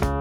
you 0.00 0.17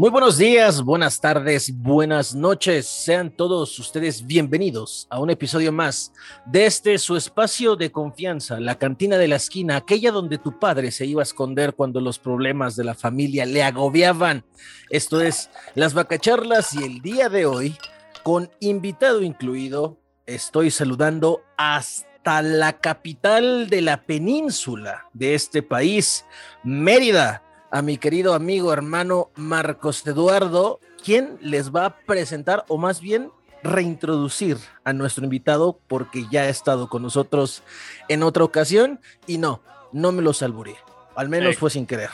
Muy 0.00 0.08
buenos 0.08 0.38
días, 0.38 0.80
buenas 0.80 1.20
tardes, 1.20 1.76
buenas 1.76 2.34
noches. 2.34 2.86
Sean 2.86 3.30
todos 3.30 3.78
ustedes 3.78 4.26
bienvenidos 4.26 5.06
a 5.10 5.20
un 5.20 5.28
episodio 5.28 5.72
más 5.72 6.14
de 6.46 6.64
este 6.64 6.96
su 6.96 7.18
espacio 7.18 7.76
de 7.76 7.92
confianza, 7.92 8.58
la 8.60 8.78
cantina 8.78 9.18
de 9.18 9.28
la 9.28 9.36
esquina, 9.36 9.76
aquella 9.76 10.10
donde 10.10 10.38
tu 10.38 10.58
padre 10.58 10.90
se 10.90 11.04
iba 11.04 11.20
a 11.20 11.24
esconder 11.24 11.74
cuando 11.74 12.00
los 12.00 12.18
problemas 12.18 12.76
de 12.76 12.84
la 12.84 12.94
familia 12.94 13.44
le 13.44 13.62
agobiaban. 13.62 14.42
Esto 14.88 15.20
es 15.20 15.50
Las 15.74 15.92
Vacacharlas 15.92 16.72
y 16.72 16.82
el 16.82 17.02
día 17.02 17.28
de 17.28 17.44
hoy, 17.44 17.76
con 18.22 18.50
invitado 18.58 19.20
incluido, 19.20 19.98
estoy 20.24 20.70
saludando 20.70 21.42
hasta 21.58 22.40
la 22.40 22.80
capital 22.80 23.68
de 23.68 23.82
la 23.82 24.02
península 24.06 25.10
de 25.12 25.34
este 25.34 25.62
país, 25.62 26.24
Mérida 26.64 27.42
a 27.70 27.82
mi 27.82 27.98
querido 27.98 28.34
amigo 28.34 28.72
hermano 28.72 29.30
Marcos 29.36 30.06
Eduardo, 30.06 30.80
quien 31.04 31.38
les 31.40 31.74
va 31.74 31.86
a 31.86 31.96
presentar 32.00 32.64
o 32.68 32.78
más 32.78 33.00
bien 33.00 33.30
reintroducir 33.62 34.56
a 34.84 34.92
nuestro 34.92 35.24
invitado 35.24 35.78
porque 35.86 36.24
ya 36.30 36.42
ha 36.42 36.48
estado 36.48 36.88
con 36.88 37.02
nosotros 37.02 37.62
en 38.08 38.22
otra 38.22 38.44
ocasión 38.44 39.00
y 39.26 39.38
no, 39.38 39.62
no 39.92 40.12
me 40.12 40.22
lo 40.22 40.32
salburé. 40.32 40.76
Al 41.14 41.28
menos 41.28 41.56
fue 41.56 41.70
sin 41.70 41.86
querer. 41.86 42.10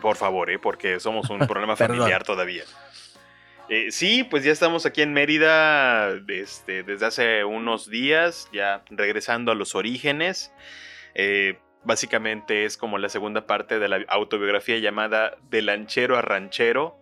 Por, 0.00 0.16
favor, 0.16 0.50
¿eh? 0.50 0.58
porque 0.58 1.00
somos 1.00 1.30
un 1.30 1.38
problema 1.48 1.76
familiar 1.76 2.22
todavía. 2.24 2.64
Eh, 3.68 3.90
sí, 3.90 4.24
pues 4.24 4.44
ya 4.44 4.52
estamos 4.52 4.84
aquí 4.86 5.02
en 5.02 5.12
Mérida 5.12 6.10
este, 6.28 6.82
desde 6.82 7.06
hace 7.06 7.44
unos 7.44 7.88
días, 7.88 8.48
ya 8.52 8.84
regresando 8.90 9.50
a 9.50 9.54
los 9.54 9.74
orígenes. 9.74 10.52
Eh, 11.14 11.58
Básicamente 11.84 12.64
es 12.64 12.76
como 12.76 12.98
la 12.98 13.08
segunda 13.08 13.46
parte 13.46 13.78
de 13.78 13.88
la 13.88 14.04
autobiografía 14.08 14.78
llamada 14.78 15.36
De 15.50 15.62
lanchero 15.62 16.16
a 16.16 16.22
ranchero. 16.22 16.96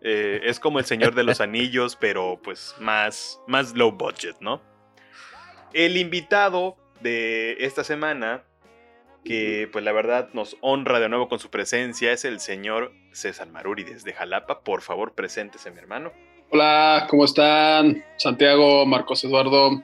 Eh, 0.00 0.40
es 0.44 0.60
como 0.60 0.78
el 0.78 0.84
Señor 0.84 1.14
de 1.14 1.24
los 1.24 1.40
Anillos, 1.42 1.96
pero 1.96 2.40
pues 2.42 2.74
más, 2.78 3.40
más 3.46 3.74
low 3.74 3.92
budget, 3.92 4.36
¿no? 4.40 4.62
El 5.72 5.96
invitado 5.96 6.76
de 7.00 7.56
esta 7.60 7.84
semana, 7.84 8.42
que 9.24 9.68
pues 9.72 9.84
la 9.84 9.92
verdad 9.92 10.30
nos 10.32 10.56
honra 10.60 11.00
de 11.00 11.08
nuevo 11.08 11.28
con 11.28 11.38
su 11.38 11.50
presencia, 11.50 12.12
es 12.12 12.24
el 12.24 12.40
señor 12.40 12.92
César 13.12 13.48
Maruri 13.48 13.84
desde 13.84 14.12
Jalapa. 14.12 14.60
Por 14.60 14.82
favor, 14.82 15.14
preséntese, 15.14 15.70
mi 15.70 15.78
hermano. 15.78 16.12
Hola, 16.50 17.06
¿cómo 17.10 17.24
están? 17.24 18.04
Santiago, 18.16 18.86
Marcos 18.86 19.24
Eduardo, 19.24 19.82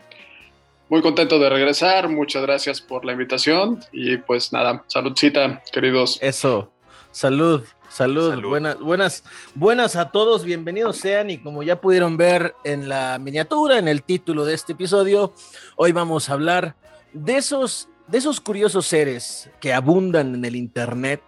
muy 0.93 1.01
contento 1.01 1.39
de 1.39 1.49
regresar, 1.49 2.11
muchas 2.11 2.43
gracias 2.43 2.83
por 2.83 3.07
la 3.07 3.13
invitación 3.13 3.81
y 3.93 4.19
pues 4.19 4.53
nada, 4.53 4.85
saludcita, 4.89 5.63
queridos. 5.73 6.19
Eso, 6.21 6.71
salud, 7.11 7.65
salud, 7.89 8.39
buenas, 8.43 8.79
buenas, 8.79 9.25
buenas 9.55 9.97
a 9.97 10.11
todos, 10.11 10.45
bienvenidos 10.45 10.99
sean 10.99 11.31
y 11.31 11.39
como 11.39 11.63
ya 11.63 11.81
pudieron 11.81 12.19
ver 12.19 12.55
en 12.63 12.91
la 12.91 13.19
miniatura, 13.19 13.79
en 13.79 13.89
el 13.89 14.03
título 14.03 14.45
de 14.45 14.53
este 14.53 14.75
episodio, 14.75 15.33
hoy 15.77 15.93
vamos 15.93 16.29
a 16.29 16.35
hablar 16.35 16.77
de 17.15 17.39
esos, 17.39 17.89
de 18.09 18.19
esos 18.19 18.43
curiosos 18.43 18.87
seres 18.87 19.49
que 19.63 19.73
abundan 19.73 20.35
en 20.35 20.45
el 20.45 20.57
internet, 20.57 21.23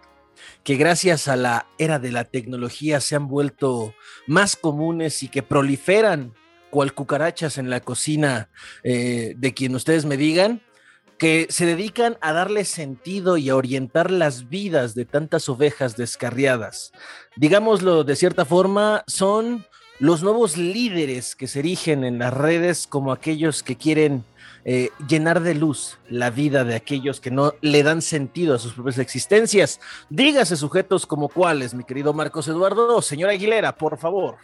que 0.63 0.75
gracias 0.75 1.27
a 1.27 1.35
la 1.35 1.65
era 1.79 1.97
de 1.97 2.11
la 2.11 2.25
tecnología 2.25 3.01
se 3.01 3.15
han 3.15 3.27
vuelto 3.27 3.95
más 4.27 4.55
comunes 4.55 5.23
y 5.23 5.27
que 5.27 5.41
proliferan 5.41 6.35
cual 6.75 6.93
cucarachas 6.93 7.57
en 7.57 7.69
la 7.69 7.79
cocina 7.79 8.49
eh, 8.83 9.33
de 9.37 9.53
quien 9.53 9.73
ustedes 9.75 10.03
me 10.03 10.17
digan, 10.17 10.61
que 11.17 11.47
se 11.49 11.65
dedican 11.65 12.17
a 12.19 12.33
darle 12.33 12.65
sentido 12.65 13.37
y 13.37 13.47
a 13.47 13.55
orientar 13.55 14.11
las 14.11 14.49
vidas 14.49 14.93
de 14.93 15.05
tantas 15.05 15.47
ovejas 15.47 15.95
descarriadas. 15.95 16.91
Digámoslo 17.37 18.03
de 18.03 18.17
cierta 18.17 18.43
forma, 18.43 19.05
son 19.07 19.65
los 19.99 20.21
nuevos 20.21 20.57
líderes 20.57 21.37
que 21.37 21.47
se 21.47 21.59
erigen 21.59 22.03
en 22.03 22.19
las 22.19 22.33
redes 22.33 22.87
como 22.87 23.13
aquellos 23.13 23.63
que 23.63 23.77
quieren 23.77 24.25
eh, 24.65 24.89
llenar 25.07 25.39
de 25.39 25.55
luz 25.55 25.97
la 26.09 26.29
vida 26.29 26.65
de 26.65 26.75
aquellos 26.75 27.21
que 27.21 27.31
no 27.31 27.53
le 27.61 27.83
dan 27.83 28.01
sentido 28.01 28.53
a 28.53 28.59
sus 28.59 28.73
propias 28.73 28.97
existencias. 28.97 29.79
Dígase 30.09 30.57
sujetos 30.57 31.05
como 31.05 31.29
cuáles, 31.29 31.73
mi 31.73 31.85
querido 31.85 32.11
Marcos 32.11 32.49
Eduardo. 32.49 33.01
Señora 33.01 33.31
Aguilera, 33.31 33.77
por 33.77 33.97
favor 33.97 34.35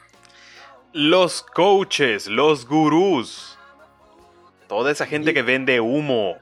los 0.94 1.41
coaches, 1.41 2.28
los 2.28 2.68
gurús, 2.68 3.57
toda 4.68 4.91
esa 4.91 5.06
gente 5.06 5.34
que 5.34 5.41
vende 5.41 5.79
humo. 5.79 6.38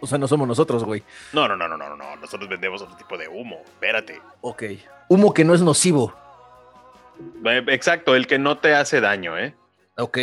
O 0.00 0.06
sea, 0.06 0.18
no 0.18 0.28
somos 0.28 0.46
nosotros, 0.46 0.84
güey. 0.84 1.02
No, 1.32 1.48
no, 1.48 1.56
no, 1.56 1.66
no, 1.66 1.76
no, 1.76 1.96
no. 1.96 2.16
Nosotros 2.16 2.48
vendemos 2.48 2.82
otro 2.82 2.96
tipo 2.96 3.18
de 3.18 3.26
humo. 3.26 3.62
Espérate. 3.64 4.20
Ok. 4.42 4.62
Humo 5.08 5.34
que 5.34 5.44
no 5.44 5.54
es 5.54 5.60
nocivo. 5.60 6.14
Eh, 7.44 7.64
exacto, 7.68 8.14
el 8.14 8.26
que 8.26 8.38
no 8.38 8.58
te 8.58 8.74
hace 8.74 9.00
daño, 9.00 9.36
¿eh? 9.36 9.54
Ok. 9.96 10.18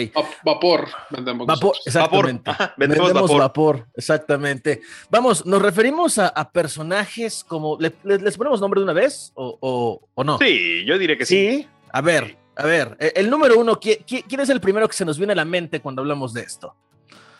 vapor, 0.46 0.88
vendemos. 1.10 1.46
Vapor, 1.46 1.76
exactamente. 1.86 2.50
Vapor. 2.50 2.74
vendemos, 2.78 3.38
vapor. 3.38 3.88
exactamente. 3.98 4.82
Vamos, 5.10 5.46
¿nos 5.46 5.62
referimos 5.62 6.18
a, 6.18 6.52
personajes 6.52 7.44
como. 7.44 7.78
les 7.80 8.38
ponemos 8.38 8.62
nombre 8.62 8.80
de 8.80 8.86
una 8.86 8.94
vez 8.94 9.34
o, 9.36 10.00
o, 10.16 10.24
no? 10.24 10.38
Sí, 10.38 10.86
yo 10.86 10.98
diré 10.98 11.18
que 11.18 11.26
sí. 11.26 11.36
Sí. 11.36 11.68
A 11.92 12.00
ver, 12.00 12.38
a 12.56 12.66
ver, 12.66 12.96
e, 13.00 13.14
el 13.16 13.30
número 13.30 13.60
uno, 13.60 13.80
¿quién, 13.80 14.04
es 14.40 14.50
el 14.50 14.62
primero 14.62 14.88
que 14.88 14.96
se 14.96 15.06
nos 15.06 15.18
viene 15.18 15.34
a 15.34 15.36
la 15.36 15.46
mente 15.46 15.82
cuando 15.82 16.02
hablamos 16.02 16.34
de 16.34 16.42
esto? 16.42 16.76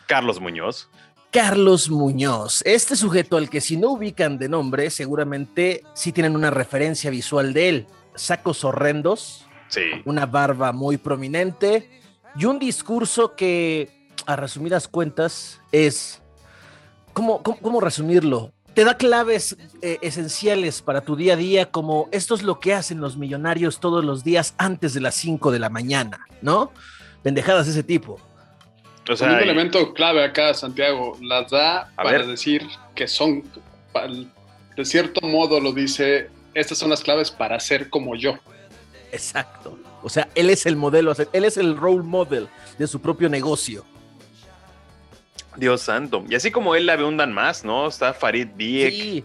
Carlos 0.06 0.40
Muñoz. 0.40 0.88
Carlos 1.32 1.90
Muñoz, 1.90 2.62
este 2.64 2.96
sujeto 2.96 3.36
al 3.36 3.50
que 3.50 3.60
si 3.60 3.76
no 3.76 3.92
ubican 3.92 4.38
de 4.38 4.48
nombre, 4.48 4.90
seguramente 4.90 5.82
sí 5.94 6.12
tienen 6.12 6.34
una 6.34 6.50
referencia 6.50 7.10
visual 7.10 7.52
de 7.52 7.68
él. 7.68 7.86
Sacos 8.14 8.64
horrendos, 8.64 9.46
sí. 9.68 9.82
una 10.04 10.24
barba 10.24 10.72
muy 10.72 10.96
prominente 10.96 11.90
y 12.36 12.46
un 12.46 12.58
discurso 12.58 13.34
que, 13.34 14.08
a 14.26 14.36
resumidas 14.36 14.88
cuentas, 14.88 15.60
es... 15.72 16.22
¿Cómo, 17.12 17.42
cómo 17.42 17.80
resumirlo? 17.80 18.52
Te 18.76 18.84
da 18.84 18.98
claves 18.98 19.56
eh, 19.80 19.96
esenciales 20.02 20.82
para 20.82 21.00
tu 21.00 21.16
día 21.16 21.32
a 21.32 21.36
día, 21.36 21.70
como 21.70 22.10
esto 22.12 22.34
es 22.34 22.42
lo 22.42 22.60
que 22.60 22.74
hacen 22.74 23.00
los 23.00 23.16
millonarios 23.16 23.80
todos 23.80 24.04
los 24.04 24.22
días 24.22 24.54
antes 24.58 24.92
de 24.92 25.00
las 25.00 25.14
5 25.14 25.50
de 25.50 25.58
la 25.58 25.70
mañana, 25.70 26.26
¿no? 26.42 26.72
Pendejadas 27.22 27.64
de 27.64 27.72
ese 27.72 27.82
tipo. 27.82 28.20
O 29.08 29.16
sea, 29.16 29.32
un 29.32 29.38
elemento 29.38 29.94
clave 29.94 30.22
acá, 30.22 30.52
Santiago, 30.52 31.16
las 31.22 31.50
da 31.50 31.90
para 31.96 32.26
decir 32.26 32.66
que 32.94 33.08
son, 33.08 33.44
de 34.76 34.84
cierto 34.84 35.26
modo 35.26 35.58
lo 35.58 35.72
dice, 35.72 36.28
estas 36.52 36.76
son 36.76 36.90
las 36.90 37.00
claves 37.00 37.30
para 37.30 37.58
ser 37.58 37.88
como 37.88 38.14
yo. 38.14 38.34
Exacto. 39.10 39.78
O 40.02 40.10
sea, 40.10 40.28
él 40.34 40.50
es 40.50 40.66
el 40.66 40.76
modelo, 40.76 41.14
él 41.32 41.44
es 41.46 41.56
el 41.56 41.78
role 41.78 42.02
model 42.02 42.46
de 42.78 42.86
su 42.86 43.00
propio 43.00 43.30
negocio. 43.30 43.86
Dios 45.56 45.82
santo. 45.82 46.24
Y 46.28 46.34
así 46.34 46.50
como 46.50 46.74
él 46.74 46.86
la 46.86 46.94
abundan 46.94 47.32
más, 47.32 47.64
¿no? 47.64 47.88
Está 47.88 48.14
Farid 48.14 48.48
Diek. 48.48 48.92
Sí. 48.92 49.24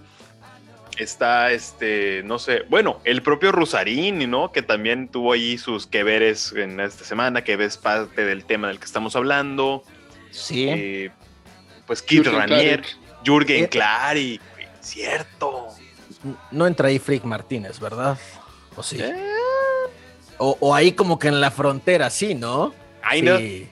Está 0.97 1.52
este, 1.52 2.22
no 2.25 2.38
sé, 2.38 2.64
bueno, 2.69 3.00
el 3.06 3.22
propio 3.22 3.52
Rusarín, 3.52 4.30
¿no? 4.30 4.52
Que 4.52 4.62
también 4.62 5.08
tuvo 5.08 5.34
ahí 5.34 5.58
sus 5.58 5.88
que 5.88 6.03
veres 6.03 6.52
en 6.52 6.80
esta 6.80 7.06
semana, 7.06 7.44
que 7.44 7.56
ves 7.56 7.78
parte 7.78 8.25
del 8.25 8.44
tema 8.46 8.68
del 8.68 8.78
que 8.78 8.86
estamos 8.86 9.16
hablando. 9.16 9.84
Sí. 10.31 10.68
Eh, 10.70 11.12
pues 11.88 12.02
Kid 12.02 12.28
Ranier, 12.28 12.84
Jürgen 13.26 13.67
Clary, 13.67 14.40
cierto. 14.82 15.70
No 16.52 16.67
entra 16.67 16.90
ahí 16.90 17.00
Frick 17.00 17.23
Martínez, 17.23 17.79
¿verdad? 17.79 18.17
¿O 18.76 18.84
sí? 18.84 18.97
Eh. 19.02 19.16
O, 20.38 20.73
ahí 20.73 20.91
como 20.94 21.20
que 21.20 21.28
en 21.28 21.40
la 21.40 21.52
frontera, 21.52 22.09
sí, 22.09 22.34
¿no? 22.34 22.73
Ahí 23.03 23.22
sí. 23.22 23.71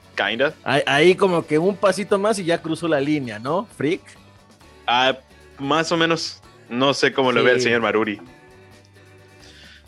Ahí, 0.64 1.14
como 1.14 1.46
que 1.46 1.58
un 1.58 1.76
pasito 1.76 2.18
más 2.18 2.38
y 2.38 2.44
ya 2.44 2.60
cruzó 2.60 2.88
la 2.88 3.00
línea, 3.00 3.38
¿no? 3.38 3.66
Freak. 3.76 4.02
Ah, 4.86 5.16
más 5.58 5.90
o 5.92 5.96
menos. 5.96 6.40
No 6.68 6.94
sé 6.94 7.12
cómo 7.12 7.32
lo 7.32 7.42
ve 7.42 7.52
el 7.52 7.60
señor 7.60 7.80
Maruri. 7.80 8.20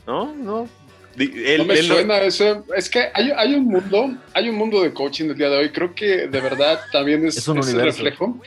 No, 0.06 0.34
no. 0.34 0.68
no 1.16 1.64
me 1.64 1.76
suena 1.76 2.18
eso. 2.22 2.64
Es 2.76 2.90
que 2.90 3.08
hay, 3.14 3.54
un 3.54 3.66
mundo, 3.66 4.16
hay 4.34 4.48
un 4.48 4.56
mundo 4.56 4.82
de 4.82 4.92
coaching 4.92 5.26
el 5.26 5.36
día 5.36 5.48
de 5.48 5.58
hoy. 5.58 5.70
Creo 5.70 5.94
que 5.94 6.26
de 6.26 6.40
verdad 6.40 6.80
también 6.90 7.24
es, 7.26 7.46
un 7.48 7.62
reflejo. 7.62 8.40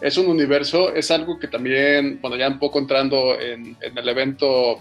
Es 0.00 0.16
un 0.16 0.28
universo, 0.28 0.94
es 0.94 1.10
algo 1.10 1.38
que 1.38 1.48
también, 1.48 2.20
bueno, 2.22 2.36
ya 2.36 2.48
un 2.48 2.58
poco 2.58 2.78
entrando 2.78 3.38
en, 3.38 3.76
en 3.82 3.98
el 3.98 4.08
evento 4.08 4.80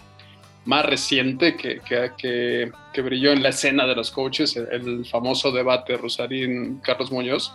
más 0.69 0.85
reciente 0.85 1.55
que, 1.57 1.79
que, 1.79 2.71
que, 2.93 3.01
brilló 3.01 3.31
en 3.31 3.41
la 3.41 3.49
escena 3.49 3.87
de 3.87 3.95
los 3.95 4.11
coaches, 4.11 4.55
el, 4.55 5.03
famoso 5.03 5.51
debate 5.51 5.97
Rosarín-Carlos 5.97 7.11
Muñoz. 7.11 7.51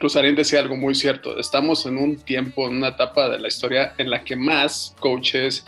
Rosarín 0.00 0.34
decía 0.34 0.58
algo 0.58 0.76
muy 0.76 0.96
cierto. 0.96 1.38
Estamos 1.38 1.86
en 1.86 1.96
un 1.96 2.16
tiempo, 2.16 2.66
en 2.66 2.78
una 2.78 2.88
etapa 2.88 3.28
de 3.28 3.38
la 3.38 3.46
historia 3.46 3.94
en 3.98 4.10
la 4.10 4.24
que 4.24 4.34
más 4.34 4.96
coaches, 4.98 5.64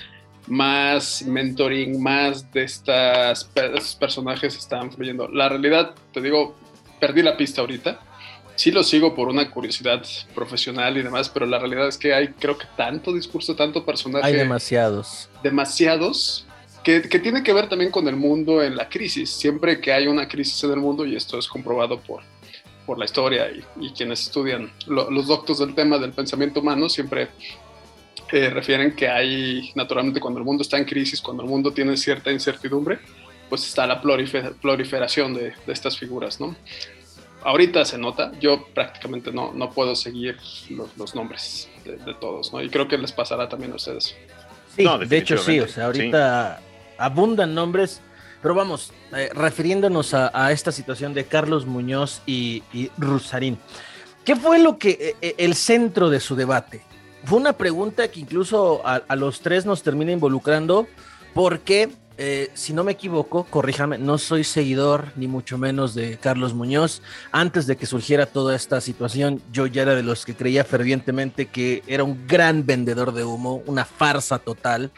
más 0.49 1.23
mentoring, 1.23 2.03
más 2.03 2.53
de 2.53 2.65
estas, 2.65 3.49
estos 3.55 3.95
personajes 3.95 4.57
están 4.59 4.91
fluyendo. 4.91 5.29
La 5.29 5.49
realidad, 5.49 5.95
te 6.13 6.21
digo, 6.21 6.57
perdí 6.99 7.23
la 7.23 7.37
pista 7.37 7.61
ahorita. 7.61 8.01
Sí 8.57 8.73
lo 8.73 8.83
sigo 8.83 9.15
por 9.15 9.29
una 9.29 9.49
curiosidad 9.53 10.03
profesional 10.35 10.97
y 10.97 11.03
demás, 11.03 11.29
pero 11.29 11.47
la 11.47 11.61
realidad 11.61 11.87
es 11.87 11.97
que 11.97 12.13
hay, 12.13 12.29
creo 12.29 12.59
que 12.59 12.67
tanto 12.77 13.13
discurso, 13.13 13.55
tanto 13.55 13.85
personaje. 13.85 14.27
Hay 14.27 14.33
demasiados. 14.33 15.29
Demasiados. 15.45 16.46
Que, 16.87 17.03
que 17.03 17.19
tiene 17.19 17.43
que 17.43 17.53
ver 17.53 17.69
también 17.69 17.91
con 17.91 18.07
el 18.07 18.15
mundo 18.15 18.63
en 18.63 18.77
la 18.77 18.89
crisis. 18.89 19.29
Siempre 19.31 19.81
que 19.81 19.93
hay 19.93 20.07
una 20.07 20.29
crisis 20.29 20.63
en 20.63 20.71
el 20.71 20.77
mundo, 20.77 21.05
y 21.05 21.17
esto 21.17 21.37
es 21.37 21.49
comprobado 21.49 21.99
por, 21.99 22.23
por 22.87 22.99
la 22.99 23.05
historia 23.05 23.51
y, 23.51 23.91
quienes 23.91 24.21
estudian 24.23 24.71
los 24.87 25.27
doctos 25.27 25.59
del 25.59 25.75
tema 25.75 25.99
del 25.99 26.13
pensamiento 26.13 26.61
humano, 26.61 26.89
siempre 26.89 27.29
eh, 28.33 28.49
refieren 28.51 28.95
que 28.95 29.09
hay, 29.09 29.73
naturalmente, 29.75 30.21
cuando 30.21 30.39
el 30.39 30.47
mundo 30.47 30.63
está 30.63 30.79
en 30.79 30.85
crisis, 30.85 31.21
cuando 31.21 31.43
el 31.43 31.49
mundo 31.49 31.73
tiene 31.73 31.97
cierta 31.97 32.31
incertidumbre, 32.31 33.01
pues 33.49 33.67
está 33.67 33.87
la 33.87 34.01
proliferación 34.01 35.35
de, 35.35 35.53
estas 35.67 35.99
figuras, 35.99 36.41
¿no? 36.41 36.57
Ahorita 37.43 37.85
se 37.85 37.99
nota, 37.99 38.33
yo 38.41 38.67
prácticamente 38.75 39.31
no, 39.31 39.53
no 39.53 39.71
puedo 39.71 39.95
seguir 39.95 40.37
los, 40.97 41.15
nombres 41.15 41.69
de, 41.85 42.15
todos, 42.15 42.53
¿no? 42.53 42.63
Y 42.63 42.69
creo 42.69 42.89
que 42.89 42.99
les 42.99 43.13
pasará 43.13 43.49
también 43.49 43.73
a 43.73 43.77
ustedes. 43.77 44.17
Sí, 44.75 44.85
de 45.07 45.19
hecho 45.19 45.39
sí, 45.39 45.61
o 45.61 45.69
sea, 45.69 45.87
ahorita 45.87 46.61
abundan 46.99 47.55
nombres, 47.55 48.01
pero 48.43 48.55
vamos, 48.55 48.93
eh, 49.15 49.31
refiriéndonos 49.33 50.15
a, 50.15 50.53
esta 50.53 50.73
situación 50.73 51.15
de 51.15 51.25
Carlos 51.25 51.67
Muñoz 51.67 52.23
y, 52.27 52.63
y 52.73 52.91
Rusarín, 52.99 53.59
¿qué 54.25 54.37
fue 54.37 54.59
lo 54.59 54.79
que, 54.79 55.17
eh, 55.21 55.35
el 55.39 55.55
centro 55.55 56.11
de 56.11 56.21
su 56.21 56.37
debate? 56.37 56.83
Fue 57.27 57.41
una 57.41 57.55
pregunta 57.55 58.07
que 58.09 58.21
incluso 58.21 58.83
a, 58.85 59.17
los 59.17 59.41
tres 59.41 59.67
nos 59.67 59.83
termina 59.83 60.13
involucrando 60.13 60.87
porque 61.35 61.91
eh, 62.19 62.51
si 62.55 62.73
no 62.73 62.85
me 62.85 62.93
equivoco, 62.93 63.45
corríjame, 63.51 63.99
no 63.99 64.17
soy 64.17 64.45
seguidor 64.45 65.07
ni 65.17 65.27
mucho 65.27 65.59
menos 65.59 65.93
de 65.97 66.19
Carlos 66.19 66.55
Muñoz. 66.55 67.03
Antes 67.33 67.67
de 67.67 67.77
que 67.77 67.85
surgiera 67.85 68.27
toda 68.27 68.55
esta 68.55 68.81
situación, 68.81 69.43
yo 69.53 69.67
ya 69.67 69.83
era 69.83 69.97
de 69.97 70.05
los 70.05 70.25
que 70.25 70.37
creía 70.37 70.63
fervientemente 70.63 71.47
que 71.47 71.83
era 71.89 72.05
un 72.05 72.29
gran 72.29 72.65
vendedor 72.65 73.13
de 73.13 73.25
humo, 73.25 73.61
una 73.67 73.85
farsa 73.85 74.39
total. 74.39 74.93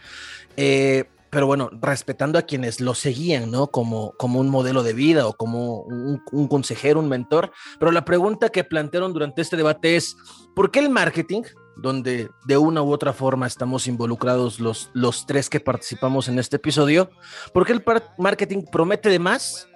Eh, 0.59 1.07
pero 1.31 1.47
bueno, 1.47 1.71
respetando 1.81 2.39
a 2.39 2.43
quienes 2.43 2.81
lo 2.81 2.95
seguían, 2.95 3.51
¿no? 3.51 3.69
Como, 3.69 4.13
como 4.13 4.41
un 4.41 4.49
modelo 4.49 4.83
de 4.83 4.93
vida 4.93 5.27
o 5.27 5.35
como 5.35 5.83
un, 5.83 6.49
consejero, 6.49 7.01
un 7.01 7.09
mentor. 7.09 7.53
Pero 7.79 7.93
la 7.93 8.05
pregunta 8.05 8.49
que 8.49 8.65
plantearon 8.65 9.13
durante 9.13 9.43
este 9.43 9.57
debate 9.57 9.97
es, 9.97 10.17
¿por 10.55 10.71
qué 10.71 10.81
el 10.81 10.91
marketing, 10.91 11.43
donde 11.77 12.31
de 12.47 12.57
una 12.57 12.83
u 12.83 12.93
otra 12.93 13.13
forma 13.13 13.47
estamos 13.47 13.87
involucrados 13.87 14.59
los, 14.59 14.91
los 14.95 15.27
tres 15.27 15.49
que 15.49 15.61
participamos 15.61 16.29
en 16.29 16.39
este 16.39 16.57
episodio, 16.57 17.11
porque 17.53 17.73
el 17.73 17.85
marketing 18.17 18.65
promete 18.71 19.09
de 19.09 19.19
más 19.19 19.69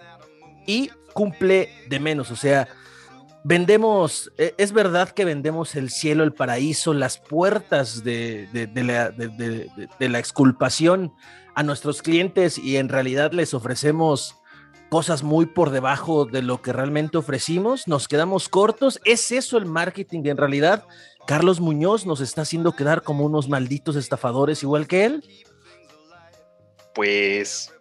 y 0.66 0.90
cumple 1.12 1.68
de 1.88 2.00
menos. 2.00 2.30
O 2.30 2.36
sea, 2.36 2.68
vendemos, 3.44 4.32
e, 4.38 4.54
es 4.58 4.72
verdad 4.72 5.10
que 5.10 5.24
vendemos 5.24 5.74
el 5.74 5.90
cielo, 5.90 6.24
el 6.24 6.32
paraíso, 6.32 6.94
las 6.94 7.18
puertas 7.18 8.04
de, 8.04 8.48
la, 8.74 9.10
de 9.10 10.08
la 10.08 10.18
exculpación 10.18 11.12
a 11.54 11.62
nuestros 11.62 12.02
clientes 12.02 12.58
y 12.58 12.76
en 12.76 12.88
realidad 12.88 13.32
les 13.32 13.54
ofrecemos 13.54 14.36
cosas 14.92 15.22
muy 15.22 15.46
por 15.46 15.70
debajo 15.70 16.26
de 16.26 16.42
lo 16.42 16.60
que 16.60 16.72
realmente 16.72 17.16
ofrecimos, 17.16 17.88
nos 17.88 18.08
quedamos 18.08 18.50
cortos. 18.50 19.00
¿Es 19.06 19.32
eso 19.32 19.56
el 19.56 19.64
marketing 19.64 20.24
en 20.26 20.36
realidad? 20.36 20.84
Carlos 21.26 21.60
Muñoz 21.60 22.04
nos 22.04 22.20
está 22.20 22.42
haciendo 22.42 22.72
quedar 22.72 23.02
como 23.02 23.24
unos 23.24 23.48
malditos 23.48 23.96
estafadores 23.96 24.62
igual 24.62 24.86
que 24.86 25.04
él. 25.06 25.24
Pues 26.94 27.72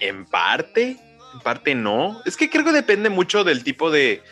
en 0.00 0.26
parte, 0.26 0.96
en 1.34 1.40
parte 1.40 1.76
no. 1.76 2.20
Es 2.24 2.36
que 2.36 2.50
creo 2.50 2.64
que 2.64 2.72
depende 2.72 3.08
mucho 3.08 3.44
del 3.44 3.62
tipo 3.62 3.92
de, 3.92 4.24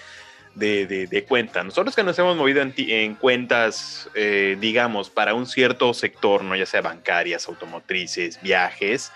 de, 0.60 1.24
cuenta. 1.28 1.64
Nosotros 1.64 1.96
que 1.96 2.02
nos 2.02 2.18
hemos 2.18 2.36
movido 2.36 2.62
en, 2.62 3.14
cuentas, 3.14 4.08
eh, 4.14 4.56
digamos, 4.60 5.10
para 5.10 5.34
un 5.34 5.46
cierto 5.46 5.92
sector, 5.94 6.44
¿no? 6.44 6.54
ya 6.54 6.66
sea 6.66 6.82
bancarias, 6.82 7.48
automotrices, 7.48 8.40
viajes, 8.42 9.10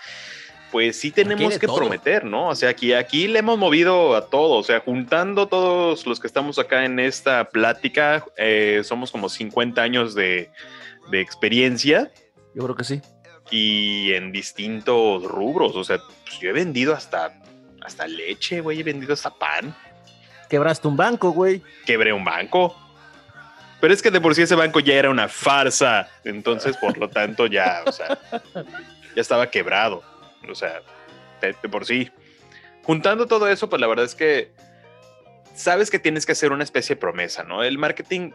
pues 0.71 0.99
sí 0.99 1.11
tenemos 1.11 1.57
que 1.57 1.67
prometer, 1.67 2.25
¿no? 2.25 2.49
O 2.49 2.55
sea, 2.55 2.69
aquí, 2.69 2.91
aquí 2.91 3.29
le 3.29 3.39
hemos 3.39 3.57
movido 3.57 4.13
a 4.13 4.27
todos, 4.29 4.59
o 4.59 4.67
sea, 4.67 4.81
juntando 4.81 5.47
todos 5.47 6.05
los 6.05 6.19
que 6.19 6.27
estamos 6.27 6.59
acá 6.59 6.83
en 6.83 6.99
esta 6.99 7.45
plática, 7.49 8.25
eh, 8.35 8.81
somos 8.83 9.09
como 9.09 9.29
50 9.29 9.81
años 9.81 10.15
de, 10.15 10.49
experiencia. 11.13 12.11
Yo 12.53 12.63
creo 12.63 12.75
que 12.75 12.83
sí. 12.83 13.01
Y 13.51 14.11
en 14.13 14.33
distintos 14.33 15.23
rubros, 15.23 15.77
o 15.77 15.83
sea, 15.85 15.99
pues 16.25 16.39
yo 16.39 16.49
he 16.49 16.53
vendido 16.53 16.93
hasta, 16.93 17.41
hasta 17.81 18.05
leche, 18.07 18.59
güey, 18.59 18.81
he 18.81 18.83
vendido 18.83 19.13
hasta 19.13 19.33
pan. 19.33 19.73
Quebraste 20.49 20.87
un 20.87 20.97
banco, 20.97 21.31
güey. 21.31 21.61
Quebré 21.85 22.13
un 22.13 22.23
banco. 22.23 22.75
Pero 23.81 23.93
es 23.93 24.01
que 24.01 24.11
de 24.11 24.21
por 24.21 24.35
sí 24.35 24.43
ese 24.43 24.55
banco 24.55 24.79
ya 24.79 24.95
era 24.95 25.09
una 25.09 25.27
farsa. 25.27 26.09
Entonces, 26.23 26.77
por 26.77 26.97
lo 26.97 27.09
tanto, 27.09 27.47
ya, 27.47 27.83
o 27.85 27.91
sea, 27.91 28.17
ya 29.15 29.21
estaba 29.21 29.49
quebrado. 29.49 30.03
O 30.49 30.55
sea, 30.55 30.81
de, 31.41 31.53
por 31.69 31.85
sí. 31.85 32.11
Juntando 32.83 33.27
todo 33.27 33.47
eso, 33.47 33.69
pues 33.69 33.79
la 33.79 33.87
verdad 33.87 34.05
es 34.05 34.15
que 34.15 34.51
sabes 35.53 35.89
que 35.89 35.99
tienes 35.99 36.25
que 36.25 36.33
hacer 36.33 36.51
una 36.51 36.63
especie 36.63 36.95
de 36.95 36.99
promesa, 36.99 37.43
¿no? 37.43 37.63
El 37.63 37.77
marketing 37.77 38.31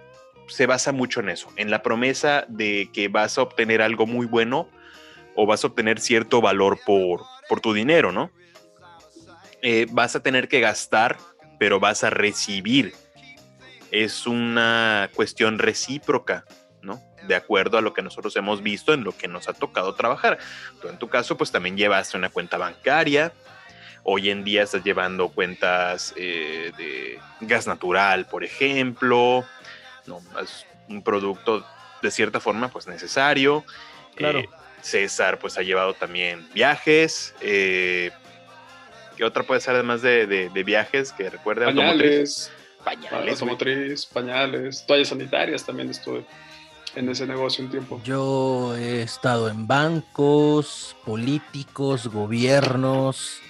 se 0.48 0.66
basa 0.66 0.90
mucho 0.92 1.20
en 1.20 1.28
eso, 1.28 1.48
en 1.56 1.70
la 1.70 1.82
promesa 1.82 2.44
de 2.48 2.90
que 2.92 3.08
vas 3.08 3.38
a 3.38 3.42
obtener 3.42 3.82
algo 3.82 4.06
muy 4.06 4.26
bueno 4.26 4.68
o 5.36 5.46
vas 5.46 5.62
a 5.62 5.68
obtener 5.68 6.00
cierto 6.00 6.40
valor 6.40 6.80
por, 6.84 7.22
por 7.48 7.60
tu 7.60 7.72
dinero, 7.72 8.10
¿no? 8.10 8.32
Eh, 9.62 9.86
vas 9.90 10.16
a 10.16 10.22
tener 10.22 10.48
que 10.48 10.60
gastar, 10.60 11.18
pero 11.60 11.78
vas 11.78 12.04
a 12.04 12.10
recibir. 12.10 12.94
Es 13.90 14.26
una 14.26 15.10
cuestión 15.14 15.58
recíproca, 15.58 16.46
¿no? 16.80 17.02
de 17.28 17.34
acuerdo 17.34 17.76
a 17.76 17.82
lo 17.82 17.92
que 17.92 18.00
nosotros 18.00 18.34
hemos 18.36 18.62
visto 18.62 18.94
en 18.94 19.04
lo 19.04 19.14
que 19.14 19.28
nos 19.28 19.46
ha 19.46 19.52
tocado 19.52 19.94
trabajar. 19.94 20.38
Tú 20.80 20.88
en 20.88 20.98
tu 20.98 21.10
caso, 21.10 21.36
pues 21.36 21.52
también 21.52 21.76
llevaste 21.76 22.16
una 22.16 22.30
cuenta 22.30 22.56
bancaria. 22.56 23.34
Hoy 24.04 24.30
en 24.30 24.42
día 24.42 24.62
estás 24.62 24.82
llevando 24.82 25.28
cuentas 25.28 26.14
eh, 26.16 26.72
de 26.78 27.18
gas 27.42 27.66
natural, 27.66 28.26
por 28.26 28.42
ejemplo. 28.42 29.44
No, 30.06 30.22
es 30.42 30.64
un 30.88 31.02
producto 31.02 31.62
de 32.00 32.10
cierta 32.10 32.40
forma, 32.40 32.68
pues 32.68 32.86
necesario. 32.86 33.66
Claro. 34.14 34.38
Eh, 34.38 34.48
César, 34.80 35.38
pues 35.38 35.58
ha 35.58 35.62
llevado 35.62 35.92
también 35.92 36.48
viajes. 36.54 37.34
Eh, 37.42 38.12
¿Qué 39.20 39.26
otra 39.26 39.42
puede 39.42 39.60
ser 39.60 39.74
además 39.74 40.00
de, 40.00 40.48
viajes 40.64 41.12
que 41.12 41.28
recuerde 41.28 41.66
pañales, 41.66 42.50
Pañales. 42.82 43.32
Automotriz, 43.32 44.06
pañales, 44.06 44.86
toallas 44.86 45.08
sanitarias 45.08 45.62
también 45.66 45.90
estuve 45.90 46.24
en 46.94 47.06
ese 47.06 47.26
negocio 47.26 47.62
un 47.62 47.70
tiempo? 47.70 48.00
Yo 48.02 48.74
he 48.76 49.02
estado 49.02 49.50
en 49.50 49.66
bancos, 49.66 50.96
políticos, 51.04 52.06
gobiernos, 52.06 53.42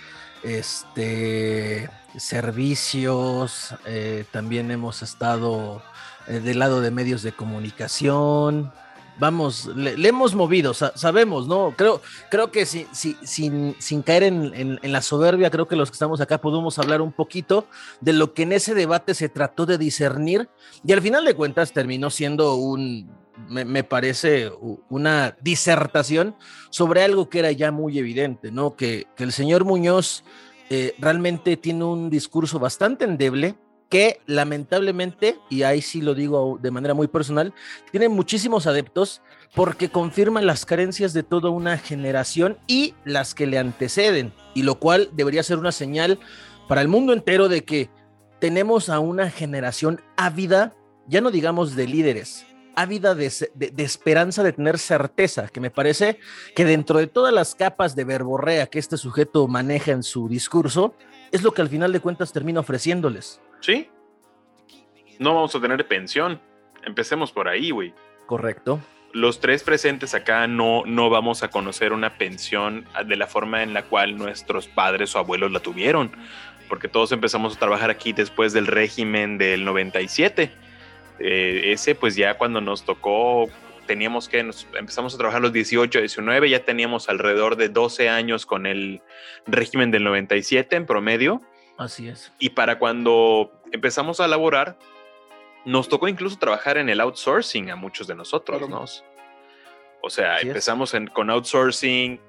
este, 0.43 1.89
servicios, 2.19 3.73
eh, 3.87 4.25
también 4.33 4.73
hemos 4.73 5.03
estado 5.03 5.85
eh, 6.27 6.41
del 6.41 6.59
lado 6.59 6.81
de 6.81 6.91
medios 6.91 7.23
de 7.23 7.31
comunicación. 7.31 8.73
Vamos, 9.21 9.67
le, 9.77 10.09
hemos 10.09 10.35
movido, 10.35 10.73
sabemos, 10.73 11.47
¿no? 11.47 11.75
Creo, 11.77 12.01
creo 12.31 12.51
que 12.51 12.65
si, 12.65 12.87
sin, 12.93 13.77
sin, 13.79 14.03
caer 14.03 14.23
en, 14.23 14.79
en, 14.83 14.93
la 14.93 15.03
soberbia, 15.03 15.51
creo 15.51 15.69
que 15.69 15.77
los 15.77 15.91
que 15.91 15.95
estamos 15.95 16.21
acá 16.23 16.41
podemos 16.41 16.79
hablar 16.79 17.03
un 17.03 17.13
poquito 17.13 17.67
de 18.01 18.15
lo 18.15 18.33
que 18.33 18.45
en 18.45 18.53
ese 18.53 18.75
debate 18.75 19.15
se 19.15 19.29
trató 19.29 19.67
de 19.67 19.77
discernir 19.77 20.49
y 20.85 20.93
al 20.93 21.03
final 21.03 21.25
de 21.27 21.35
cuentas 21.35 21.73
terminó 21.73 22.09
siendo 22.09 22.55
un, 22.55 23.11
me, 23.49 23.85
parece 23.85 24.51
una 24.89 25.37
disertación 25.41 26.37
sobre 26.71 27.03
algo 27.03 27.29
que 27.29 27.41
era 27.41 27.53
ya 27.53 27.71
muy 27.71 27.99
evidente, 27.99 28.51
¿no? 28.51 28.77
Que, 28.77 29.07
el 29.19 29.33
señor 29.33 29.65
Muñoz 29.65 30.25
eh, 30.71 30.95
realmente 30.99 31.57
tiene 31.57 31.85
un 31.85 32.11
discurso 32.11 32.59
bastante 32.59 33.05
endeble 33.05 33.57
que 33.91 34.21
lamentablemente, 34.27 35.37
y 35.51 35.65
ahí 35.65 35.83
sí 35.83 36.01
lo 36.01 36.15
digo 36.15 36.59
de 36.63 36.71
manera 36.71 36.95
muy 36.95 37.09
personal, 37.09 37.53
tiene 37.91 38.09
muchísimos 38.09 38.67
adeptos 38.67 39.21
porque 39.55 39.91
confirman 39.91 40.47
las 40.47 40.65
carencias 40.65 41.13
de 41.13 41.25
toda 41.25 41.51
una 41.51 41.77
generación 41.77 42.57
y 42.69 42.95
las 43.05 43.35
que 43.35 43.47
le 43.47 43.59
anteceden, 43.59 44.33
y 44.55 44.63
lo 44.63 44.79
cual 44.79 45.11
debería 45.13 45.43
ser 45.43 45.59
una 45.59 45.73
señal 45.73 46.21
para 46.69 46.83
el 46.83 46.89
mundo 46.89 47.13
entero 47.13 47.49
de 47.49 47.65
que 47.65 47.91
tenemos 48.39 48.89
a 48.89 49.01
una 49.01 49.29
generación 49.29 50.01
ávida, 50.17 50.73
ya 51.09 51.21
no 51.21 51.33
digamos 51.33 51.75
de 51.75 51.89
líderes, 51.89 52.47
ávida 52.77 53.17
de, 53.17 53.33
de, 53.55 53.83
esperanza 53.83 54.45
de 54.45 54.53
tener 54.53 54.79
certeza, 54.79 55.49
que 55.49 55.61
me 55.61 55.73
parece 55.73 56.21
que 56.55 56.65
dentro 56.65 57.01
de 57.01 57.09
todas 57.09 57.35
las 57.35 57.57
capas 57.57 57.97
de 57.97 58.05
verborrea 58.05 58.69
que 58.69 58.79
este 58.79 58.97
sujeto 58.97 59.49
maneja 59.49 59.91
en 59.91 60.05
su 60.05 60.29
discurso, 60.29 60.95
es 61.33 61.43
lo 61.43 61.53
que 61.53 61.63
al 61.63 61.69
final 61.69 61.93
de 61.93 62.01
cuentas 62.01 62.33
termina 62.33 62.61
ofreciéndoles. 62.61 63.41
Sí. 63.61 63.89
no 65.19 65.35
vamos 65.35 65.55
a 65.55 65.61
tener 65.61 65.87
pensión. 65.87 66.41
Empecemos 66.85 67.31
por 67.33 67.49
ahí, 67.49 67.71
güey. 67.71 67.93
Correcto. 68.27 68.81
Los 69.13 69.41
tres 69.41 69.65
presentes 69.65 70.15
acá 70.15 70.47
no, 70.47 70.85
no 70.87 71.11
vamos 71.11 71.43
a 71.43 71.49
conocer 71.49 71.93
una 71.93 72.17
pensión 72.17 72.87
de 73.07 73.17
la 73.17 73.27
forma 73.27 73.63
en 73.63 73.75
la 73.75 73.83
cual 73.83 74.17
nuestros 74.17 74.69
padres 74.69 75.15
o 75.17 75.19
abuelos 75.19 75.51
la 75.51 75.61
tuvieron, 75.61 76.13
porque 76.69 76.87
todos 76.87 77.11
empezamos 77.11 77.57
a 77.57 77.59
trabajar 77.59 77.91
aquí 77.91 78.13
después 78.13 78.53
del 78.53 78.69
régimen 78.69 79.37
del 79.37 79.65
97. 79.65 80.53
Eh, 81.19 81.73
ese 81.73 81.95
pues 81.95 82.15
ya 82.15 82.39
cuando 82.39 82.61
nos 82.61 82.85
tocó 82.85 83.51
teníamos 83.87 84.29
que, 84.29 84.39
empezamos 84.79 85.15
a 85.15 85.19
trabajar 85.19 85.43
los 85.43 85.53
18, 85.53 85.99
19, 85.99 86.49
ya 86.49 86.65
teníamos 86.65 87.09
alrededor 87.09 87.57
de 87.57 87.69
12 87.69 88.09
años 88.09 88.47
con 88.47 88.67
el 88.67 89.03
régimen 89.49 89.91
del 89.91 90.05
97 90.05 90.77
en 90.77 90.87
promedio. 90.87 91.43
Así 91.81 92.09
es. 92.09 92.31
Y 92.39 92.51
para 92.51 92.79
cuando 92.79 93.51
empezamos 93.73 94.21
a 94.21 94.29
laborar, 94.29 94.79
nos 95.65 95.89
tocó 95.89 96.09
incluso 96.09 96.39
trabajar 96.39 96.77
en 96.77 96.91
el 96.91 97.01
outsourcing 97.01 97.71
a 97.71 97.77
muchos 97.77 98.07
de 98.07 98.15
nosotros, 98.15 98.69
¿no? 98.69 98.85
O 100.03 100.11
sea, 100.11 100.41
empezamos 100.41 100.95
con 101.15 101.31
outsourcing, 101.31 102.21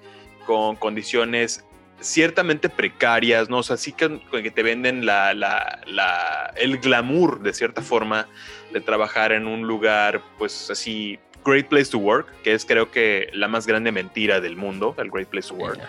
con 0.46 0.78
condiciones 0.78 1.66
ciertamente 2.00 2.70
precarias, 2.70 3.50
¿no? 3.50 3.58
O 3.58 3.64
sea, 3.64 3.76
sí 3.76 3.92
que, 3.92 4.22
que 4.32 4.52
te 4.52 4.64
venden 4.64 5.06
la, 5.06 5.34
la, 5.34 6.54
el 6.56 6.78
glamour, 6.78 7.42
de 7.42 7.54
cierta 7.54 7.82
forma, 7.82 8.30
de 8.72 8.80
trabajar 8.80 9.34
en 9.34 9.48
un 9.48 9.64
lugar, 9.68 10.22
pues 10.38 10.72
así, 10.72 11.20
Great 11.44 11.68
Place 11.68 11.92
to 11.92 11.98
Work, 11.98 12.42
que 12.44 12.54
es 12.54 12.66
creo 12.66 12.90
que 12.90 13.30
la 13.34 13.50
más 13.50 13.68
grande 13.68 13.92
mentira 13.92 14.40
del 14.40 14.56
mundo, 14.56 14.96
el 14.98 15.12
Great 15.12 15.28
Place 15.28 15.50
to 15.50 15.56
Work. 15.56 15.82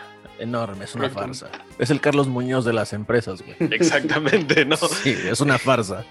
Enorme, 0.43 0.85
es 0.85 0.95
una 0.95 1.09
farsa. 1.09 1.51
Es 1.79 1.91
el 1.91 2.01
Carlos 2.01 2.27
Muñoz 2.27 2.65
de 2.65 2.73
las 2.73 2.93
empresas, 2.93 3.43
güey. 3.43 3.57
Exactamente, 3.73 4.65
¿no? 4.65 4.77
Sí, 4.77 5.17
es 5.31 5.41
una 5.41 5.59
farsa. 5.59 6.05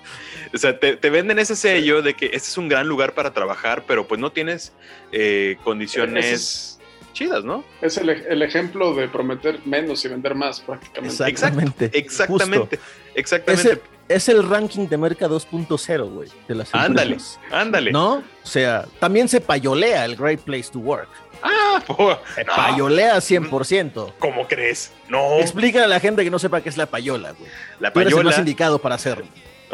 O 0.54 0.58
sea, 0.58 0.80
te, 0.80 1.10
venden 1.10 1.40
ese 1.40 1.56
sello 1.56 2.02
de 2.02 2.14
que 2.14 2.26
este 2.28 2.50
es 2.50 2.58
un 2.58 2.68
gran 2.68 2.88
lugar 2.88 3.14
para 3.14 3.34
trabajar, 3.34 3.84
pero 3.88 4.08
pues 4.08 4.20
no 4.20 4.32
tienes 4.32 4.74
eh, 5.12 5.58
condiciones 5.64 6.80
chidas, 7.14 7.44
¿no? 7.44 7.64
Es 7.82 7.98
el, 7.98 8.42
ejemplo 8.42 8.94
de 8.96 9.08
prometer 9.08 9.60
menos 9.66 10.04
y 10.06 10.08
vender 10.08 10.36
más, 10.36 10.60
prácticamente. 10.62 11.24
Exactamente. 11.28 11.92
Exactamente. 11.94 12.80
Exactamente 13.16 13.82
es 14.12 14.30
el 14.30 14.48
ranking 14.48 14.88
de 14.88 14.98
Merca 14.98 15.28
2.0, 15.28 16.10
güey, 16.10 16.30
de 16.48 16.56
las 16.56 16.74
Ándale, 16.74 17.18
ándale. 17.52 17.92
¿No? 17.92 18.16
O 18.16 18.24
sea, 18.46 18.86
también 19.00 19.28
se 19.28 19.40
payolea 19.40 20.06
el 20.06 20.16
Great 20.16 20.42
Place 20.42 20.70
to 20.72 20.80
Work. 20.80 21.10
Ah, 21.44 21.84
pues, 21.88 22.18
se 22.36 22.46
payolea 22.46 23.18
100%. 23.18 24.14
¿Cómo 24.20 24.48
crees? 24.48 24.92
No. 25.10 25.40
Explícale 25.40 25.86
a 25.86 25.88
la 25.88 26.00
gente 26.00 26.24
que 26.24 26.30
no 26.30 26.40
sepa 26.40 26.62
qué 26.62 26.70
es 26.70 26.78
la 26.78 26.86
payola, 26.86 27.32
güey. 27.32 27.50
La 27.80 27.92
payola. 27.92 28.10
Tú 28.10 28.18
eres 28.18 28.20
el 28.20 28.26
más 28.26 28.40
indicado 28.40 28.80
para 28.80 28.96
hacerlo. 28.96 29.26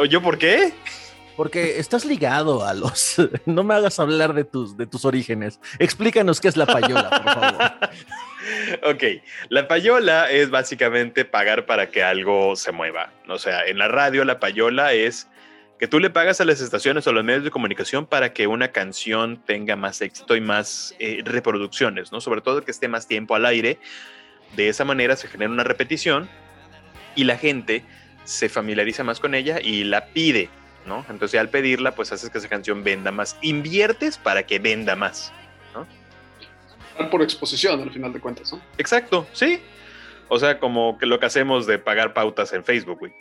¿Yo 0.09 0.21
por 0.21 0.37
qué? 0.37 0.73
Porque 1.35 1.79
estás 1.79 2.05
ligado 2.05 2.65
a 2.65 2.73
los. 2.73 3.15
No 3.45 3.63
me 3.63 3.75
hagas 3.75 3.99
hablar 3.99 4.33
de 4.33 4.43
tus, 4.43 4.77
de 4.77 4.87
tus 4.87 5.05
orígenes. 5.05 5.59
Explícanos 5.79 6.41
qué 6.41 6.47
es 6.47 6.57
la 6.57 6.65
payola, 6.65 7.09
por 7.09 7.33
favor. 7.33 7.73
ok, 8.93 9.03
la 9.49 9.67
payola 9.67 10.29
es 10.31 10.49
básicamente 10.49 11.25
pagar 11.25 11.65
para 11.65 11.89
que 11.89 12.03
algo 12.03 12.55
se 12.55 12.71
mueva. 12.71 13.11
O 13.27 13.37
sea, 13.37 13.65
en 13.65 13.77
la 13.77 13.87
radio 13.87 14.25
la 14.25 14.39
payola 14.39 14.93
es 14.93 15.27
que 15.79 15.87
tú 15.87 15.99
le 15.99 16.09
pagas 16.09 16.41
a 16.41 16.45
las 16.45 16.61
estaciones 16.61 17.05
o 17.05 17.11
a 17.11 17.13
los 17.13 17.23
medios 17.23 17.43
de 17.43 17.51
comunicación 17.51 18.05
para 18.05 18.33
que 18.33 18.47
una 18.47 18.69
canción 18.69 19.37
tenga 19.45 19.75
más 19.75 20.01
éxito 20.01 20.35
y 20.35 20.41
más 20.41 20.95
eh, 20.99 21.21
reproducciones, 21.23 22.11
¿no? 22.11 22.21
Sobre 22.21 22.41
todo 22.41 22.63
que 22.63 22.71
esté 22.71 22.87
más 22.87 23.07
tiempo 23.07 23.35
al 23.35 23.45
aire. 23.45 23.79
De 24.55 24.69
esa 24.69 24.85
manera 24.85 25.15
se 25.15 25.27
genera 25.27 25.51
una 25.51 25.63
repetición 25.63 26.29
y 27.15 27.25
la 27.25 27.37
gente 27.37 27.83
se 28.23 28.49
familiariza 28.49 29.03
más 29.03 29.19
con 29.19 29.35
ella 29.35 29.59
y 29.61 29.83
la 29.83 30.07
pide, 30.07 30.49
¿no? 30.85 31.05
Entonces 31.09 31.39
al 31.39 31.49
pedirla, 31.49 31.95
pues 31.95 32.11
haces 32.11 32.29
que 32.29 32.37
esa 32.37 32.49
canción 32.49 32.83
venda 32.83 33.11
más. 33.11 33.37
Inviertes 33.41 34.17
para 34.17 34.43
que 34.43 34.59
venda 34.59 34.95
más 34.95 35.31
por 37.05 37.21
exposición 37.21 37.81
al 37.81 37.91
final 37.91 38.11
de 38.11 38.19
cuentas, 38.19 38.51
¿no? 38.51 38.61
Exacto, 38.77 39.27
sí. 39.33 39.61
O 40.29 40.39
sea, 40.39 40.59
como 40.59 40.97
que 40.97 41.05
lo 41.05 41.19
que 41.19 41.25
hacemos 41.25 41.67
de 41.67 41.79
pagar 41.79 42.13
pautas 42.13 42.51
en 42.53 42.63
Facebook, 42.63 42.99
güey. 42.99 43.13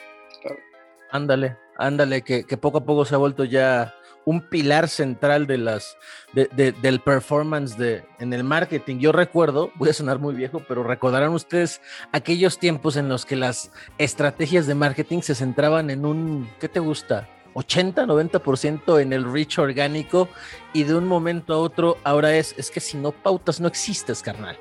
Ándale, 1.11 1.57
ándale, 1.79 2.23
que, 2.23 2.45
poco 2.57 2.79
a 2.79 2.85
poco 2.85 3.05
se 3.05 3.15
ha 3.15 3.19
vuelto 3.19 3.45
ya 3.45 3.95
un 4.25 4.41
pilar 4.41 4.89
central 4.89 5.47
de 5.47 5.57
las 5.57 5.97
del 6.33 7.01
performance 7.01 7.79
de 7.79 8.05
en 8.19 8.33
el 8.33 8.43
marketing. 8.43 8.99
Yo 8.99 9.13
recuerdo, 9.13 9.71
voy 9.77 9.91
a 9.91 9.93
sonar 9.93 10.19
muy 10.19 10.35
viejo, 10.35 10.63
pero 10.67 10.83
recordarán 10.83 11.31
ustedes 11.31 11.81
aquellos 12.13 12.59
tiempos 12.59 12.97
en 12.97 13.09
los 13.09 13.25
que 13.25 13.37
las 13.37 13.71
estrategias 13.99 14.67
de 14.67 14.75
marketing 14.75 15.21
se 15.21 15.37
centraban 15.37 15.91
en 15.91 16.05
un 16.05 16.51
¿qué 16.59 16.69
te 16.69 16.81
gusta? 16.81 17.29
80, 17.55 18.05
90% 18.05 19.01
en 19.01 19.13
el 19.13 19.33
reach 19.33 19.59
orgánico 19.59 20.29
y 20.75 20.83
de 20.83 20.95
un 20.95 21.07
momento 21.07 21.55
a 21.55 21.59
otro 21.59 21.97
ahora 22.05 22.37
es, 22.37 22.55
es 22.59 22.71
que 22.71 22.81
si 22.81 22.99
no 22.99 23.13
pautas 23.13 23.61
no 23.61 23.69
existes, 23.69 24.23
carnal. 24.23 24.59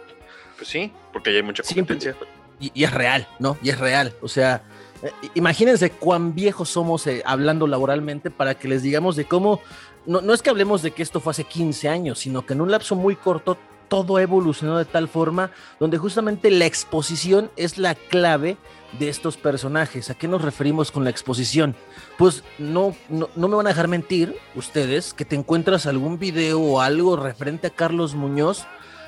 Pues 0.57 0.69
sí, 0.69 0.93
porque 1.11 1.33
ya 1.33 1.37
hay 1.37 1.43
mucha 1.43 1.63
competencia. 1.63 2.15
y, 2.59 2.83
es 2.83 2.93
real, 2.93 3.27
¿no? 3.39 3.57
Y 3.61 3.69
es 3.69 3.79
real. 3.79 4.13
O 4.21 4.29
sea, 4.29 4.63
eh, 5.03 5.11
imagínense 5.33 5.91
cuán 5.91 6.35
viejos 6.35 6.69
somos 6.69 7.05
eh, 7.07 7.21
hablando 7.25 7.67
laboralmente 7.67 8.31
para 8.31 8.55
que 8.55 8.67
les 8.67 8.81
digamos 8.81 9.15
de 9.15 9.25
cómo, 9.25 9.61
no, 10.05 10.21
no 10.21 10.33
es 10.33 10.41
que 10.41 10.49
hablemos 10.49 10.81
de 10.81 10.91
que 10.91 11.03
esto 11.03 11.19
fue 11.19 11.31
hace 11.31 11.43
15 11.43 11.89
años, 11.89 12.19
sino 12.19 12.45
que 12.45 12.53
en 12.53 12.61
un 12.61 12.71
lapso 12.71 12.95
muy 12.95 13.15
corto 13.15 13.57
todo 13.87 14.19
evolucionó 14.19 14.77
de 14.77 14.85
tal 14.85 15.07
forma 15.07 15.51
donde 15.79 15.97
justamente 15.97 16.51
la 16.51 16.65
exposición 16.65 17.51
es 17.55 17.77
la 17.77 17.95
clave 17.95 18.57
de 18.99 19.09
estos 19.09 19.37
personajes. 19.37 20.09
¿A 20.09 20.15
qué 20.15 20.27
nos 20.27 20.41
referimos 20.41 20.91
con 20.91 21.03
la 21.03 21.09
exposición? 21.09 21.75
Pues 22.17 22.43
no, 22.57 22.95
no, 23.09 23.29
me 23.35 23.55
van 23.55 23.67
a 23.67 23.69
dejar 23.69 23.87
mentir 23.87 24.37
ustedes 24.55 25.13
que 25.13 25.25
te 25.25 25.35
encuentras 25.35 25.85
algún 25.85 26.17
video 26.17 26.61
o 26.61 26.81
algo 26.81 27.15
referente 27.15 27.67
a 27.67 27.71
Carlos 27.71 28.15
Muñoz, 28.15 28.65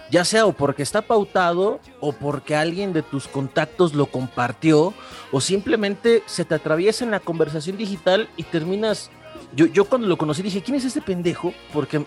ya 0.09 0.23
sea 0.25 0.45
o 0.45 0.53
porque 0.53 0.83
está 0.83 1.01
pautado 1.01 1.79
o 1.99 2.13
porque 2.13 2.55
alguien 2.55 2.93
de 2.93 3.01
tus 3.01 3.27
contactos 3.27 3.93
lo 3.93 4.07
compartió 4.07 4.93
o 5.31 5.41
simplemente 5.41 6.23
se 6.25 6.45
te 6.45 6.55
atraviesa 6.55 7.03
en 7.03 7.11
la 7.11 7.19
conversación 7.19 7.77
digital 7.77 8.29
y 8.37 8.43
terminas... 8.43 9.09
Yo, 9.55 9.65
yo 9.65 9.85
cuando 9.85 10.07
lo 10.07 10.17
conocí 10.17 10.41
dije, 10.41 10.61
¿quién 10.61 10.75
es 10.75 10.85
este 10.85 11.01
pendejo? 11.01 11.53
Porque 11.73 12.05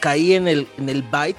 caí 0.00 0.34
en 0.34 0.48
el, 0.48 0.68
en 0.76 0.88
el 0.88 1.02
byte 1.02 1.38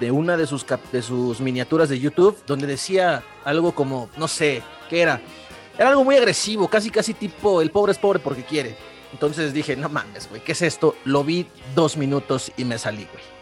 de 0.00 0.10
una 0.10 0.36
de 0.36 0.46
sus, 0.46 0.64
de 0.92 1.02
sus 1.02 1.40
miniaturas 1.40 1.88
de 1.88 1.98
YouTube 1.98 2.36
donde 2.46 2.66
decía 2.66 3.22
algo 3.44 3.72
como, 3.72 4.08
no 4.16 4.28
sé, 4.28 4.62
¿qué 4.88 5.00
era? 5.00 5.20
Era 5.78 5.90
algo 5.90 6.04
muy 6.04 6.16
agresivo, 6.16 6.68
casi 6.68 6.90
casi 6.90 7.14
tipo, 7.14 7.60
el 7.60 7.70
pobre 7.70 7.92
es 7.92 7.98
pobre 7.98 8.18
porque 8.18 8.44
quiere. 8.44 8.76
Entonces 9.12 9.52
dije, 9.52 9.76
no 9.76 9.88
mames, 9.88 10.28
güey, 10.28 10.42
¿qué 10.42 10.52
es 10.52 10.62
esto? 10.62 10.96
Lo 11.04 11.24
vi 11.24 11.46
dos 11.74 11.96
minutos 11.96 12.52
y 12.56 12.64
me 12.64 12.78
salí, 12.78 13.06
güey. 13.12 13.35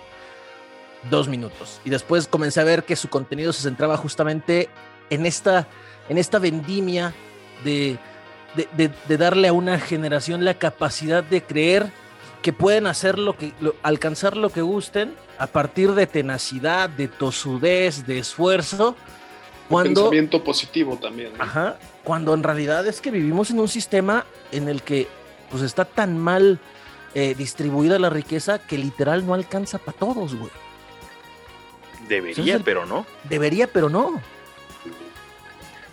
Dos 1.11 1.29
minutos. 1.29 1.81
Y 1.85 1.91
después 1.91 2.27
comencé 2.27 2.61
a 2.61 2.65
ver 2.65 2.85
que 2.85 2.97
su 2.97 3.09
contenido 3.09 3.53
se 3.53 3.63
centraba 3.63 3.97
justamente 3.97 4.69
en 5.11 5.27
esta, 5.27 5.67
en 6.09 6.19
esta 6.19 6.39
vendimia 6.39 7.13
de, 7.63 7.99
de, 8.77 9.17
darle 9.17 9.49
a 9.49 9.53
una 9.53 9.79
generación 9.79 10.45
la 10.45 10.55
capacidad 10.55 11.23
de 11.23 11.43
creer 11.43 11.91
que 12.43 12.53
pueden 12.53 12.87
hacer 12.87 13.19
lo 13.19 13.37
que, 13.37 13.53
alcanzar 13.83 14.37
lo 14.37 14.51
que 14.51 14.63
gusten 14.63 15.15
a 15.39 15.47
partir 15.47 15.93
de 15.93 16.07
tenacidad, 16.07 16.89
de 16.91 17.09
tosudez, 17.09 18.07
de 18.07 18.19
esfuerzo. 18.19 18.97
Cuando, 19.69 20.03
pensamiento 20.03 20.45
positivo 20.45 20.99
también. 21.01 21.33
Ajá, 21.39 21.79
cuando 22.03 22.35
en 22.35 22.43
realidad 22.43 22.87
es 22.87 23.01
que 23.01 23.11
vivimos 23.11 23.51
en 23.51 23.61
un 23.61 23.69
sistema 23.69 24.27
en 24.53 24.69
el 24.69 24.83
que 24.83 25.09
pues 25.51 25.63
está 25.63 25.85
tan 25.85 26.19
mal 26.19 26.59
eh, 27.15 27.35
distribuida 27.35 27.99
la 27.99 28.11
riqueza 28.11 28.59
que 28.59 28.77
literal 28.77 29.27
no 29.27 29.35
alcanza 29.35 29.79
para 29.79 29.97
todos, 29.97 30.35
güey. 30.35 30.51
Debería, 32.09 32.59
pero 32.59 32.87
no. 32.87 33.07
Debería, 33.25 33.67
pero 33.67 33.89
no. 33.89 34.21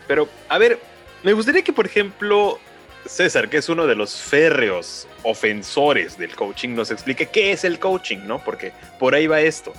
Pero, 0.07 0.27
a 0.49 0.57
ver, 0.57 0.79
me 1.23 1.33
gustaría 1.33 1.63
que, 1.63 1.73
por 1.73 1.85
ejemplo, 1.85 2.59
César, 3.05 3.49
que 3.49 3.57
es 3.57 3.69
uno 3.69 3.87
de 3.87 3.95
los 3.95 4.15
férreos 4.15 5.07
ofensores 5.23 6.17
del 6.17 6.35
coaching, 6.35 6.69
nos 6.69 6.91
explique 6.91 7.27
qué 7.27 7.51
es 7.51 7.63
el 7.63 7.79
coaching, 7.79 8.19
¿no? 8.25 8.39
Porque 8.39 8.73
por 8.99 9.15
ahí 9.15 9.27
va 9.27 9.41
esto. 9.41 9.73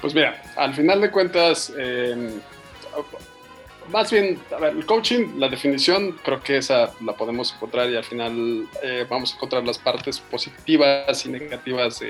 Pues 0.00 0.14
mira, 0.14 0.42
al 0.56 0.74
final 0.74 1.00
de 1.00 1.10
cuentas, 1.10 1.72
em, 1.78 2.40
más 3.88 4.10
bien, 4.10 4.40
a 4.50 4.58
ver, 4.58 4.74
el 4.74 4.84
coaching, 4.84 5.38
la 5.38 5.48
definición, 5.48 6.18
creo 6.24 6.42
que 6.42 6.56
esa 6.56 6.92
la 7.04 7.12
podemos 7.12 7.54
encontrar 7.54 7.88
y 7.90 7.96
al 7.96 8.04
final 8.04 8.66
eh, 8.82 9.06
vamos 9.08 9.32
a 9.32 9.36
encontrar 9.36 9.64
las 9.64 9.78
partes 9.78 10.18
positivas 10.18 11.24
y 11.24 11.28
negativas 11.28 12.02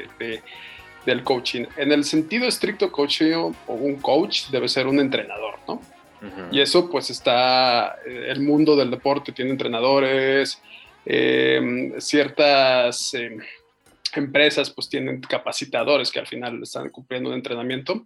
del 1.06 1.22
coaching. 1.22 1.64
En 1.76 1.92
el 1.92 2.04
sentido 2.04 2.46
estricto, 2.46 2.90
coaching 2.90 3.32
o 3.34 3.54
un 3.74 3.96
coach 3.96 4.48
debe 4.50 4.68
ser 4.68 4.86
un 4.86 5.00
entrenador, 5.00 5.58
¿no? 5.66 5.80
Y 6.52 6.60
eso 6.60 6.88
pues 6.88 7.10
está, 7.10 7.96
eh, 8.06 8.26
el 8.28 8.40
mundo 8.40 8.76
del 8.76 8.90
deporte 8.90 9.32
tiene 9.32 9.50
entrenadores, 9.50 10.62
em, 11.04 12.00
ciertas 12.00 13.12
em, 13.14 13.40
empresas 14.14 14.70
pues 14.70 14.88
tienen 14.88 15.20
capacitadores 15.20 16.12
que 16.12 16.20
al 16.20 16.26
final 16.26 16.62
están 16.62 16.90
cumpliendo 16.90 17.30
un 17.30 17.34
entrenamiento, 17.34 18.04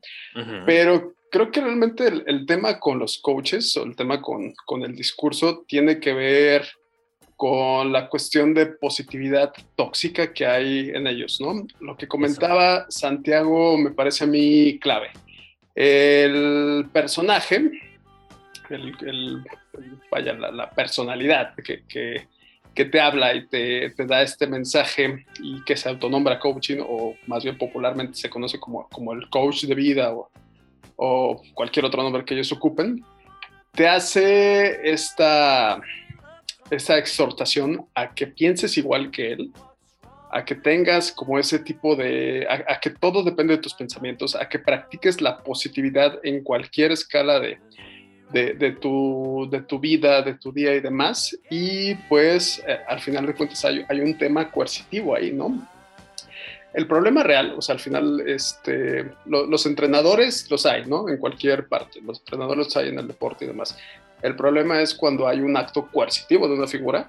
pero 0.65 1.15
creo 1.31 1.50
que 1.50 1.61
realmente 1.61 2.07
el, 2.07 2.47
tema 2.47 2.79
con 2.79 2.99
los 2.99 3.19
coaches 3.19 3.76
o 3.76 3.85
el 3.85 3.97
tema 3.97 4.23
con, 4.23 4.55
con, 4.65 4.83
el 4.83 4.95
discurso 4.95 5.65
tiene 5.67 5.99
que 5.99 6.15
ver 6.15 6.67
con 7.37 7.93
la 7.93 8.09
cuestión 8.09 8.55
de 8.55 8.66
positividad 8.66 9.52
tóxica 9.76 10.33
que 10.33 10.47
hay 10.47 10.90
en 10.90 11.07
ellos, 11.07 11.38
¿no? 11.40 11.66
Lo 11.81 11.97
que 11.97 12.09
comentaba 12.09 12.87
Santiago 12.88 13.76
me 13.76 13.90
parece 13.90 14.25
a 14.25 14.26
mí 14.26 14.78
clave. 14.81 15.11
El 15.75 16.88
personaje, 16.90 17.71
el, 18.71 19.45
vaya, 20.11 20.33
la, 20.33 20.71
personalidad 20.71 21.55
que, 21.57 21.83
que, 21.87 22.85
te 22.87 23.00
habla 23.00 23.35
y 23.35 23.47
te, 23.47 23.90
te, 23.90 24.07
da 24.07 24.23
este 24.23 24.47
mensaje 24.47 25.26
y 25.43 25.62
que 25.64 25.76
se 25.76 25.90
autonombra 25.90 26.38
coaching, 26.38 26.78
o 26.81 27.14
más 27.26 27.45
bien 27.45 27.59
popularmente 27.59 28.14
se 28.14 28.31
conoce 28.31 28.59
como, 28.59 28.88
como 28.88 29.12
el 29.12 29.28
coach 29.28 29.64
de 29.64 29.75
vida 29.75 30.14
o, 30.14 30.31
o 30.97 31.43
cualquier 31.52 31.85
otro 31.85 32.02
nombre 32.02 32.25
que 32.25 32.35
ellos 32.35 32.52
ocupen, 32.52 33.05
te 33.73 33.87
hace 33.87 34.90
esta 34.90 35.78
esa 36.71 36.99
exhortación 36.99 37.87
a 37.95 38.15
que 38.15 38.27
pienses 38.27 38.77
igual 38.77 39.11
que 39.11 39.33
él, 39.33 39.53
a 40.31 40.45
que 40.45 40.55
tengas 40.55 41.13
como 41.13 41.39
ese 41.39 41.59
tipo 41.59 41.97
de, 41.97 42.47
a, 42.49 42.81
que 42.81 42.91
todo 42.91 43.23
depende 43.23 43.57
de 43.57 43.63
tus 43.63 43.75
pensamientos, 43.75 44.35
a 44.35 44.49
que 44.49 44.59
practiques 44.59 45.21
la 45.21 45.43
positividad 45.43 46.19
en 46.25 46.43
cualquier 46.43 46.93
escala 46.93 47.41
de, 47.41 47.59
de, 48.33 48.73
tu, 48.73 49.49
de 49.51 49.63
tu 49.63 49.79
vida, 49.79 50.23
de 50.23 50.35
tu 50.35 50.53
día 50.53 50.75
y 50.75 50.81
demás. 50.81 51.39
Y 51.49 51.95
pues 52.09 52.63
eh, 52.67 52.79
al 52.89 53.01
final 53.01 53.27
de 53.27 53.35
cuentas 53.35 53.65
hay, 53.65 54.01
un 54.01 54.19
tema 54.19 54.51
coercitivo 54.51 55.15
ahí, 55.15 55.33
¿no? 55.33 55.67
El 56.75 56.87
problema 56.87 57.23
real, 57.23 57.55
o 57.57 57.63
sea, 57.63 57.75
al 57.75 57.81
final, 57.81 58.23
este, 58.27 59.11
los 59.25 59.65
entrenadores 59.65 60.51
los 60.51 60.67
hay, 60.67 60.85
¿no? 60.85 61.09
En 61.09 61.17
cualquier 61.17 61.69
parte, 61.69 62.03
los 62.03 62.19
entrenadores 62.19 62.67
los 62.67 62.77
hay 62.77 62.89
en 62.89 62.99
el 62.99 63.09
deporte 63.09 63.47
y 63.47 63.49
demás. 63.49 63.79
El 64.23 64.37
problema 64.37 64.81
es 64.81 64.95
cuando 64.95 65.29
hay 65.29 65.41
un 65.41 65.57
acto 65.57 65.89
coercitivo 65.93 66.49
de 66.49 66.55
una 66.55 66.67
figura 66.67 67.09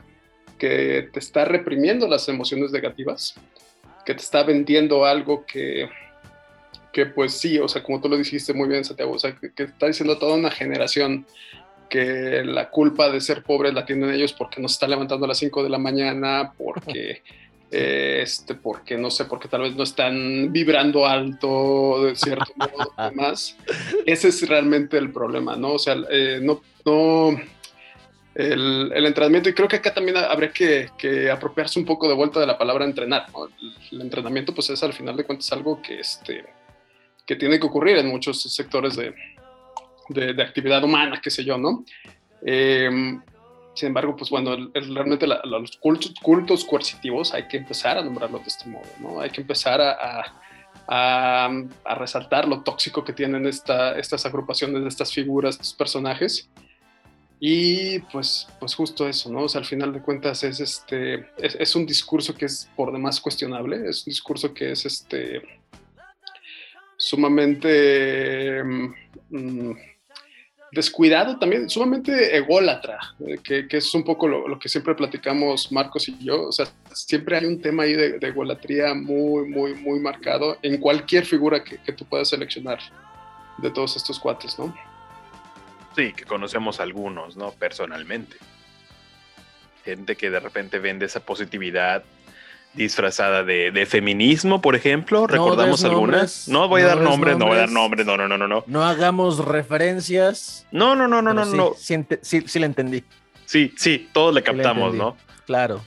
que 0.57 1.09
te 1.13 1.19
está 1.19 1.45
reprimiendo 1.45 2.07
las 2.07 2.27
emociones 2.29 2.71
negativas, 2.71 3.35
que 4.05 4.13
te 4.13 4.21
está 4.21 4.43
vendiendo 4.43 5.05
algo 5.05 5.45
que, 5.45 5.89
que 6.91 7.05
pues 7.05 7.33
sí, 7.33 7.59
o 7.59 7.67
sea, 7.67 7.83
como 7.83 8.01
tú 8.01 8.09
lo 8.09 8.17
dijiste 8.17 8.53
muy 8.53 8.67
bien, 8.67 8.83
Santiago, 8.83 9.13
o 9.13 9.19
sea, 9.19 9.35
que, 9.35 9.63
está 9.63 9.87
diciendo 9.87 10.13
a 10.13 10.19
toda 10.19 10.35
una 10.35 10.51
generación 10.51 11.25
que 11.89 12.43
la 12.43 12.69
culpa 12.69 13.09
de 13.09 13.21
ser 13.21 13.43
pobres 13.43 13.73
la 13.73 13.85
tienen 13.85 14.11
ellos 14.11 14.33
porque 14.33 14.61
no 14.61 14.67
se 14.67 14.73
está 14.73 14.87
levantando 14.87 15.25
a 15.25 15.29
las 15.29 15.37
5 15.37 15.63
de 15.63 15.69
la 15.69 15.77
mañana, 15.77 16.53
porque... 16.57 17.21
este, 17.71 18.55
porque 18.55 18.97
no 18.97 19.11
sé, 19.11 19.25
porque 19.25 19.47
tal 19.47 19.61
vez 19.61 19.75
no 19.75 19.83
están 19.83 20.51
vibrando 20.51 21.05
alto 21.05 22.05
de 22.05 22.15
cierto 22.15 22.53
modo, 22.55 22.93
más. 23.15 23.57
Ese 24.05 24.29
es 24.29 24.47
realmente 24.47 24.97
el 24.97 25.11
problema, 25.11 25.55
¿no? 25.55 25.73
O 25.73 25.79
sea, 25.79 25.95
eh, 26.09 26.39
no, 26.41 26.61
no 26.87 27.37
el, 28.37 29.05
entrenamiento, 29.05 29.49
y 29.49 29.53
creo 29.53 29.67
que 29.67 29.77
acá 29.77 29.93
también 29.93 30.17
habría 30.17 30.51
que, 30.51 31.31
apropiarse 31.31 31.79
un 31.79 31.85
poco 31.85 32.07
de 32.07 32.13
vuelta 32.13 32.39
de 32.39 32.45
la 32.45 32.57
palabra 32.57 32.85
entrenar. 32.85 33.25
El, 33.91 34.01
entrenamiento, 34.01 34.53
pues 34.53 34.69
es 34.69 34.83
al 34.83 34.93
final 34.93 35.17
de 35.17 35.23
cuentas 35.23 35.51
algo 35.51 35.81
que, 35.81 35.99
este, 35.99 36.45
que 37.25 37.35
tiene 37.35 37.59
que 37.59 37.65
ocurrir 37.65 37.97
en 37.97 38.07
muchos 38.07 38.41
sectores 38.43 38.95
de, 38.95 39.13
de, 40.09 40.43
actividad 40.43 40.83
humana, 40.83 41.19
qué 41.21 41.31
sé 41.31 41.43
yo, 41.43 41.57
¿no? 41.57 41.83
Em, 42.43 43.19
sin 43.73 43.87
embargo, 43.87 44.15
pues 44.15 44.29
bueno, 44.29 44.55
realmente 44.73 45.25
los 45.25 45.77
cultos, 45.77 46.13
cultos, 46.21 46.63
coercitivos 46.63 47.33
hay 47.33 47.47
que 47.47 47.57
empezar 47.57 47.97
a 47.97 48.03
nombrarlos 48.03 48.41
de 48.41 48.47
este 48.47 48.69
modo, 48.69 48.87
¿no? 48.99 49.19
Hay 49.19 49.31
que 49.31 49.41
empezar 49.41 49.81
a, 49.81 50.25
a, 50.87 51.49
a, 51.85 51.95
resaltar 51.95 52.47
lo 52.47 52.61
tóxico 52.61 53.03
que 53.03 53.13
tienen 53.13 53.47
esta, 53.47 53.97
estas 53.97 54.25
agrupaciones, 54.27 54.85
estas 54.85 55.11
figuras, 55.11 55.55
estos 55.55 55.73
personajes, 55.73 56.49
y 57.39 57.99
pues, 57.99 58.47
pues 58.59 58.73
justo 58.73 59.07
eso, 59.07 59.31
¿no? 59.31 59.43
O 59.43 59.49
sea, 59.49 59.59
al 59.59 59.67
final 59.67 59.93
de 59.93 60.01
cuentas 60.01 60.43
es, 60.43 60.59
este, 60.59 61.27
es, 61.37 61.75
un 61.75 61.85
discurso 61.85 62.33
que 62.33 62.45
es 62.45 62.69
por 62.75 62.91
demás 62.91 63.21
cuestionable, 63.21 63.87
es 63.87 64.07
un 64.07 64.11
discurso 64.11 64.53
que 64.53 64.71
es 64.71 64.85
este, 64.85 65.43
sumamente 66.97 68.63
mm, 69.29 69.71
descuidado 70.71 71.37
también, 71.37 71.69
sumamente 71.69 72.35
ególatra, 72.35 72.97
eh, 73.27 73.37
que, 73.43 73.67
que, 73.67 73.77
es 73.77 73.93
un 73.93 74.03
poco 74.03 74.27
lo, 74.27 74.57
que 74.57 74.67
siempre 74.67 74.95
platicamos 74.95 75.71
Marcos 75.71 76.09
y 76.09 76.17
yo, 76.17 76.47
o 76.47 76.51
sea, 76.51 76.65
siempre 76.91 77.37
hay 77.37 77.45
un 77.45 77.61
tema 77.61 77.83
ahí 77.83 77.93
de, 77.93 78.17
de 78.17 78.27
egolatría 78.27 78.95
muy, 78.95 79.47
muy, 79.47 79.75
muy 79.75 79.99
marcado 79.99 80.57
en 80.63 80.79
cualquier 80.79 81.23
figura 81.23 81.63
que, 81.63 81.77
que 81.77 81.93
tú 81.93 82.03
puedas 82.03 82.29
seleccionar 82.29 82.79
de 83.59 83.69
todos 83.69 83.95
estos 83.95 84.19
cuates, 84.19 84.57
¿no? 84.57 84.73
Sí, 85.97 86.13
que 86.13 86.25
conocemos 86.25 86.79
algunos, 86.79 87.37
¿no? 87.37 87.53
Personalmente. 87.53 88.37
Gente 89.83 90.15
que 90.15 90.29
de 90.29 90.39
repente 90.39 90.77
vende 90.77 91.07
esa 91.07 91.21
positividad 91.21 92.03
disfrazada 92.75 93.43
de, 93.43 93.87
feminismo, 93.87 94.61
por 94.61 94.75
ejemplo. 94.75 95.25
¿Recordamos 95.25 95.83
algunas? 95.83 96.47
No 96.47 96.67
voy 96.67 96.83
a 96.83 96.89
dar 96.89 97.01
nombres, 97.01 97.35
no 97.35 97.47
voy 97.47 97.57
a 97.57 97.61
dar 97.61 97.71
nombres, 97.71 98.05
no, 98.05 98.15
no, 98.15 98.27
no, 98.27 98.37
no, 98.37 98.47
no. 98.47 98.63
No 98.67 98.85
hagamos 98.85 99.43
referencias. 99.43 100.67
No, 100.71 100.95
no, 100.95 101.07
no, 101.07 101.23
no, 101.23 101.33
no, 101.33 101.45
no. 101.45 101.73
Sí, 101.75 102.05
sí, 102.21 102.43
sí, 102.45 102.59
le 102.59 102.67
entendí. 102.67 103.03
Sí, 103.45 103.73
sí, 103.75 104.07
todos 104.13 104.35
le 104.35 104.43
captamos, 104.43 104.93
¿no? 104.93 105.17
Claro. 105.47 105.81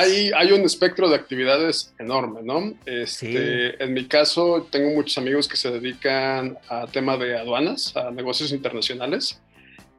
Hay, 0.00 0.30
hay, 0.34 0.52
un 0.52 0.62
espectro 0.62 1.08
de 1.08 1.16
actividades 1.16 1.94
enorme, 1.98 2.40
¿no? 2.42 2.74
Este, 2.86 3.82
En 3.82 3.92
mi 3.92 4.06
caso, 4.06 4.66
tengo 4.70 4.90
muchos 4.90 5.18
amigos 5.18 5.48
que 5.48 5.56
se 5.56 5.70
dedican 5.70 6.58
a 6.68 6.86
tema 6.86 7.16
de 7.16 7.38
aduanas, 7.38 7.96
a 7.96 8.10
negocios 8.10 8.52
internacionales. 8.52 9.40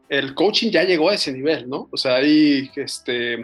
El 0.08 0.34
coaching 0.34 0.72
ya 0.72 0.84
llegó 0.84 1.10
a 1.10 1.16
ese 1.16 1.32
nivel, 1.32 1.70
¿no? 1.70 1.88
O 1.92 1.98
sea, 1.98 2.16
hay, 2.16 2.70
este, 2.76 3.38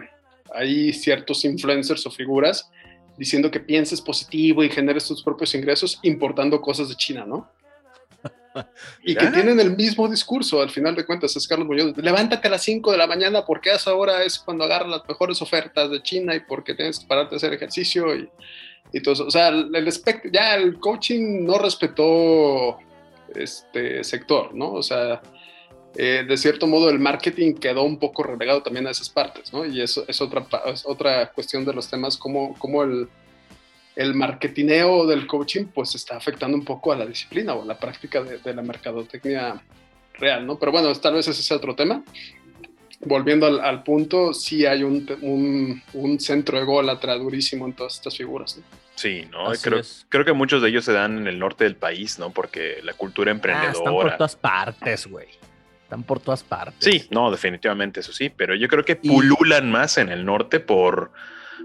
hay 0.54 0.92
ciertos 0.92 1.44
influencers 1.44 2.06
o 2.06 2.10
figuras 2.10 2.70
diciendo 3.16 3.50
que 3.50 3.60
pienses 3.60 4.00
positivo 4.00 4.62
y 4.62 4.68
generes 4.68 5.06
tus 5.06 5.22
propios 5.22 5.54
ingresos 5.54 5.98
importando 6.02 6.60
cosas 6.60 6.88
de 6.88 6.96
China, 6.96 7.24
¿no? 7.26 7.50
y 9.02 9.14
que 9.14 9.26
tienen 9.28 9.60
el 9.60 9.76
mismo 9.76 10.08
discurso, 10.08 10.60
al 10.60 10.70
final 10.70 10.94
de 10.94 11.04
cuentas, 11.04 11.36
es 11.36 11.46
Carlos 11.46 11.66
Muñoz, 11.66 11.96
levántate 11.96 12.48
a 12.48 12.50
las 12.52 12.62
5 12.62 12.92
de 12.92 12.98
la 12.98 13.06
mañana 13.06 13.44
porque 13.44 13.70
a 13.70 13.76
esa 13.76 13.94
hora 13.94 14.22
es 14.22 14.38
cuando 14.38 14.64
agarran 14.64 14.90
las 14.90 15.06
mejores 15.08 15.40
ofertas 15.42 15.90
de 15.90 16.02
China 16.02 16.34
y 16.34 16.40
porque 16.40 16.74
tienes 16.74 16.98
que 16.98 17.06
pararte 17.06 17.34
a 17.34 17.38
hacer 17.38 17.52
ejercicio 17.52 18.14
y, 18.14 18.28
y 18.92 19.00
todo 19.00 19.14
eso. 19.14 19.26
O 19.26 19.30
sea, 19.30 19.48
el, 19.48 19.70
ya 20.32 20.54
el 20.54 20.78
coaching 20.78 21.44
no 21.44 21.58
respetó 21.58 22.78
este 23.34 24.04
sector, 24.04 24.54
¿no? 24.54 24.72
O 24.72 24.82
sea, 24.82 25.20
eh, 25.96 26.24
de 26.28 26.36
cierto 26.36 26.66
modo 26.66 26.90
el 26.90 26.98
marketing 26.98 27.54
quedó 27.54 27.82
un 27.82 27.98
poco 27.98 28.22
relegado 28.22 28.62
también 28.62 28.86
a 28.86 28.90
esas 28.90 29.08
partes, 29.08 29.52
¿no? 29.52 29.64
Y 29.64 29.80
eso 29.80 30.04
es 30.06 30.20
otra, 30.20 30.46
es 30.66 30.84
otra 30.84 31.32
cuestión 31.32 31.64
de 31.64 31.72
los 31.72 31.88
temas, 31.88 32.16
como, 32.16 32.54
como 32.58 32.82
el 32.82 33.08
el 33.96 34.14
marketineo 34.14 35.06
del 35.06 35.26
coaching 35.26 35.64
pues 35.74 35.94
está 35.94 36.16
afectando 36.16 36.56
un 36.56 36.64
poco 36.64 36.92
a 36.92 36.96
la 36.96 37.06
disciplina 37.06 37.54
o 37.54 37.62
a 37.62 37.64
la 37.64 37.78
práctica 37.78 38.22
de, 38.22 38.54
la 38.54 38.62
mercadotecnia 38.62 39.60
real, 40.14 40.46
¿no? 40.46 40.58
Pero 40.58 40.70
bueno, 40.70 40.94
tal 40.94 41.14
vez 41.14 41.26
ese 41.26 41.40
es 41.40 41.50
otro 41.50 41.74
tema. 41.74 42.04
Volviendo 43.00 43.46
al, 43.46 43.82
punto, 43.82 44.32
sí 44.32 44.64
hay 44.64 44.82
un, 44.82 45.82
un, 45.92 46.20
centro 46.20 46.58
ególatra 46.58 47.14
durísimo 47.16 47.66
en 47.66 47.74
todas 47.74 47.94
estas 47.94 48.16
figuras, 48.16 48.56
¿no? 48.56 48.64
Sí, 48.94 49.26
¿no? 49.30 49.52
Creo, 49.60 49.82
creo, 50.08 50.24
que 50.24 50.32
muchos 50.32 50.62
de 50.62 50.70
ellos 50.70 50.84
se 50.84 50.92
dan 50.92 51.18
en 51.18 51.26
el 51.26 51.38
norte 51.38 51.64
del 51.64 51.76
país, 51.76 52.18
¿no? 52.18 52.30
Porque 52.30 52.80
la 52.82 52.94
cultura 52.94 53.30
emprendedora... 53.30 53.70
Ah, 53.70 53.78
están 53.78 53.92
por 53.92 54.16
todas 54.16 54.36
partes, 54.36 55.06
güey. 55.06 55.28
Están 55.82 56.02
por 56.02 56.20
todas 56.20 56.42
partes. 56.42 56.76
Sí, 56.80 57.06
no, 57.10 57.30
definitivamente 57.30 58.00
eso 58.00 58.12
sí, 58.12 58.30
pero 58.30 58.54
yo 58.54 58.68
creo 58.68 58.84
que 58.84 58.96
pululan 58.96 59.70
más 59.70 59.98
en 59.98 60.08
el 60.08 60.24
norte 60.24 60.58
por 60.58 61.12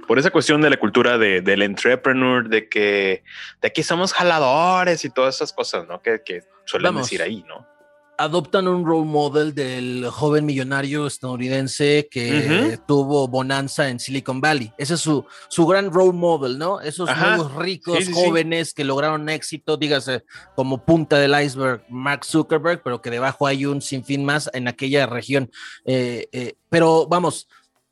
por 0.07 0.19
esa 0.19 0.31
cuestión 0.31 0.61
de 0.61 0.69
la 0.69 0.77
cultura 0.77 1.17
de, 1.17 1.41
del 1.41 1.61
entrepreneur, 1.61 2.47
de 2.47 2.67
que 2.69 3.23
de 3.61 3.67
aquí 3.67 3.83
somos 3.83 4.13
jaladores 4.13 5.03
y 5.05 5.09
todas 5.09 5.35
esas 5.35 5.53
cosas, 5.53 5.87
¿no? 5.87 6.01
Que, 6.01 6.21
que 6.23 6.43
suelen 6.65 6.95
decir 6.95 7.21
ahí, 7.21 7.43
¿no? 7.47 7.69
Adoptan 8.17 8.67
un 8.67 8.85
role 8.85 9.05
model 9.05 9.55
del 9.55 10.05
joven 10.11 10.45
millonario 10.45 11.07
estadounidense 11.07 12.07
que 12.11 12.77
tuvo 12.87 13.27
bonanza 13.27 13.89
en 13.89 13.99
Silicon 13.99 14.39
Valley. 14.39 14.71
Ese 14.77 14.93
es 14.93 14.99
su, 14.99 15.25
su 15.47 15.65
gran 15.65 15.91
role 15.91 16.13
model, 16.13 16.59
¿no? 16.59 16.81
Esos 16.81 17.09
nuevos 17.17 17.55
ricos 17.55 18.07
jóvenes 18.13 18.75
que 18.75 18.83
lograron 18.83 19.27
éxito, 19.27 19.75
dígase, 19.75 20.23
como 20.55 20.85
punta 20.85 21.17
del 21.17 21.33
iceberg, 21.41 21.83
Mark 21.89 22.23
Zuckerberg, 22.23 22.83
pero 22.83 23.01
que 23.01 23.09
debajo 23.09 23.47
hay 23.47 23.65
un 23.65 23.81
sinfín 23.81 24.23
más 24.23 24.51
en 24.53 24.67
aquella 24.67 25.07
región. 25.07 25.49
Eh, 25.85 26.27
eh, 26.31 26.53
pero 26.69 27.07
vamos, 27.07 27.47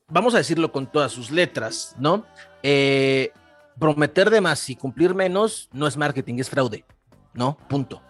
vamos 0.10 0.34
a 0.34 0.40
decirlo 0.40 0.72
con 0.72 0.88
todas 0.88 1.12
sus 1.12 1.32
letras, 1.32 1.96
¿no? 1.98 2.26
Eh, 2.64 3.32
prometer 3.80 4.30
de 4.30 4.42
más 4.42 4.70
y 4.70 4.76
cumplir 4.76 5.16
menos 5.16 5.70
no 5.72 5.88
es 5.88 5.96
marketing, 5.96 6.36
es 6.40 6.50
fraude, 6.50 6.86
¿no? 7.34 7.58
Punto. 7.70 8.02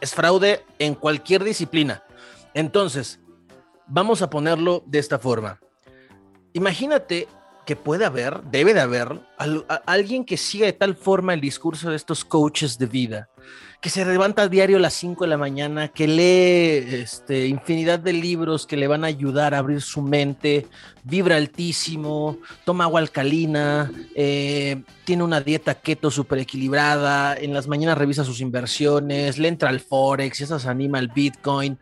Es 0.00 0.14
fraude 0.14 0.64
en 0.78 0.94
cualquier 0.94 1.44
disciplina. 1.44 2.02
Entonces, 2.54 3.20
vamos 3.86 4.22
a 4.22 4.30
ponerlo 4.30 4.82
de 4.86 4.98
esta 4.98 5.18
forma. 5.18 5.60
Imagínate 6.52 7.28
que 7.64 7.76
puede 7.76 8.04
haber, 8.04 8.42
debe 8.44 8.74
de 8.74 8.80
haber, 8.80 9.20
alguien 9.86 10.24
que 10.24 10.36
siga 10.36 10.66
de 10.66 10.72
tal 10.72 10.96
forma 10.96 11.34
el 11.34 11.40
discurso 11.40 11.90
de 11.90 11.96
estos 11.96 12.24
coaches 12.24 12.76
de 12.78 12.86
vida, 12.86 13.28
que 13.82 13.90
se 13.90 14.04
levanta 14.04 14.42
a 14.42 14.48
diario 14.48 14.76
a 14.76 14.80
las 14.80 14.94
5 14.94 15.24
de 15.24 15.28
la 15.28 15.36
mañana, 15.36 15.88
que 15.88 16.06
lee 16.06 17.02
este, 17.02 17.48
infinidad 17.48 17.98
de 17.98 18.12
libros 18.12 18.64
que 18.64 18.76
le 18.76 18.86
van 18.86 19.02
a 19.02 19.08
ayudar 19.08 19.54
a 19.54 19.58
abrir 19.58 19.82
su 19.82 20.02
mente, 20.02 20.68
vibra 21.02 21.34
altísimo, 21.36 22.38
toma 22.64 22.84
agua 22.84 23.00
alcalina, 23.00 23.90
eh, 24.14 24.84
tiene 25.04 25.24
una 25.24 25.40
dieta 25.40 25.74
keto 25.74 26.12
súper 26.12 26.38
equilibrada, 26.38 27.34
en 27.36 27.52
las 27.52 27.66
mañanas 27.66 27.98
revisa 27.98 28.22
sus 28.22 28.40
inversiones, 28.40 29.36
le 29.38 29.48
entra 29.48 29.68
al 29.68 29.80
Forex, 29.80 30.38
y 30.38 30.44
esas 30.44 30.66
anima 30.66 30.98
al 30.98 31.08
Bitcoin, 31.08 31.76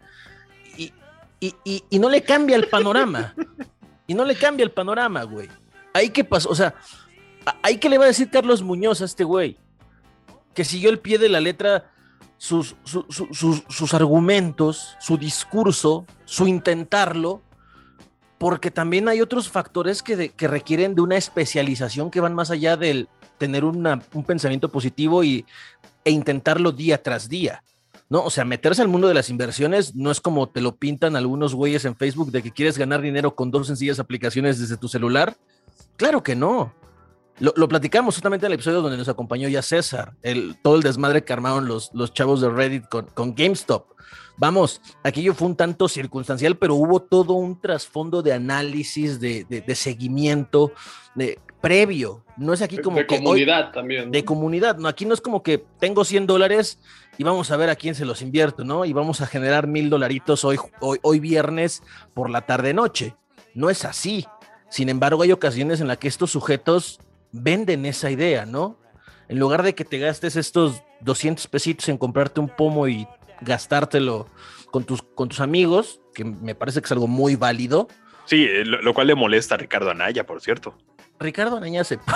y, 0.79 0.95
y 1.91 1.99
no 1.99 2.09
le 2.09 2.23
cambia 2.23 2.57
el 2.57 2.67
panorama. 2.69 3.35
y 4.07 4.15
no 4.15 4.25
le 4.25 4.37
cambia 4.37 4.65
el 4.65 4.71
panorama, 4.71 5.23
güey. 5.25 5.49
Ahí 5.93 6.09
qué 6.09 6.25
pasó, 6.25 6.49
o 6.49 6.55
sea, 6.55 6.75
ahí 7.63 7.77
que 7.77 7.91
le 7.91 7.99
va 7.99 8.05
a 8.05 8.09
decir 8.09 8.31
Carlos 8.31 8.63
Muñoz 8.63 9.03
a 9.03 9.05
este 9.05 9.23
güey, 9.23 9.59
que 10.55 10.65
siguió 10.65 10.91
el 10.91 10.99
pie 10.99 11.19
de 11.19 11.29
la 11.29 11.41
letra 11.41 11.91
sus, 12.37 12.75
sus, 12.85 13.95
argumentos, 13.95 14.97
su 14.99 15.19
discurso, 15.19 16.07
su 16.25 16.47
intentarlo, 16.47 17.43
porque 18.39 18.71
también 18.71 19.09
hay 19.09 19.21
otros 19.21 19.51
factores 19.51 20.03
que, 20.03 20.31
que 20.31 20.49
requieren 20.49 20.95
de 20.95 21.03
una 21.03 21.17
especialización 21.17 22.11
que 22.11 22.21
van 22.21 22.35
más 22.35 22.51
allá 22.51 22.77
del 22.77 23.09
tener 23.37 23.65
un 23.65 24.01
pensamiento 24.27 24.71
positivo 24.71 25.23
y, 25.23 25.45
e 26.05 26.11
intentarlo 26.11 26.73
día 26.73 27.03
tras 27.03 27.29
día. 27.29 27.63
¿no? 28.09 28.25
O 28.25 28.31
sea, 28.31 28.45
meterse 28.45 28.83
al 28.83 28.89
mundo 28.89 29.09
de 29.09 29.15
las 29.15 29.31
inversiones 29.31 29.95
no 29.95 30.11
es 30.11 30.21
como 30.21 30.49
te 30.49 30.61
lo 30.61 30.77
pintan 30.77 31.17
algunos 31.17 31.55
güeyes 31.55 31.85
en 31.85 31.97
Facebook 31.97 32.33
de 32.33 32.43
que 32.43 32.51
quieres 32.51 32.77
ganar 32.77 33.01
dinero 33.01 33.35
con 33.35 33.51
dos 33.51 33.69
sencillas 33.69 34.01
aplicaciones 34.01 34.59
desde 34.59 34.77
tu 34.77 34.89
celular. 34.89 35.37
Claro 35.97 36.23
que 36.23 36.35
no. 36.35 36.75
Lo, 37.41 37.69
platicamos 37.69 38.15
justamente 38.15 38.47
en 38.47 38.53
el 38.53 38.57
episodio 38.57 38.83
donde 38.83 38.99
nos 38.99 39.09
acompañó 39.09 39.49
ya 39.49 39.63
César, 39.63 40.15
el, 40.23 40.59
todo 40.63 40.77
el 40.77 40.83
desmadre 40.83 41.25
que 41.25 41.33
armaron 41.33 41.67
los, 41.67 41.91
los 41.95 42.13
chavos 42.13 42.41
de 42.43 42.51
Reddit 42.51 42.87
con, 42.89 43.07
con 43.07 43.35
GameStop. 43.35 43.87
Vamos, 44.37 44.81
aquello 45.03 45.35
fue 45.35 45.49
un 45.49 45.57
tanto 45.57 45.89
circunstancial, 45.89 46.57
pero 46.57 46.75
hubo 46.75 47.01
todo 47.01 47.35
un 47.35 47.61
trasfondo 47.61 48.23
de 48.23 48.33
análisis, 48.33 49.21
de, 49.21 49.45
de, 49.45 49.75
seguimiento, 49.75 50.73
de, 51.15 51.39
previo. 51.61 52.25
No 52.37 52.55
es 52.55 52.63
aquí 52.63 52.79
como 52.79 52.97
de 52.97 53.07
comunidad 53.07 53.71
también. 53.73 54.11
De 54.11 54.25
comunidad, 54.25 54.79
no, 54.79 54.89
aquí 54.89 55.05
no 55.05 55.13
es 55.15 55.21
como 55.21 55.43
que 55.43 55.65
tengo 55.79 56.05
100 56.05 56.27
dólares 56.27 56.79
y 57.19 57.25
vamos 57.25 57.51
a 57.51 57.57
ver 57.57 57.69
a 57.69 57.77
quién 57.77 57.95
se 57.95 58.07
los 58.07 58.23
invierto, 58.23 58.65
¿no? 58.65 58.87
Y 58.87 58.95
vamos 58.95 59.21
a 59.21 59.27
generar 59.27 59.67
mil 59.67 59.91
dolaritos 59.91 60.45
hoy, 60.45 60.59
hoy, 60.81 60.99
hoy 61.03 61.21
viernes 61.21 61.83
por 62.15 62.31
la 62.31 62.47
tarde-noche. 62.47 63.15
No 63.55 63.69
es 63.69 63.85
así. 63.85 64.27
Sin 64.71 64.89
embargo, 64.89 65.23
hay 65.23 65.33
ocasiones 65.33 65.81
en 65.81 65.89
las 65.89 65.99
que 65.99 66.09
estos 66.09 66.31
sujetos 66.31 67.01
venden 67.33 67.87
esa 67.87 68.11
idea, 68.11 68.47
¿no? 68.47 68.79
En 69.29 69.39
lugar 69.39 69.63
de 69.63 69.75
que 69.75 69.85
te 69.85 69.99
gastes 69.99 70.37
estos 70.37 70.83
200 71.01 71.47
pesitos 71.47 71.89
en 71.89 71.99
comprarte 71.99 72.41
un 72.41 72.49
pomo 72.49 72.89
y 72.89 73.07
gastártelo 73.41 74.29
con 74.71 74.85
tus, 74.85 75.03
con 75.03 75.29
tus 75.29 75.41
amigos, 75.41 76.01
que 76.15 76.25
me 76.25 76.55
parece 76.55 76.81
que 76.81 76.87
es 76.87 76.93
algo 76.93 77.07
muy 77.07 77.37
válido. 77.37 77.89
Sí, 78.25 78.45
eh, 78.45 78.65
lo, 78.65 78.95
cual 78.95 79.07
le 79.07 79.15
molesta 79.15 79.55
a 79.55 79.59
Ricardo 79.59 79.91
Anaya, 79.91 80.27
por 80.27 80.41
cierto. 80.41 80.77
Ricardo 81.19 81.57
Anaya 81.57 81.85
se... 81.85 81.99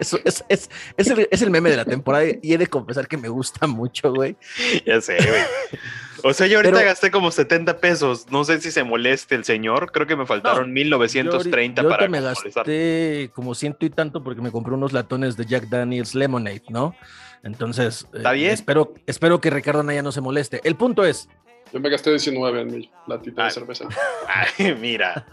Eso 0.00 0.18
es, 0.24 0.42
es, 0.48 0.70
es, 0.96 1.10
el, 1.10 1.28
es, 1.30 1.42
el, 1.42 1.50
meme 1.50 1.68
de 1.68 1.76
la 1.76 1.84
temporada 1.84 2.24
y 2.40 2.54
he 2.54 2.56
de 2.56 2.66
confesar 2.66 3.06
que 3.06 3.18
me 3.18 3.28
gusta 3.28 3.66
mucho, 3.66 4.10
güey. 4.10 4.38
Ya 4.86 5.02
sé, 5.02 5.16
güey. 5.16 5.42
O 6.24 6.32
sea, 6.32 6.46
yo 6.46 6.58
ahorita 6.58 6.82
gasté 6.82 7.10
como 7.10 7.30
70 7.30 7.78
pesos. 7.78 8.26
No 8.30 8.44
sé 8.44 8.60
si 8.60 8.70
se 8.70 8.84
moleste 8.84 9.34
el 9.34 9.44
señor. 9.44 9.90
Creo 9.92 10.06
que 10.06 10.16
me 10.16 10.26
faltaron 10.26 10.72
1930 10.72 11.88
para. 11.88 12.08
me 12.08 12.20
gasté 12.20 13.30
como 13.34 13.54
ciento 13.54 13.84
y 13.86 13.90
tanto 13.90 14.22
porque 14.22 14.40
me 14.40 14.50
compré 14.50 14.74
unos 14.74 14.92
latones 14.92 15.36
de 15.36 15.46
Jack 15.46 15.68
Daniels 15.68 16.14
Lemonade, 16.14 16.62
¿no? 16.68 16.94
Entonces, 17.42 18.06
¿Está 18.12 18.32
bien? 18.32 18.52
espero, 18.52 18.94
espero 19.06 19.40
que 19.40 19.50
Ricardo 19.50 19.82
Naya 19.82 20.02
no 20.02 20.12
se 20.12 20.20
moleste. 20.20 20.60
El 20.64 20.76
punto 20.76 21.04
es. 21.04 21.28
Yo 21.72 21.80
me 21.80 21.88
gasté 21.88 22.10
19 22.10 22.60
en 22.60 22.72
mi 22.72 22.90
latita 23.06 23.44
de 23.44 23.50
cerveza. 23.50 23.88
Ay, 24.58 24.76
mira. 24.78 25.26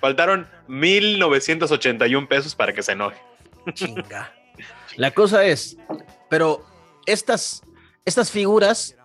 Faltaron 0.00 0.46
1981 0.68 2.28
pesos 2.28 2.54
para 2.54 2.72
que 2.72 2.82
se 2.82 2.92
enoje. 2.92 3.20
Chinga. 3.72 4.32
La 4.96 5.10
cosa 5.12 5.44
es, 5.44 5.76
pero 6.28 6.64
estas, 7.06 7.62
estas 8.04 8.30
figuras 8.30 8.96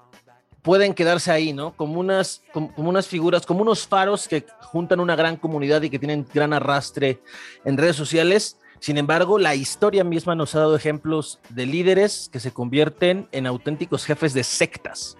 pueden 0.61 0.93
quedarse 0.93 1.31
ahí, 1.31 1.53
¿no? 1.53 1.75
Como 1.75 1.99
unas, 1.99 2.43
como, 2.53 2.71
unas 2.77 3.07
figuras, 3.07 3.45
como 3.45 3.61
unos 3.61 3.87
faros 3.87 4.27
que 4.27 4.45
juntan 4.61 4.99
una 4.99 5.15
gran 5.15 5.37
comunidad 5.37 5.81
y 5.81 5.89
que 5.89 5.99
tienen 5.99 6.25
gran 6.33 6.53
arrastre 6.53 7.21
en 7.65 7.77
redes 7.77 7.95
sociales. 7.95 8.57
Sin 8.79 8.97
embargo, 8.97 9.37
la 9.37 9.55
historia 9.55 10.03
misma 10.03 10.35
nos 10.35 10.55
ha 10.55 10.59
dado 10.59 10.75
ejemplos 10.75 11.39
de 11.49 11.65
líderes 11.65 12.29
que 12.31 12.39
se 12.39 12.51
convierten 12.51 13.27
en 13.31 13.47
auténticos 13.47 14.05
jefes 14.05 14.33
de 14.33 14.43
sectas. 14.43 15.17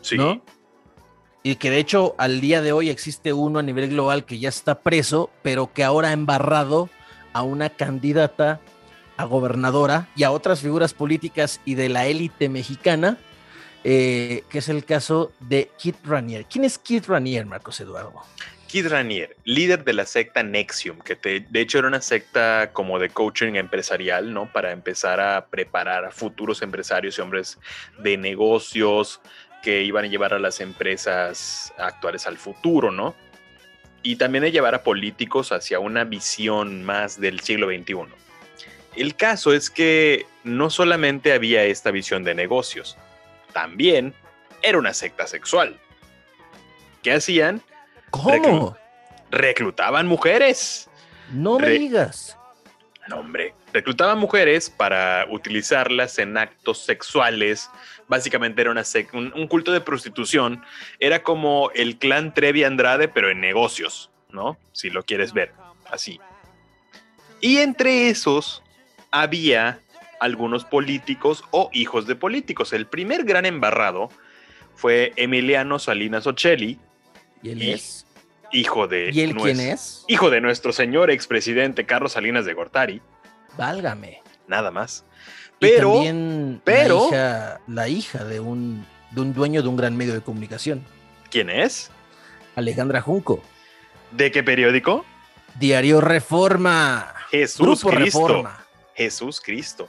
Sí. 0.00 0.16
¿no? 0.16 0.42
Y 1.42 1.56
que 1.56 1.70
de 1.70 1.78
hecho 1.78 2.14
al 2.18 2.40
día 2.40 2.62
de 2.62 2.72
hoy 2.72 2.88
existe 2.88 3.32
uno 3.32 3.58
a 3.58 3.62
nivel 3.62 3.90
global 3.90 4.24
que 4.24 4.38
ya 4.38 4.48
está 4.48 4.80
preso, 4.80 5.30
pero 5.42 5.72
que 5.72 5.84
ahora 5.84 6.08
ha 6.08 6.12
embarrado 6.12 6.88
a 7.32 7.42
una 7.42 7.70
candidata 7.70 8.60
a 9.16 9.24
gobernadora 9.24 10.08
y 10.14 10.22
a 10.22 10.30
otras 10.30 10.60
figuras 10.60 10.94
políticas 10.94 11.60
y 11.64 11.74
de 11.74 11.88
la 11.88 12.06
élite 12.06 12.48
mexicana 12.48 13.18
eh, 13.84 14.44
que 14.48 14.58
es 14.58 14.68
el 14.68 14.84
caso 14.84 15.32
de 15.40 15.70
Kit 15.76 15.96
Ranier. 16.04 16.44
¿Quién 16.46 16.64
es 16.64 16.78
Kit 16.78 17.06
Ranier, 17.06 17.46
Marcos 17.46 17.80
Eduardo? 17.80 18.22
Kit 18.72 18.86
Ranier, 18.86 19.36
líder 19.44 19.84
de 19.84 19.92
la 19.92 20.06
secta 20.06 20.42
Nexium, 20.42 20.98
que 21.00 21.14
de 21.14 21.60
hecho 21.60 21.78
era 21.78 21.88
una 21.88 22.00
secta 22.00 22.70
como 22.72 22.98
de 22.98 23.10
coaching 23.10 23.56
empresarial, 23.56 24.32
¿no? 24.32 24.50
Para 24.50 24.72
empezar 24.72 25.20
a 25.20 25.46
preparar 25.46 26.06
a 26.06 26.10
futuros 26.10 26.62
empresarios 26.62 27.18
y 27.18 27.20
hombres 27.20 27.58
de 27.98 28.16
negocios 28.16 29.20
que 29.62 29.82
iban 29.82 30.06
a 30.06 30.08
llevar 30.08 30.32
a 30.32 30.38
las 30.38 30.60
empresas 30.60 31.72
actuales 31.76 32.26
al 32.26 32.38
futuro, 32.38 32.90
¿no? 32.90 33.14
Y 34.02 34.16
también 34.16 34.44
a 34.44 34.48
llevar 34.48 34.74
a 34.74 34.82
políticos 34.82 35.52
hacia 35.52 35.78
una 35.78 36.04
visión 36.04 36.82
más 36.82 37.20
del 37.20 37.40
siglo 37.40 37.68
XXI. 37.68 38.06
El 38.96 39.16
caso 39.16 39.52
es 39.52 39.68
que 39.68 40.24
no 40.44 40.70
solamente 40.70 41.34
había 41.34 41.64
esta 41.64 41.90
visión 41.90 42.24
de 42.24 42.34
negocios, 42.34 42.96
también 43.52 44.14
era 44.62 44.78
una 44.78 44.94
secta 44.94 45.26
sexual. 45.26 45.78
¿Qué 47.02 47.12
hacían? 47.12 47.62
¿Cómo? 48.10 48.76
reclutaban 49.32 50.06
mujeres. 50.06 50.88
No 51.32 51.58
me 51.58 51.70
digas. 51.70 52.38
No, 53.08 53.16
hombre. 53.16 53.54
Reclutaban 53.72 54.18
mujeres 54.18 54.70
para 54.70 55.26
utilizarlas 55.30 56.18
en 56.18 56.36
actos 56.36 56.84
sexuales. 56.84 57.70
Básicamente 58.06 58.60
era 58.60 58.70
una 58.70 58.84
un, 59.14 59.32
un, 59.34 59.48
culto 59.48 59.72
de 59.72 59.80
prostitución. 59.80 60.62
Era 61.00 61.22
como 61.22 61.70
el 61.74 61.98
clan 61.98 62.34
Trevi 62.34 62.64
Andrade, 62.64 63.08
pero 63.08 63.30
en 63.30 63.40
negocios, 63.40 64.10
¿no? 64.28 64.58
Si 64.72 64.90
lo 64.90 65.02
quieres 65.02 65.32
ver 65.32 65.52
así. 65.90 66.20
Y 67.40 67.58
entre 67.58 68.08
esos 68.08 68.62
había 69.10 69.80
algunos 70.22 70.64
políticos 70.64 71.44
o 71.50 71.68
hijos 71.72 72.06
de 72.06 72.14
políticos. 72.14 72.72
El 72.72 72.86
primer 72.86 73.24
gran 73.24 73.44
embarrado 73.44 74.08
fue 74.74 75.12
Emiliano 75.16 75.80
Salinas 75.80 76.26
Ocelli. 76.28 76.78
¿Y 77.42 77.50
él 77.50 77.62
es? 77.62 78.06
Hijo 78.52 78.86
de. 78.86 79.10
¿Y 79.12 79.20
él 79.20 79.34
quién 79.34 79.58
es? 79.58 80.04
Hijo 80.06 80.30
de 80.30 80.40
nuestro 80.40 80.72
señor 80.72 81.10
expresidente 81.10 81.86
Carlos 81.86 82.12
Salinas 82.12 82.44
de 82.44 82.54
Gortari. 82.54 83.02
Válgame. 83.56 84.22
Nada 84.46 84.70
más. 84.70 85.04
Pero. 85.58 85.94
también 85.94 86.60
pero. 86.62 87.10
La 87.66 87.88
hija, 87.88 88.24
de, 88.24 88.38
un, 88.38 88.86
de 89.10 89.20
un 89.20 89.34
dueño 89.34 89.62
de 89.62 89.68
un 89.68 89.76
gran 89.76 89.96
medio 89.96 90.14
de 90.14 90.20
comunicación. 90.20 90.84
¿Quién 91.30 91.50
es? 91.50 91.90
Alejandra 92.54 93.00
Junco. 93.00 93.42
¿De 94.12 94.30
qué 94.30 94.44
periódico? 94.44 95.04
Diario 95.58 96.00
Reforma. 96.00 97.12
Jesús 97.30 97.82
Cristo. 97.82 98.28
Reforma. 98.28 98.66
Jesús 98.94 99.40
Cristo. 99.40 99.88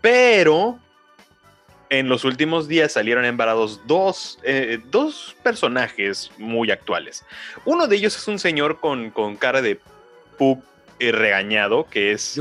Pero 0.00 0.78
en 1.88 2.08
los 2.08 2.24
últimos 2.24 2.68
días 2.68 2.92
salieron 2.92 3.24
embarados 3.24 3.80
dos, 3.86 4.38
eh, 4.42 4.80
dos 4.86 5.36
personajes 5.42 6.30
muy 6.38 6.70
actuales. 6.70 7.24
Uno 7.64 7.86
de 7.86 7.96
ellos 7.96 8.16
es 8.16 8.26
un 8.28 8.38
señor 8.38 8.80
con, 8.80 9.10
con 9.10 9.36
cara 9.36 9.62
de 9.62 9.80
pup 10.38 10.62
regañado, 10.98 11.86
que 11.88 12.12
es... 12.12 12.40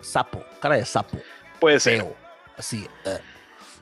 Sapo, 0.00 0.44
cara 0.60 0.76
de 0.76 0.84
sapo. 0.84 1.18
Puede 1.60 1.80
ser. 1.80 2.06
Así. 2.56 2.86
Eh. 3.04 3.18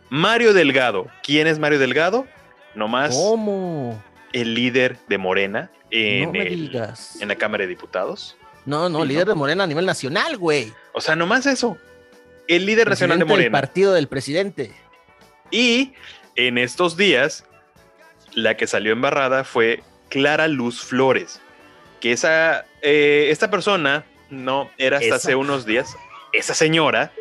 Mario 0.08 0.52
Delgado. 0.52 1.08
¿Quién 1.22 1.46
es 1.46 1.58
Mario 1.58 1.78
Delgado? 1.78 2.26
Nomás. 2.74 3.14
¿Cómo? 3.14 4.02
El 4.32 4.54
líder 4.54 4.98
de 5.08 5.18
Morena 5.18 5.70
en, 5.90 6.34
en 6.34 7.28
la 7.28 7.37
Cámara 7.37 7.62
de 7.62 7.68
Diputados. 7.68 8.37
No, 8.64 8.88
no, 8.88 9.04
líder 9.04 9.28
de 9.28 9.34
Morena 9.34 9.64
a 9.64 9.66
nivel 9.66 9.87
nacional, 9.87 10.38
güey. 10.38 10.72
O 10.92 11.00
sea, 11.00 11.14
nomás 11.14 11.46
eso 11.46 11.78
el 12.48 12.66
líder 12.66 12.88
nacional 12.88 13.18
de 13.18 13.24
Morena. 13.24 13.46
El 13.46 13.52
partido 13.52 13.92
del 13.92 14.09
presidente. 14.09 14.72
Y 15.50 15.92
en 16.37 16.59
estos 16.59 16.96
días, 16.96 17.44
la 18.33 18.57
que 18.57 18.66
salió 18.66 18.92
embarrada 18.92 19.44
fue 19.44 19.83
Clara 20.09 20.48
Luz 20.48 20.83
Flores, 20.83 21.40
que 22.00 22.12
esa, 22.12 22.66
eh, 22.83 23.28
esta 23.30 23.50
persona 23.50 24.04
no, 24.30 24.70
era 24.78 24.98
hasta 24.98 25.16
hace 25.16 25.35
unos 25.35 25.66
días. 25.66 25.96
Esa 26.33 26.54
señora 26.54 27.12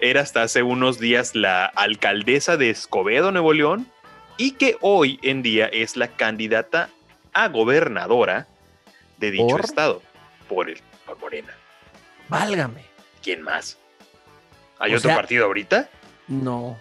era 0.00 0.20
hasta 0.20 0.42
hace 0.42 0.62
unos 0.62 0.98
días 0.98 1.34
la 1.34 1.66
alcaldesa 1.66 2.56
de 2.56 2.70
Escobedo, 2.70 3.32
Nuevo 3.32 3.52
León, 3.52 3.90
y 4.36 4.52
que 4.52 4.76
hoy 4.80 5.18
en 5.22 5.42
día 5.42 5.66
es 5.66 5.96
la 5.96 6.08
candidata 6.08 6.90
a 7.32 7.48
gobernadora 7.48 8.46
de 9.18 9.30
dicho 9.30 9.58
estado 9.58 10.02
por, 10.48 10.68
el, 10.68 10.80
por 11.06 11.18
Morena. 11.18 11.52
Válgame. 12.28 12.84
¿Quién 13.22 13.42
más? 13.42 13.78
¿Hay 14.78 14.94
otro 14.94 15.14
partido 15.14 15.46
ahorita? 15.46 15.88
No, 16.28 16.78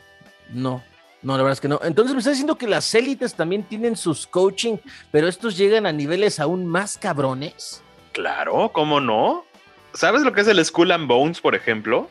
no. 0.49 0.83
No, 1.21 1.37
la 1.37 1.43
verdad 1.43 1.53
es 1.53 1.61
que 1.61 1.69
no. 1.69 1.79
Entonces 1.83 2.13
me 2.13 2.19
está 2.19 2.31
diciendo 2.31 2.57
que 2.57 2.67
las 2.67 2.93
élites 2.93 3.33
también 3.33 3.63
tienen 3.63 3.95
sus 3.95 4.27
coaching, 4.27 4.77
pero 5.09 5.29
estos 5.29 5.57
llegan 5.57 5.85
a 5.85 5.93
niveles 5.93 6.39
aún 6.39 6.65
más 6.65 6.97
cabrones. 6.97 7.81
Claro, 8.11 8.71
¿cómo 8.73 8.99
no? 8.99 9.45
¿Sabes 9.93 10.23
lo 10.23 10.33
que 10.33 10.41
es 10.41 10.47
el 10.47 10.63
Skull 10.63 10.91
and 10.91 11.07
Bones, 11.07 11.39
por 11.39 11.55
ejemplo? 11.55 12.09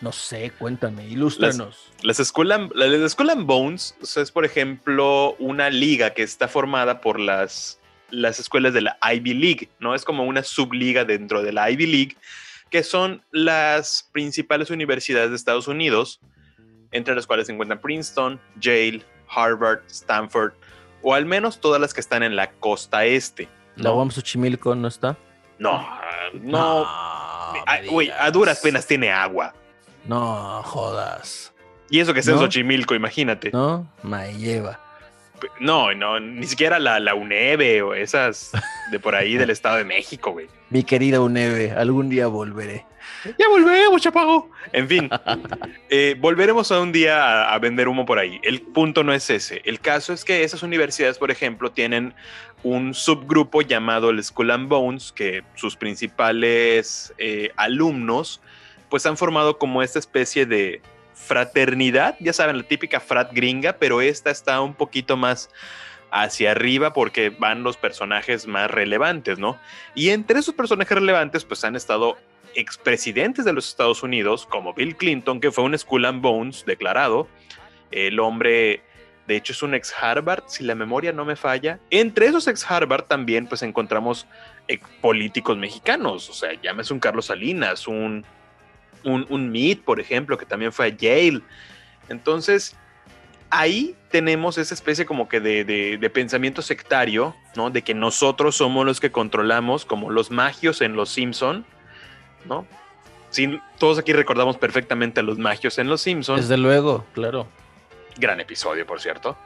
No 0.00 0.12
sé, 0.12 0.52
cuéntame, 0.58 1.06
ilústranos. 1.06 1.90
Las, 2.02 2.18
Skull, 2.18 2.52
and, 2.52 3.46
Bones 3.46 3.96
es, 4.16 4.30
por 4.30 4.44
ejemplo, 4.44 5.34
una 5.38 5.70
liga 5.70 6.10
que 6.10 6.22
está 6.22 6.46
formada 6.46 7.00
por 7.00 7.18
las, 7.18 7.78
las 8.10 8.38
escuelas 8.38 8.74
de 8.74 8.82
la 8.82 8.98
Ivy 9.02 9.34
League, 9.34 9.68
¿no? 9.80 9.94
Es 9.94 10.04
como 10.04 10.24
una 10.24 10.42
subliga 10.42 11.04
dentro 11.04 11.42
de 11.42 11.52
la 11.52 11.70
Ivy 11.70 11.86
League, 11.86 12.16
que 12.74 12.82
son 12.82 13.22
las 13.30 14.10
principales 14.10 14.68
universidades 14.68 15.30
de 15.30 15.36
Estados 15.36 15.68
Unidos, 15.68 16.18
entre 16.90 17.14
las 17.14 17.24
cuales 17.24 17.46
se 17.46 17.52
encuentran 17.52 17.80
Princeton, 17.80 18.40
Yale, 18.58 19.04
Harvard, 19.28 19.82
Stanford, 19.86 20.54
o 21.00 21.14
al 21.14 21.24
menos 21.24 21.60
todas 21.60 21.80
las 21.80 21.94
que 21.94 22.00
están 22.00 22.24
en 22.24 22.34
la 22.34 22.50
costa 22.50 23.04
este. 23.04 23.48
¿La 23.76 23.92
UAM 23.92 24.10
Xochimilco 24.10 24.74
no 24.74 24.88
está? 24.88 25.16
No, 25.60 25.88
no. 26.32 26.84
Güey, 27.92 28.10
a 28.10 28.28
duras 28.32 28.58
penas 28.58 28.88
tiene 28.88 29.12
agua. 29.12 29.54
No 30.08 30.60
jodas. 30.64 31.54
Y 31.90 32.00
eso 32.00 32.12
que 32.12 32.18
es 32.18 32.26
en 32.26 32.38
Xochimilco, 32.38 32.96
imagínate. 32.96 33.52
No, 33.52 33.88
me 34.02 34.34
lleva. 34.34 34.80
No, 35.60 35.94
no, 35.94 36.20
ni 36.20 36.46
siquiera 36.46 36.78
la, 36.78 37.00
la 37.00 37.14
UNEVE 37.14 37.82
o 37.82 37.94
esas 37.94 38.52
de 38.90 39.00
por 39.00 39.14
ahí 39.14 39.36
del 39.36 39.50
Estado 39.50 39.76
de 39.76 39.84
México, 39.84 40.32
güey. 40.32 40.46
Mi 40.70 40.82
querida 40.82 41.20
UNEVE, 41.20 41.72
algún 41.72 42.08
día 42.08 42.26
volveré. 42.26 42.84
Ya 43.38 43.48
volvemos, 43.48 44.02
chapago. 44.02 44.50
En 44.72 44.88
fin, 44.88 45.10
eh, 45.88 46.16
volveremos 46.18 46.70
a 46.72 46.80
un 46.80 46.92
día 46.92 47.52
a, 47.52 47.58
vender 47.58 47.88
humo 47.88 48.04
por 48.04 48.18
ahí. 48.18 48.40
El 48.42 48.60
punto 48.60 49.02
no 49.02 49.12
es 49.12 49.28
ese. 49.30 49.62
El 49.64 49.80
caso 49.80 50.12
es 50.12 50.24
que 50.24 50.44
esas 50.44 50.62
universidades, 50.62 51.18
por 51.18 51.30
ejemplo, 51.30 51.70
tienen 51.70 52.14
un 52.62 52.94
subgrupo 52.94 53.62
llamado 53.62 54.10
el 54.10 54.22
Skull 54.22 54.50
and 54.50 54.68
Bones, 54.68 55.12
que 55.12 55.42
sus 55.54 55.76
principales 55.76 57.14
eh, 57.18 57.50
alumnos, 57.56 58.40
pues 58.88 59.06
han 59.06 59.16
formado 59.16 59.58
como 59.58 59.82
esta 59.82 59.98
especie 59.98 60.46
de 60.46 60.80
fraternidad, 61.14 62.16
ya 62.20 62.32
saben, 62.32 62.58
la 62.58 62.62
típica 62.64 63.00
frat 63.00 63.32
gringa, 63.32 63.74
pero 63.74 64.00
esta 64.00 64.30
está 64.30 64.60
un 64.60 64.74
poquito 64.74 65.16
más 65.16 65.50
hacia 66.10 66.52
arriba 66.52 66.92
porque 66.92 67.30
van 67.30 67.62
los 67.62 67.76
personajes 67.76 68.46
más 68.46 68.70
relevantes, 68.70 69.38
¿no? 69.38 69.58
Y 69.94 70.10
entre 70.10 70.38
esos 70.38 70.54
personajes 70.54 70.96
relevantes, 70.96 71.44
pues 71.44 71.64
han 71.64 71.74
estado 71.74 72.16
expresidentes 72.54 73.44
de 73.44 73.52
los 73.52 73.68
Estados 73.68 74.02
Unidos, 74.02 74.46
como 74.46 74.74
Bill 74.74 74.96
Clinton, 74.96 75.40
que 75.40 75.50
fue 75.50 75.64
un 75.64 75.76
Skull 75.76 76.04
and 76.04 76.22
Bones 76.22 76.64
declarado, 76.64 77.28
el 77.90 78.20
hombre, 78.20 78.82
de 79.26 79.36
hecho, 79.36 79.52
es 79.52 79.62
un 79.62 79.74
ex 79.74 79.92
Harvard, 80.00 80.44
si 80.46 80.64
la 80.64 80.74
memoria 80.74 81.12
no 81.12 81.24
me 81.24 81.36
falla. 81.36 81.80
Entre 81.90 82.26
esos 82.26 82.46
ex 82.46 82.68
Harvard 82.70 83.04
también, 83.04 83.46
pues 83.46 83.62
encontramos 83.62 84.26
eh, 84.68 84.78
políticos 85.00 85.56
mexicanos, 85.56 86.28
o 86.30 86.32
sea, 86.32 86.52
llámese 86.60 86.92
un 86.92 87.00
Carlos 87.00 87.26
Salinas, 87.26 87.88
un 87.88 88.24
un, 89.04 89.26
un 89.28 89.50
Meet, 89.50 89.82
por 89.82 90.00
ejemplo, 90.00 90.36
que 90.38 90.46
también 90.46 90.72
fue 90.72 90.86
a 90.86 90.88
Yale. 90.88 91.42
Entonces, 92.08 92.76
ahí 93.54 93.94
tenemos 94.10 94.58
esa 94.58 94.74
especie 94.74 95.06
como 95.06 95.28
que 95.28 95.40
de, 95.40 96.10
pensamiento 96.12 96.62
sectario, 96.62 97.34
¿no? 97.56 97.70
De 97.70 97.82
que 97.82 97.94
nosotros 97.94 98.56
somos 98.56 98.84
los 98.84 99.00
que 99.00 99.12
controlamos, 99.12 99.84
como 99.84 100.10
los 100.10 100.30
magios 100.30 100.80
en 100.80 100.96
Los 100.96 101.10
Simpson, 101.10 101.64
¿no? 102.44 102.66
todos 103.78 103.98
aquí 103.98 104.12
recordamos 104.12 104.56
perfectamente 104.58 105.18
a 105.18 105.24
los 105.24 105.38
magios 105.38 105.78
en 105.78 105.88
Los 105.88 106.02
Simpsons. 106.02 106.42
Desde 106.42 106.56
luego, 106.56 107.04
claro. 107.14 107.48
Gran 108.16 108.38
episodio, 108.38 108.86
por 108.86 109.00
cierto. 109.00 109.36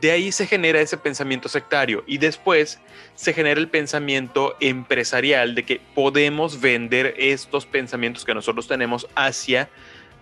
De 0.00 0.12
ahí 0.12 0.30
se 0.30 0.46
genera 0.46 0.80
ese 0.80 0.96
pensamiento 0.96 1.48
sectario 1.48 2.04
y 2.06 2.18
después 2.18 2.80
se 3.16 3.32
genera 3.32 3.58
el 3.58 3.68
pensamiento 3.68 4.56
empresarial 4.60 5.56
de 5.56 5.64
que 5.64 5.80
podemos 5.94 6.60
vender 6.60 7.14
estos 7.18 7.66
pensamientos 7.66 8.24
que 8.24 8.32
nosotros 8.32 8.68
tenemos 8.68 9.08
hacia 9.16 9.68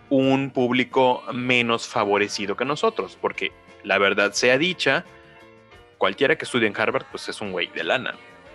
un 0.09 0.51
público 0.51 1.23
menos 1.33 1.87
favorecido 1.89 2.57
que 2.57 2.65
nosotros, 2.65 3.19
porque 3.21 3.53
la 3.85 3.99
verdad 3.99 4.33
sea 4.33 4.57
dicha, 4.57 5.05
cualquiera 5.99 6.37
que 6.37 6.45
estudie 6.45 6.69
en 6.69 6.75
Harvard 6.79 7.05
pues 7.11 7.29
es 7.29 7.41
un 7.43 7.53
güey 7.53 7.67
de 7.69 7.85
lana, 7.85 8.15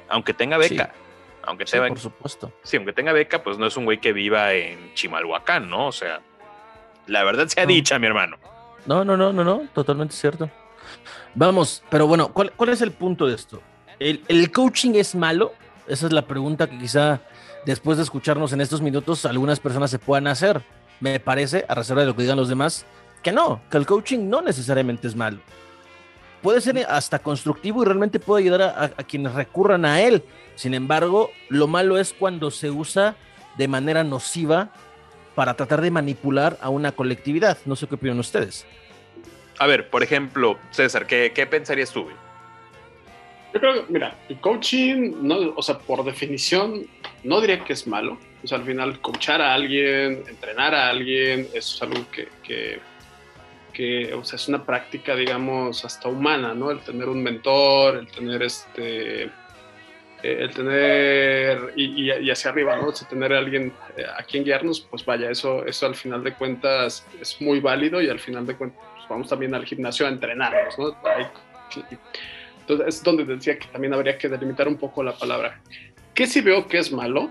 aunque 0.10 0.34
tenga 0.34 0.57
beca. 0.57 0.93
Aunque 1.43 1.65
tenga, 1.65 1.88
por 1.88 1.99
supuesto. 1.99 2.53
Sí, 2.62 2.77
aunque 2.77 2.93
tenga 2.93 3.13
beca, 3.13 3.41
pues 3.41 3.57
no 3.57 3.65
es 3.65 3.75
un 3.75 3.86
güey 3.86 3.99
que 3.99 4.13
viva 4.13 4.53
en 4.53 4.93
Chimalhuacán, 4.93 5.69
¿no? 5.69 5.88
O 5.88 5.91
sea, 5.91 6.21
la 7.07 7.23
verdad 7.23 7.47
sea 7.47 7.65
dicha, 7.65 7.97
mi 7.97 8.05
hermano. 8.05 8.38
No, 8.86 9.03
no, 9.03 9.17
no, 9.17 9.34
no, 9.34 9.43
no, 9.43 9.67
totalmente 9.73 10.15
cierto. 10.15 10.51
Vamos, 11.36 11.84
pero 11.89 12.08
bueno, 12.08 12.34
¿cuál, 12.34 12.69
es 12.69 12.82
el 12.82 12.91
punto 12.91 13.27
de 13.27 13.36
esto? 13.36 13.62
¿El, 13.99 14.51
coaching 14.51 14.95
es 14.95 15.15
malo? 15.15 15.54
Esa 15.88 16.08
es 16.08 16.13
la 16.13 16.27
pregunta 16.27 16.69
que 16.69 16.77
quizá 16.77 17.21
después 17.65 17.97
de 17.97 18.04
escucharnos 18.04 18.54
en 18.54 18.62
estos 18.62 18.82
minutos 18.82 19.25
algunas 19.25 19.60
personas 19.60 19.91
se 19.91 19.99
puedan 19.99 20.27
hacer. 20.27 20.62
Me 20.99 21.19
parece, 21.19 21.65
a 21.67 21.75
reserva 21.75 22.01
de 22.01 22.08
lo 22.08 22.15
que 22.15 22.23
digan 22.23 22.38
los 22.38 22.49
demás, 22.49 22.86
que 23.23 23.32
no, 23.32 23.62
que 23.69 23.77
el 23.77 23.86
coaching 23.86 24.30
no 24.30 24.41
necesariamente 24.41 25.08
es 25.08 25.15
malo. 25.15 25.39
Puede 26.41 26.62
ser 26.62 26.86
hasta 26.89 27.19
constructivo 27.19 27.84
y 27.84 27.86
realmente 27.86 28.19
puede 28.19 28.43
ayudar 28.43 28.62
a, 28.62 28.84
a 28.84 29.04
quienes 29.04 29.34
recurran 29.34 29.86
a 29.86 30.01
él. 30.01 30.23
Sin 30.56 30.73
embargo, 30.73 31.30
lo 31.49 31.67
malo 31.67 31.97
es 31.97 32.13
cuando 32.13 32.51
se 32.51 32.71
usa 32.71 33.15
de 33.58 33.67
manera 33.67 34.04
nociva 34.04 34.71
para 35.36 35.54
tratar 35.54 35.82
de 35.82 35.91
manipular 35.91 36.58
a 36.62 36.69
una 36.69 36.91
colectividad. 36.91 37.58
No 37.65 37.75
sé 37.75 37.88
qué 37.88 37.95
opinan 37.95 38.19
ustedes. 38.19 38.65
A 39.62 39.67
ver, 39.67 39.91
por 39.91 40.02
ejemplo, 40.02 40.58
César, 40.71 41.06
¿qué, 41.06 41.34
qué 41.36 41.45
pensarías 41.45 41.91
tú? 41.91 42.08
Yo 43.54 43.60
creo 43.60 43.86
que, 43.86 43.93
mira, 43.93 44.17
el 44.28 44.39
coaching, 44.39 45.13
no, 45.21 45.54
o 45.56 45.62
sea, 45.62 45.78
por 45.78 46.04
definición, 46.04 46.88
no 47.24 47.39
diría 47.39 47.63
que 47.63 47.74
es 47.74 47.86
malo. 47.86 48.17
O 48.43 48.47
sea, 48.47 48.58
al 48.58 48.63
final, 48.63 49.00
coachar 49.02 49.39
a 49.39 49.54
alguien, 49.54 50.24
entrenar 50.28 50.74
a 50.74 50.89
alguien, 50.89 51.47
es 51.54 51.80
algo 51.80 52.10
que, 52.10 52.30
que, 52.41 52.80
que, 53.71 54.12
o 54.15 54.24
sea, 54.24 54.38
es 54.38 54.47
una 54.47 54.65
práctica, 54.65 55.15
digamos, 55.15 55.86
hasta 55.86 56.10
humana, 56.10 56.56
¿no? 56.56 56.71
El 56.71 56.80
tener 56.80 57.08
un 57.08 57.21
mentor, 57.21 57.97
el 57.97 58.08
tener 58.08 58.41
este, 58.41 59.30
el 60.24 60.50
tener, 60.56 61.74
y, 61.76 62.12
y, 62.12 62.32
hacia 62.32 62.50
arriba, 62.50 62.78
¿no? 62.78 62.88
O 62.88 62.95
sea, 62.95 63.08
tener 63.08 63.32
a 63.32 63.38
alguien 63.38 63.71
eh, 63.95 64.06
a 64.17 64.24
quien 64.24 64.43
guiarnos, 64.43 64.82
pues 64.82 65.06
vaya, 65.06 65.30
eso, 65.30 65.63
eso 65.67 65.86
al 65.86 65.93
final 65.93 66.24
de 66.24 66.34
cuentas 66.34 67.06
es 67.21 67.39
muy 67.39 67.60
válido 67.60 68.02
y 68.02 68.10
al 68.10 68.19
final 68.19 68.47
de 68.47 68.56
cuentas 68.56 68.90
vamos 69.12 69.30
también 69.30 69.54
al 69.54 69.65
gimnasio 69.65 70.08
a 70.08 70.10
entrenarnos, 70.10 70.78
¿no? 70.80 70.95
Entonces 72.62 72.88
es 72.88 73.04
donde 73.04 73.26
decía 73.26 73.58
que 73.58 73.67
también 73.67 73.93
habría 73.93 74.17
que 74.17 74.30
delimitar 74.30 74.67
un 74.67 74.78
poco 74.78 75.04
la 75.04 75.13
palabra. 75.13 75.62
¿Qué 76.13 76.28
si 76.28 76.41
veo 76.41 76.67
que 76.67 76.80
es 76.80 76.91
malo? 76.91 77.30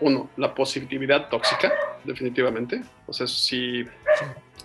Uno, 0.00 0.30
la 0.36 0.54
positividad 0.54 1.28
tóxica, 1.28 1.72
definitivamente. 2.04 2.82
O 3.06 3.12
sea, 3.12 3.24
eso 3.24 3.36
sí, 3.36 3.86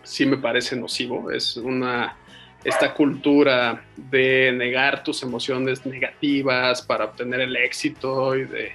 sí 0.03 0.25
me 0.25 0.37
parece 0.37 0.75
nocivo. 0.75 1.31
Es 1.31 1.57
una, 1.57 2.17
esta 2.63 2.93
cultura 2.93 3.83
de 3.95 4.51
negar 4.51 5.03
tus 5.03 5.23
emociones 5.23 5.85
negativas 5.85 6.81
para 6.81 7.05
obtener 7.05 7.41
el 7.41 7.55
éxito 7.55 8.35
y 8.35 8.45
de 8.45 8.71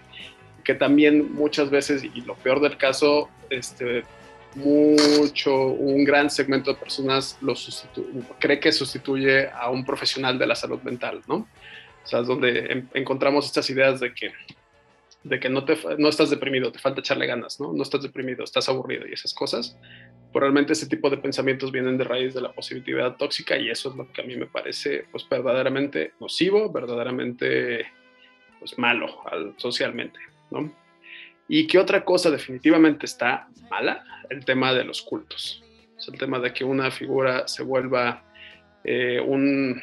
que 0.64 0.74
también 0.74 1.32
muchas 1.32 1.70
veces, 1.70 2.02
y 2.02 2.22
lo 2.22 2.34
peor 2.34 2.60
del 2.60 2.76
caso, 2.76 3.28
este, 3.50 4.02
mucho, 4.56 5.54
un 5.54 6.04
gran 6.04 6.30
segmento 6.30 6.72
de 6.72 6.78
personas 6.78 7.38
lo 7.40 7.54
cree 8.38 8.58
que 8.58 8.72
sustituye 8.72 9.48
a 9.50 9.70
un 9.70 9.84
profesional 9.84 10.38
de 10.38 10.46
la 10.46 10.54
salud 10.56 10.80
mental, 10.82 11.22
¿no? 11.28 11.46
O 12.04 12.08
sea, 12.08 12.20
es 12.20 12.26
donde 12.26 12.84
encontramos 12.94 13.46
estas 13.46 13.68
ideas 13.68 14.00
de 14.00 14.14
que, 14.14 14.32
de 15.24 15.40
que 15.40 15.48
no, 15.48 15.64
te, 15.64 15.76
no 15.98 16.08
estás 16.08 16.30
deprimido, 16.30 16.70
te 16.72 16.78
falta 16.78 17.00
echarle 17.00 17.26
ganas, 17.26 17.60
¿no? 17.60 17.72
No 17.72 17.82
estás 17.82 18.02
deprimido, 18.02 18.44
estás 18.44 18.68
aburrido 18.68 19.06
y 19.06 19.12
esas 19.12 19.34
cosas. 19.34 19.76
Pero 20.32 20.40
realmente 20.40 20.72
ese 20.72 20.86
tipo 20.86 21.10
de 21.10 21.18
pensamientos 21.18 21.72
vienen 21.72 21.98
de 21.98 22.04
raíz 22.04 22.32
de 22.34 22.40
la 22.40 22.52
positividad 22.52 23.16
tóxica 23.16 23.58
y 23.58 23.70
eso 23.70 23.90
es 23.90 23.96
lo 23.96 24.10
que 24.12 24.22
a 24.22 24.24
mí 24.24 24.36
me 24.36 24.46
parece 24.46 25.04
pues 25.10 25.28
verdaderamente 25.28 26.12
nocivo, 26.20 26.70
verdaderamente 26.70 27.86
pues 28.58 28.78
malo 28.78 29.22
socialmente, 29.56 30.18
¿no? 30.50 30.85
¿Y 31.48 31.66
qué 31.66 31.78
otra 31.78 32.04
cosa 32.04 32.30
definitivamente 32.30 33.06
está 33.06 33.48
mala? 33.70 34.04
El 34.28 34.44
tema 34.44 34.72
de 34.72 34.84
los 34.84 35.02
cultos. 35.02 35.62
Es 35.96 36.08
el 36.08 36.18
tema 36.18 36.38
de 36.38 36.52
que 36.52 36.64
una 36.64 36.90
figura 36.90 37.46
se 37.46 37.62
vuelva 37.62 38.22
eh, 38.84 39.20
un, 39.20 39.80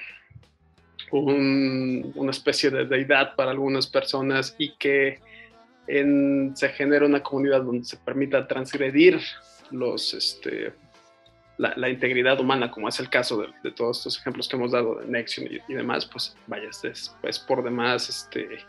una 1.11 2.31
especie 2.31 2.69
de 2.69 2.85
deidad 2.85 3.35
para 3.35 3.51
algunas 3.51 3.87
personas 3.87 4.55
y 4.57 4.75
que 4.75 5.19
en, 5.87 6.55
se 6.55 6.69
genera 6.69 7.05
una 7.05 7.21
comunidad 7.21 7.61
donde 7.61 7.85
se 7.85 7.97
permita 7.97 8.47
transgredir 8.47 9.19
los, 9.71 10.13
este, 10.13 10.73
la, 11.57 11.89
integridad 11.89 12.39
humana, 12.39 12.71
como 12.71 12.87
es 12.87 12.99
el 12.99 13.09
caso 13.09 13.45
de, 13.63 13.71
todos 13.71 13.97
estos 13.97 14.19
ejemplos 14.19 14.47
que 14.47 14.55
hemos 14.55 14.71
dado 14.71 14.95
de 14.95 15.07
Nexion 15.07 15.47
y, 15.67 15.73
demás, 15.73 16.05
pues 16.05 16.35
vaya, 16.47 16.69
es, 16.69 16.83
es, 17.23 17.39
por 17.39 17.63
demás 17.63 18.09
este, 18.09 18.59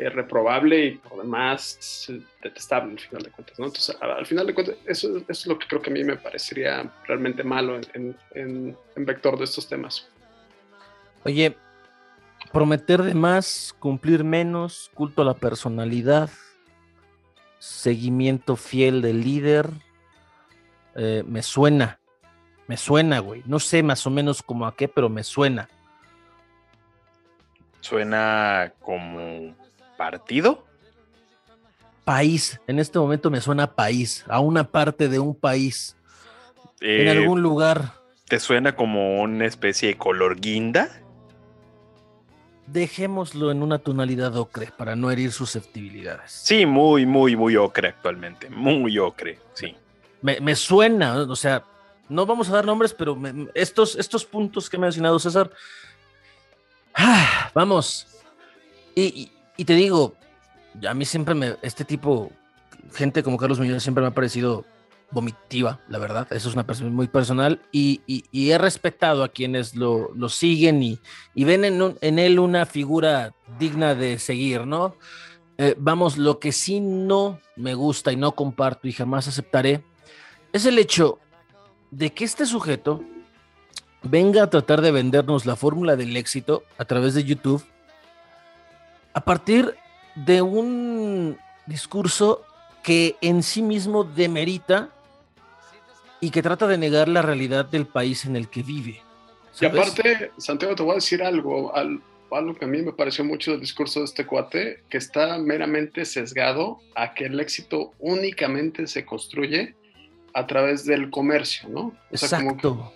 eh, 0.00 0.10
reprobable 0.10 0.86
y 0.86 0.90
por 0.96 1.18
demás 1.18 2.10
detestable 2.42 2.92
al 2.92 2.98
final 2.98 3.22
de 3.22 3.30
cuentas. 3.30 3.58
¿no? 3.58 3.66
Entonces, 3.66 3.96
al, 4.00 4.26
final 4.26 4.46
de 4.46 4.54
cuentas, 4.54 4.76
eso, 4.86 5.22
es 5.28 5.46
lo 5.46 5.58
que 5.58 5.66
creo 5.66 5.82
que 5.82 5.90
a 5.90 5.92
mí 5.92 6.04
me 6.04 6.16
parecería 6.16 6.90
realmente 7.06 7.44
malo 7.44 7.78
en, 7.92 8.16
en, 8.34 8.76
en 8.96 9.04
vector 9.06 9.36
de 9.38 9.44
estos 9.44 9.68
temas. 9.68 10.08
Oye, 11.24 11.56
prometer 12.52 13.02
de 13.02 13.14
más, 13.14 13.74
cumplir 13.78 14.24
menos, 14.24 14.90
culto 14.94 15.22
a 15.22 15.24
la 15.26 15.34
personalidad, 15.34 16.30
seguimiento 17.58 18.56
fiel 18.56 19.02
del 19.02 19.20
líder, 19.20 19.68
eh, 20.96 21.22
me 21.26 21.42
suena, 21.42 22.00
me 22.66 22.76
suena, 22.76 23.20
güey. 23.20 23.42
No 23.46 23.60
sé 23.60 23.82
más 23.82 24.06
o 24.06 24.10
menos 24.10 24.42
como 24.42 24.66
a 24.66 24.74
qué, 24.74 24.88
pero 24.88 25.08
me 25.08 25.22
suena. 25.22 25.68
Suena 27.80 28.72
como 28.80 29.54
partido. 30.00 30.64
País, 32.06 32.58
en 32.66 32.78
este 32.78 32.98
momento 32.98 33.30
me 33.30 33.42
suena 33.42 33.74
país, 33.74 34.24
a 34.28 34.40
una 34.40 34.64
parte 34.64 35.10
de 35.10 35.18
un 35.18 35.34
país, 35.34 35.94
en 36.80 37.06
eh, 37.06 37.10
algún 37.10 37.42
lugar. 37.42 37.92
¿Te 38.26 38.40
suena 38.40 38.74
como 38.74 39.20
una 39.20 39.44
especie 39.44 39.90
de 39.90 39.98
color 39.98 40.40
guinda? 40.40 40.88
Dejémoslo 42.66 43.50
en 43.50 43.62
una 43.62 43.78
tonalidad 43.78 44.34
ocre 44.38 44.72
para 44.74 44.96
no 44.96 45.10
herir 45.10 45.32
susceptibilidades. 45.32 46.32
Sí, 46.32 46.64
muy, 46.64 47.04
muy, 47.04 47.36
muy 47.36 47.56
ocre 47.56 47.88
actualmente. 47.88 48.48
Muy 48.48 48.96
ocre, 48.98 49.38
sí. 49.52 49.76
Me, 50.22 50.56
suena, 50.56 51.14
o 51.24 51.36
sea, 51.36 51.62
no 52.08 52.24
vamos 52.24 52.48
a 52.48 52.54
dar 52.54 52.64
nombres, 52.64 52.94
pero 52.94 53.18
estos, 53.52 53.96
estos 53.96 54.24
puntos 54.24 54.70
que 54.70 54.78
me 54.78 54.86
ha 54.86 54.88
mencionado 54.88 55.18
César. 55.18 55.50
Ah, 56.94 57.50
vamos. 57.52 58.06
y, 58.94 59.02
y 59.02 59.39
te 59.64 59.74
digo, 59.74 60.14
a 60.88 60.94
mí 60.94 61.04
siempre 61.04 61.34
me, 61.34 61.56
este 61.62 61.84
tipo, 61.84 62.30
gente 62.92 63.22
como 63.22 63.36
Carlos 63.36 63.58
Muñoz 63.58 63.82
siempre 63.82 64.02
me 64.02 64.08
ha 64.08 64.14
parecido 64.14 64.64
vomitiva, 65.10 65.80
la 65.88 65.98
verdad. 65.98 66.26
Eso 66.30 66.48
es 66.48 66.54
una 66.54 66.66
persona 66.66 66.90
muy 66.90 67.08
personal 67.08 67.60
y, 67.72 68.00
he 68.32 68.58
respetado 68.58 69.24
a 69.24 69.28
quienes 69.28 69.74
lo, 69.74 70.10
siguen 70.28 70.82
y, 70.82 70.98
ven 71.34 71.64
en, 71.64 72.18
él 72.18 72.38
una 72.38 72.66
figura 72.66 73.34
digna 73.58 73.94
de 73.94 74.18
seguir, 74.18 74.66
¿no? 74.66 74.96
Eh, 75.58 75.74
vamos, 75.78 76.16
lo 76.16 76.38
que 76.38 76.52
sí 76.52 76.80
no 76.80 77.38
me 77.56 77.74
gusta 77.74 78.12
y 78.12 78.16
no 78.16 78.32
comparto 78.32 78.88
y 78.88 78.92
jamás 78.92 79.28
aceptaré 79.28 79.84
es 80.54 80.64
el 80.64 80.78
hecho 80.78 81.18
de 81.90 82.14
que 82.14 82.24
este 82.24 82.46
sujeto 82.46 83.04
venga 84.02 84.44
a 84.44 84.50
tratar 84.50 84.80
de 84.80 84.90
vendernos 84.90 85.44
la 85.44 85.56
fórmula 85.56 85.96
del 85.96 86.16
éxito 86.16 86.62
a 86.78 86.86
través 86.86 87.12
de 87.12 87.24
YouTube 87.24 87.62
a 89.12 89.20
partir 89.20 89.76
de 90.14 90.42
un 90.42 91.38
discurso 91.66 92.44
que 92.82 93.16
en 93.20 93.42
sí 93.42 93.62
mismo 93.62 94.04
demerita 94.04 94.90
y 96.20 96.30
que 96.30 96.42
trata 96.42 96.66
de 96.66 96.78
negar 96.78 97.08
la 97.08 97.22
realidad 97.22 97.64
del 97.64 97.86
país 97.86 98.24
en 98.24 98.36
el 98.36 98.48
que 98.48 98.62
vive. 98.62 99.02
Y 99.60 99.66
aparte, 99.66 100.32
Santiago, 100.38 100.74
te 100.74 100.82
voy 100.82 100.92
a 100.92 100.94
decir 100.96 101.22
algo, 101.22 101.72
algo 101.74 102.54
que 102.54 102.64
a 102.64 102.68
mí 102.68 102.82
me 102.82 102.92
pareció 102.92 103.24
mucho 103.24 103.52
del 103.52 103.60
discurso 103.60 104.00
de 104.00 104.06
este 104.06 104.26
cuate, 104.26 104.82
que 104.88 104.98
está 104.98 105.38
meramente 105.38 106.04
sesgado 106.04 106.80
a 106.94 107.14
que 107.14 107.26
el 107.26 107.40
éxito 107.40 107.92
únicamente 107.98 108.86
se 108.86 109.04
construye 109.04 109.74
a 110.34 110.46
través 110.46 110.84
del 110.84 111.10
comercio, 111.10 111.68
¿no? 111.68 111.92
Exacto 112.10 112.92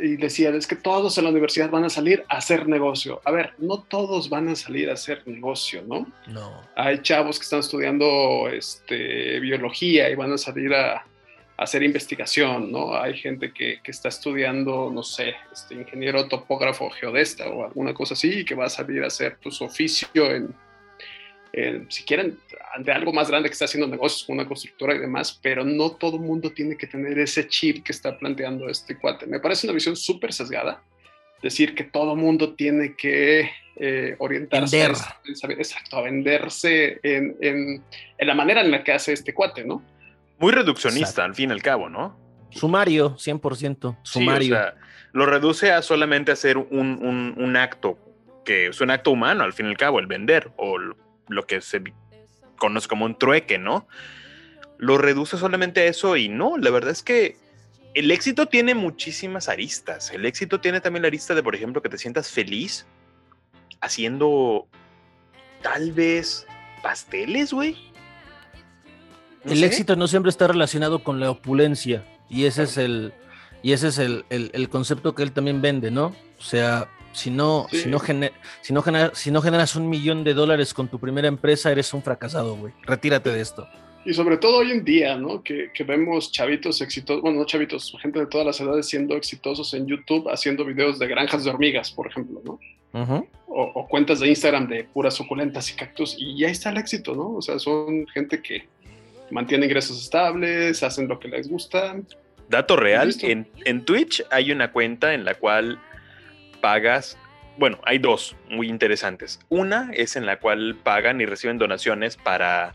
y 0.00 0.16
decía, 0.16 0.50
es 0.50 0.66
que 0.66 0.76
todos 0.76 1.16
en 1.18 1.24
la 1.24 1.30
universidad 1.30 1.70
van 1.70 1.84
a 1.84 1.90
salir 1.90 2.24
a 2.28 2.38
hacer 2.38 2.68
negocio. 2.68 3.20
A 3.24 3.30
ver, 3.30 3.54
no 3.58 3.82
todos 3.82 4.28
van 4.28 4.48
a 4.48 4.56
salir 4.56 4.90
a 4.90 4.94
hacer 4.94 5.22
negocio, 5.26 5.82
¿no? 5.86 6.06
No. 6.26 6.62
Hay 6.76 7.00
chavos 7.02 7.38
que 7.38 7.44
están 7.44 7.60
estudiando 7.60 8.48
este, 8.48 9.40
biología 9.40 10.10
y 10.10 10.14
van 10.14 10.32
a 10.32 10.38
salir 10.38 10.74
a, 10.74 11.06
hacer 11.56 11.84
investigación, 11.84 12.72
¿no? 12.72 12.96
Hay 12.96 13.16
gente 13.16 13.52
que, 13.52 13.78
que, 13.80 13.92
está 13.92 14.08
estudiando, 14.08 14.90
no 14.92 15.04
sé, 15.04 15.34
este, 15.52 15.76
ingeniero 15.76 16.26
topógrafo 16.26 16.90
geodesta 16.90 17.48
o 17.48 17.64
alguna 17.64 17.94
cosa 17.94 18.14
así 18.14 18.40
y 18.40 18.44
que 18.44 18.56
va 18.56 18.66
a 18.66 18.68
salir 18.68 19.04
a 19.04 19.06
hacer 19.06 19.38
pues, 19.40 19.62
oficio 19.62 20.34
en, 20.34 20.52
si 21.88 22.02
quieren, 22.04 22.38
de 22.78 22.92
algo 22.92 23.12
más 23.12 23.28
grande 23.28 23.48
que 23.48 23.52
está 23.52 23.66
haciendo 23.66 23.86
negocios 23.86 24.24
con 24.24 24.34
una 24.34 24.46
constructora 24.46 24.94
y 24.94 24.98
demás, 24.98 25.38
pero 25.42 25.64
no 25.64 25.90
todo 25.90 26.16
el 26.16 26.22
mundo 26.22 26.50
tiene 26.50 26.76
que 26.76 26.86
tener 26.86 27.18
ese 27.18 27.46
chip 27.46 27.84
que 27.84 27.92
está 27.92 28.18
planteando 28.18 28.68
este 28.68 28.98
cuate. 28.98 29.26
Me 29.26 29.38
parece 29.38 29.66
una 29.66 29.74
visión 29.74 29.94
súper 29.94 30.32
sesgada, 30.32 30.82
decir 31.42 31.74
que 31.74 31.84
todo 31.84 32.14
el 32.14 32.18
mundo 32.18 32.54
tiene 32.54 32.94
que 32.96 33.50
eh, 33.76 34.16
orientarse 34.18 34.82
a, 34.82 34.86
exacto, 34.88 35.96
a 35.96 36.02
venderse 36.02 36.98
en, 37.02 37.36
en, 37.40 37.84
en, 38.18 38.26
la 38.26 38.34
manera 38.34 38.60
en 38.60 38.70
la 38.70 38.82
que 38.82 38.92
hace 38.92 39.12
este 39.12 39.32
cuate, 39.32 39.64
¿no? 39.64 39.82
Muy 40.38 40.52
reduccionista, 40.52 41.24
al 41.24 41.34
fin 41.34 41.50
y 41.50 41.52
al 41.52 41.62
cabo, 41.62 41.88
¿no? 41.88 42.18
Sumario, 42.50 43.16
100%. 43.16 43.98
Sumario. 44.02 44.56
lo 45.12 45.26
reduce 45.26 45.70
a 45.72 45.82
solamente 45.82 46.32
hacer 46.32 46.56
un, 46.56 46.68
un, 46.70 47.34
un 47.36 47.56
acto 47.56 47.98
que 48.44 48.68
es 48.68 48.80
un 48.80 48.90
acto 48.90 49.10
humano, 49.10 49.44
al 49.44 49.52
fin 49.52 49.66
y 49.66 49.70
al 49.70 49.76
cabo, 49.76 49.98
el 49.98 50.06
vender 50.06 50.50
o 50.56 50.76
lo 51.28 51.46
que 51.46 51.60
se 51.60 51.82
conoce 52.56 52.88
como 52.88 53.04
un 53.04 53.18
trueque, 53.18 53.58
¿no? 53.58 53.86
Lo 54.78 54.98
reduce 54.98 55.36
solamente 55.38 55.80
a 55.80 55.84
eso 55.84 56.16
y 56.16 56.28
no, 56.28 56.58
la 56.58 56.70
verdad 56.70 56.90
es 56.90 57.02
que 57.02 57.36
el 57.94 58.10
éxito 58.10 58.46
tiene 58.46 58.74
muchísimas 58.74 59.48
aristas. 59.48 60.10
El 60.10 60.26
éxito 60.26 60.60
tiene 60.60 60.80
también 60.80 61.02
la 61.02 61.08
arista 61.08 61.34
de, 61.34 61.42
por 61.42 61.54
ejemplo, 61.54 61.80
que 61.80 61.88
te 61.88 61.98
sientas 61.98 62.30
feliz 62.30 62.86
haciendo 63.80 64.66
tal 65.62 65.92
vez 65.92 66.46
pasteles, 66.82 67.52
güey. 67.52 67.76
el 69.44 69.62
éxito 69.64 69.96
no 69.96 70.08
siempre 70.08 70.30
está 70.30 70.46
relacionado 70.46 71.02
con 71.02 71.20
la 71.20 71.30
opulencia 71.30 72.04
y 72.28 72.44
ese 72.44 72.64
es 72.64 72.76
el 72.76 73.12
y 73.62 73.72
ese 73.72 73.88
es 73.88 73.98
el, 73.98 74.26
el, 74.28 74.68
concepto 74.68 75.14
que 75.14 75.22
él 75.22 75.32
también 75.32 75.62
vende, 75.62 75.90
¿no? 75.90 76.14
O 76.38 76.42
sea, 76.42 76.90
si 77.14 77.30
no, 77.30 77.66
si, 77.70 77.88
no 77.88 77.98
si, 77.98 78.72
no 78.72 78.82
si 79.14 79.30
no 79.30 79.42
generas 79.42 79.76
un 79.76 79.88
millón 79.88 80.24
de 80.24 80.34
dólares 80.34 80.74
con 80.74 80.88
tu 80.88 80.98
primera 80.98 81.28
empresa, 81.28 81.70
eres 81.70 81.94
un 81.94 82.02
fracasado, 82.02 82.56
güey. 82.56 82.72
Retírate 82.82 83.30
de 83.30 83.40
esto. 83.40 83.66
Y 84.04 84.12
sobre 84.12 84.36
todo 84.36 84.58
hoy 84.58 84.70
en 84.70 84.84
día, 84.84 85.16
¿no? 85.16 85.42
Que, 85.42 85.70
que, 85.72 85.82
vemos 85.82 86.30
chavitos 86.30 86.82
exitosos, 86.82 87.22
bueno, 87.22 87.38
no 87.38 87.46
chavitos, 87.46 87.96
gente 88.02 88.18
de 88.18 88.26
todas 88.26 88.46
las 88.46 88.60
edades 88.60 88.86
siendo 88.86 89.16
exitosos 89.16 89.72
en 89.72 89.86
YouTube 89.86 90.28
haciendo 90.28 90.64
videos 90.64 90.98
de 90.98 91.06
granjas 91.06 91.44
de 91.44 91.50
hormigas, 91.50 91.90
por 91.90 92.08
ejemplo, 92.08 92.42
¿no? 92.44 92.58
o, 93.46 93.86
cuentas 93.88 94.20
de 94.20 94.28
Instagram 94.28 94.68
de 94.68 94.84
puras 94.84 95.14
suculentas 95.14 95.70
y 95.70 95.74
cactus, 95.74 96.16
y 96.18 96.44
ahí 96.44 96.52
está 96.52 96.70
el 96.70 96.78
éxito, 96.78 97.14
¿no? 97.14 97.36
O 97.36 97.42
sea, 97.42 97.58
son 97.58 98.06
gente 98.08 98.42
que 98.42 98.68
mantiene 99.30 99.66
ingresos 99.66 100.02
estables, 100.02 100.82
hacen 100.82 101.08
lo 101.08 101.18
que 101.18 101.28
les 101.28 101.48
gusta. 101.48 101.96
Dato 102.48 102.76
real, 102.76 103.14
en, 103.22 103.48
en 103.64 103.84
Twitch 103.84 104.22
hay 104.30 104.52
una 104.52 104.70
cuenta 104.70 105.14
en 105.14 105.24
la 105.24 105.34
cual 105.34 105.80
pagas, 106.64 107.18
bueno, 107.58 107.78
hay 107.84 107.98
dos 107.98 108.36
muy 108.48 108.70
interesantes. 108.70 109.38
Una 109.50 109.90
es 109.92 110.16
en 110.16 110.24
la 110.24 110.38
cual 110.38 110.78
pagan 110.82 111.20
y 111.20 111.26
reciben 111.26 111.58
donaciones 111.58 112.16
para 112.16 112.72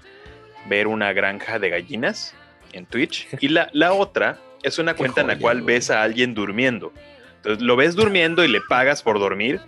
ver 0.67 0.85
una 0.85 1.11
granja 1.11 1.57
de 1.57 1.71
gallinas 1.71 2.35
en 2.71 2.85
Twitch. 2.85 3.27
Y 3.41 3.47
la, 3.47 3.71
la 3.73 3.93
otra 3.93 4.37
es 4.61 4.77
una 4.77 4.93
cuenta 4.93 5.21
en 5.21 5.27
la 5.27 5.39
cual 5.39 5.63
ves 5.63 5.89
a 5.89 6.03
alguien 6.03 6.35
durmiendo. 6.35 6.93
Entonces 7.37 7.63
lo 7.63 7.75
ves 7.75 7.95
durmiendo 7.95 8.45
y 8.45 8.47
le 8.47 8.61
pagas 8.61 9.01
por 9.01 9.17
dormir 9.17 9.59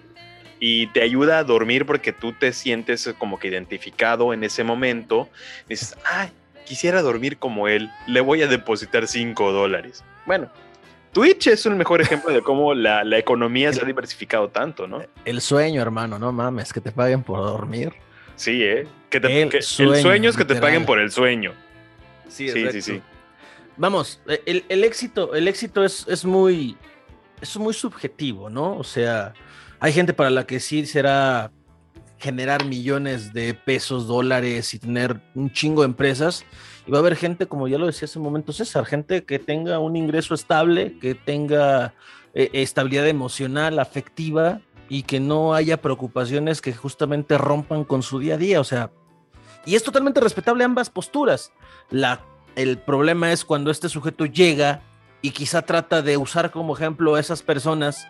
y 0.59 0.85
te 0.87 1.01
ayuda 1.01 1.39
a 1.39 1.43
dormir 1.43 1.87
porque 1.87 2.13
tú 2.13 2.31
te 2.31 2.53
sientes 2.53 3.11
como 3.17 3.39
que 3.39 3.47
identificado 3.47 4.35
en 4.35 4.43
ese 4.43 4.63
momento. 4.63 5.29
dices, 5.67 5.97
ay, 6.05 6.29
quisiera 6.63 7.01
dormir 7.01 7.39
como 7.39 7.67
él, 7.67 7.89
le 8.05 8.21
voy 8.21 8.43
a 8.43 8.47
depositar 8.47 9.07
5 9.07 9.51
dólares. 9.51 10.03
Bueno, 10.27 10.51
Twitch 11.11 11.47
es 11.47 11.65
un 11.65 11.77
mejor 11.77 12.01
ejemplo 12.01 12.31
de 12.31 12.41
cómo 12.41 12.73
la, 12.73 13.03
economía 13.17 13.73
se 13.73 13.81
ha 13.81 13.85
diversificado 13.85 14.49
tanto, 14.49 14.87
¿no? 14.87 15.03
El 15.25 15.41
sueño, 15.41 15.81
hermano, 15.81 16.17
no 16.17 16.31
mames, 16.31 16.71
que 16.71 16.81
te 16.81 16.91
paguen 16.91 17.23
por 17.23 17.39
dormir. 17.39 17.93
Sí, 18.35 18.63
¿eh? 18.63 18.87
Que 19.09 19.17
el, 19.17 19.61
sueño, 20.01 20.29
es 20.29 20.37
que 20.37 20.45
te 20.45 20.55
paguen 20.55 20.85
por 20.85 20.99
el 20.99 21.11
sueño. 21.11 21.53
Sí, 22.29 22.49
sí, 22.49 22.81
sí, 22.81 23.01
Vamos, 23.75 24.21
el, 24.45 24.83
éxito, 24.83 25.33
el 25.33 25.47
éxito 25.47 25.83
es, 25.83 26.05
es, 26.07 26.23
muy, 26.23 26.77
es 27.41 27.57
muy 27.57 27.73
subjetivo, 27.73 28.49
¿no? 28.49 28.77
O 28.77 28.83
sea, 28.83 29.33
hay 29.79 29.91
gente 29.91 30.13
para 30.13 30.29
la 30.29 30.45
que 30.45 30.59
sí 30.59 30.85
será 30.85 31.51
generar 32.19 32.65
millones 32.65 33.33
de 33.33 33.53
pesos, 33.53 34.07
dólares 34.07 34.73
y 34.73 34.79
tener 34.79 35.19
un 35.33 35.51
chingo 35.51 35.81
de 35.81 35.87
empresas 35.87 36.45
y 36.85 36.91
va 36.91 36.97
a 36.97 37.01
haber 37.01 37.15
gente, 37.15 37.47
como 37.47 37.67
ya 37.67 37.77
lo 37.77 37.85
decía 37.85 38.05
hace 38.05 38.17
un 38.17 38.25
momento 38.25 38.53
César, 38.53 38.85
gente 38.85 39.23
que 39.23 39.39
tenga 39.39 39.79
un 39.79 39.95
ingreso 39.95 40.33
estable, 40.33 40.97
que 40.99 41.15
tenga 41.15 41.93
eh, 42.33 42.49
estabilidad 42.53 43.07
emocional, 43.07 43.79
afectiva 43.79 44.61
y 44.89 45.03
que 45.03 45.19
no 45.19 45.53
haya 45.53 45.81
preocupaciones 45.81 46.61
que 46.61 46.73
justamente 46.73 47.37
rompan 47.37 47.83
con 47.83 48.03
su 48.03 48.19
día 48.19 48.35
a 48.35 48.37
día. 48.37 48.59
O 48.59 48.63
sea, 48.63 48.91
Y 49.65 49.75
es 49.75 49.83
totalmente 49.83 50.19
respetable 50.19 50.63
ambas 50.63 50.89
posturas. 50.89 51.51
La, 51.91 52.21
el 52.55 52.79
problema 52.79 53.31
es 53.31 53.45
cuando 53.45 53.69
este 53.69 53.87
sujeto 53.87 54.25
llega 54.25 54.81
y 55.21 55.31
quizá 55.31 55.61
trata 55.61 56.01
de 56.01 56.17
usar 56.17 56.49
como 56.49 56.75
ejemplo 56.75 57.13
a 57.13 57.19
esas 57.19 57.43
personas 57.43 58.07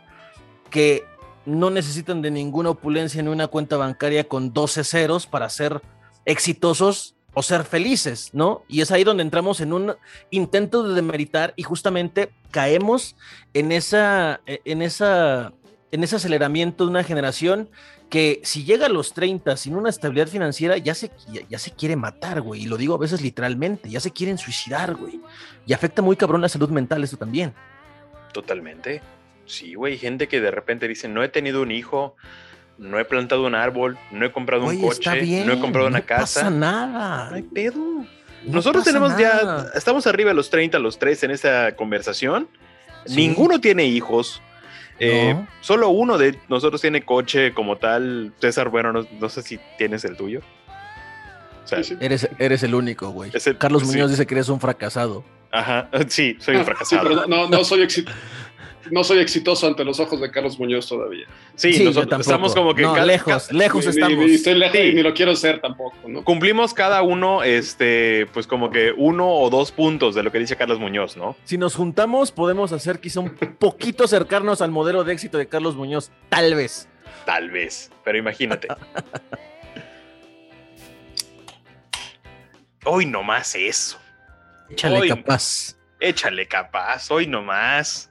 que 0.69 1.03
no 1.45 1.69
necesitan 1.69 2.22
de 2.22 2.32
ninguna 2.32 2.69
opulencia 2.69 3.22
ni 3.22 3.30
una 3.30 3.47
cuenta 3.47 3.76
bancaria 3.76 4.28
con 4.28 4.53
12 4.53 4.86
ceros 4.86 5.28
para 5.28 5.49
ser 5.49 5.82
exitosos 6.24 7.15
o 7.34 7.42
ser 7.42 7.64
felices, 7.64 8.30
¿no? 8.34 8.64
Y 8.68 8.82
es 8.82 8.92
ahí 8.92 9.04
donde 9.04 9.24
entramos 9.24 9.62
en 9.62 9.74
un 9.74 9.96
intento 10.30 10.84
de 10.84 10.94
demeritar 10.94 11.54
y 11.56 11.64
justamente 11.64 12.30
caemos 12.52 13.16
en 13.54 13.72
esa, 13.72 14.42
en 14.46 14.82
esa, 14.82 15.54
en 15.92 16.04
ese 16.04 16.16
aceleramiento 16.18 16.84
de 16.84 16.92
una 16.92 17.04
generación 17.04 17.70
que 18.12 18.42
si 18.44 18.66
llega 18.66 18.88
a 18.88 18.90
los 18.90 19.14
30 19.14 19.56
sin 19.56 19.74
una 19.74 19.90
estabilidad 19.90 20.28
financiera, 20.28 20.78
ya 20.78 20.94
se, 20.94 21.12
ya, 21.50 21.58
se 21.58 21.72
quiere 21.72 21.96
matar, 21.96 22.42
güey. 22.42 22.64
Y 22.64 22.66
lo 22.66 22.76
digo 22.76 22.94
a 22.94 22.98
veces 22.98 23.22
literalmente, 23.22 23.90
ya 23.90 24.02
se 24.02 24.12
quieren 24.12 24.38
suicidar, 24.38 24.96
güey. 24.96 25.22
Y 25.66 25.72
afecta 25.72 26.02
muy 26.02 26.18
cabrón 26.18 26.42
la 26.42 26.50
salud 26.50 26.70
mental 26.70 27.06
eso 27.06 27.16
también. 27.16 27.54
Totalmente. 28.34 29.02
Sí, 29.46 29.76
güey, 29.76 29.98
gente 29.98 30.28
que 30.28 30.42
de 30.42 30.52
repente 30.52 30.90
dice, 30.90 31.08
no 31.08 31.24
he 31.24 31.30
tenido 31.30 31.62
un 31.62 31.72
hijo, 31.72 32.18
no 32.78 32.99
he 32.99 33.05
plantado 33.05 33.45
un 33.45 33.55
árbol, 33.55 33.97
no 34.11 34.26
he 34.26 34.32
comprado 34.32 34.65
un 34.65 34.82
coche, 34.82 35.45
no 35.45 35.53
he 35.53 35.59
comprado 35.59 35.88
una 35.88 36.01
casa. 36.01 36.43
No 36.43 36.45
pasa 36.45 36.49
nada. 36.49 37.30
No 37.30 37.36
hay 37.36 37.43
pedo. 37.43 38.05
Nosotros 38.43 38.84
tenemos 38.84 39.17
ya, 39.17 39.67
estamos 39.76 40.07
arriba 40.07 40.30
de 40.30 40.36
los 40.36 40.49
30, 40.49 40.80
los 40.80 40.97
tres 40.97 41.24
en 41.24 41.32
esta 41.32 41.76
conversación. 41.76 42.47
Ninguno 43.07 43.59
tiene 43.61 43.86
hijos. 43.86 44.41
Eh, 44.99 45.36
solo 45.61 45.89
uno 45.89 46.17
de 46.19 46.38
nosotros 46.47 46.82
tiene 46.82 47.03
coche 47.03 47.53
como 47.53 47.78
tal. 47.78 48.34
César, 48.39 48.69
bueno, 48.69 48.93
no, 48.93 49.30
sé 49.30 49.41
si 49.41 49.59
tienes 49.78 50.05
el 50.05 50.15
tuyo. 50.15 50.41
Eres, 51.99 52.30
eres 52.38 52.63
el 52.63 52.76
único, 52.76 53.09
güey. 53.11 53.32
Carlos 53.57 53.84
Muñoz 53.84 54.09
dice 54.09 54.28
que 54.28 54.36
eres 54.36 54.49
un 54.49 54.59
fracasado. 54.59 55.24
Ajá, 55.51 55.89
sí, 56.07 56.38
soy 56.39 56.55
un 56.55 56.65
fracasado. 56.65 57.28
no, 57.28 57.47
no 57.47 57.63
soy 57.63 57.82
exitoso 57.82 58.17
no 58.92 59.04
soy 59.04 59.20
exitoso 59.20 59.68
ante 59.68 59.84
los 59.84 60.00
ojos 60.00 60.22
de 60.22 60.30
Carlos 60.30 60.60
Muñoz 60.60 60.88
todavía. 60.88 61.26
Sí, 61.56 61.84
nosotros 61.84 62.22
estamos 62.22 62.54
como 62.54 62.76
que 62.76 62.84
lejos, 63.06 63.52
lejos 63.52 63.88
estamos. 63.88 64.18
Ni, 64.18 64.34
estoy 64.34 64.56
lejos 64.56 64.80
ni 64.80 65.02
lo 65.02 65.14
quiero 65.14 65.36
ser 65.36 65.60
tampoco, 65.62 65.98
¿no? 66.08 66.24
Cumplimos 66.24 66.74
cada 66.74 67.02
uno, 67.02 67.44
este, 67.44 68.28
pues 68.34 68.48
como 68.48 68.70
que 68.70 68.94
uno 68.96 69.30
o 69.30 69.50
dos 69.50 69.72
puntos 69.72 70.16
de 70.16 70.24
lo 70.24 70.32
que 70.32 70.39
dice 70.39 70.56
Carlos 70.56 70.80
Muñoz, 70.80 71.18
¿no? 71.18 71.36
Si 71.44 71.58
nos 71.58 71.76
juntamos, 71.76 72.32
podemos 72.32 72.72
hacer 72.72 73.00
quizá 73.00 73.20
un 73.20 73.32
poquito 73.36 74.04
acercarnos 74.04 74.62
al 74.62 74.72
modelo 74.72 75.04
de 75.04 75.14
éxito 75.14 75.38
de 75.38 75.48
Carlos 75.48 75.76
Muñoz, 75.76 76.12
tal 76.30 76.56
vez. 76.56 76.88
Tal 77.26 77.50
vez, 77.50 77.92
pero 78.04 78.18
imagínate. 78.18 78.68
Hoy 82.84 83.06
nomás 83.06 83.56
eso. 83.56 84.00
Échale 84.70 85.08
capaz. 85.08 85.78
Échale 86.00 86.48
capaz, 86.48 87.12
hoy 87.12 87.28
nomás. 87.28 88.11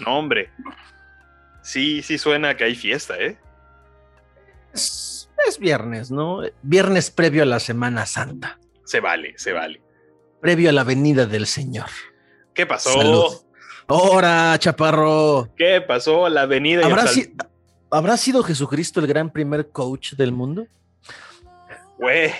No, 0.00 0.18
hombre. 0.18 0.50
Sí, 1.62 2.02
sí 2.02 2.18
suena 2.18 2.56
que 2.56 2.64
hay 2.64 2.74
fiesta, 2.74 3.18
¿eh? 3.18 3.38
Es, 4.72 5.28
viernes, 5.58 6.10
¿no? 6.10 6.40
Viernes 6.62 7.10
previo 7.10 7.42
a 7.42 7.46
la 7.46 7.60
Semana 7.60 8.06
Santa. 8.06 8.58
Se 8.84 9.00
vale, 9.00 9.34
se 9.36 9.52
vale. 9.52 9.82
Previo 10.40 10.70
a 10.70 10.72
la 10.72 10.84
venida 10.84 11.26
del 11.26 11.46
Señor. 11.46 11.88
¿Qué 12.54 12.66
pasó? 12.66 12.92
Salud. 12.92 13.32
¡Hora, 13.88 14.56
chaparro! 14.58 15.50
¿Qué 15.56 15.80
pasó? 15.80 16.28
La 16.28 16.46
venida. 16.46 16.86
¿Habrá, 16.86 17.04
¿Habrá 17.90 18.16
sido 18.16 18.42
Jesucristo 18.42 19.00
el 19.00 19.06
gran 19.06 19.30
primer 19.30 19.68
coach 19.70 20.14
del 20.14 20.32
mundo? 20.32 20.66
Güey. 21.98 22.32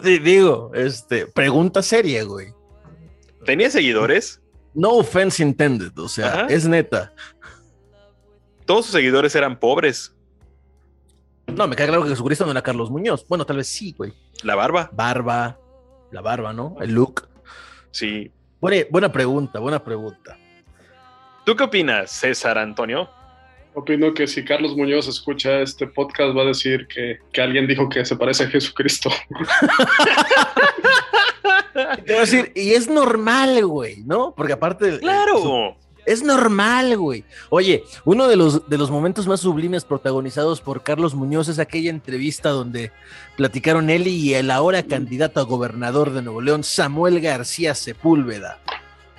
Digo, 0.22 0.72
este, 0.74 1.26
pregunta 1.26 1.82
seria, 1.82 2.24
güey. 2.24 2.57
¿Tenía 3.48 3.70
seguidores? 3.70 4.42
No 4.74 4.90
offense 4.90 5.42
intended, 5.42 5.98
o 5.98 6.06
sea, 6.06 6.44
es 6.50 6.68
neta. 6.68 7.14
Todos 8.66 8.84
sus 8.84 8.92
seguidores 8.92 9.34
eran 9.34 9.58
pobres. 9.58 10.14
No, 11.46 11.66
me 11.66 11.74
queda 11.74 11.86
claro 11.86 12.02
que 12.02 12.10
Jesucristo 12.10 12.44
no 12.44 12.50
era 12.50 12.60
Carlos 12.60 12.90
Muñoz. 12.90 13.26
Bueno, 13.26 13.46
tal 13.46 13.56
vez 13.56 13.68
sí, 13.68 13.94
güey. 13.96 14.12
La 14.42 14.54
barba. 14.54 14.90
Barba, 14.92 15.58
la 16.10 16.20
barba, 16.20 16.52
¿no? 16.52 16.76
El 16.82 16.92
look. 16.92 17.26
Sí. 17.90 18.30
Buena, 18.60 18.84
buena 18.90 19.10
pregunta, 19.10 19.60
buena 19.60 19.82
pregunta. 19.82 20.36
¿Tú 21.46 21.56
qué 21.56 21.64
opinas, 21.64 22.10
César 22.10 22.58
Antonio? 22.58 23.08
Opino 23.72 24.12
que 24.12 24.26
si 24.26 24.44
Carlos 24.44 24.76
Muñoz 24.76 25.08
escucha 25.08 25.62
este 25.62 25.86
podcast 25.86 26.36
va 26.36 26.42
a 26.42 26.46
decir 26.48 26.86
que, 26.86 27.18
que 27.32 27.40
alguien 27.40 27.66
dijo 27.66 27.88
que 27.88 28.04
se 28.04 28.14
parece 28.14 28.44
a 28.44 28.48
Jesucristo. 28.48 29.08
Te 32.04 32.12
voy 32.12 32.16
a 32.16 32.20
decir, 32.20 32.52
y 32.54 32.72
es 32.72 32.88
normal, 32.88 33.64
güey, 33.66 34.02
¿no? 34.04 34.34
Porque 34.36 34.52
aparte. 34.52 34.98
¡Claro! 34.98 35.76
Es 36.06 36.22
normal, 36.22 36.96
güey. 36.96 37.24
Oye, 37.50 37.84
uno 38.06 38.28
de 38.28 38.36
los, 38.36 38.66
de 38.70 38.78
los 38.78 38.90
momentos 38.90 39.26
más 39.26 39.40
sublimes 39.40 39.84
protagonizados 39.84 40.62
por 40.62 40.82
Carlos 40.82 41.14
Muñoz 41.14 41.48
es 41.48 41.58
aquella 41.58 41.90
entrevista 41.90 42.48
donde 42.48 42.92
platicaron 43.36 43.90
él 43.90 44.06
y 44.06 44.32
el 44.32 44.50
ahora 44.50 44.82
candidato 44.82 45.38
a 45.38 45.42
gobernador 45.42 46.12
de 46.12 46.22
Nuevo 46.22 46.40
León, 46.40 46.64
Samuel 46.64 47.20
García 47.20 47.74
Sepúlveda. 47.74 48.58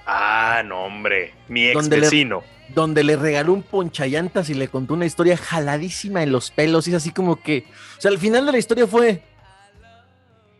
Ah, 0.07 0.63
no, 0.65 0.85
hombre. 0.85 1.35
Mi 1.47 1.67
ex 1.67 1.75
donde 1.75 1.99
vecino. 1.99 2.41
Le, 2.67 2.73
donde 2.73 3.03
le 3.03 3.15
regaló 3.15 3.53
un 3.53 3.61
ponchallantas 3.61 4.49
y 4.49 4.55
le 4.55 4.67
contó 4.67 4.95
una 4.95 5.05
historia 5.05 5.37
jaladísima 5.37 6.23
en 6.23 6.31
los 6.31 6.49
pelos. 6.49 6.87
Y 6.87 6.89
es 6.89 6.97
así 6.97 7.11
como 7.11 7.35
que. 7.39 7.65
O 7.99 8.01
sea, 8.01 8.09
al 8.09 8.17
final 8.17 8.47
de 8.47 8.51
la 8.53 8.57
historia 8.57 8.87
fue. 8.87 9.21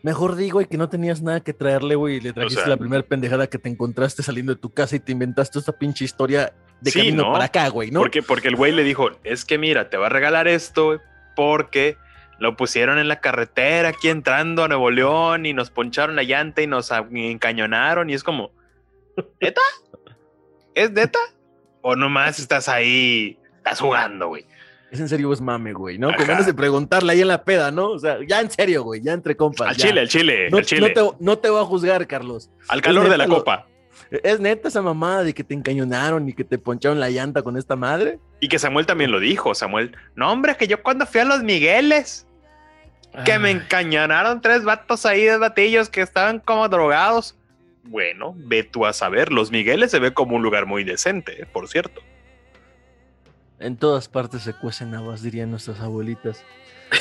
Mejor 0.02 0.36
digo, 0.36 0.60
y 0.60 0.66
que 0.66 0.78
no 0.78 0.88
tenías 0.88 1.20
nada 1.20 1.40
que 1.40 1.52
traerle, 1.52 1.94
güey, 1.94 2.16
y 2.16 2.20
le 2.20 2.32
trajiste 2.32 2.68
la 2.68 2.76
primera 2.76 3.02
pendejada 3.02 3.48
que 3.48 3.58
te 3.58 3.68
encontraste 3.68 4.22
saliendo 4.22 4.54
de 4.54 4.60
tu 4.60 4.72
casa 4.72 4.96
y 4.96 5.00
te 5.00 5.12
inventaste 5.12 5.58
esta 5.58 5.72
pinche 5.72 6.04
historia 6.04 6.54
de 6.80 6.92
camino 6.92 7.32
para 7.32 7.46
acá, 7.46 7.68
güey, 7.68 7.90
¿no? 7.90 8.00
Porque, 8.00 8.22
porque 8.22 8.48
el 8.48 8.56
güey 8.56 8.72
le 8.72 8.82
dijo, 8.82 9.10
es 9.24 9.44
que 9.44 9.58
mira, 9.58 9.90
te 9.90 9.98
va 9.98 10.06
a 10.06 10.08
regalar 10.08 10.48
esto, 10.48 11.00
porque 11.36 11.98
lo 12.38 12.56
pusieron 12.56 12.98
en 12.98 13.08
la 13.08 13.20
carretera 13.20 13.90
aquí 13.90 14.08
entrando 14.08 14.64
a 14.64 14.68
Nuevo 14.68 14.90
León 14.90 15.44
y 15.44 15.52
nos 15.52 15.70
poncharon 15.70 16.16
la 16.16 16.22
llanta 16.22 16.62
y 16.62 16.66
nos 16.66 16.90
encañonaron 16.90 18.08
y 18.08 18.14
es 18.14 18.24
como, 18.24 18.52
¿neta? 19.40 19.60
¿Es 20.74 20.90
neta? 20.92 21.18
¿O 21.82 21.94
nomás 21.94 22.38
estás 22.40 22.68
ahí, 22.68 23.38
estás 23.58 23.80
jugando, 23.80 24.28
güey? 24.28 24.46
Es 24.90 25.00
en 25.00 25.08
serio 25.08 25.32
es 25.32 25.40
mame, 25.40 25.72
güey, 25.72 25.98
¿no? 25.98 26.14
Como 26.16 26.32
antes 26.32 26.46
de 26.46 26.54
preguntarle 26.54 27.12
ahí 27.12 27.20
en 27.20 27.28
la 27.28 27.44
peda, 27.44 27.70
¿no? 27.70 27.90
O 27.90 27.98
sea, 27.98 28.18
ya 28.26 28.40
en 28.40 28.50
serio, 28.50 28.82
güey, 28.82 29.00
ya 29.00 29.12
entre 29.12 29.36
compas. 29.36 29.68
Al 29.68 29.76
chile, 29.76 30.00
al 30.00 30.08
chile, 30.08 30.50
no, 30.50 30.58
al 30.58 30.66
chile. 30.66 30.92
No 30.94 31.12
te, 31.12 31.16
no 31.24 31.38
te 31.38 31.50
voy 31.50 31.60
a 31.60 31.64
juzgar, 31.64 32.06
Carlos. 32.06 32.50
Al 32.68 32.82
calor 32.82 33.08
de 33.08 33.16
la 33.16 33.26
copa. 33.26 33.66
¿Es 34.10 34.40
neta 34.40 34.68
esa 34.68 34.82
mamada 34.82 35.22
de 35.22 35.32
que 35.32 35.44
te 35.44 35.54
encañonaron 35.54 36.28
y 36.28 36.32
que 36.32 36.42
te 36.42 36.58
poncharon 36.58 36.98
la 36.98 37.10
llanta 37.10 37.42
con 37.42 37.56
esta 37.56 37.76
madre? 37.76 38.18
Y 38.40 38.48
que 38.48 38.58
Samuel 38.58 38.86
también 38.86 39.12
lo 39.12 39.20
dijo, 39.20 39.54
Samuel. 39.54 39.96
No, 40.16 40.32
hombre, 40.32 40.56
que 40.56 40.66
yo 40.66 40.82
cuando 40.82 41.06
fui 41.06 41.20
a 41.20 41.24
los 41.24 41.44
Migueles, 41.44 42.26
que 43.24 43.38
me 43.38 43.50
encañonaron 43.50 44.40
tres 44.40 44.64
vatos 44.64 45.06
ahí, 45.06 45.22
de 45.22 45.38
batillos 45.38 45.88
que 45.88 46.00
estaban 46.00 46.40
como 46.40 46.68
drogados. 46.68 47.36
Bueno, 47.84 48.34
ve 48.36 48.64
tú 48.64 48.84
a 48.84 48.92
saber, 48.92 49.30
los 49.30 49.52
Migueles 49.52 49.92
se 49.92 50.00
ve 50.00 50.12
como 50.12 50.36
un 50.36 50.42
lugar 50.42 50.66
muy 50.66 50.82
decente, 50.82 51.46
por 51.52 51.68
cierto. 51.68 52.02
En 53.60 53.76
todas 53.76 54.08
partes 54.08 54.42
se 54.42 54.54
cuecen 54.54 54.94
habas, 54.94 55.22
dirían 55.22 55.50
nuestras 55.50 55.80
abuelitas. 55.80 56.42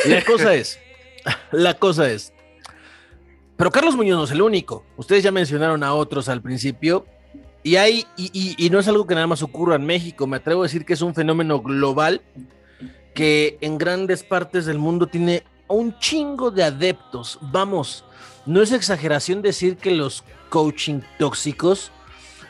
Y 0.05 0.09
la 0.09 0.23
cosa 0.23 0.53
es, 0.53 0.77
la 1.51 1.73
cosa 1.73 2.11
es, 2.11 2.33
pero 3.59 3.71
Carlos 3.71 3.97
Muñoz 3.97 4.17
no 4.17 4.23
es 4.23 4.31
el 4.31 4.41
único. 4.41 4.85
Ustedes 4.95 5.21
ya 5.21 5.33
mencionaron 5.33 5.83
a 5.83 5.93
otros 5.93 6.29
al 6.29 6.41
principio. 6.41 7.05
Y 7.61 7.75
hay, 7.75 8.07
y, 8.15 8.69
no 8.71 8.79
es 8.79 8.87
algo 8.87 9.05
que 9.05 9.15
nada 9.15 9.27
más 9.27 9.43
ocurra 9.43 9.75
en 9.75 9.85
México. 9.85 10.25
Me 10.27 10.37
atrevo 10.37 10.61
a 10.61 10.67
decir 10.67 10.85
que 10.85 10.93
es 10.93 11.01
un 11.01 11.13
fenómeno 11.13 11.59
global 11.59 12.21
que 13.13 13.57
en 13.59 13.77
grandes 13.77 14.23
partes 14.23 14.65
del 14.65 14.77
mundo 14.77 15.07
tiene 15.07 15.43
un 15.67 15.99
chingo 15.99 16.51
de 16.51 16.63
adeptos. 16.63 17.37
Vamos, 17.41 18.05
no 18.45 18.61
es 18.61 18.71
exageración 18.71 19.41
decir 19.41 19.75
que 19.75 19.91
los 19.91 20.23
coaching 20.47 21.01
tóxicos 21.17 21.91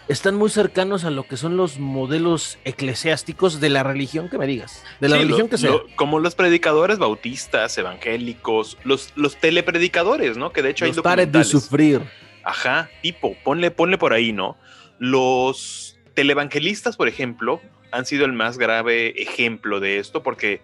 están 0.10 0.36
muy 0.36 0.50
cercanos 0.50 1.06
a 1.06 1.12
lo 1.12 1.28
que 1.28 1.38
son 1.38 1.56
los 1.56 1.78
modelos 1.78 2.58
eclesiásticos 2.66 3.62
de 3.62 3.70
la 3.70 3.84
religión 3.84 4.28
que 4.28 4.40
me 4.40 4.48
digas, 4.48 4.84
de 5.00 5.08
la 5.08 5.18
religión 5.18 5.48
que 5.48 5.60
sea. 5.60 5.72
como 5.96 6.20
los 6.20 6.34
predicadores 6.34 6.98
bautistas, 6.98 7.78
evangélicos, 7.78 8.80
los, 8.84 9.14
los 9.16 9.38
telepredicadores, 9.38 10.36
¿no? 10.36 10.52
Que 10.52 10.64
de 10.64 10.72
hecho 10.72 10.88
los 10.88 10.98
hay 10.98 11.04
pares 11.04 11.32
de 11.32 11.44
sufrir. 11.44 12.02
Ajá, 12.44 12.90
tipo, 13.04 13.36
ponle, 13.44 13.70
ponle 13.70 14.00
por 14.00 14.14
ahí, 14.14 14.34
¿no? 14.34 14.58
Los 14.98 16.00
televangelistas, 16.16 16.98
por 16.98 17.08
ejemplo, 17.08 17.62
han 17.92 18.08
sido 18.08 18.26
el 18.26 18.34
más 18.34 18.58
grave 18.58 19.22
ejemplo 19.22 19.80
de 19.80 20.00
esto 20.00 20.24
porque 20.24 20.62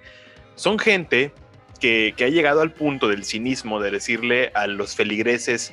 son 0.56 0.80
gente 0.80 1.32
que, 1.80 2.16
que 2.18 2.24
ha 2.24 2.30
llegado 2.30 2.62
al 2.62 2.72
punto 2.72 3.10
del 3.10 3.24
cinismo 3.24 3.80
de 3.80 3.91
decirle 3.91 4.52
a 4.56 4.66
los 4.66 4.96
feligreses, 4.96 5.72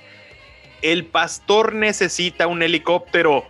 el 0.82 1.06
pastor 1.06 1.74
necesita 1.74 2.48
un 2.48 2.62
helicóptero 2.62 3.46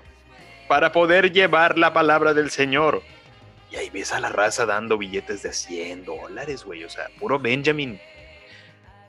para 0.73 0.91
poder 0.91 1.31
llevar 1.35 1.77
la 1.77 1.93
palabra 1.93 2.33
del 2.33 2.51
Señor. 2.51 3.03
Y 3.71 3.77
ahí 3.77 3.91
ves 3.91 4.11
a 4.11 4.21
la 4.21 4.31
raza 4.31 4.65
dando 4.65 4.97
billetes 4.97 5.43
de 5.43 5.53
100 5.53 6.07
dólares, 6.07 6.65
güey. 6.65 6.83
O 6.85 6.89
sea, 6.89 7.11
puro 7.21 7.39
Benjamin. 7.39 8.01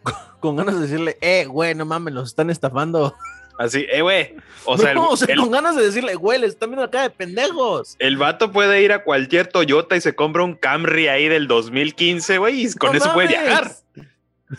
Con 0.41 0.57
ganas 0.57 0.75
de 0.75 0.81
decirle, 0.81 1.17
eh, 1.21 1.45
güey, 1.45 1.73
no 1.73 1.85
mames, 1.85 2.13
los 2.13 2.27
están 2.27 2.49
estafando. 2.49 3.15
Así, 3.57 3.85
eh, 3.89 4.01
güey. 4.01 4.35
O 4.65 4.77
sea, 4.77 4.93
con 4.93 5.51
ganas 5.51 5.77
de 5.77 5.83
decirle, 5.83 6.15
güey, 6.15 6.37
les 6.37 6.49
están 6.49 6.71
viendo 6.71 6.83
acá 6.83 7.03
de 7.03 7.11
pendejos. 7.11 7.95
El 7.97 8.17
vato 8.17 8.51
puede 8.51 8.81
ir 8.81 8.91
a 8.91 9.05
cualquier 9.05 9.47
Toyota 9.47 9.95
y 9.95 10.01
se 10.01 10.15
compra 10.15 10.43
un 10.43 10.55
Camry 10.55 11.07
ahí 11.07 11.29
del 11.29 11.47
2015, 11.47 12.39
güey, 12.39 12.65
y 12.65 12.73
con 12.73 12.93
eso 12.93 13.13
puede 13.13 13.29
viajar. 13.29 13.71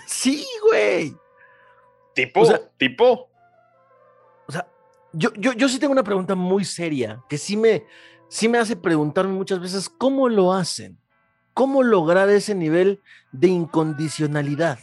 Sí, 0.07 0.47
güey. 0.63 1.15
Tipo, 2.15 2.49
tipo. 2.79 3.29
Yo, 5.15 5.33
yo, 5.35 5.53
yo 5.53 5.69
sí 5.69 5.79
tengo 5.79 5.93
una 5.93 6.05
pregunta 6.05 6.35
muy 6.35 6.65
seria 6.65 7.23
que 7.29 7.39
sí 7.39 7.57
me, 7.57 7.85
sí 8.29 8.49
me 8.49 8.59
hace 8.59 8.77
preguntarme 8.77 9.33
muchas 9.33 9.61
veces 9.61 9.89
cómo 9.89 10.29
lo 10.29 10.53
hacen. 10.53 10.99
¿Cómo 11.55 11.85
lograr 11.85 12.29
ese 12.31 12.55
nivel 12.55 13.01
de 13.31 13.47
incondicionalidad? 13.47 14.81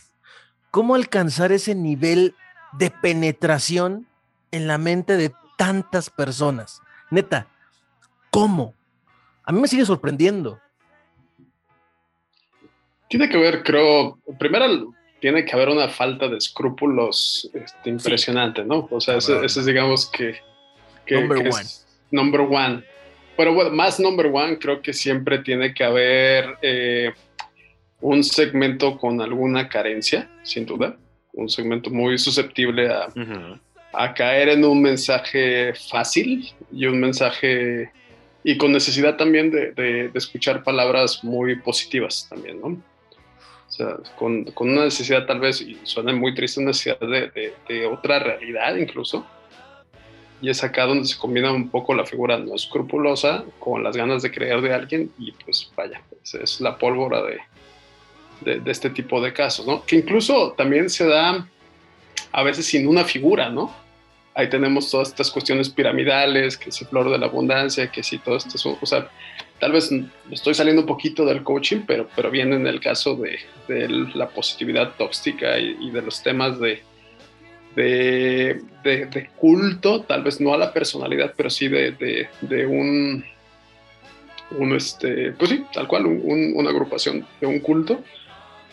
¿Cómo 0.72 0.96
alcanzar 0.96 1.52
ese 1.52 1.76
nivel 1.76 2.34
de 2.72 2.90
penetración 2.90 4.08
en 4.52 4.68
la 4.68 4.78
mente 4.78 5.18
de 5.18 5.34
tantas 5.58 6.10
personas. 6.10 6.82
Neta, 7.10 7.48
¿cómo? 8.30 8.74
A 9.44 9.52
mí 9.52 9.60
me 9.62 9.68
sigue 9.68 9.86
sorprendiendo. 9.86 10.60
Tiene 13.10 13.30
que 13.30 13.38
ver, 13.38 13.64
creo, 13.64 14.18
primero 14.40 14.94
tiene 15.22 15.46
que 15.46 15.54
haber 15.54 15.70
una 15.70 15.88
falta 15.88 16.28
de 16.28 16.38
escrúpulos 16.38 17.50
este, 17.54 17.90
impresionante, 17.90 18.66
¿no? 18.66 18.88
O 18.92 19.00
sea, 19.00 19.18
eso, 19.18 19.42
es 19.44 19.66
digamos 19.66 20.08
que... 20.08 20.36
number 21.10 21.38
one. 21.38 21.64
number 22.12 22.42
one. 22.42 22.84
Pero 23.38 23.54
bueno, 23.54 23.70
más 23.72 24.00
number 24.00 24.28
one, 24.28 24.58
creo 24.60 24.82
que 24.82 24.92
siempre 24.92 25.40
tiene 25.40 25.74
que 25.74 25.84
haber 25.84 26.58
eh, 26.62 27.14
un 28.02 28.24
segmento 28.24 28.98
con 28.98 29.22
alguna 29.22 29.70
carencia, 29.70 30.30
sin 30.44 30.66
duda 30.66 30.98
un 31.34 31.50
segmento 31.50 31.90
muy 31.90 32.18
susceptible 32.18 32.90
a, 32.90 33.08
a, 33.94 34.14
caer 34.14 34.50
en 34.50 34.66
un 34.66 34.82
mensaje 34.82 35.74
fácil 35.74 36.52
y 36.72 36.86
un 36.86 37.00
mensaje 37.00 37.92
y 38.44 38.58
con 38.58 38.72
necesidad 38.72 39.18
también 39.18 39.52
de, 39.52 39.72
de, 39.72 40.12
escuchar 40.16 40.64
palabras 40.64 41.24
muy 41.24 41.56
positivas 41.58 42.28
también, 42.30 42.60
¿no? 42.60 42.82
Sea, 43.82 43.98
con, 44.18 44.46
con, 44.46 44.70
una 44.70 44.86
necesidad 44.86 45.26
tal 45.26 45.40
vez, 45.40 45.62
y 45.62 45.80
suena 45.84 46.14
muy 46.14 46.36
triste, 46.36 46.60
una 46.60 46.70
necesidad 46.70 47.00
de, 47.00 47.54
de, 47.68 47.86
otra 47.88 48.20
realidad 48.20 48.76
incluso. 48.76 49.26
Y 50.42 50.50
es 50.50 50.64
acá 50.64 50.86
donde 50.86 51.08
se 51.08 51.18
combina 51.18 51.52
un 51.52 51.70
poco 51.70 51.94
la 51.94 52.06
figura 52.06 52.38
no 52.38 52.56
escrupulosa 52.56 53.44
con 53.60 53.84
las 53.84 53.96
ganas 53.96 54.24
de 54.24 54.32
creer 54.32 54.62
de 54.62 54.74
alguien 54.74 55.12
y 55.18 55.32
pues 55.32 55.72
vaya, 55.76 56.02
es 56.22 56.60
la 56.62 56.78
pólvora 56.78 57.22
de, 57.24 58.60
de, 58.60 58.72
este 58.72 58.90
tipo 58.90 59.22
de 59.22 59.34
casos, 59.34 59.66
¿no? 59.66 59.86
Que 59.86 59.98
incluso 59.98 60.54
también 60.54 60.90
se 60.90 61.08
da 61.08 61.48
a 62.32 62.44
veces 62.44 62.66
sin 62.66 62.88
una 62.88 63.04
figura, 63.04 63.50
¿no? 63.50 63.74
Ahí 64.34 64.50
tenemos 64.50 64.90
todas 64.90 65.10
estas 65.10 65.30
cuestiones 65.30 65.70
piramidales, 65.70 66.58
que 66.58 66.72
si 66.72 66.86
flor 66.86 67.10
de 67.10 67.18
la 67.18 67.28
abundancia, 67.28 67.92
que 67.92 68.02
si 68.02 68.18
todo 68.18 68.38
esto, 68.38 68.78
o 68.82 68.86
sea, 68.86 69.10
tal 69.62 69.72
vez 69.72 69.92
estoy 70.32 70.56
saliendo 70.56 70.82
un 70.82 70.88
poquito 70.88 71.24
del 71.24 71.44
coaching, 71.44 71.82
pero, 71.86 72.10
pero 72.16 72.32
viene 72.32 72.56
en 72.56 72.66
el 72.66 72.80
caso 72.80 73.16
de, 73.16 73.38
la 74.16 74.28
positividad 74.28 74.96
tóxica 74.98 75.58
y, 75.60 75.92
de 75.92 76.02
los 76.02 76.24
temas 76.24 76.60
de, 76.60 76.82
de, 77.76 79.30
culto, 79.38 80.02
tal 80.02 80.24
vez 80.24 80.42
no 80.42 80.54
a 80.56 80.58
la 80.58 80.74
personalidad, 80.74 81.36
pero 81.38 81.52
sí 81.52 81.68
de, 81.68 82.28
un, 82.68 83.24
un, 84.58 84.76
este, 84.76 85.32
pues 85.34 85.52
sí, 85.52 85.64
tal 85.72 85.88
cual, 85.88 86.08
una 86.08 86.72
agrupación 86.72 87.26
de 87.40 87.46
un 87.46 87.60
culto 87.60 88.04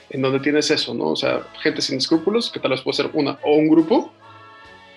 en 0.08 0.22
donde 0.22 0.40
tienes 0.40 0.70
eso, 0.70 0.94
¿no? 0.94 1.08
O 1.10 1.16
sea, 1.16 1.42
gente 1.60 1.82
sin 1.82 1.98
escrúpulos, 1.98 2.50
que 2.50 2.60
tal 2.60 2.70
vez 2.70 2.80
puede 2.80 2.96
ser 2.96 3.10
una 3.12 3.38
o 3.42 3.56
un 3.56 3.68
grupo, 3.68 4.10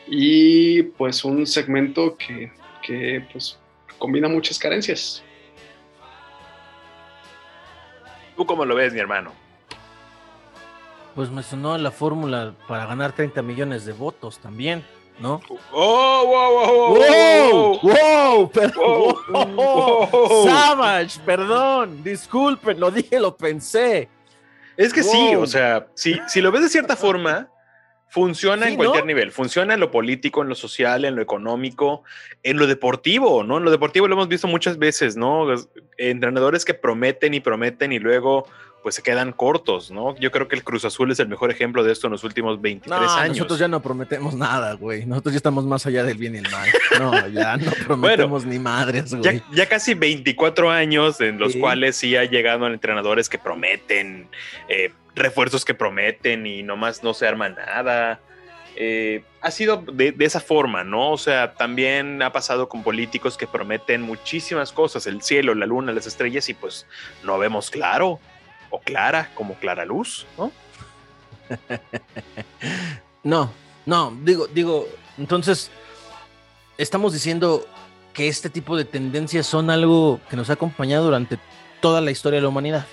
y 0.08 0.84
pues 0.84 1.26
un 1.26 1.46
segmento 1.46 2.16
que, 2.16 2.50
que 2.82 3.26
pues 3.30 3.60
combina 3.98 4.30
muchas 4.30 4.58
carencias. 4.58 5.22
¿Tú 8.42 8.48
cómo 8.48 8.66
lo 8.66 8.74
ves, 8.74 8.92
mi 8.92 9.00
hermano? 9.00 9.34
Pues 11.14 11.30
me 11.30 11.44
sonó 11.44 11.78
la 11.78 11.92
fórmula 11.92 12.56
para 12.68 12.88
ganar 12.88 13.12
30 13.12 13.44
millones 13.44 13.86
de 13.86 13.94
votos 13.94 14.40
también, 14.40 14.84
¿no? 15.20 15.42
¡Oh, 15.72 16.26
wow, 16.26 16.52
wow, 16.58 17.80
wow! 17.84 18.52
¡Wow! 18.64 19.56
wow, 19.56 20.44
Savage, 20.44 21.20
perdón, 21.24 22.04
disculpen, 22.04 22.80
lo 22.80 22.90
dije, 22.90 23.20
lo 23.20 23.38
pensé. 23.38 24.10
Es 24.76 24.92
que 24.92 25.04
sí, 25.04 25.36
o 25.36 25.46
sea, 25.46 25.86
si, 25.94 26.20
si 26.28 26.42
lo 26.42 26.52
ves 26.52 26.64
de 26.64 26.70
cierta 26.70 26.96
forma, 26.96 27.48
funciona 28.12 28.68
en 28.68 28.76
cualquier 28.76 29.06
nivel. 29.06 29.32
Funciona 29.32 29.74
en 29.74 29.80
lo 29.80 29.90
político, 29.90 30.42
en 30.42 30.50
lo 30.50 30.56
social, 30.56 31.06
en 31.06 31.16
lo 31.16 31.22
económico, 31.22 32.04
en 32.44 32.58
lo 32.58 32.68
deportivo, 32.68 33.46
¿no? 33.46 33.58
En 33.58 33.64
lo 33.64 33.72
deportivo 33.72 34.06
lo 34.10 34.16
hemos 34.16 34.28
visto 34.28 34.50
muchas 34.50 34.78
veces, 34.78 35.16
¿no? 35.16 35.48
Entrenadores 35.98 36.66
que 36.66 36.74
prometen 36.74 37.34
y 37.34 37.40
prometen 37.40 37.94
y 37.94 38.00
luego 38.00 38.48
pues 38.82 38.96
se 38.96 39.04
quedan 39.04 39.32
cortos, 39.32 39.92
¿no? 39.92 40.16
Yo 40.18 40.32
creo 40.32 40.48
que 40.48 40.56
el 40.56 40.64
Cruz 40.64 40.86
Azul 40.86 41.12
es 41.12 41.20
el 41.20 41.28
mejor 41.28 41.52
ejemplo 41.52 41.84
de 41.84 41.92
esto 41.92 42.08
en 42.08 42.12
los 42.12 42.24
últimos 42.24 42.62
23 42.62 43.00
años. 43.12 43.38
Nosotros 43.38 43.60
ya 43.60 43.68
no 43.68 43.82
prometemos 43.82 44.34
nada, 44.34 44.74
güey. 44.74 45.06
Nosotros 45.06 45.34
ya 45.34 45.38
estamos 45.38 45.66
más 45.66 45.86
allá 45.86 46.04
del 46.04 46.18
bien 46.18 46.36
y 46.36 46.40
el 46.40 46.50
mal. 46.50 46.70
No, 47.00 47.28
ya 47.28 47.58
no 47.58 47.72
prometemos 47.86 48.46
ni 48.46 48.60
madres, 48.60 49.14
güey. 49.14 49.42
Ya, 49.54 49.68
casi 49.68 49.94
24 49.94 50.72
años 50.72 51.22
en 51.22 51.38
los 51.38 51.56
cuales 51.56 51.96
sí 51.96 52.16
ha 52.16 52.26
llegado 52.26 52.66
a 52.66 52.70
entrenadores 52.74 53.30
que 53.30 53.38
prometen, 53.38 54.28
eh, 54.68 54.92
refuerzos 55.16 55.64
que 55.64 55.74
prometen 55.74 56.48
y 56.48 56.64
nomás 56.64 57.04
no 57.04 57.14
se 57.14 57.28
arma 57.28 57.50
nada. 57.50 58.20
Eh, 58.76 59.24
ha 59.42 59.52
sido 59.52 59.84
de, 59.92 60.12
de, 60.14 60.26
esa 60.26 60.40
forma, 60.40 60.84
¿no? 60.84 61.12
O 61.12 61.18
sea, 61.18 61.54
también 61.54 62.22
ha 62.22 62.32
pasado 62.32 62.70
con 62.70 62.84
políticos 62.84 63.38
que 63.38 63.46
prometen 63.46 64.02
muchísimas 64.02 64.72
cosas, 64.72 65.06
el 65.08 65.22
cielo, 65.22 65.54
la 65.54 65.66
luna, 65.66 65.92
las 65.92 66.08
estrellas, 66.08 66.48
y 66.48 66.54
pues 66.54 66.88
no 67.24 67.38
vemos 67.38 67.70
claro 67.70 68.20
o 68.72 68.80
clara 68.80 69.30
como 69.36 69.56
clara 69.56 69.86
luz, 69.86 70.26
¿no? 70.38 70.52
no, 73.24 73.52
no, 73.86 74.18
digo, 74.24 74.48
digo, 74.48 74.88
entonces 75.18 75.70
estamos 76.78 77.14
diciendo 77.14 77.68
que 78.14 78.28
este 78.28 78.50
tipo 78.50 78.76
de 78.76 78.86
tendencias 78.86 79.46
son 79.46 79.70
algo 79.70 80.20
que 80.30 80.36
nos 80.36 80.50
ha 80.50 80.54
acompañado 80.54 81.06
durante 81.06 81.40
toda 81.82 82.02
la 82.02 82.12
historia 82.12 82.38
de 82.38 82.44
la 82.44 82.50
humanidad, 82.50 82.86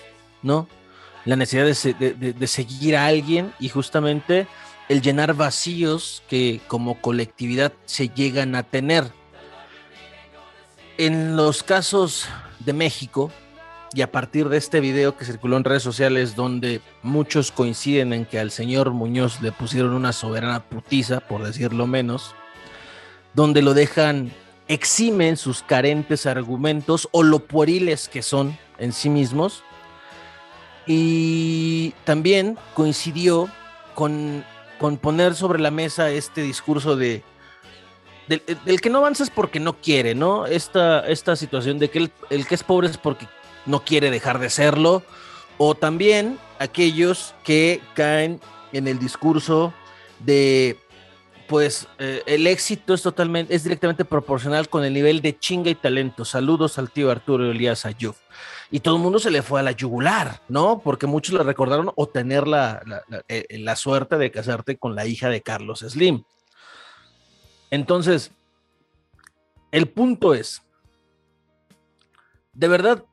¿no? 0.43 0.69
La 1.25 1.37
necesidad 1.37 1.67
de, 1.67 2.47
seguir 2.47 2.97
a 2.97 3.07
alguien 3.07 3.53
y 3.59 3.69
justamente 3.69 4.47
el 4.89 5.03
llenar 5.03 5.35
vacíos 5.35 6.23
que 6.29 6.61
como 6.69 7.01
colectividad 7.01 7.73
se 7.85 8.09
llegan 8.09 8.55
a 8.55 8.63
tener. 8.63 9.05
En 10.97 11.37
los 11.37 11.63
casos 11.63 12.27
de 12.61 12.73
México, 12.73 13.31
y 13.95 14.03
a 14.03 14.13
partir 14.13 14.49
de 14.49 14.59
este 14.59 14.81
video 14.81 15.17
que 15.17 15.25
circuló 15.25 15.57
en 15.57 15.65
redes 15.65 15.83
sociales 15.83 16.37
donde 16.37 16.81
muchos 17.03 17.51
coinciden 17.51 18.13
en 18.13 18.27
que 18.27 18.39
al 18.39 18.51
señor 18.51 18.91
Muñoz 18.91 19.41
le 19.41 19.53
pusieron 19.53 19.93
una 19.93 20.13
soberana 20.13 20.61
putiza, 20.65 21.21
por 21.21 21.43
decirlo 21.43 21.87
menos, 21.87 22.35
donde 23.35 23.63
lo 23.63 23.75
dejan 23.75 24.33
eximen 24.69 25.37
sus 25.37 25.63
carentes 25.63 26.27
argumentos 26.27 27.09
o 27.13 27.23
lo 27.23 27.41
pueriles 27.41 28.09
que 28.09 28.23
son 28.23 28.59
en 28.79 28.93
sí 28.93 29.09
mismos. 29.09 29.65
Y 30.87 31.95
también 32.05 32.59
coincidió 32.75 33.49
con, 33.95 34.45
con 34.79 34.99
poner 34.99 35.35
sobre 35.35 35.61
la 35.61 35.71
mesa 35.71 36.11
este 36.11 36.43
discurso 36.43 36.97
de 36.97 37.23
del, 38.29 38.81
que 38.83 38.91
no 38.91 38.99
avanzas 38.99 39.31
porque 39.31 39.59
no 39.59 39.79
quiere, 39.79 40.15
¿no? 40.15 40.45
Esta, 40.45 41.01
esta 41.09 41.35
situación 41.35 41.79
de 41.79 41.89
que 41.89 41.99
el, 41.99 42.13
el 42.29 42.47
que 42.47 42.55
es 42.57 42.63
pobre 42.63 42.89
es 42.89 42.99
porque 42.99 43.27
no 43.69 43.85
quiere 43.85 44.11
dejar 44.11 44.41
de 44.41 44.51
serlo, 44.51 45.05
o 45.59 45.75
también 45.75 46.39
aquellos 46.59 47.35
que 47.45 47.81
caen 47.95 48.41
en 48.73 48.89
el 48.89 48.99
discurso 48.99 49.73
de 50.21 50.79
pues 51.49 51.89
eh, 51.99 52.23
el 52.27 52.47
éxito 52.47 52.93
es 52.93 53.01
totalmente, 53.01 53.55
es 53.55 53.65
directamente 53.65 54.05
proporcional 54.05 54.69
con 54.69 54.85
el 54.85 54.93
nivel 54.93 55.23
de 55.23 55.39
chinga 55.39 55.71
y 55.71 55.75
talento. 55.75 56.27
Saludos 56.27 56.79
al 56.79 56.91
tío 56.91 57.11
Arturo 57.11 57.51
Elías 57.51 57.87
Ayub. 57.87 58.15
Y 58.71 58.81
todo 58.81 58.97
el 58.97 59.03
mundo 59.03 59.19
se 59.19 59.31
le 59.31 59.41
fue 59.41 59.61
a 59.61 59.63
la 59.63 59.73
yugular, 59.73 60.43
¿no? 60.49 60.81
Porque 60.85 61.07
muchos 61.07 61.35
le 61.35 61.43
recordaron 61.43 61.91
o 61.97 62.07
tener 62.07 62.47
la, 62.47 62.83
la, 62.85 63.03
eh, 63.29 63.47
la 63.59 63.77
suerte 63.77 64.19
de 64.19 64.31
casarte 64.31 64.77
con 64.77 64.95
la 64.95 65.07
hija 65.07 65.31
de 65.31 65.41
Carlos 65.41 65.81
Slim. 65.81 66.23
Entonces, 67.71 68.31
el 69.73 69.89
punto 69.89 70.35
es, 70.35 70.63
¿de 72.53 72.69
verdad 72.69 73.05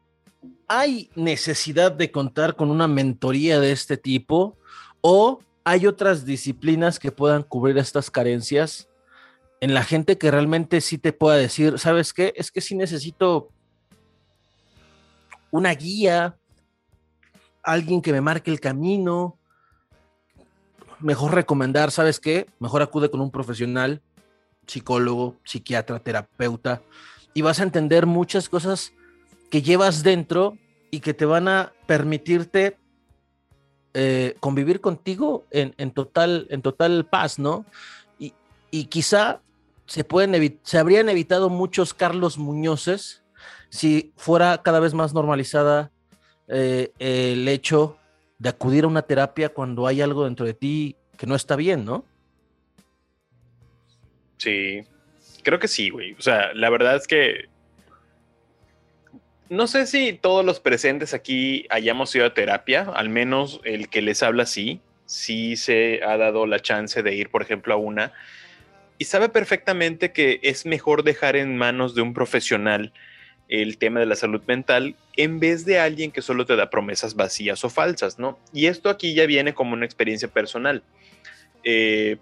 ¿hay 0.68 1.10
necesidad 1.16 1.92
de 1.92 2.12
contar 2.12 2.56
con 2.56 2.72
una 2.72 2.88
mentoría 2.88 3.60
de 3.60 3.72
este 3.72 3.98
tipo 3.98 4.58
o 5.02 5.40
hay 5.64 5.88
otras 5.88 6.26
disciplinas 6.26 7.00
que 7.00 7.12
puedan 7.12 7.44
cubrir 7.44 7.78
estas 7.78 8.12
carencias 8.12 8.88
en 9.62 9.74
la 9.74 9.84
gente 9.84 10.18
que 10.18 10.32
realmente 10.32 10.82
sí 10.82 10.98
te 10.98 11.14
pueda 11.14 11.38
decir, 11.38 11.80
¿sabes 11.80 12.14
qué? 12.14 12.34
Es 12.36 12.52
que 12.52 12.62
sí 12.62 12.76
necesito 12.76 13.50
una 15.50 15.74
guía, 15.74 16.38
alguien 17.64 18.02
que 18.02 18.12
me 18.12 18.22
marque 18.22 18.52
el 18.52 18.60
camino. 18.60 19.40
Mejor 21.00 21.34
recomendar, 21.34 21.92
¿sabes 21.92 22.20
qué? 22.20 22.48
Mejor 22.60 22.82
acude 22.82 23.10
con 23.10 23.22
un 23.22 23.32
profesional, 23.32 24.02
psicólogo, 24.68 25.38
psiquiatra, 25.44 26.00
terapeuta, 26.00 26.82
y 27.34 27.42
vas 27.42 27.60
a 27.60 27.64
entender 27.64 28.06
muchas 28.06 28.50
cosas 28.50 28.94
que 29.50 29.62
llevas 29.62 30.04
dentro 30.04 30.58
y 30.92 31.00
que 31.00 31.14
te 31.14 31.26
van 31.26 31.48
a 31.48 31.74
permitirte 31.86 32.78
eh, 33.94 34.36
convivir 34.40 34.82
contigo 34.82 35.46
en, 35.52 35.92
total, 35.92 36.48
en 36.50 36.62
total 36.62 37.06
paz, 37.06 37.40
¿no? 37.40 37.66
Y, 38.20 38.34
y 38.72 38.86
quizá 38.86 39.42
se, 39.86 40.04
pueden 40.04 40.60
se 40.64 40.78
habrían 40.78 41.10
evitado 41.10 41.50
muchos 41.50 41.94
Carlos 41.94 42.38
Muñozes 42.38 43.24
si 43.70 44.14
fuera 44.16 44.62
cada 44.62 44.80
vez 44.80 44.94
más 44.94 45.14
normalizada 45.14 45.92
eh, 46.48 46.92
el 47.00 47.48
hecho 47.48 47.98
de 48.38 48.50
acudir 48.50 48.84
a 48.84 48.88
una 48.88 49.02
terapia 49.02 49.50
cuando 49.50 49.88
hay 49.88 50.02
algo 50.02 50.26
dentro 50.26 50.46
de 50.46 50.54
ti 50.54 50.96
que 51.18 51.26
no 51.26 51.36
está 51.36 51.56
bien, 51.56 51.86
¿no? 51.86 52.06
Sí, 54.38 54.82
creo 55.44 55.60
que 55.60 55.68
sí, 55.68 55.90
güey. 55.90 56.14
O 56.14 56.22
sea, 56.22 56.54
la 56.54 56.70
verdad 56.70 56.96
es 56.96 57.08
que 57.08 57.50
no 59.50 59.68
sé 59.68 59.86
si 59.86 60.14
todos 60.14 60.44
los 60.44 60.60
presentes 60.60 61.14
aquí 61.14 61.66
hayamos 61.70 62.16
ido 62.16 62.26
a 62.26 62.34
terapia, 62.34 62.88
al 62.94 63.10
menos 63.10 63.62
el 63.64 63.90
que 63.90 64.02
les 64.02 64.24
habla 64.24 64.46
sí, 64.46 64.82
sí 65.06 65.56
se 65.56 66.02
ha 66.04 66.18
dado 66.18 66.48
la 66.48 66.60
chance 66.60 67.04
de 67.04 67.16
ir, 67.16 67.30
por 67.30 67.42
ejemplo, 67.42 67.74
a 67.74 67.78
una, 67.78 68.12
y 68.98 69.06
sabe 69.06 69.30
perfectamente 69.30 70.12
que 70.12 70.40
es 70.42 70.66
mejor 70.66 71.04
dejar 71.04 71.36
en 71.36 71.58
manos 71.58 71.96
de 71.96 72.02
un 72.02 72.14
profesional 72.14 72.94
el 73.48 73.78
tema 73.78 74.00
de 74.00 74.08
la 74.08 74.16
salud 74.16 74.42
mental 74.48 74.96
en 75.18 75.40
vez 75.40 75.66
de 75.66 75.80
alguien 75.80 76.12
que 76.12 76.22
solo 76.22 76.46
te 76.46 76.56
da 76.56 76.70
promesas 76.70 77.16
vacías 77.16 77.64
o 77.64 77.70
falsas, 77.70 78.18
¿no? 78.18 78.40
Y 78.54 78.66
esto 78.66 78.90
aquí 78.90 79.14
ya 79.14 79.26
viene 79.28 79.54
como 79.54 79.74
una 79.74 79.86
experiencia 79.86 80.28
personal. 80.28 80.82
Eh, 81.64 82.18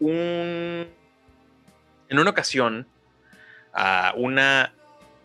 en 0.00 0.88
una 2.10 2.30
ocasión, 2.30 2.86
a 3.72 4.12
una 4.16 4.72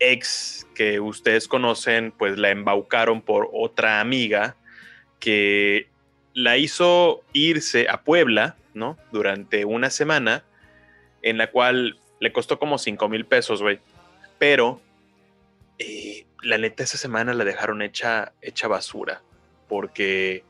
ex 0.02 0.66
que 0.74 1.00
ustedes 1.00 1.48
conocen, 1.48 2.12
pues 2.12 2.38
la 2.38 2.50
embaucaron 2.50 3.22
por 3.22 3.48
otra 3.52 4.00
amiga 4.00 4.56
que 5.20 5.88
la 6.34 6.56
hizo 6.58 7.22
irse 7.32 7.88
a 7.88 8.02
Puebla, 8.02 8.56
¿no? 8.74 8.98
Durante 9.12 9.64
una 9.64 9.90
semana, 9.90 10.44
en 11.22 11.38
la 11.38 11.50
cual 11.50 11.98
le 12.20 12.32
costó 12.32 12.58
como 12.58 12.78
5 12.78 13.08
mil 13.08 13.24
pesos, 13.26 13.62
güey. 13.62 13.78
Pero 14.38 14.80
eh, 15.78 16.26
la 16.42 16.58
neta 16.58 16.82
esa 16.82 16.98
semana 16.98 17.32
la 17.34 17.44
dejaron 17.44 17.82
hecha, 17.82 18.32
hecha 18.42 18.66
basura, 18.66 19.22
porque 19.68 20.42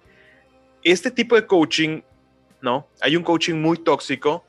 este 0.83 1.11
tipo 1.11 1.37
de 1.37 1.47
coaching, 1.47 2.01
¿no? 2.63 2.89
Hay 3.01 3.17
un 3.17 3.23
coaching 3.23 3.57
muy 3.57 3.77
tóxico 3.77 4.47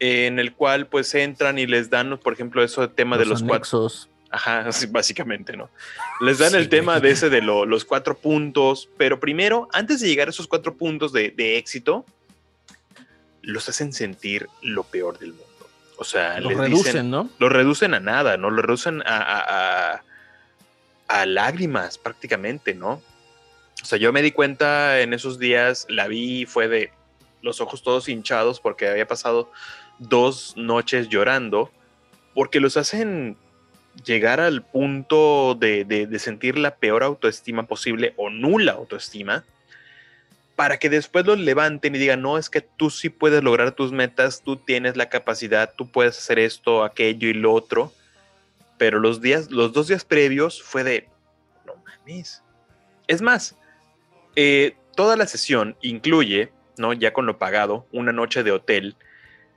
en 0.00 0.38
el 0.38 0.54
cual 0.54 0.86
pues 0.86 1.14
entran 1.14 1.58
y 1.58 1.66
les 1.66 1.90
dan, 1.90 2.18
por 2.18 2.32
ejemplo, 2.32 2.64
eso 2.64 2.80
de 2.80 2.88
tema 2.88 3.18
de 3.18 3.26
los 3.26 3.42
cuatro. 3.42 3.88
Ajá, 4.32 4.70
básicamente, 4.88 5.56
¿no? 5.56 5.70
Les 6.20 6.38
dan 6.38 6.54
el 6.54 6.70
tema 6.70 6.98
de 6.98 7.10
ese 7.10 7.28
de 7.28 7.42
los 7.42 7.84
cuatro 7.84 8.16
puntos, 8.16 8.88
pero 8.96 9.20
primero, 9.20 9.68
antes 9.72 10.00
de 10.00 10.08
llegar 10.08 10.26
a 10.26 10.30
esos 10.30 10.48
cuatro 10.48 10.74
puntos 10.74 11.12
de, 11.12 11.58
éxito, 11.58 12.06
los 13.42 13.68
hacen 13.68 13.92
sentir 13.92 14.48
lo 14.62 14.84
peor 14.84 15.18
del 15.18 15.30
mundo. 15.34 15.44
O 15.98 16.04
sea, 16.04 16.40
los 16.40 16.54
reducen, 16.54 17.10
¿no? 17.10 17.28
Los 17.38 17.52
reducen 17.52 17.94
a 17.94 18.00
nada, 18.00 18.38
¿no? 18.38 18.50
Los 18.50 18.64
reducen 18.64 19.02
a, 19.04 20.00
a, 21.08 21.26
lágrimas 21.26 21.98
prácticamente, 21.98 22.74
¿no? 22.74 23.02
O 23.82 23.84
sea, 23.84 23.98
yo 23.98 24.12
me 24.12 24.22
di 24.22 24.32
cuenta 24.32 25.00
en 25.00 25.12
esos 25.12 25.38
días, 25.38 25.86
la 25.90 26.08
vi, 26.08 26.46
fue 26.46 26.68
de 26.68 26.90
los 27.42 27.60
ojos 27.60 27.82
todos 27.82 28.08
hinchados 28.08 28.60
porque 28.60 28.88
había 28.88 29.06
pasado 29.06 29.52
dos 29.98 30.54
noches 30.56 31.08
llorando, 31.08 31.70
porque 32.34 32.60
los 32.60 32.76
hacen 32.78 33.36
llegar 34.04 34.40
al 34.40 34.62
punto 34.62 35.54
de, 35.54 35.84
de, 35.84 36.18
sentir 36.18 36.58
la 36.58 36.76
peor 36.76 37.02
autoestima 37.02 37.64
posible 37.64 38.14
o 38.16 38.30
nula 38.30 38.72
autoestima, 38.72 39.44
para 40.56 40.78
que 40.78 40.90
después 40.90 41.26
los 41.26 41.38
levanten 41.38 41.94
y 41.94 41.98
digan, 41.98 42.22
no, 42.22 42.38
es 42.38 42.50
que 42.50 42.60
tú 42.60 42.90
sí 42.90 43.08
puedes 43.08 43.42
lograr 43.42 43.72
tus 43.72 43.92
metas, 43.92 44.42
tú 44.42 44.56
tienes 44.56 44.96
la 44.96 45.08
capacidad, 45.08 45.72
tú 45.76 45.90
puedes 45.90 46.18
hacer 46.18 46.38
esto, 46.38 46.84
aquello 46.84 47.28
y 47.28 47.34
lo 47.34 47.52
otro. 47.52 47.92
Pero 48.78 48.98
los 48.98 49.20
días, 49.20 49.50
los 49.50 49.72
dos 49.72 49.88
días 49.88 50.04
previos 50.04 50.62
fue 50.62 50.84
de, 50.84 51.08
no 51.66 51.74
mames. 51.84 52.42
Es 53.06 53.22
más, 53.22 53.56
eh, 54.36 54.76
toda 54.94 55.16
la 55.16 55.26
sesión 55.26 55.76
incluye, 55.80 56.52
¿no? 56.76 56.92
Ya 56.92 57.12
con 57.12 57.26
lo 57.26 57.38
pagado, 57.38 57.86
una 57.92 58.12
noche 58.12 58.42
de 58.42 58.52
hotel 58.52 58.96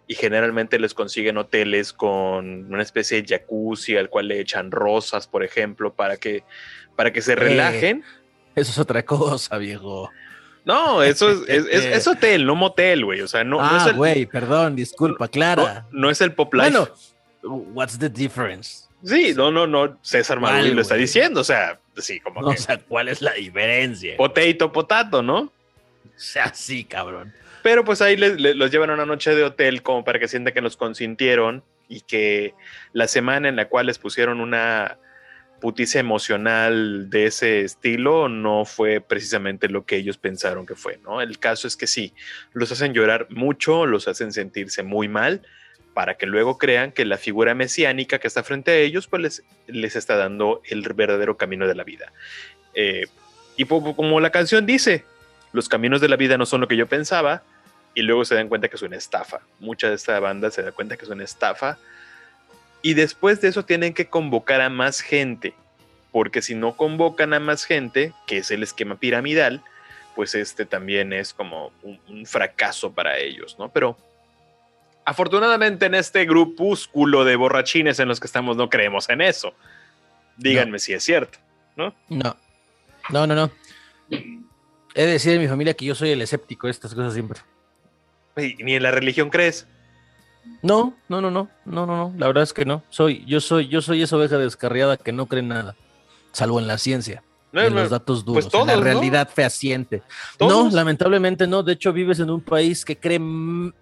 y 0.07 0.15
generalmente 0.15 0.79
les 0.79 0.93
consiguen 0.93 1.37
hoteles 1.37 1.93
con 1.93 2.71
una 2.71 2.83
especie 2.83 3.21
de 3.21 3.27
jacuzzi 3.27 3.97
al 3.97 4.09
cual 4.09 4.27
le 4.27 4.39
echan 4.39 4.71
rosas, 4.71 5.27
por 5.27 5.43
ejemplo, 5.43 5.93
para 5.93 6.17
que, 6.17 6.43
para 6.95 7.11
que 7.11 7.21
se 7.21 7.33
eh, 7.33 7.37
relajen. 7.37 8.03
eso 8.55 8.71
es 8.71 8.77
otra 8.77 9.03
cosa, 9.03 9.57
viejo. 9.57 10.11
No, 10.63 11.03
eso 11.03 11.29
es, 11.47 11.65
es, 11.67 12.07
hotel, 12.07 12.45
no 12.45 12.55
motel, 12.55 13.05
güey. 13.05 13.21
O 13.21 13.27
sea, 13.27 13.43
no, 13.43 13.61
ah, 13.61 13.91
güey, 13.95 14.25
perdón, 14.25 14.75
disculpa, 14.75 15.27
Clara. 15.27 15.85
No, 15.91 16.09
es 16.09 16.21
el 16.21 16.33
pop 16.33 16.51
life. 16.55 16.71
Bueno, 16.71 16.89
what's 17.43 17.99
the 17.99 18.09
difference? 18.09 18.85
Sí, 19.03 19.33
no, 19.35 19.51
no, 19.51 19.67
no. 19.67 19.99
César 20.01 20.39
Manuel 20.39 20.75
lo 20.75 20.81
está 20.81 20.95
diciendo. 20.95 21.41
O 21.41 21.43
sea, 21.43 21.79
sí, 21.97 22.19
como 22.19 22.41
O 22.41 22.57
sea, 22.57 22.79
¿cuál 22.79 23.09
es 23.09 23.21
la 23.21 23.33
diferencia? 23.33 24.17
Potato, 24.17 24.71
potato, 24.71 25.21
¿no? 25.21 25.41
O 25.41 25.51
sea, 26.15 26.51
sí, 26.55 26.83
cabrón. 26.83 27.31
Pero 27.65 27.83
pues 27.83 27.99
ahí 28.03 28.15
los 28.15 28.69
llevan 28.69 28.91
a 28.91 28.93
una 28.93 29.07
noche 29.07 29.33
de 29.33 29.43
hotel 29.43 29.81
como 29.81 30.03
para 30.03 30.19
que 30.19 30.27
sientan 30.27 30.53
que 30.53 30.61
los 30.61 30.77
consintieron 30.77 31.63
y 31.89 32.01
que 32.01 32.53
la 32.93 33.07
semana 33.07 33.49
en 33.49 33.55
la 33.55 33.69
cual 33.69 33.87
les 33.87 33.97
pusieron 33.97 34.39
una 34.39 34.99
puticia 35.61 35.99
emocional 35.99 37.09
de 37.09 37.25
ese 37.25 37.61
estilo 37.61 38.29
no 38.29 38.65
fue 38.65 39.01
precisamente 39.01 39.67
lo 39.67 39.83
que 39.83 39.95
ellos 39.95 40.19
pensaron 40.19 40.67
que 40.67 40.75
fue, 40.75 40.99
¿no? 41.03 41.21
El 41.21 41.39
caso 41.39 41.67
es 41.67 41.75
que 41.75 41.87
sí, 41.87 42.13
los 42.53 42.71
hacen 42.71 42.93
llorar 42.93 43.25
mucho, 43.31 43.87
los 43.87 44.07
hacen 44.07 44.31
sentirse 44.31 44.83
muy 44.83 45.07
mal, 45.07 45.41
para 45.95 46.17
que 46.17 46.27
luego 46.27 46.59
crean 46.59 46.91
que 46.91 47.03
la 47.03 47.17
figura 47.17 47.55
mesiánica 47.55 48.19
que 48.19 48.27
está 48.27 48.43
frente 48.43 48.69
a 48.69 48.75
ellos, 48.75 49.07
pues 49.07 49.23
les, 49.23 49.43
les 49.65 49.95
está 49.95 50.15
dando 50.17 50.61
el 50.69 50.83
verdadero 50.83 51.35
camino 51.35 51.67
de 51.67 51.73
la 51.73 51.83
vida. 51.83 52.13
Eh, 52.75 53.07
y 53.57 53.65
como 53.65 54.19
la 54.19 54.29
canción 54.29 54.67
dice, 54.67 55.03
los 55.51 55.67
caminos 55.67 55.99
de 55.99 56.09
la 56.09 56.15
vida 56.15 56.37
no 56.37 56.45
son 56.45 56.61
lo 56.61 56.67
que 56.67 56.77
yo 56.77 56.85
pensaba, 56.85 57.41
y 57.95 58.01
luego 58.01 58.25
se 58.25 58.35
dan 58.35 58.49
cuenta 58.49 58.67
que 58.67 58.75
es 58.75 58.81
una 58.81 58.97
estafa. 58.97 59.39
Mucha 59.59 59.89
de 59.89 59.95
esta 59.95 60.19
banda 60.19 60.51
se 60.51 60.61
da 60.61 60.73
cuenta 60.73 60.97
que 60.97 61.05
es 61.05 61.09
una 61.09 61.23
estafa. 61.23 61.79
Y 62.81 62.93
después 62.93 63.41
de 63.41 63.47
eso 63.47 63.65
tienen 63.65 63.93
que 63.93 64.07
convocar 64.07 64.61
a 64.61 64.69
más 64.69 64.99
gente, 64.99 65.55
porque 66.11 66.41
si 66.41 66.53
no 66.53 66.75
convocan 66.75 67.33
a 67.33 67.39
más 67.39 67.63
gente, 67.63 68.13
que 68.27 68.37
es 68.37 68.51
el 68.51 68.61
esquema 68.61 68.97
piramidal, 68.97 69.63
pues 70.13 70.35
este 70.35 70.65
también 70.65 71.13
es 71.13 71.33
como 71.33 71.71
un, 71.81 72.25
fracaso 72.25 72.91
para 72.91 73.17
ellos, 73.17 73.55
¿no? 73.57 73.69
Pero 73.69 73.97
afortunadamente 75.05 75.85
en 75.85 75.95
este 75.95 76.25
grupúsculo 76.25 77.23
de 77.23 77.35
borrachines 77.37 77.99
en 77.99 78.07
los 78.07 78.19
que 78.19 78.27
estamos 78.27 78.57
no 78.57 78.69
creemos 78.69 79.09
en 79.09 79.21
eso. 79.21 79.53
Díganme 80.37 80.79
si 80.79 80.93
es 80.93 81.03
cierto, 81.03 81.39
¿no? 81.75 81.95
No, 82.09 82.35
no, 83.09 83.25
no, 83.25 83.35
no. 83.35 83.51
He 84.09 85.05
de 85.05 85.11
decir 85.11 85.33
en 85.33 85.41
mi 85.41 85.47
familia 85.47 85.73
que 85.73 85.85
yo 85.85 85.95
soy 85.95 86.11
el 86.11 86.21
escéptico 86.21 86.67
de 86.67 86.71
estas 86.71 86.93
cosas 86.93 87.13
siempre. 87.13 87.39
¿Ni 88.35 88.75
en 88.75 88.83
la 88.83 88.91
religión 88.91 89.29
crees? 89.29 89.67
No, 90.61 90.93
no, 91.09 91.21
no, 91.21 91.31
no, 91.31 91.49
no, 91.65 91.85
no, 91.85 91.97
no, 91.97 92.13
la 92.17 92.27
verdad 92.27 92.43
es 92.43 92.53
que 92.53 92.65
no. 92.65 92.83
Soy, 92.89 93.23
yo 93.25 93.39
soy, 93.39 93.67
yo 93.67 93.81
soy 93.81 94.01
esa 94.01 94.17
oveja 94.17 94.37
descarriada 94.37 94.97
que 94.97 95.11
no 95.11 95.25
cree 95.27 95.41
en 95.41 95.49
nada, 95.49 95.75
salvo 96.31 96.59
en 96.59 96.67
la 96.67 96.77
ciencia, 96.77 97.23
en 97.53 97.73
los 97.73 97.89
datos 97.89 98.23
pues 98.25 98.49
duros, 98.49 98.53
en 98.53 98.67
la 98.67 98.75
realidad 98.75 99.29
fehaciente. 99.33 100.03
No, 100.39 100.69
lamentablemente 100.69 101.47
no. 101.47 101.63
De 101.63 101.73
hecho, 101.73 101.93
vives 101.93 102.19
en 102.19 102.29
un 102.29 102.41
país 102.41 102.83
que 102.83 102.97
cree, 102.97 103.19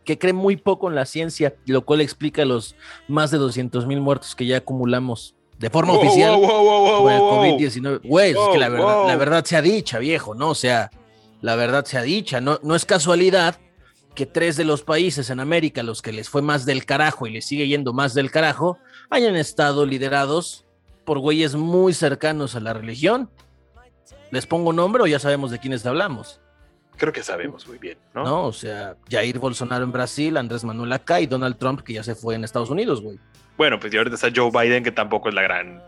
que 0.04 0.18
cree 0.18 0.34
muy 0.34 0.56
poco 0.56 0.88
en 0.90 0.96
la 0.96 1.06
ciencia, 1.06 1.56
lo 1.66 1.84
cual 1.84 2.02
explica 2.02 2.46
los 2.46 2.76
más 3.08 3.32
de 3.32 3.40
200 3.40 3.88
mil 3.88 4.02
muertos 4.02 4.36
que 4.36 4.46
ya 4.46 4.58
acumulamos 4.58 5.36
de 5.58 5.70
forma 5.70 5.94
oficial 5.94 6.40
por 6.40 7.12
el 7.12 7.20
COVID-19. 7.20 8.02
Güey, 8.04 8.32
es 8.32 8.38
que 8.52 8.58
la 8.58 8.70
verdad, 8.70 9.08
la 9.08 9.16
verdad 9.16 9.46
sea 9.46 9.62
dicha, 9.62 10.00
viejo, 10.00 10.36
¿no? 10.36 10.50
O 10.50 10.56
sea, 10.56 10.92
la 11.42 11.56
verdad 11.56 11.86
sea 11.86 12.02
dicha, 12.02 12.42
no, 12.42 12.60
no 12.64 12.76
es 12.76 12.86
casualidad 12.86 13.58
que 14.14 14.26
tres 14.26 14.58
de 14.58 14.64
los 14.64 14.84
países 14.84 15.30
en 15.30 15.40
América, 15.40 15.84
los 15.84 16.02
que 16.02 16.12
les 16.12 16.30
fue 16.30 16.42
más 16.42 16.66
del 16.66 16.86
carajo 16.86 17.28
y 17.28 17.32
les 17.32 17.46
sigue 17.46 17.68
yendo 17.68 17.94
más 17.94 18.14
del 18.14 18.32
carajo, 18.32 18.78
hayan 19.10 19.36
estado 19.36 19.86
liderados 19.86 20.66
por 21.06 21.20
güeyes 21.20 21.56
muy 21.56 21.94
cercanos 21.94 22.56
a 22.56 22.60
la 22.60 22.74
religión. 22.74 23.30
¿Les 24.32 24.46
pongo 24.48 24.74
nombre 24.74 25.04
o 25.04 25.08
ya 25.08 25.20
sabemos 25.20 25.52
de 25.52 25.60
quiénes 25.60 25.86
hablamos? 25.86 26.40
Creo 26.98 27.12
que 27.12 27.24
sabemos 27.24 27.68
muy 27.68 27.80
bien, 27.80 27.98
¿no? 28.14 28.24
No, 28.24 28.46
o 28.46 28.54
sea, 28.54 28.96
Jair 29.10 29.40
Bolsonaro 29.40 29.84
en 29.84 29.92
Brasil, 29.92 30.38
Andrés 30.38 30.64
Manuel 30.64 30.94
acá 30.94 31.20
y 31.20 31.28
Donald 31.28 31.58
Trump 31.58 31.82
que 31.82 31.94
ya 31.94 32.04
se 32.04 32.16
fue 32.16 32.36
en 32.36 32.44
Estados 32.44 32.70
Unidos, 32.70 33.02
güey. 33.02 33.20
Bueno, 33.58 33.80
pues 33.80 33.94
y 33.94 33.98
ahorita 33.98 34.16
está 34.16 34.30
Joe 34.34 34.52
Biden 34.52 34.84
que 34.84 34.92
tampoco 34.92 35.30
es 35.30 35.36
la 35.36 35.44
gran 35.44 35.82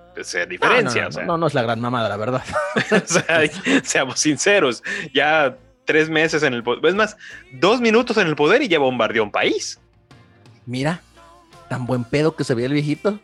diferencia. 0.47 1.09
No, 1.25 1.37
no, 1.37 1.47
es 1.47 1.53
la 1.53 1.63
gran 1.63 1.79
mamada, 1.81 2.09
la 2.09 2.17
verdad. 2.17 2.43
seamos 3.83 4.19
sinceros, 4.19 4.83
ya 5.13 5.57
tres 5.85 6.09
meses 6.09 6.43
en 6.43 6.53
el 6.53 6.63
poder, 6.63 6.85
es 6.85 6.95
más, 6.95 7.17
dos 7.51 7.81
minutos 7.81 8.17
en 8.17 8.27
el 8.27 8.35
poder 8.35 8.61
y 8.61 8.67
ya 8.67 8.79
bombardeó 8.79 9.23
un 9.23 9.31
país. 9.31 9.79
Mira, 10.65 11.01
tan 11.69 11.85
buen 11.85 12.03
pedo 12.03 12.35
que 12.35 12.43
se 12.43 12.53
veía 12.53 12.67
el 12.67 12.73
viejito. 12.73 13.19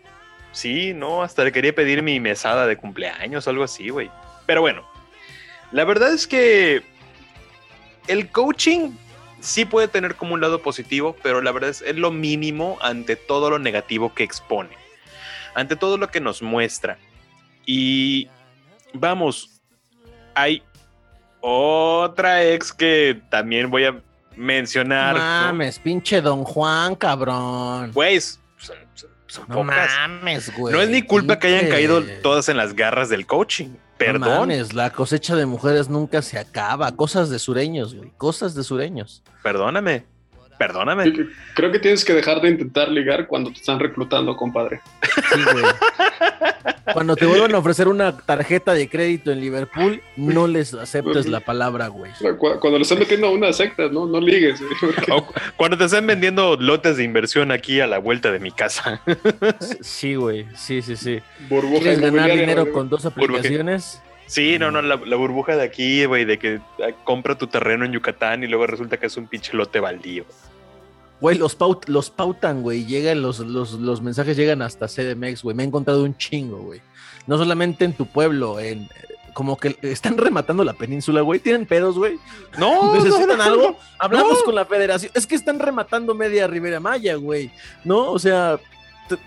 Sí, 0.52 0.94
no, 0.94 1.24
hasta 1.24 1.44
le 1.44 1.52
quería 1.52 1.74
pedir 1.74 2.04
mi 2.04 2.20
mesada 2.20 2.68
de 2.68 2.78
cumpleaños 2.78 3.48
o 3.48 3.50
algo 3.50 3.64
así, 3.64 3.90
güey. 3.90 4.10
Pero 4.46 4.62
bueno, 4.62 4.86
la 5.72 5.86
verdad 5.86 6.14
es 6.14 6.28
que 6.28 6.84
el 8.08 8.30
coaching 8.30 8.92
sí 9.40 9.66
puede 9.66 9.88
tener 9.88 10.16
como 10.16 10.34
un 10.34 10.42
lado 10.42 10.62
positivo, 10.62 11.16
pero 11.24 11.42
la 11.42 11.52
verdad 11.52 11.70
es, 11.70 11.82
es 11.82 11.96
lo 11.96 12.12
mínimo 12.12 12.78
ante 12.82 13.16
todo 13.16 13.50
lo 13.50 13.60
negativo 13.60 14.14
que 14.14 14.24
expone, 14.24 14.76
ante 15.56 15.76
todo 15.76 15.98
lo 15.98 16.10
que 16.10 16.20
nos 16.20 16.42
muestra. 16.42 16.98
Y 17.66 18.28
vamos, 18.94 19.62
hay 20.36 20.64
otra 21.42 22.44
ex 22.44 22.72
que 22.72 23.22
también 23.30 23.70
voy 23.70 23.86
a 23.86 24.02
mencionar. 24.36 25.16
Mames, 25.16 25.80
pinche 25.80 26.22
Don 26.22 26.44
Juan, 26.44 26.96
cabrón. 26.96 27.92
Pues, 27.94 28.40
no 29.48 29.64
mames, 29.64 30.56
güey. 30.58 30.74
No 30.74 30.82
es 30.82 30.90
ni 30.90 31.02
culpa 31.02 31.40
que 31.40 31.48
hayan 31.48 31.70
caído 31.70 32.04
todas 32.22 32.50
en 32.50 32.58
las 32.58 32.76
garras 32.76 33.10
del 33.10 33.26
coaching. 33.26 33.70
Perdón. 33.98 34.22
No 34.22 34.40
mames, 34.40 34.74
la 34.74 34.90
cosecha 34.92 35.36
de 35.36 35.46
mujeres 35.46 35.90
nunca 35.90 36.22
se 36.22 36.40
acaba. 36.40 36.92
Cosas 36.96 37.30
de 37.30 37.40
sureños, 37.40 37.94
güey. 37.96 38.12
Cosas 38.18 38.56
de 38.56 38.64
sureños. 38.64 39.24
Perdóname. 39.44 40.06
Perdóname. 40.62 41.12
Creo 41.56 41.72
que 41.72 41.80
tienes 41.80 42.06
que 42.06 42.14
dejar 42.14 42.40
de 42.40 42.50
intentar 42.50 42.88
ligar 42.88 43.26
cuando 43.26 43.50
te 43.50 43.58
están 43.58 43.80
reclutando, 43.80 44.36
compadre. 44.36 44.80
Sí, 45.34 45.42
güey. 45.52 45.66
Cuando 46.94 47.16
te 47.16 47.26
vuelvan 47.26 47.56
a 47.56 47.58
ofrecer 47.58 47.88
una 47.88 48.16
tarjeta 48.16 48.76
de 48.76 48.88
crédito 48.88 49.32
en 49.32 49.42
Liverpool, 49.42 50.04
no 50.18 50.46
les 50.46 50.76
aceptes 50.76 51.28
la 51.28 51.40
palabra, 51.40 51.88
güey. 51.88 52.12
Cuando 52.38 52.78
le 52.78 52.84
están 52.84 53.00
metiendo 53.00 53.28
a 53.28 53.32
una 53.32 53.52
secta, 53.54 53.88
no, 53.88 54.06
no 54.06 54.20
ligues. 54.20 54.62
Cuando 55.58 55.80
te 55.80 55.86
están 55.86 56.06
vendiendo 56.06 56.56
lotes 56.58 56.98
de 56.98 57.06
inversión 57.06 57.52
aquí 57.52 57.80
a 57.80 57.88
la 57.88 57.98
vuelta 57.98 58.32
de 58.32 58.40
mi 58.40 58.52
casa. 58.52 59.02
Sí, 59.82 60.14
güey. 60.14 60.46
Sí, 60.56 60.84
sí, 60.84 60.96
sí. 60.96 61.22
¿Quieres 61.50 62.00
ganar 62.00 62.32
dinero 62.32 62.72
con 62.72 62.88
dos 62.88 63.06
aplicaciones? 63.06 64.00
Sí, 64.32 64.58
no, 64.58 64.72
no, 64.72 64.82
la, 64.82 64.96
burbuja 64.96 65.58
de 65.58 65.64
aquí, 65.64 66.06
güey, 66.06 66.24
de 66.24 66.40
que 66.40 66.62
ah, 66.82 66.92
compra 67.04 67.38
tu 67.38 67.48
terreno 67.48 67.84
en 67.84 67.92
Yucatán 67.92 68.46
y 68.46 68.48
luego 68.48 68.66
resulta 68.66 68.96
que 68.96 69.08
es 69.08 69.18
un 69.18 69.28
pinche 69.28 69.58
lote 69.58 69.82
baldío. 69.82 70.24
Güey, 71.22 71.38
los, 71.38 71.56
los 71.86 72.10
pautan, 72.10 72.64
güey. 72.64 72.86
Llegan, 72.86 73.22
los, 73.22 73.40
los, 73.40 74.02
mensajes 74.02 74.36
llegan 74.36 74.64
hasta 74.64 74.88
CDMX, 74.88 75.44
güey. 75.44 75.56
Me 75.56 75.64
he 75.64 75.68
encontrado 75.68 76.04
un 76.04 76.18
chingo, 76.18 76.58
güey. 76.58 76.82
No 77.28 77.38
solamente 77.38 77.86
en 77.86 77.94
tu 77.94 78.08
pueblo, 78.08 78.60
en 78.60 78.90
como 79.34 79.56
que 79.56 79.78
están 79.84 80.18
rematando 80.18 80.64
la 80.64 80.74
península, 80.74 81.22
güey. 81.22 81.40
¿Tienen 81.40 81.68
pedos, 81.68 81.96
güey? 81.96 82.18
No. 82.58 82.94
¿Necesitan 82.96 83.40
algo? 83.40 83.78
Hablamos 84.00 84.42
con 84.42 84.56
la 84.56 84.66
federación. 84.66 85.12
Es 85.16 85.28
que 85.28 85.36
están 85.36 85.60
rematando 85.60 86.16
media 86.16 86.48
Ribera 86.48 86.80
Maya, 86.80 87.16
güey. 87.16 87.52
¿No? 87.84 88.12
O 88.12 88.18
sea, 88.18 88.60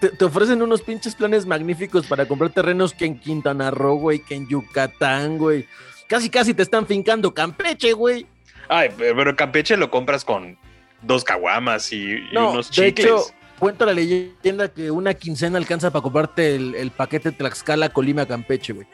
te, 0.00 0.24
ofrecen 0.24 0.62
unos 0.62 0.82
pinches 0.82 1.14
planes 1.14 1.46
magníficos 1.46 2.06
para 2.06 2.26
comprar 2.26 2.50
terrenos 2.50 2.92
que 2.92 3.04
en 3.04 3.20
Quintana 3.20 3.70
Roo, 3.70 3.94
güey, 3.94 4.18
que 4.18 4.34
en 4.34 4.48
Yucatán, 4.48 5.38
güey. 5.38 5.66
Casi, 6.08 6.28
casi 6.28 6.54
te 6.54 6.62
están 6.62 6.86
fincando 6.86 7.32
Campeche, 7.32 7.92
güey. 7.92 8.26
Ay, 8.68 8.90
pero 8.96 9.36
Campeche 9.36 9.76
lo 9.76 9.90
compras 9.90 10.24
con 10.24 10.58
dos 11.06 11.24
caguamas 11.24 11.92
y, 11.92 12.16
unos 12.32 12.70
chicles. 12.70 12.94
De 12.94 13.02
hecho, 13.02 13.24
cuenta 13.58 13.86
la 13.86 13.94
leyenda 13.94 14.68
que 14.68 14.90
una 14.90 15.14
quincena 15.14 15.58
alcanza 15.58 15.90
para 15.90 16.02
comprarte 16.02 16.54
el, 16.54 16.90
paquete 16.90 17.32
Tlaxcala, 17.32 17.88
Colima, 17.88 18.26
Campeche, 18.26 18.72
güey. 18.72 18.86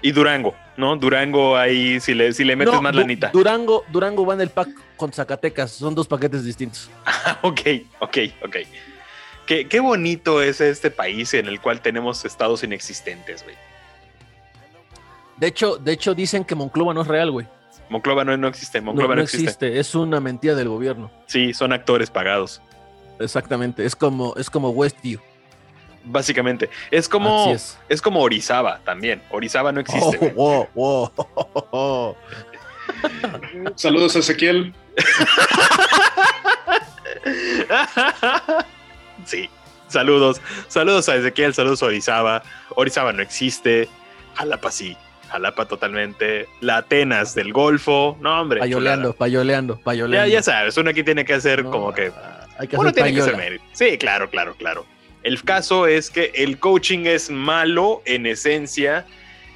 Y 0.00 0.12
Durango, 0.12 0.54
¿no? 0.76 0.96
Durango 0.96 1.56
ahí, 1.56 1.98
si 1.98 2.14
le, 2.14 2.32
si 2.32 2.44
le 2.44 2.54
metes 2.54 2.80
más 2.80 2.94
lanita. 2.94 3.30
Durango, 3.32 3.84
Durango 3.90 4.24
va 4.24 4.34
en 4.34 4.42
el 4.42 4.50
pack 4.50 4.68
con 4.96 5.12
Zacatecas, 5.12 5.72
son 5.72 5.94
dos 5.94 6.06
paquetes 6.06 6.44
distintos. 6.44 6.88
ok, 7.42 7.60
ok, 7.98 8.18
ok. 8.44 8.56
Qué, 9.46 9.66
qué 9.66 9.80
bonito 9.80 10.40
es 10.40 10.60
este 10.60 10.90
país 10.90 11.34
en 11.34 11.46
el 11.46 11.60
cual 11.60 11.80
tenemos 11.80 12.24
estados 12.24 12.62
inexistentes, 12.62 13.42
güey. 13.42 13.56
De 15.38 15.46
hecho, 15.46 15.76
de 15.76 15.92
hecho, 15.92 16.14
dicen 16.14 16.44
que 16.44 16.54
Monclova 16.54 16.92
no 16.92 17.02
es 17.02 17.06
real, 17.08 17.30
güey. 17.30 17.46
Monclova 17.90 18.24
no, 18.24 18.36
no 18.36 18.48
existe, 18.48 18.80
Monclova 18.80 19.16
no, 19.16 19.22
existe. 19.22 19.78
Es 19.78 19.94
una 19.94 20.20
mentira 20.20 20.54
del 20.54 20.68
gobierno. 20.68 21.10
Sí, 21.26 21.54
son 21.54 21.72
actores 21.72 22.10
pagados. 22.10 22.60
Exactamente, 23.18 23.84
es 23.84 23.96
como, 23.96 24.34
es 24.36 24.50
como 24.50 24.70
Westview. 24.70 25.20
Básicamente, 26.04 26.70
es 26.90 27.08
como 27.08 27.54
es. 27.88 28.02
como 28.02 28.20
Orizaba 28.20 28.80
también. 28.84 29.22
Orizaba 29.30 29.72
no 29.72 29.80
existe. 29.80 30.32
Oh, 30.36 32.14
Saludos 33.74 34.16
a 34.16 34.20
Ezequiel. 34.20 34.72
sí, 39.26 39.50
saludos. 39.88 40.40
Saludos 40.68 41.08
a 41.08 41.16
Ezequiel, 41.16 41.52
saludos 41.52 41.82
a 41.82 41.86
Orizaba. 41.86 42.42
Orizaba 42.74 43.12
no 43.12 43.22
existe. 43.22 43.88
Jalapa 44.36 44.70
sí. 44.70 44.96
Jalapa 45.30 45.66
totalmente, 45.66 46.48
la 46.60 46.78
Atenas 46.78 47.34
del 47.34 47.52
Golfo, 47.52 48.16
no 48.20 48.40
hombre. 48.40 48.60
Payoleando, 48.60 49.12
payoleando, 49.12 49.78
payoleando. 49.80 50.28
Ya, 50.28 50.32
ya 50.32 50.42
sabes, 50.42 50.76
uno 50.76 50.90
aquí 50.90 51.02
tiene 51.02 51.24
que 51.24 51.34
hacer 51.34 51.64
como 51.64 51.92
que... 51.92 52.12
Hay 52.58 52.66
que 52.66 52.76
uno 52.76 52.92
tiene 52.92 53.14
que 53.14 53.20
hacer 53.20 53.60
Sí, 53.72 53.98
claro, 53.98 54.28
claro, 54.30 54.54
claro. 54.54 54.84
El 55.22 55.42
caso 55.42 55.86
es 55.86 56.10
que 56.10 56.32
el 56.34 56.58
coaching 56.58 57.06
es 57.06 57.30
malo 57.30 58.02
en 58.04 58.26
esencia, 58.26 59.06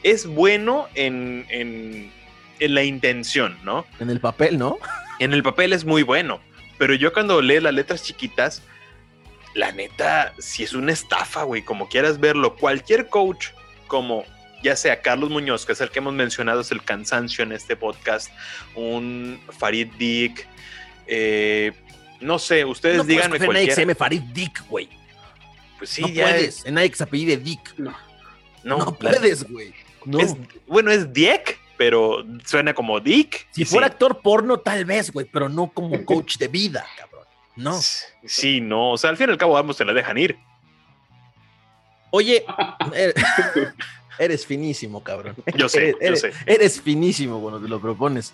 es 0.02 0.26
bueno 0.26 0.88
en, 0.94 1.46
en, 1.48 2.12
en 2.58 2.74
la 2.74 2.84
intención, 2.84 3.56
¿no? 3.64 3.86
En 3.98 4.10
el 4.10 4.20
papel, 4.20 4.58
¿no? 4.58 4.78
En 5.18 5.32
el 5.32 5.42
papel 5.42 5.72
es 5.72 5.84
muy 5.84 6.02
bueno, 6.02 6.40
pero 6.78 6.94
yo 6.94 7.12
cuando 7.12 7.40
leo 7.40 7.60
las 7.60 7.74
letras 7.74 8.02
chiquitas, 8.02 8.62
la 9.54 9.72
neta, 9.72 10.32
si 10.38 10.62
es 10.62 10.72
una 10.72 10.92
estafa, 10.92 11.44
güey, 11.44 11.62
como 11.62 11.88
quieras 11.88 12.18
verlo, 12.20 12.56
cualquier 12.56 13.08
coach 13.08 13.48
como 13.86 14.24
ya 14.62 14.76
sea 14.76 15.00
Carlos 15.02 15.30
Muñoz, 15.30 15.66
que 15.66 15.72
es 15.72 15.80
el 15.80 15.90
que 15.90 15.98
hemos 15.98 16.14
mencionado, 16.14 16.60
es 16.60 16.70
el 16.70 16.82
cansancio 16.82 17.44
en 17.44 17.52
este 17.52 17.76
podcast, 17.76 18.30
un 18.74 19.40
Farid 19.58 19.88
Dick, 19.98 20.46
eh, 21.06 21.72
no 22.20 22.38
sé, 22.38 22.64
ustedes 22.64 22.98
no 22.98 23.04
díganme 23.04 23.36
En 23.36 23.52
Nike 23.52 23.74
se 23.74 23.80
llame 23.82 23.94
Farid 23.94 24.22
Dick, 24.32 24.64
güey. 24.68 24.88
Pues 25.78 25.90
sí, 25.90 26.02
no 26.02 26.08
ya 26.08 26.24
puedes. 26.24 26.64
En 26.64 26.74
Nike 26.74 26.96
se 26.96 27.02
apellide 27.02 27.36
Dick. 27.36 27.74
No. 27.76 27.94
No, 28.62 28.96
puedes, 28.96 29.42
güey. 29.50 29.74
No. 30.04 30.18
bueno, 30.66 30.92
es 30.92 31.12
Dick, 31.12 31.58
pero 31.76 32.24
suena 32.44 32.72
como 32.72 33.00
Dick. 33.00 33.48
Si 33.50 33.64
fuera 33.64 33.88
actor 33.88 34.20
porno, 34.22 34.58
tal 34.58 34.84
vez, 34.84 35.12
güey, 35.12 35.26
pero 35.26 35.48
no 35.48 35.72
como 35.72 36.04
coach 36.06 36.36
de 36.36 36.48
vida, 36.48 36.86
cabrón. 36.96 37.26
No. 37.56 37.80
Sí, 38.24 38.60
no. 38.60 38.92
O 38.92 38.98
sea, 38.98 39.10
al 39.10 39.16
fin 39.16 39.28
y 39.28 39.32
al 39.32 39.38
cabo 39.38 39.56
ambos 39.58 39.76
se 39.76 39.84
la 39.84 39.92
dejan 39.92 40.16
ir. 40.18 40.38
Oye, 42.10 42.44
eh, 42.94 43.12
Eres 44.18 44.46
finísimo, 44.46 45.02
cabrón. 45.02 45.36
Yo 45.56 45.68
sé, 45.68 45.96
eres, 46.00 46.22
yo 46.22 46.28
sé. 46.28 46.36
Eres 46.46 46.80
finísimo 46.80 47.40
cuando 47.40 47.60
te 47.60 47.68
lo 47.68 47.80
propones. 47.80 48.32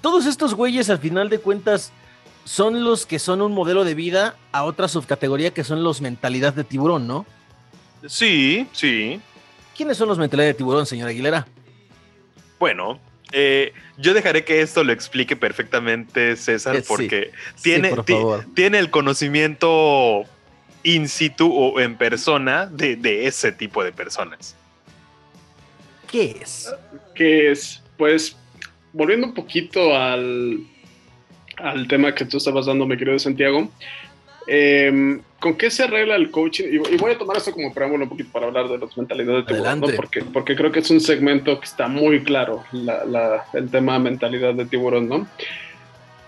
Todos 0.00 0.26
estos 0.26 0.54
güeyes, 0.54 0.90
al 0.90 0.98
final 0.98 1.28
de 1.28 1.38
cuentas, 1.40 1.92
son 2.44 2.84
los 2.84 3.04
que 3.04 3.18
son 3.18 3.42
un 3.42 3.52
modelo 3.52 3.84
de 3.84 3.94
vida 3.94 4.36
a 4.52 4.64
otra 4.64 4.88
subcategoría 4.88 5.52
que 5.52 5.64
son 5.64 5.82
los 5.82 6.00
mentalidad 6.00 6.54
de 6.54 6.64
tiburón, 6.64 7.06
¿no? 7.06 7.26
Sí, 8.06 8.66
sí. 8.72 9.20
¿Quiénes 9.76 9.96
son 9.96 10.08
los 10.08 10.18
mentalidad 10.18 10.48
de 10.48 10.54
tiburón, 10.54 10.86
señora 10.86 11.10
Aguilera? 11.10 11.46
Bueno, 12.58 13.00
eh, 13.32 13.72
yo 13.98 14.14
dejaré 14.14 14.44
que 14.44 14.62
esto 14.62 14.82
lo 14.82 14.92
explique 14.92 15.36
perfectamente 15.36 16.36
César, 16.36 16.76
eh, 16.76 16.84
porque 16.86 17.32
tiene, 17.62 17.94
tiene 18.54 18.78
el 18.78 18.90
conocimiento 18.90 20.24
in 20.82 21.08
situ 21.08 21.50
o 21.52 21.80
en 21.80 21.96
persona 21.96 22.66
de, 22.66 23.26
ese 23.26 23.52
tipo 23.52 23.82
de 23.84 23.92
personas. 23.92 24.56
¿Qué 26.10 26.36
es? 26.40 26.72
¿Qué 27.14 27.50
es? 27.50 27.82
Pues, 27.96 28.36
volviendo 28.92 29.26
un 29.26 29.34
poquito 29.34 29.94
al, 29.94 30.60
al 31.56 31.88
tema 31.88 32.14
que 32.14 32.24
tú 32.24 32.38
estabas 32.38 32.66
dando, 32.66 32.86
mi 32.86 32.96
querido 32.96 33.18
Santiago, 33.18 33.68
em, 34.46 35.20
¿con 35.38 35.56
qué 35.56 35.70
se 35.70 35.82
arregla 35.82 36.16
el 36.16 36.30
coaching? 36.30 36.64
Y, 36.72 36.96
voy 36.96 37.12
a 37.12 37.18
tomar 37.18 37.36
esto 37.36 37.52
como 37.52 37.74
preámbulo 37.74 38.04
un 38.04 38.10
poquito 38.10 38.30
para 38.32 38.46
hablar 38.46 38.68
de 38.68 38.78
las 38.78 38.96
mentalidades 38.96 39.46
de 39.46 39.54
tiburón, 39.54 39.80
porque, 39.96 40.22
porque 40.22 40.56
creo 40.56 40.72
que 40.72 40.80
es 40.80 40.90
un 40.90 41.00
segmento 41.00 41.58
que 41.60 41.66
está 41.66 41.88
muy 41.88 42.22
claro, 42.22 42.64
el 43.52 43.70
tema 43.70 43.98
mentalidad 43.98 44.54
de 44.54 44.64
tiburón, 44.64 45.08
¿no? 45.08 45.28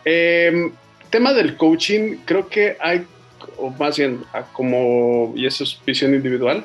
Em, 0.05 0.73
tema 1.11 1.33
del 1.33 1.57
coaching, 1.57 2.19
creo 2.25 2.49
que 2.49 2.77
hay 2.81 3.07
o 3.57 3.71
más 3.71 3.99
bien 3.99 4.23
como, 4.53 5.33
y 5.37 5.47
eso 5.47 5.65
es 5.65 5.81
visión 5.85 6.15
individual, 6.15 6.65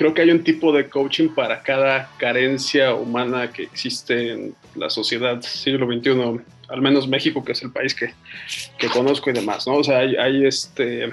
creo 0.00 0.14
que 0.14 0.22
hay 0.22 0.30
un 0.30 0.42
tipo 0.42 0.72
de 0.72 0.88
coaching 0.88 1.28
para 1.28 1.60
cada 1.62 2.08
carencia 2.16 2.94
humana 2.94 3.52
que 3.52 3.64
existe 3.64 4.32
en 4.32 4.54
la 4.74 4.88
sociedad 4.88 5.42
siglo 5.42 5.86
XXI, 5.86 6.40
al 6.70 6.80
menos 6.80 7.06
México, 7.06 7.44
que 7.44 7.52
es 7.52 7.62
el 7.62 7.70
país 7.70 7.94
que, 7.94 8.14
que 8.78 8.88
conozco 8.88 9.28
y 9.28 9.34
demás, 9.34 9.66
¿no? 9.66 9.74
O 9.74 9.84
sea, 9.84 9.98
hay, 9.98 10.46
este 10.46 11.10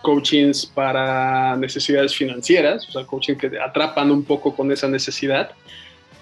coachings 0.00 0.64
para 0.64 1.56
necesidades 1.56 2.14
financieras, 2.14 2.88
o 2.88 2.92
sea, 2.92 3.04
coaching 3.04 3.34
que 3.34 3.50
atrapan 3.58 4.12
un 4.12 4.22
poco 4.22 4.54
con 4.54 4.70
esa 4.70 4.86
necesidad. 4.86 5.50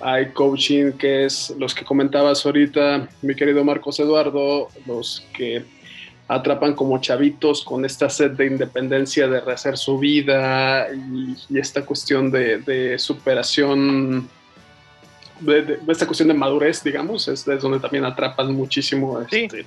Hay 0.00 0.30
coaching 0.30 0.92
que 0.92 1.26
es 1.26 1.54
los 1.58 1.74
que 1.74 1.84
comentabas 1.84 2.46
ahorita, 2.46 3.06
mi 3.20 3.34
querido 3.34 3.62
Marcos 3.64 4.00
Eduardo, 4.00 4.68
los 4.86 5.26
que 5.36 5.62
atrapan 6.28 6.74
como 6.74 6.98
chavitos 7.00 7.64
con 7.64 7.84
esta 7.84 8.08
sed 8.08 8.32
de 8.32 8.46
independencia, 8.46 9.28
de 9.28 9.40
rehacer 9.40 9.76
su 9.76 9.98
vida 9.98 10.88
y, 10.92 11.58
esta 11.58 11.84
cuestión 11.84 12.30
de, 12.30 12.96
superación, 12.98 14.28
de, 15.40 15.78
esta 15.88 16.06
cuestión 16.06 16.28
de 16.28 16.34
madurez, 16.34 16.82
digamos, 16.82 17.28
es, 17.28 17.46
es 17.46 17.62
donde 17.62 17.78
también 17.78 18.04
atrapan 18.04 18.54
muchísimo. 18.54 19.20
Este, 19.20 19.66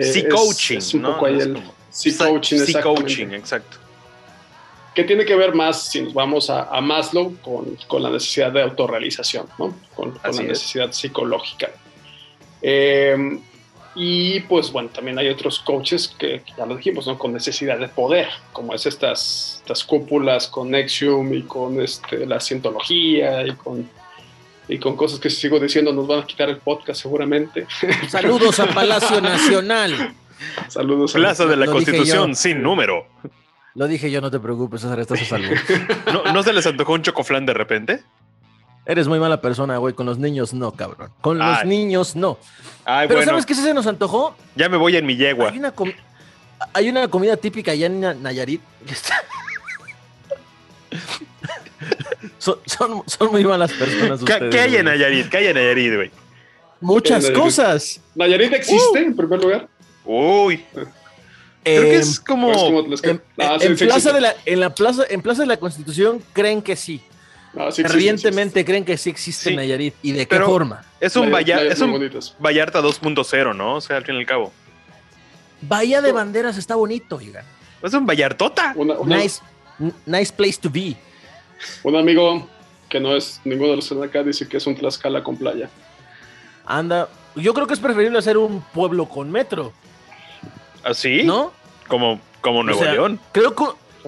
sí. 0.00 0.24
coaching. 0.28 0.78
Es, 0.78 0.94
un 0.94 1.02
poco 1.02 1.26
ahí 1.26 1.38
el 1.38 1.62
sí 1.90 2.16
coaching, 2.16 2.58
coaching, 2.82 3.26
exacto. 3.32 3.76
Que 4.94 5.04
tiene 5.04 5.24
que 5.24 5.34
ver 5.34 5.54
más, 5.54 5.90
si 5.90 6.02
nos 6.02 6.12
vamos 6.12 6.50
a, 6.50 6.78
Maslow, 6.80 7.36
con, 7.42 7.76
con, 7.86 8.02
la 8.02 8.10
necesidad 8.10 8.52
de 8.52 8.62
autorrealización, 8.62 9.46
¿no? 9.58 9.74
con, 9.94 10.12
con 10.12 10.36
la 10.36 10.42
necesidad 10.42 10.92
psicológica. 10.92 11.70
Eh, 12.60 13.38
y 13.94 14.40
pues 14.40 14.72
bueno, 14.72 14.88
también 14.88 15.18
hay 15.18 15.28
otros 15.28 15.58
coaches 15.60 16.14
que, 16.18 16.42
ya 16.56 16.64
lo 16.64 16.76
dijimos, 16.76 17.06
¿no? 17.06 17.18
con 17.18 17.32
necesidad 17.32 17.78
de 17.78 17.88
poder, 17.88 18.28
como 18.52 18.72
es 18.74 18.86
estas, 18.86 19.58
estas 19.60 19.84
cúpulas 19.84 20.48
con 20.48 20.70
Nexium 20.70 21.32
y 21.34 21.42
con 21.42 21.80
este, 21.80 22.24
la 22.26 22.40
cientología 22.40 23.46
y 23.46 23.52
con, 23.52 23.88
y 24.68 24.78
con 24.78 24.96
cosas 24.96 25.20
que 25.20 25.28
si 25.28 25.42
sigo 25.42 25.60
diciendo 25.60 25.92
nos 25.92 26.06
van 26.06 26.20
a 26.20 26.26
quitar 26.26 26.48
el 26.48 26.56
podcast 26.58 27.02
seguramente. 27.02 27.66
Saludos 28.08 28.58
a 28.60 28.66
Palacio 28.66 29.20
Nacional. 29.20 30.14
Saludos 30.68 31.14
a 31.14 31.18
Plaza 31.18 31.46
de 31.46 31.56
la 31.56 31.66
Constitución 31.66 32.34
sin 32.34 32.62
número. 32.62 33.06
Lo 33.74 33.86
dije 33.88 34.10
yo, 34.10 34.20
no 34.20 34.30
te 34.30 34.38
preocupes, 34.40 34.82
César, 34.82 35.00
estás 35.00 35.22
a 35.22 35.24
salvo. 35.24 35.54
¿No, 36.12 36.32
¿No 36.32 36.42
se 36.42 36.52
les 36.52 36.66
antojó 36.66 36.92
un 36.92 37.02
chocoflán 37.02 37.46
de 37.46 37.54
repente? 37.54 38.02
Eres 38.84 39.06
muy 39.06 39.20
mala 39.20 39.40
persona, 39.40 39.76
güey. 39.78 39.94
Con 39.94 40.06
los 40.06 40.18
niños 40.18 40.52
no, 40.54 40.72
cabrón. 40.72 41.10
Con 41.20 41.38
los 41.38 41.64
niños 41.64 42.16
no. 42.16 42.38
Pero 42.84 43.22
¿sabes 43.22 43.46
qué 43.46 43.54
se 43.54 43.72
nos 43.74 43.86
antojó? 43.86 44.34
Ya 44.56 44.68
me 44.68 44.76
voy 44.76 44.96
en 44.96 45.06
mi 45.06 45.16
yegua. 45.16 45.52
Hay 46.74 46.88
una, 46.88 47.08
comida 47.08 47.36
típica 47.36 47.72
allá 47.72 47.86
en 47.86 48.22
Nayarit. 48.22 48.60
son, 52.38 52.60
muy 53.30 53.44
malas 53.44 53.72
personas. 53.72 54.20
¿Qué, 54.24 54.60
hay 54.60 54.76
en 54.76 54.86
Nayarit? 54.86 55.28
¿Qué 55.28 55.36
hay 55.38 55.46
en 55.46 55.54
Nayarit, 55.54 55.94
güey? 55.94 56.10
Muchas 56.80 57.30
cosas. 57.30 58.00
¿Nayarit 58.14 58.52
existe 58.52 59.00
uh. 59.00 59.04
en 59.04 59.16
primer 59.16 59.42
lugar? 59.42 59.68
Uy. 60.04 60.64
Creo 61.64 61.82
que 61.82 61.96
es 61.96 62.18
como. 62.18 62.52
en, 63.02 63.22
plaza 63.76 64.12
de 64.12 64.20
la, 64.20 64.34
en 64.44 64.60
la 64.60 64.74
plaza, 64.74 65.04
en 65.08 65.22
Plaza 65.22 65.42
de 65.42 65.46
la 65.46 65.58
Constitución 65.58 66.20
creen 66.32 66.60
que 66.60 66.74
sí. 66.74 67.00
No, 67.54 67.68
creen 67.68 68.84
que 68.84 68.96
sí 68.96 69.10
existe 69.10 69.54
Nayarit. 69.54 69.94
¿Y 70.02 70.12
de 70.12 70.26
qué 70.26 70.40
forma? 70.40 70.84
Es 71.00 71.16
un, 71.16 71.30
Vallarta, 71.30 71.72
es 71.72 71.80
un 71.80 71.92
Vallarta 72.38 72.80
2.0, 72.80 73.54
¿no? 73.54 73.76
O 73.76 73.80
sea, 73.80 73.98
al 73.98 74.04
fin 74.04 74.14
y 74.14 74.18
al 74.18 74.26
cabo. 74.26 74.52
Bahía 75.60 76.00
de 76.00 76.12
Banderas 76.12 76.56
está 76.56 76.76
bonito, 76.76 77.16
oigan. 77.16 77.44
Es 77.82 77.92
un 77.92 78.06
Vallartota. 78.06 78.74
Nice, 79.04 79.42
nice 80.06 80.32
place 80.32 80.58
to 80.60 80.70
be. 80.70 80.96
Un 81.82 81.96
amigo 81.96 82.48
que 82.88 83.00
no 83.00 83.14
es 83.14 83.40
ninguno 83.44 83.70
de 83.70 83.76
los 83.76 83.88
de 83.88 84.04
acá 84.04 84.22
dice 84.22 84.48
que 84.48 84.56
es 84.56 84.66
un 84.66 84.74
Tlaxcala 84.74 85.22
con 85.22 85.36
playa. 85.36 85.68
Anda, 86.64 87.08
yo 87.34 87.54
creo 87.54 87.66
que 87.66 87.74
es 87.74 87.80
preferible 87.80 88.18
hacer 88.18 88.36
un 88.36 88.62
pueblo 88.62 89.06
con 89.06 89.30
metro. 89.30 89.72
¿Así? 90.82 91.20
¿Ah, 91.20 91.24
¿No? 91.24 91.52
Como, 91.88 92.20
como 92.40 92.62
Nuevo 92.62 92.84
León. 92.84 93.20
Creo 93.32 93.54
que 93.54 93.64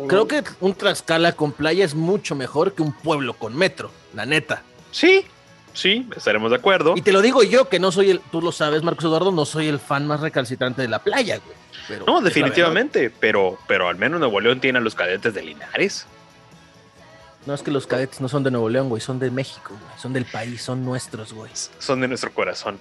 Creo 0.09 0.27
que 0.27 0.43
un 0.61 0.75
Tlaxcala 0.75 1.33
con 1.33 1.53
playa 1.53 1.85
es 1.85 1.95
mucho 1.95 2.35
mejor 2.35 2.75
que 2.75 2.83
un 2.83 2.93
pueblo 2.93 3.35
con 3.35 3.57
metro, 3.57 3.91
la 4.13 4.27
neta. 4.27 4.63
Sí, 4.91 5.25
sí, 5.73 6.09
estaremos 6.17 6.51
de 6.51 6.57
acuerdo. 6.57 6.95
Y 6.97 7.03
te 7.03 7.13
lo 7.13 7.23
digo 7.23 7.43
yo, 7.43 7.69
que 7.69 7.79
no 7.79 7.93
soy 7.93 8.11
el, 8.11 8.21
tú 8.21 8.43
lo 8.43 8.53
sabes, 8.53 8.83
Marcos 8.83 9.05
Eduardo, 9.05 9.31
no 9.31 9.45
soy 9.45 9.69
el 9.69 9.79
fan 9.79 10.07
más 10.07 10.21
recalcitrante 10.21 10.83
de 10.83 10.89
la 10.89 10.99
playa, 11.01 11.39
güey. 11.39 12.01
no, 12.07 12.21
definitivamente, 12.21 13.11
pero, 13.11 13.59
pero 13.69 13.89
al 13.89 13.97
menos 13.97 14.19
Nuevo 14.19 14.41
León 14.41 14.61
tiene 14.61 14.79
a 14.79 14.83
los 14.83 14.95
cadetes 14.95 15.33
de 15.35 15.43
Linares. 15.43 16.07
No 17.47 17.53
es 17.53 17.63
que 17.63 17.71
los 17.71 17.87
cadetes 17.87 18.21
no 18.21 18.29
son 18.29 18.43
de 18.43 18.51
Nuevo 18.51 18.71
León, 18.71 18.89
güey, 18.89 19.03
son 19.03 19.19
de 19.19 19.31
México, 19.31 19.77
güey. 19.79 19.99
Son 19.99 20.13
del 20.13 20.25
país, 20.25 20.63
son 20.63 20.85
nuestros, 20.85 21.33
güey. 21.35 21.53
Son 21.79 22.01
de 22.01 22.09
nuestro 22.09 22.33
corazón. 22.33 22.81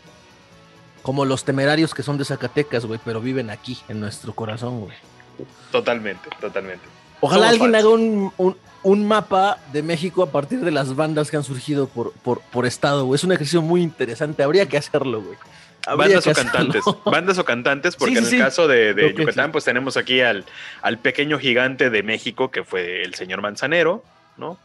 Como 1.01 1.25
los 1.25 1.43
temerarios 1.43 1.93
que 1.93 2.01
son 2.01 2.17
de 2.17 2.23
Zacatecas, 2.23 2.85
güey, 2.85 2.99
pero 3.03 3.19
viven 3.19 3.49
aquí, 3.49 3.77
en 3.89 3.99
nuestro 3.99 4.33
corazón, 4.33 4.79
güey. 4.79 4.95
Totalmente, 5.71 6.29
totalmente. 6.39 6.92
Ojalá 7.25 7.47
alguien 7.47 7.73
haga 7.73 7.87
un, 7.87 9.07
mapa 9.07 9.57
de 9.71 9.81
México 9.81 10.23
a 10.23 10.29
partir 10.29 10.59
de 10.59 10.71
las 10.71 10.93
bandas 10.93 11.31
que 11.31 11.37
han 11.37 11.45
surgido 11.45 11.87
por, 11.87 12.11
por, 12.11 12.65
estado, 12.65 13.05
güey. 13.05 13.15
Es 13.15 13.23
un 13.23 13.31
ejercicio 13.31 13.61
muy 13.61 13.81
interesante. 13.81 14.43
Habría 14.43 14.67
que 14.67 14.75
hacerlo, 14.75 15.21
güey. 15.21 15.37
bandas 15.97 16.27
o 16.27 16.33
cantantes. 16.33 16.83
Bandas 17.05 17.37
o 17.37 17.45
cantantes, 17.45 17.95
porque 17.95 18.17
en 18.17 18.25
el 18.25 18.37
caso 18.37 18.67
de, 18.67 19.13
Yucatán, 19.17 19.53
pues 19.53 19.63
tenemos 19.63 19.95
aquí 19.95 20.19
al, 20.19 20.43
al 20.81 20.97
pequeño 20.97 21.39
gigante 21.39 21.89
de 21.89 22.03
México, 22.03 22.51
que 22.51 22.65
fue 22.65 23.03
el 23.03 23.13
señor 23.15 23.41
Manzanero, 23.41 24.03
¿no? 24.35 24.59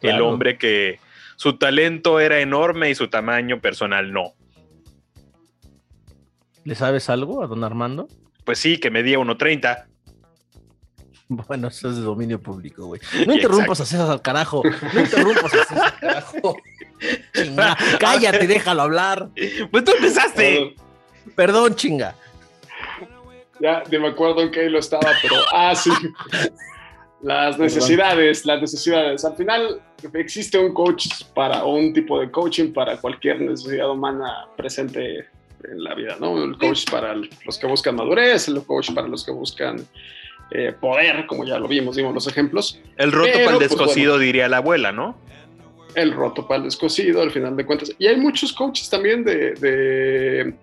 El 0.00 0.20
hombre 0.20 0.58
que 0.58 0.98
su 1.36 1.58
talento 1.58 2.18
era 2.18 2.40
enorme 2.40 2.90
y 2.90 2.96
su 2.96 3.06
tamaño 3.06 3.60
personal 3.60 4.12
no. 4.12 4.32
¿Le 6.64 6.74
sabes 6.74 7.08
algo 7.08 7.44
a 7.44 7.46
don 7.46 7.62
Armando? 7.62 8.08
Pues 8.44 8.58
sí, 8.58 8.78
que 8.78 8.90
medía 8.90 9.18
1.30. 9.18 9.89
Bueno, 11.48 11.68
eso 11.68 11.88
es 11.90 11.96
de 11.96 12.02
dominio 12.02 12.40
público, 12.40 12.86
güey. 12.86 13.00
No 13.26 13.34
interrumpas 13.34 13.80
a 13.80 13.86
César 13.86 14.10
al 14.10 14.22
carajo. 14.22 14.62
No 14.92 15.00
interrumpas 15.00 15.44
a 15.44 15.64
César 15.64 15.82
al 15.84 15.98
carajo. 15.98 16.56
Chinga, 17.32 17.76
cállate, 17.98 18.46
déjalo 18.46 18.82
hablar. 18.82 19.28
Pues 19.70 19.84
tú 19.84 19.92
empezaste. 19.92 20.74
Perdón, 21.34 21.74
chinga. 21.74 22.14
Ya, 23.60 23.82
ni 23.90 23.98
me 23.98 24.08
acuerdo 24.08 24.42
en 24.42 24.50
qué 24.50 24.68
lo 24.68 24.78
estaba, 24.78 25.10
pero. 25.22 25.36
Ah, 25.52 25.74
sí. 25.74 25.90
Las 27.22 27.58
necesidades, 27.58 28.44
las 28.44 28.60
necesidades. 28.60 29.24
Al 29.24 29.36
final 29.36 29.80
existe 30.14 30.58
un 30.58 30.74
coach 30.74 31.06
para 31.34 31.64
un 31.64 31.92
tipo 31.92 32.20
de 32.20 32.30
coaching 32.30 32.72
para 32.72 32.96
cualquier 32.98 33.40
necesidad 33.40 33.90
humana 33.90 34.46
presente 34.56 35.26
en 35.64 35.84
la 35.84 35.94
vida, 35.94 36.16
¿no? 36.18 36.42
El 36.42 36.56
coach 36.58 36.90
para 36.90 37.14
los 37.14 37.58
que 37.58 37.66
buscan 37.66 37.96
madurez, 37.96 38.48
el 38.48 38.62
coach 38.64 38.92
para 38.92 39.06
los 39.06 39.24
que 39.24 39.32
buscan 39.32 39.86
eh, 40.50 40.74
poder, 40.78 41.26
como 41.26 41.44
ya 41.44 41.58
lo 41.58 41.68
vimos, 41.68 41.96
dimos 41.96 42.12
los 42.12 42.26
ejemplos. 42.26 42.80
El 42.96 43.12
roto 43.12 43.32
para 43.32 43.50
el 43.52 43.56
pues, 43.56 43.70
descosido, 43.70 44.18
diría 44.18 44.48
la 44.48 44.56
abuela, 44.58 44.90
¿no? 44.90 45.16
El 45.94 46.12
roto 46.12 46.46
para 46.46 46.58
el 46.58 46.64
descosido, 46.64 47.22
al 47.22 47.30
final 47.30 47.56
de 47.56 47.64
cuentas. 47.64 47.92
Y 47.98 48.06
hay 48.06 48.16
muchos 48.16 48.52
coaches 48.52 48.90
también 48.90 49.24
de, 49.24 50.54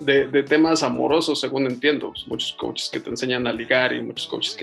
de, 0.00 0.42
temas 0.44 0.82
amorosos, 0.82 1.40
según 1.40 1.66
entiendo. 1.66 2.12
Muchos 2.26 2.52
coaches 2.54 2.88
que 2.90 3.00
te 3.00 3.10
enseñan 3.10 3.46
a 3.46 3.52
ligar 3.52 3.92
y 3.92 4.02
muchos 4.02 4.26
coaches 4.26 4.56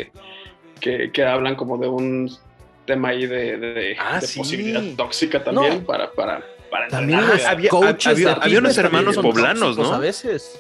que, 0.82 1.12
que, 1.12 1.24
hablan 1.24 1.56
como 1.56 1.78
de 1.78 1.88
un 1.88 2.32
tema 2.86 3.10
ahí 3.10 3.26
de, 3.26 3.96
ah, 4.00 4.20
posibilidad 4.36 4.84
tóxica 4.98 5.44
también 5.44 5.86
para, 5.86 6.12
para, 6.12 6.44
para 6.70 6.88
también 6.90 7.20
había, 7.48 7.70
había, 8.34 8.60
unos 8.60 8.78
hermanos 8.78 9.16
poblanos, 9.16 9.78
¿no? 9.78 9.94
A 9.94 10.00
veces. 10.00 10.60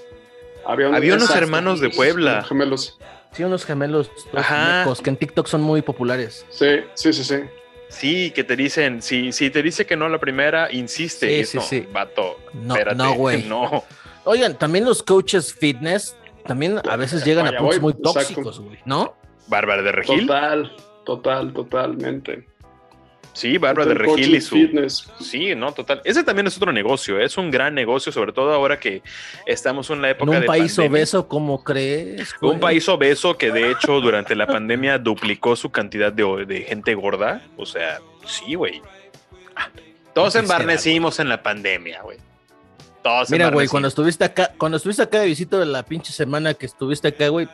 Había, 0.65 1.15
unos 1.15 1.35
hermanos 1.35 1.79
de 1.81 1.89
Puebla. 1.89 2.43
Gemelos. 2.43 2.97
Sí, 3.33 3.43
unos 3.43 3.65
gemelos 3.65 4.09
que 5.03 5.09
en 5.09 5.17
TikTok 5.17 5.47
son 5.47 5.61
muy 5.61 5.81
populares. 5.81 6.45
Sí, 6.49 6.81
sí, 6.93 7.13
sí, 7.13 7.23
sí. 7.23 7.35
Sí, 7.89 8.31
que 8.31 8.43
te 8.43 8.55
dicen, 8.55 9.01
si, 9.01 9.31
si 9.31 9.49
te 9.49 9.61
dice 9.61 9.85
que 9.85 9.95
no 9.95 10.09
la 10.09 10.19
primera, 10.19 10.71
insiste. 10.71 11.45
Sí, 11.45 11.59
sí, 11.59 11.65
sí. 11.67 11.87
Vato, 11.91 12.39
no, 12.53 12.75
no, 12.95 13.13
güey. 13.13 13.43
No. 13.47 13.83
Oigan, 14.25 14.57
también 14.57 14.85
los 14.85 15.03
coaches 15.03 15.53
fitness 15.53 16.15
también 16.45 16.79
a 16.89 16.95
veces 16.95 17.23
llegan 17.25 17.47
a 17.47 17.57
puntos 17.57 17.81
muy 17.81 17.93
tóxicos, 17.93 18.59
güey, 18.59 18.79
¿no? 18.85 19.15
Bárbara 19.47 19.81
de 19.81 19.91
Regil. 19.91 20.27
Total, 20.27 20.75
total, 21.05 21.53
totalmente. 21.53 22.47
Sí, 23.33 23.57
Bárbara 23.57 23.87
de 23.87 23.95
Regil 23.95 24.35
y 24.35 24.41
su. 24.41 24.55
Fitness. 24.55 25.11
Sí, 25.19 25.55
no, 25.55 25.71
total. 25.71 26.01
Ese 26.05 26.23
también 26.23 26.45
es 26.45 26.55
otro 26.55 26.71
negocio, 26.71 27.19
es 27.19 27.35
un 27.35 27.49
gran 27.49 27.73
negocio, 27.73 28.11
sobre 28.11 28.31
todo 28.31 28.53
ahora 28.53 28.79
que 28.79 29.01
estamos 29.47 29.89
en 29.89 30.03
la 30.03 30.11
época 30.11 30.31
¿En 30.31 30.41
un 30.41 30.45
país 30.45 30.77
obeso, 30.77 31.27
¿cómo 31.27 31.63
crees? 31.63 32.35
Un 32.41 32.59
país 32.59 32.87
obeso 32.87 33.35
que 33.35 33.51
de 33.51 33.71
hecho 33.71 33.99
durante 34.01 34.35
la 34.35 34.45
pandemia 34.45 34.99
duplicó 34.99 35.55
su 35.55 35.71
cantidad 35.71 36.13
de, 36.13 36.65
gente 36.67 36.93
gorda. 36.93 37.41
O 37.57 37.65
sea, 37.65 37.99
sí, 38.25 38.53
güey. 38.53 38.81
Todos 40.13 40.35
embarnecimos 40.35 41.19
en 41.19 41.27
la 41.27 41.41
pandemia, 41.41 42.03
güey. 42.03 42.19
Todos 43.01 43.31
Mira, 43.31 43.49
güey, 43.49 43.67
cuando 43.67 43.87
estuviste 43.87 44.23
acá, 44.23 44.51
cuando 44.57 44.77
estuviste 44.77 45.01
acá 45.01 45.19
de 45.19 45.25
visita 45.25 45.57
de 45.57 45.65
la 45.65 45.83
pinche 45.83 46.13
semana 46.13 46.53
que 46.53 46.67
estuviste 46.67 47.07
acá, 47.07 47.29
güey, 47.29 47.49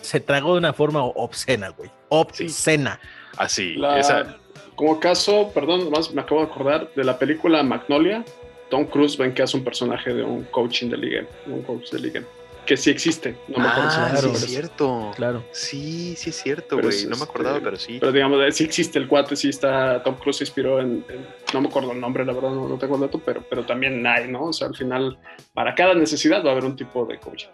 se 0.00 0.18
tragó 0.18 0.54
de 0.54 0.58
una 0.58 0.72
forma 0.72 1.04
obscena, 1.04 1.68
güey. 1.68 1.90
Obscena. 2.08 2.98
Así, 3.36 3.76
esa 3.96 4.36
como 4.80 4.98
caso, 4.98 5.50
perdón, 5.52 5.90
más 5.90 6.10
me 6.10 6.22
acabo 6.22 6.40
de 6.40 6.46
acordar 6.46 6.90
de 6.96 7.04
la 7.04 7.18
película 7.18 7.62
Magnolia. 7.62 8.24
Tom 8.70 8.86
Cruise 8.86 9.18
ven 9.18 9.34
que 9.34 9.42
hace 9.42 9.58
un 9.58 9.62
personaje 9.62 10.14
de 10.14 10.22
un 10.22 10.44
coaching 10.44 10.88
de 10.88 10.96
liga, 10.96 11.26
un 11.44 11.60
coach 11.60 11.90
de 11.90 11.98
liga. 11.98 12.22
que 12.64 12.78
sí 12.78 12.88
existe. 12.88 13.36
No 13.48 13.58
me 13.58 13.68
acuerdo 13.68 13.90
ah, 13.92 14.16
sí 14.16 14.28
es 14.28 14.40
cierto. 14.40 15.10
Claro. 15.16 15.44
Sí, 15.52 16.14
sí 16.16 16.30
es 16.30 16.36
cierto, 16.36 16.78
güey. 16.80 17.04
No 17.04 17.18
me 17.18 17.24
acordaba, 17.24 17.58
este, 17.58 17.64
pero 17.66 17.76
sí. 17.76 17.98
Pero 18.00 18.10
digamos, 18.10 18.54
sí 18.54 18.64
existe 18.64 18.98
el 18.98 19.06
cuate, 19.06 19.36
sí 19.36 19.50
está. 19.50 20.02
Tom 20.02 20.14
Cruise 20.14 20.38
se 20.38 20.44
inspiró 20.44 20.80
en, 20.80 21.04
No 21.52 21.60
me 21.60 21.68
acuerdo 21.68 21.92
el 21.92 22.00
nombre, 22.00 22.24
la 22.24 22.32
verdad, 22.32 22.52
no, 22.52 22.78
tengo 22.78 22.94
el 22.94 23.02
dato, 23.02 23.18
pero, 23.18 23.44
pero 23.50 23.66
también 23.66 24.06
hay, 24.06 24.28
¿no? 24.28 24.44
O 24.44 24.52
sea, 24.54 24.68
al 24.68 24.74
final, 24.74 25.18
para 25.52 25.74
cada 25.74 25.92
necesidad 25.92 26.42
va 26.42 26.48
a 26.48 26.52
haber 26.52 26.64
un 26.64 26.74
tipo 26.74 27.04
de 27.04 27.18
coaching. 27.18 27.48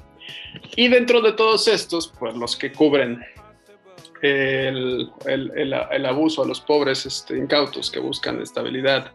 Y 0.76 0.86
dentro 0.86 1.20
de 1.20 1.32
todos 1.32 1.66
estos, 1.66 2.06
pues 2.20 2.36
los 2.36 2.56
que 2.56 2.70
cubren 2.70 3.20
el, 4.26 5.10
el, 5.26 5.72
el, 5.90 6.06
abuso 6.06 6.42
a 6.42 6.46
los 6.46 6.60
pobres 6.60 7.06
este, 7.06 7.36
incautos 7.36 7.90
que 7.90 8.00
buscan 8.00 8.40
estabilidad 8.40 9.12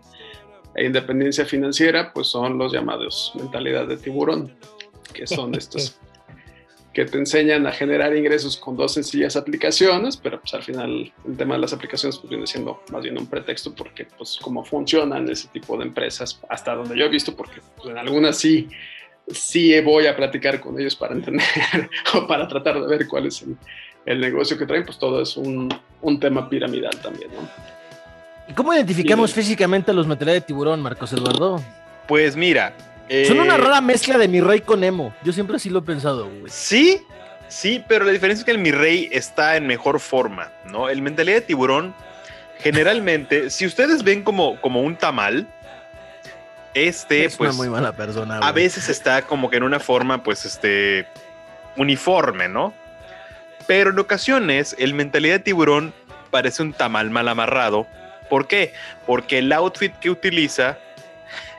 e 0.76 0.86
independencia 0.86 1.45
financiera, 1.45 2.14
pues 2.14 2.28
son 2.28 2.57
los 2.57 2.72
llamados 2.72 3.34
mentalidad 3.36 3.88
de 3.88 3.97
tiburón 3.97 4.55
que 5.14 5.28
son 5.28 5.55
estos 5.55 5.99
que 6.93 7.05
te 7.05 7.18
enseñan 7.18 7.66
a 7.68 7.72
generar 7.72 8.16
ingresos 8.16 8.57
con 8.57 8.76
dos 8.76 8.93
sencillas 8.93 9.38
aplicaciones, 9.38 10.18
pero 10.18 10.41
pues 10.41 10.53
al 10.53 10.64
final 10.64 11.14
el 11.26 11.38
tema 11.38 11.55
de 11.55 11.62
las 11.62 11.72
aplicaciones 11.72 12.18
pues 12.18 12.30
viene 12.30 12.45
siendo 12.45 12.84
más 12.91 13.01
bien 13.01 13.18
un 13.18 13.28
pretexto 13.28 13.74
porque 13.74 14.05
pues 14.05 14.38
cómo 14.41 14.66
funcionan 14.66 15.30
ese 15.30 15.47
tipo 15.47 15.78
de 15.78 15.86
empresas, 15.86 16.41
hasta 16.49 16.76
donde 16.76 16.97
yo 16.97 17.05
he 17.05 17.09
visto, 17.09 17.36
porque 17.36 17.62
pues, 17.78 17.89
en 17.89 17.97
algunas 17.97 18.38
sí, 18.38 18.68
sí 19.28 19.80
voy 19.80 20.07
a 20.07 20.16
platicar 20.18 20.59
con 20.59 20.78
ellos 20.80 20.95
para 20.95 21.16
entender 21.16 21.45
o 22.14 22.28
para 22.28 22.47
tratar 22.47 22.82
de 22.82 22.88
ver 22.88 23.07
cuál 23.07 23.28
es 23.28 23.41
el, 23.41 23.55
negocio 24.06 24.58
que 24.58 24.66
traen, 24.66 24.86
pues 24.86 24.97
todo 24.97 25.22
es 25.22 25.38
un, 25.38 25.74
un 26.02 26.20
tema 26.20 26.49
piramidal 26.49 26.95
también, 27.02 27.32
¿no? 27.32 27.47
¿Y 28.47 28.54
cómo 28.54 28.74
identificamos 28.74 29.34
físicamente 29.34 29.91
a 29.91 29.93
los 29.93 30.08
materiales 30.08 30.41
de 30.41 30.47
tiburón, 30.47 30.82
Marcos 30.82 31.14
Eduardo? 31.14 31.64
Pues 32.08 32.36
mira, 32.36 32.74
son 33.28 33.39
una 33.39 33.56
eh, 33.56 33.58
rara 33.58 33.82
mezcla 33.82 34.18
de 34.18 34.28
mi 34.28 34.41
rey 34.41 34.62
con 34.62 34.84
emo. 34.84 35.14
Yo 35.24 35.34
siempre 35.34 35.58
así 35.58 35.70
lo 35.70 35.80
he 35.80 35.82
pensado, 35.84 36.26
güey. 36.30 36.43
Sí, 36.47 37.02
sí, 37.47 37.84
pero 37.88 38.06
la 38.06 38.12
diferencia 38.12 38.41
es 38.41 38.45
que 38.45 38.52
el 38.52 38.58
mi 38.58 38.72
rey 38.72 39.10
está 39.12 39.58
en 39.58 39.68
mejor 39.68 39.99
forma, 39.99 40.52
¿no? 40.66 40.89
El 40.89 41.02
mentalidad 41.02 41.38
de 41.38 41.41
tiburón, 41.41 41.93
generalmente, 42.60 43.49
si 43.52 43.66
ustedes 43.66 44.04
ven 44.04 44.24
como, 44.24 44.60
como 44.62 44.82
un 44.82 44.95
tamal, 44.95 45.47
este, 46.74 47.26
es 47.26 47.36
pues. 47.36 47.52
Una 47.52 47.58
muy 47.58 47.70
mala 47.70 47.91
persona. 47.93 48.38
A 48.38 48.52
veces 48.52 48.88
está 48.89 49.24
como 49.24 49.49
que 49.49 49.58
en 49.58 49.64
una 49.64 49.80
forma, 49.80 50.24
pues, 50.24 50.45
este. 50.45 51.06
uniforme, 51.76 52.47
¿no? 52.47 52.74
Pero 53.68 53.91
en 53.91 53.99
ocasiones, 53.99 54.76
el 54.80 54.93
mentalidad 54.93 55.36
de 55.36 55.39
tiburón 55.39 55.93
parece 56.30 56.64
un 56.64 56.74
tamal 56.74 57.09
mal 57.09 57.28
amarrado. 57.28 57.88
¿Por 58.30 58.47
qué? 58.47 58.74
Porque 59.05 59.39
el 59.39 59.51
outfit 59.51 59.93
que 59.99 60.09
utiliza 60.09 60.78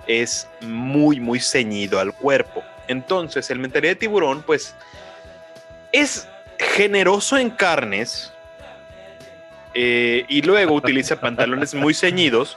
es 0.06 0.48
muy, 0.60 1.20
muy 1.20 1.40
ceñido 1.40 2.00
al 2.00 2.12
cuerpo. 2.12 2.64
Entonces, 2.88 3.50
el 3.50 3.58
mentalidad 3.58 3.92
de 3.92 3.96
tiburón, 3.96 4.42
pues, 4.42 4.74
es 5.92 6.28
generoso 6.58 7.36
en 7.36 7.50
carnes 7.50 8.32
eh, 9.74 10.24
y 10.28 10.42
luego 10.42 10.74
utiliza 10.74 11.20
pantalones 11.20 11.74
muy 11.74 11.94
ceñidos 11.94 12.56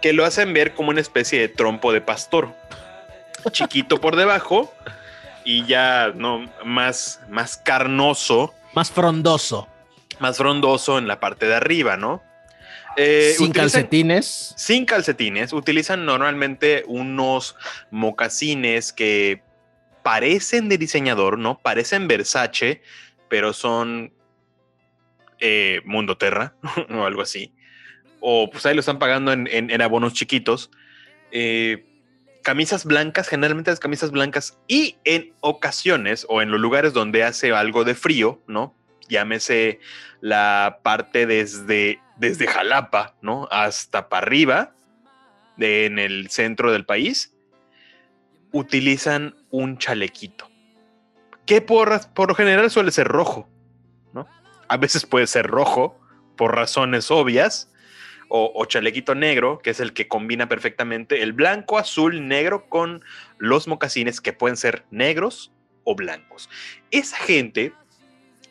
que 0.00 0.12
lo 0.12 0.24
hacen 0.24 0.52
ver 0.52 0.74
como 0.74 0.90
una 0.90 1.00
especie 1.00 1.40
de 1.40 1.48
trompo 1.48 1.92
de 1.92 2.00
pastor. 2.00 2.52
Chiquito 3.50 4.00
por 4.00 4.16
debajo 4.16 4.74
y 5.44 5.64
ya 5.66 6.12
no 6.14 6.50
más, 6.64 7.20
más 7.28 7.56
carnoso. 7.56 8.54
Más 8.76 8.90
frondoso. 8.90 9.66
Más 10.20 10.36
frondoso 10.36 10.98
en 10.98 11.08
la 11.08 11.18
parte 11.18 11.46
de 11.46 11.54
arriba, 11.54 11.96
¿no? 11.96 12.22
Eh, 12.98 13.34
sin 13.34 13.50
calcetines. 13.50 14.52
Sin 14.58 14.84
calcetines. 14.84 15.54
Utilizan 15.54 16.04
normalmente 16.04 16.84
unos 16.86 17.56
mocasines 17.90 18.92
que 18.92 19.42
parecen 20.02 20.68
de 20.68 20.76
diseñador, 20.76 21.38
¿no? 21.38 21.58
Parecen 21.58 22.06
Versace, 22.06 22.82
pero 23.30 23.54
son 23.54 24.12
eh, 25.40 25.80
Mundo 25.86 26.18
Terra 26.18 26.54
o 26.90 27.04
algo 27.04 27.22
así. 27.22 27.54
O 28.20 28.50
pues 28.50 28.66
ahí 28.66 28.74
lo 28.74 28.80
están 28.80 28.98
pagando 28.98 29.32
en, 29.32 29.80
abonos 29.80 30.12
chiquitos. 30.12 30.70
Eh, 31.30 31.86
camisas 32.46 32.84
blancas, 32.84 33.26
generalmente 33.26 33.72
las 33.72 33.80
camisas 33.80 34.12
blancas, 34.12 34.56
y 34.68 34.98
en 35.02 35.34
ocasiones 35.40 36.24
o 36.28 36.42
en 36.42 36.52
los 36.52 36.60
lugares 36.60 36.92
donde 36.92 37.24
hace 37.24 37.50
algo 37.50 37.82
de 37.82 37.96
frío, 37.96 38.40
¿no? 38.46 38.72
Llámese 39.08 39.80
la 40.20 40.78
parte 40.84 41.26
desde 41.26 42.00
desde 42.16 42.46
Jalapa, 42.46 43.16
¿no? 43.20 43.48
Hasta 43.50 44.08
para 44.08 44.24
arriba, 44.28 44.76
en 45.58 45.98
el 45.98 46.30
centro 46.30 46.70
del 46.70 46.86
país, 46.86 47.34
utilizan 48.52 49.34
un 49.50 49.76
chalequito, 49.76 50.48
que 51.46 51.60
por, 51.60 52.12
por 52.14 52.28
lo 52.28 52.36
general 52.36 52.70
suele 52.70 52.92
ser 52.92 53.08
rojo, 53.08 53.50
¿no? 54.12 54.28
A 54.68 54.76
veces 54.76 55.04
puede 55.04 55.26
ser 55.26 55.48
rojo, 55.48 55.98
por 56.36 56.54
razones 56.54 57.10
obvias, 57.10 57.72
o, 58.28 58.52
o, 58.54 58.64
chalequito 58.64 59.14
negro, 59.14 59.58
que 59.58 59.70
es 59.70 59.80
el 59.80 59.92
que 59.92 60.08
combina 60.08 60.48
perfectamente 60.48 61.22
el 61.22 61.32
blanco, 61.32 61.78
azul, 61.78 62.26
negro 62.26 62.68
con 62.68 63.04
los 63.38 63.68
mocasines 63.68 64.20
que 64.20 64.32
pueden 64.32 64.56
ser 64.56 64.84
negros 64.90 65.52
o 65.84 65.94
blancos. 65.94 66.50
Esa 66.90 67.16
gente 67.16 67.72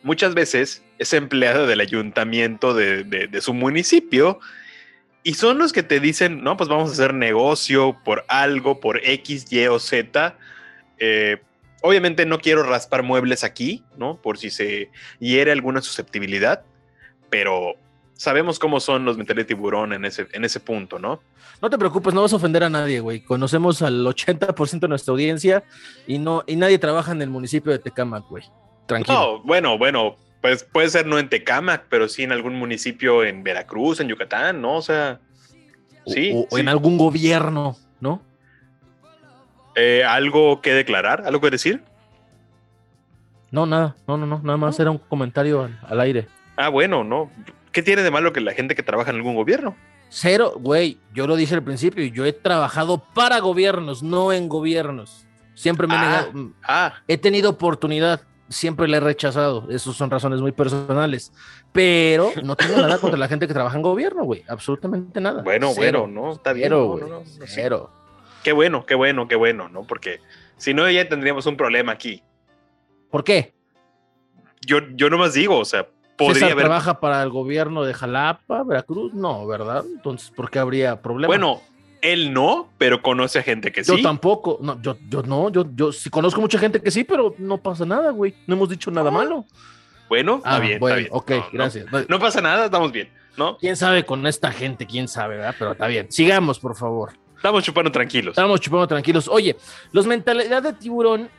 muchas 0.05 0.33
veces 0.35 0.83
es 0.99 1.13
empleado 1.13 1.67
del 1.67 1.81
ayuntamiento 1.81 2.73
de, 2.73 3.29
su 3.41 3.53
municipio 3.53 4.39
y 5.23 5.33
son 5.33 5.57
los 5.57 5.73
que 5.73 5.83
te 5.83 5.99
dicen, 5.99 6.43
no, 6.43 6.55
pues 6.57 6.69
vamos 6.69 6.89
a 6.89 6.93
hacer 6.93 7.13
negocio 7.13 7.97
por 8.05 8.23
algo, 8.27 8.79
por 8.79 9.01
X, 9.03 9.51
Y 9.51 9.65
o 9.65 9.79
Z. 9.79 10.37
Eh, 10.99 11.37
obviamente 11.81 12.25
no 12.27 12.39
quiero 12.39 12.61
raspar 12.61 13.01
muebles 13.01 13.43
aquí, 13.43 13.83
¿no? 13.97 14.21
Por 14.21 14.37
si 14.37 14.51
se 14.51 14.91
hiere 15.19 15.51
alguna 15.51 15.81
susceptibilidad, 15.81 16.63
pero 17.31 17.73
sabemos 18.15 18.59
cómo 18.59 18.79
son 18.79 19.05
los 19.05 19.17
metales 19.17 19.45
de 19.45 19.55
tiburón 19.55 19.93
en 19.93 20.05
ese, 20.05 20.27
en 20.31 20.43
ese 20.43 20.59
punto, 20.59 20.99
¿no? 20.99 21.21
No 21.61 21.69
te 21.69 21.77
preocupes, 21.77 22.13
no 22.13 22.21
vas 22.21 22.33
a 22.33 22.37
ofender 22.37 22.63
a 22.63 22.69
nadie, 22.69 22.99
güey. 22.99 23.21
Conocemos 23.21 23.81
al 23.81 24.05
80% 24.05 24.79
de 24.79 24.87
nuestra 24.87 25.11
audiencia 25.11 25.63
y, 26.07 26.19
no, 26.19 26.43
y 26.47 26.55
nadie 26.55 26.79
trabaja 26.79 27.11
en 27.11 27.21
el 27.21 27.29
municipio 27.29 27.71
de 27.71 27.79
Tecámac, 27.79 28.25
güey. 28.29 28.43
Tranquilo. 28.85 29.17
No, 29.17 29.43
bueno, 29.43 29.77
bueno, 29.77 30.17
pues 30.41 30.63
puede 30.63 30.89
ser 30.89 31.07
no 31.07 31.17
en 31.17 31.29
Tecámac, 31.29 31.85
pero 31.89 32.07
sí 32.07 32.23
en 32.23 32.31
algún 32.31 32.55
municipio 32.55 33.23
en 33.23 33.43
Veracruz, 33.43 33.99
en 33.99 34.07
Yucatán, 34.09 34.61
¿no? 34.61 34.75
O 34.75 34.81
sea, 34.81 35.19
sí. 36.05 36.45
O, 36.49 36.57
en 36.57 36.67
algún 36.69 36.97
gobierno, 36.97 37.75
¿no? 37.99 38.21
Eh, 39.75 40.03
¿Algo 40.07 40.61
que 40.61 40.73
declarar? 40.73 41.23
¿Algo 41.25 41.41
que 41.41 41.49
decir? 41.49 41.83
No, 43.51 43.65
nada, 43.65 43.95
no, 44.07 44.17
no, 44.17 44.25
no, 44.25 44.39
nada 44.43 44.57
más 44.57 44.79
era 44.79 44.91
un 44.91 44.97
comentario 44.97 45.69
al, 45.87 45.99
aire. 46.01 46.27
Ah, 46.57 46.69
bueno, 46.69 47.03
no. 47.03 47.31
¿Qué 47.75 47.83
tiene 47.83 48.03
de 48.03 48.09
malo 48.09 48.31
que 48.31 48.39
la 48.39 48.53
gente 48.53 48.73
que 48.73 48.83
trabaja 48.83 49.09
en 49.09 49.17
algún 49.17 49.35
gobierno? 49.35 49.75
Cero, 50.07 50.53
güey, 50.55 50.97
yo 51.13 51.27
lo 51.27 51.35
dije 51.35 51.55
al 51.55 51.61
principio, 51.61 52.05
yo 52.05 52.25
he 52.25 52.31
trabajado 52.31 53.03
para 53.13 53.39
gobiernos, 53.39 54.01
no 54.01 54.31
en 54.31 54.47
gobiernos. 54.47 55.27
Siempre 55.55 55.85
me 55.85 55.95
he 55.95 55.97
ah, 55.97 56.01
negado. 56.01 56.51
Ah. 56.63 56.93
He 57.05 57.17
tenido 57.17 57.49
oportunidad 57.49 58.21
siempre 58.47 58.87
le 58.87 58.95
he 58.95 58.99
rechazado. 59.01 59.67
Esas 59.69 59.93
son 59.93 60.09
razones 60.09 60.39
muy 60.39 60.53
personales. 60.53 61.33
Pero 61.73 62.31
no 62.43 62.55
tengo 62.55 62.77
nada 62.77 62.97
contra 62.97 63.19
la 63.19 63.27
gente 63.27 63.45
que 63.45 63.53
trabaja 63.53 63.75
en 63.75 63.81
gobierno, 63.81 64.23
güey. 64.23 64.45
Absolutamente 64.47 65.19
nada. 65.19 65.43
Bueno, 65.43 65.73
bueno, 65.75 66.07
no, 66.07 66.31
está 66.31 66.53
bien. 66.53 66.71
Cero, 67.45 67.91
Qué 68.41 68.53
bueno, 68.53 68.85
qué 68.85 68.95
bueno, 68.95 69.27
qué 69.27 69.35
bueno, 69.35 69.67
¿no? 69.67 69.83
Porque 69.83 70.21
si 70.55 70.73
no, 70.73 70.89
ya 70.89 71.09
tendríamos 71.09 71.45
un 71.45 71.57
problema 71.57 71.91
aquí. 71.91 72.23
¿Por 73.11 73.25
qué? 73.25 73.53
Yo, 74.65 74.79
yo 74.95 75.09
nomás 75.09 75.33
digo, 75.33 75.59
o 75.59 75.65
sea, 75.65 75.89
podría 76.17 76.47
haber... 76.47 76.65
trabaja 76.65 76.99
para 76.99 77.21
el 77.23 77.29
gobierno 77.29 77.83
de 77.83 77.93
Jalapa, 77.93 78.63
Veracruz? 78.63 79.13
No, 79.13 79.45
¿verdad? 79.47 79.83
Entonces, 79.85 80.31
¿por 80.31 80.49
qué 80.49 80.59
habría 80.59 81.01
problema? 81.01 81.27
Bueno, 81.27 81.61
él 82.01 82.33
no, 82.33 82.69
pero 82.77 83.01
conoce 83.01 83.39
a 83.39 83.43
gente 83.43 83.71
que 83.71 83.83
sí. 83.83 83.95
Yo 83.95 84.01
tampoco. 84.03 84.59
No, 84.61 84.81
yo, 84.81 84.97
yo 85.09 85.23
no, 85.23 85.49
yo, 85.49 85.65
yo 85.73 85.91
sí 85.91 86.09
conozco 86.09 86.39
mucha 86.41 86.59
gente 86.59 86.81
que 86.81 86.91
sí, 86.91 87.03
pero 87.03 87.35
no 87.37 87.57
pasa 87.57 87.85
nada, 87.85 88.11
güey. 88.11 88.33
No 88.47 88.55
hemos 88.55 88.69
dicho 88.69 88.91
nada 88.91 89.09
ah. 89.09 89.11
malo. 89.11 89.45
Bueno, 90.07 90.37
está 90.37 90.55
ah, 90.57 90.59
bien, 90.59 90.73
está 90.73 90.95
bien. 90.95 91.09
Ok, 91.11 91.31
gracias. 91.51 91.87
No, 92.07 92.19
pasa 92.19 92.39
nada, 92.41 92.65
estamos 92.65 92.91
bien, 92.91 93.09
¿no? 93.37 93.57
Quién 93.57 93.75
sabe 93.75 94.05
con 94.05 94.27
esta 94.27 94.51
gente, 94.51 94.85
quién 94.85 95.07
sabe, 95.07 95.37
¿verdad? 95.37 95.55
Pero 95.57 95.71
está 95.71 95.87
bien. 95.87 96.11
Sigamos, 96.11 96.59
por 96.59 96.75
favor. 96.75 97.13
Estamos 97.35 97.63
chupando 97.63 97.91
tranquilos. 97.91 98.31
Estamos 98.31 98.61
chupando 98.61 98.87
tranquilos. 98.87 99.27
Oye, 99.27 99.55
los 99.91 100.05
mentalidad 100.05 100.61
de 100.61 100.73
tiburón 100.73 101.29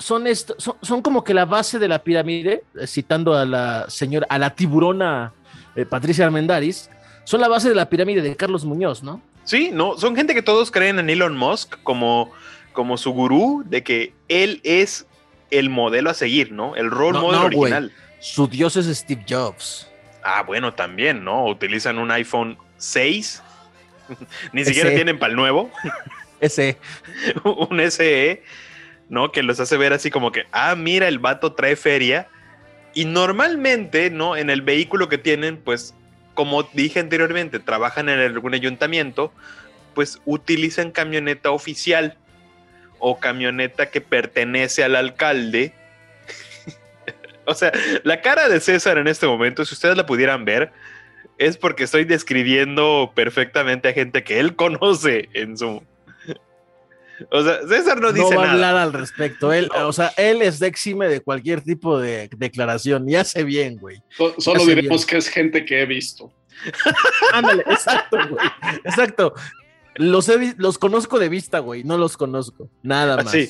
son, 0.00 0.26
esto, 0.26 0.56
son, 0.58 1.02
como 1.02 1.22
que 1.22 1.34
la 1.34 1.44
base 1.44 1.78
de 1.78 1.86
la 1.86 2.02
pirámide, 2.02 2.64
eh, 2.78 2.86
citando 2.86 3.34
a 3.34 3.44
la 3.44 3.88
señora, 3.88 4.26
a 4.28 4.38
la 4.38 4.54
tiburona 4.54 5.32
eh, 5.76 5.84
Patricia 5.84 6.24
Armendaris, 6.24 6.90
son 7.24 7.40
la 7.40 7.48
base 7.48 7.68
de 7.68 7.74
la 7.74 7.88
pirámide 7.88 8.22
de 8.22 8.34
Carlos 8.34 8.64
Muñoz, 8.64 9.02
¿no? 9.02 9.22
Sí, 9.44 9.70
no, 9.72 9.96
son 9.98 10.16
gente 10.16 10.34
que 10.34 10.42
todos 10.42 10.70
creen 10.70 10.98
en 10.98 11.10
Elon 11.10 11.36
Musk 11.36 11.76
como, 11.82 12.32
como 12.72 12.96
su 12.96 13.12
gurú, 13.12 13.62
de 13.66 13.82
que 13.82 14.14
él 14.28 14.60
es 14.64 15.06
el 15.50 15.70
modelo 15.70 16.10
a 16.10 16.14
seguir, 16.14 16.52
¿no? 16.52 16.76
El 16.76 16.90
role 16.90 17.18
model 17.18 17.40
original. 17.40 17.92
Su 18.20 18.48
dios 18.48 18.76
es 18.76 18.86
Steve 18.96 19.24
Jobs. 19.28 19.88
Ah, 20.22 20.42
bueno, 20.42 20.74
también, 20.74 21.24
¿no? 21.24 21.46
Utilizan 21.46 21.98
un 21.98 22.10
iPhone 22.10 22.58
6. 22.76 23.42
Ni 24.52 24.64
siquiera 24.64 24.90
tienen 24.90 25.18
para 25.18 25.30
el 25.30 25.36
nuevo. 25.36 25.70
SE. 26.40 26.78
un 27.44 27.90
SE. 27.90 28.42
¿No? 29.10 29.32
Que 29.32 29.42
los 29.42 29.60
hace 29.60 29.76
ver 29.76 29.92
así 29.92 30.10
como 30.10 30.32
que, 30.32 30.46
ah, 30.52 30.74
mira, 30.76 31.08
el 31.08 31.18
vato 31.18 31.52
trae 31.52 31.76
feria. 31.76 32.28
Y 32.94 33.04
normalmente, 33.04 34.08
¿no? 34.10 34.36
En 34.36 34.48
el 34.48 34.62
vehículo 34.62 35.08
que 35.08 35.18
tienen, 35.18 35.58
pues, 35.58 35.94
como 36.34 36.62
dije 36.62 37.00
anteriormente, 37.00 37.58
trabajan 37.58 38.08
en 38.08 38.20
algún 38.20 38.54
ayuntamiento, 38.54 39.32
pues 39.94 40.22
utilizan 40.24 40.92
camioneta 40.92 41.50
oficial 41.50 42.16
o 42.98 43.18
camioneta 43.18 43.90
que 43.90 44.00
pertenece 44.00 44.84
al 44.84 44.94
alcalde. 44.94 45.74
o 47.46 47.54
sea, 47.54 47.72
la 48.04 48.20
cara 48.20 48.48
de 48.48 48.60
César 48.60 48.96
en 48.98 49.08
este 49.08 49.26
momento, 49.26 49.64
si 49.64 49.74
ustedes 49.74 49.96
la 49.96 50.06
pudieran 50.06 50.44
ver, 50.44 50.72
es 51.38 51.56
porque 51.56 51.84
estoy 51.84 52.04
describiendo 52.04 53.12
perfectamente 53.14 53.88
a 53.88 53.92
gente 53.92 54.22
que 54.22 54.38
él 54.38 54.54
conoce 54.56 55.28
en 55.32 55.58
su, 55.58 55.82
o 57.30 57.42
sea, 57.42 57.66
César 57.66 58.00
no 58.00 58.12
dice 58.12 58.30
no 58.30 58.40
va 58.40 58.48
a 58.48 58.52
hablar 58.52 58.76
al 58.76 58.92
respecto. 58.92 59.52
Él, 59.52 59.70
o 59.74 59.92
sea, 59.92 60.12
él 60.16 60.42
es 60.42 60.58
déxime 60.58 61.08
de 61.08 61.20
cualquier 61.20 61.62
tipo 61.62 61.98
de 61.98 62.30
declaración. 62.36 63.08
Y 63.08 63.16
hace 63.16 63.44
bien, 63.44 63.76
güey. 63.76 64.02
Solo 64.38 64.64
diremos 64.64 65.06
que 65.06 65.18
es 65.18 65.28
gente 65.28 65.64
que 65.64 65.82
he 65.82 65.86
visto. 65.86 66.32
Ándale, 67.32 67.62
exacto, 67.66 68.16
güey. 68.28 68.46
Exacto. 68.84 69.34
Los, 69.96 70.30
los 70.56 70.78
conozco 70.78 71.18
de 71.18 71.28
vista, 71.28 71.58
güey. 71.58 71.84
No 71.84 71.98
los 71.98 72.16
conozco. 72.16 72.70
Nada 72.82 73.16
más. 73.16 73.32
Sí. 73.32 73.48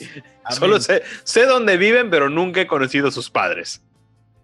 Solo 0.50 0.80
sé, 0.80 1.02
sé 1.22 1.46
dónde 1.46 1.76
viven, 1.76 2.10
pero 2.10 2.28
nunca 2.28 2.60
he 2.60 2.66
conocido 2.66 3.08
a 3.08 3.10
sus 3.10 3.30
padres. 3.30 3.82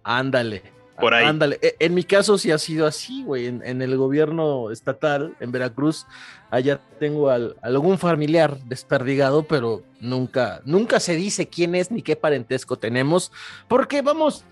Ándale. 0.05 0.76
Por 0.99 1.15
ahí. 1.15 1.27
Ándale. 1.27 1.59
E, 1.63 1.77
en 1.79 1.95
mi 1.95 2.05
caso 2.05 2.39
sí 2.39 2.51
ha 2.51 2.59
sido 2.59 2.87
así, 2.87 3.23
güey. 3.23 3.47
En, 3.47 3.83
el 3.83 3.97
gobierno 3.97 4.71
estatal, 4.71 5.35
en 5.41 5.53
Veracruz, 5.53 6.07
allá 6.51 6.81
tengo 6.99 7.31
algún 7.31 7.99
familiar 7.99 8.59
desperdigado, 8.65 9.43
pero 9.43 9.83
nunca, 10.01 10.61
nunca 10.65 11.01
se 11.01 11.17
dice 11.17 11.49
quién 11.49 11.75
es 11.75 11.91
ni 11.91 12.03
qué 12.03 12.17
parentesco 12.17 12.77
tenemos. 12.77 13.33
Porque, 13.69 14.03
vamos, 14.03 14.45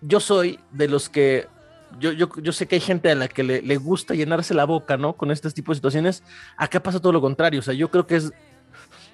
yo 0.00 0.20
soy 0.20 0.58
de 0.70 0.88
los 0.88 1.08
que. 1.08 1.46
Yo, 2.00 2.10
yo, 2.12 2.30
yo 2.40 2.52
sé 2.52 2.66
que 2.66 2.76
hay 2.76 2.80
gente 2.80 3.10
a 3.10 3.14
la 3.14 3.28
que 3.28 3.42
le, 3.42 3.60
le 3.60 3.76
gusta 3.76 4.14
llenarse 4.14 4.54
la 4.54 4.64
boca, 4.64 4.96
¿no? 4.96 5.12
Con 5.12 5.30
este 5.30 5.50
tipo 5.50 5.72
de 5.72 5.76
situaciones. 5.76 6.22
Acá 6.56 6.82
pasa 6.82 7.00
todo 7.00 7.12
lo 7.12 7.20
contrario. 7.20 7.60
O 7.60 7.62
sea, 7.62 7.74
yo 7.74 7.90
creo 7.90 8.06
que 8.06 8.16
es 8.16 8.32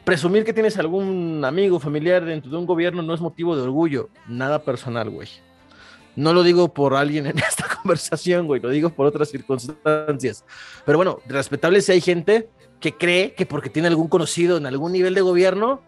presumir 0.05 0.43
que 0.43 0.55
tienes 0.55 0.79
algún 0.79 1.45
amigo 1.45 1.79
familiar 1.79 2.25
dentro 2.25 2.51
de 2.51 2.57
un 2.57 2.65
gobierno 2.65 3.03
no 3.03 3.13
es 3.13 3.21
motivo 3.21 3.55
de 3.55 3.61
orgullo, 3.61 4.09
nada 4.27 4.63
personal, 4.63 5.11
güey. 5.11 5.29
No 6.19 6.33
lo 6.33 6.43
digo 6.43 6.75
por 6.75 6.97
alguien 6.97 7.27
en 7.27 7.39
esta 7.49 7.69
conversación, 7.69 8.49
güey, 8.49 8.61
lo 8.61 8.71
digo 8.71 8.91
por 8.91 9.07
otras 9.07 9.31
circunstancias. 9.31 10.45
Pero 10.85 10.99
bueno, 10.99 11.21
respetable 11.27 11.81
si 11.81 11.93
hay 11.93 12.01
gente 12.01 12.49
que 12.81 12.93
cree 12.93 13.35
que 13.35 13.47
porque 13.47 13.71
tiene 13.71 13.87
algún 13.87 14.09
conocido 14.09 14.57
en 14.57 14.67
algún 14.67 14.91
nivel 14.91 15.15
de 15.15 15.21
gobierno, 15.21 15.81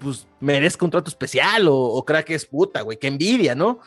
pues 0.00 0.26
merezca 0.40 0.86
un 0.86 0.90
trato 0.90 1.10
especial 1.10 1.68
o, 1.68 1.76
o 1.76 2.04
crea 2.04 2.22
que 2.22 2.34
es 2.34 2.46
puta, 2.46 2.80
güey, 2.80 2.98
que 2.98 3.08
envidia, 3.08 3.54
¿no? 3.54 3.80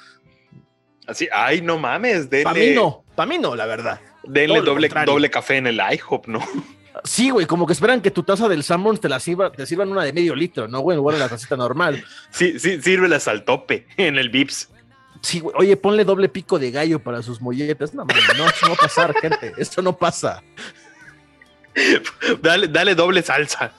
Así, 1.08 1.28
ay, 1.34 1.62
no 1.62 1.80
mames, 1.80 2.30
denle. 2.30 2.44
Para 2.44 2.60
mí 2.60 2.70
no, 2.76 3.04
para 3.16 3.30
mí 3.30 3.40
no, 3.40 3.56
la 3.56 3.66
verdad. 3.66 4.00
Denle 4.24 4.62
doble, 4.62 4.90
doble 5.04 5.32
café 5.32 5.58
en 5.58 5.66
el 5.66 5.80
IHOP, 5.80 6.28
¿no? 6.28 6.42
Sí, 7.04 7.32
güey, 7.32 7.48
como 7.48 7.66
que 7.66 7.74
esperan 7.74 8.02
que 8.02 8.12
tu 8.12 8.22
taza 8.22 8.48
del 8.48 8.64
Salmon 8.64 8.98
te 8.98 9.10
la 9.10 9.20
sirva, 9.20 9.52
te 9.52 9.66
sirvan 9.66 9.92
una 9.92 10.04
de 10.04 10.14
medio 10.14 10.36
litro, 10.36 10.68
¿no, 10.68 10.80
güey? 10.82 10.98
De 10.98 11.20
la 11.20 11.30
tacita 11.30 11.56
normal. 11.56 12.04
Sí, 12.30 12.60
sí, 12.60 12.82
sírvelas 12.82 13.28
al 13.28 13.46
tope 13.46 13.88
en 13.98 14.18
el 14.18 14.30
Vips. 14.30 14.70
Sí, 15.22 15.42
Oye, 15.56 15.78
ponle 15.78 16.04
doble 16.04 16.30
pico 16.30 16.60
de 16.60 16.72
gallo 16.72 17.00
para 17.00 17.22
sus 17.22 17.42
molletas. 17.42 17.94
No, 17.94 18.06
no, 18.06 18.14
eso 18.14 18.66
no 18.66 18.70
va 18.70 18.74
a 18.74 18.78
pasar, 18.78 19.14
gente. 19.22 19.54
Esto 19.58 19.82
no 19.82 19.98
pasa. 19.98 20.44
Dale, 22.42 22.68
dale 22.68 22.96
doble 22.96 23.22
salsa. 23.22 23.72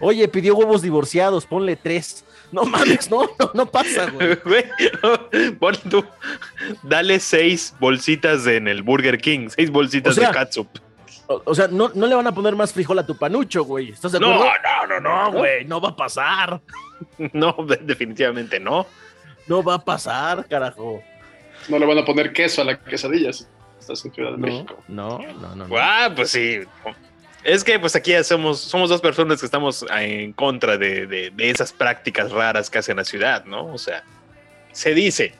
Oye, 0.00 0.28
pidió 0.28 0.54
huevos 0.54 0.82
divorciados, 0.82 1.46
ponle 1.46 1.76
tres. 1.76 2.24
No 2.50 2.64
mames, 2.64 3.10
no, 3.10 3.30
no, 3.54 3.66
pasa, 3.66 4.10
güey. 4.44 4.64
Pon 5.58 5.74
tú, 5.88 6.04
dale 6.82 7.18
seis 7.18 7.74
bolsitas 7.80 8.46
en 8.46 8.68
el 8.68 8.82
Burger 8.82 9.18
King, 9.18 9.48
seis 9.48 9.70
bolsitas 9.70 10.16
de 10.16 10.28
catsup. 10.30 10.68
O, 11.26 11.54
sea, 11.54 11.68
no, 11.68 11.90
no, 11.94 12.06
le 12.06 12.14
van 12.14 12.26
a 12.26 12.34
poner 12.34 12.54
más 12.54 12.74
frijol 12.74 12.98
a 12.98 13.06
tu 13.06 13.16
panucho, 13.16 13.64
güey. 13.64 13.90
¿Estás 13.90 14.12
de 14.12 14.18
acuerdo? 14.18 14.44
No, 14.44 14.86
no, 14.86 15.00
no, 15.00 15.30
no, 15.30 15.32
güey, 15.32 15.64
no 15.64 15.80
va 15.80 15.90
a 15.90 15.96
pasar. 15.96 16.60
No, 17.32 17.56
definitivamente 17.80 18.60
no. 18.60 18.86
No 19.46 19.62
va 19.62 19.74
a 19.74 19.84
pasar, 19.84 20.46
carajo. 20.48 21.02
No 21.68 21.78
le 21.78 21.86
van 21.86 21.98
a 21.98 22.04
poner 22.04 22.32
queso 22.32 22.62
a 22.62 22.64
la 22.64 22.78
quesadilla. 22.78 23.30
Estás 23.30 24.04
en 24.04 24.12
Ciudad 24.12 24.32
de 24.32 24.38
no, 24.38 24.46
México. 24.46 24.82
No, 24.88 25.18
no, 25.18 25.56
no. 25.56 25.76
Ah, 25.76 26.12
pues 26.14 26.30
sí. 26.30 26.60
Es 27.44 27.64
que 27.64 27.78
pues 27.78 27.96
aquí 27.96 28.12
somos, 28.22 28.60
somos 28.60 28.88
dos 28.88 29.00
personas 29.00 29.40
que 29.40 29.46
estamos 29.46 29.84
en 29.90 30.32
contra 30.32 30.78
de, 30.78 31.06
de, 31.06 31.32
esas 31.38 31.72
prácticas 31.72 32.30
raras 32.30 32.70
que 32.70 32.78
hace 32.78 32.94
la 32.94 33.04
ciudad, 33.04 33.44
¿no? 33.44 33.66
O 33.72 33.78
sea, 33.78 34.04
se 34.70 34.94
dice. 34.94 35.34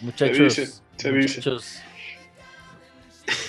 Muchachos. 0.00 0.54
Se 0.54 0.62
dice. 1.12 1.40
Se 1.40 1.40
dice. 1.40 1.82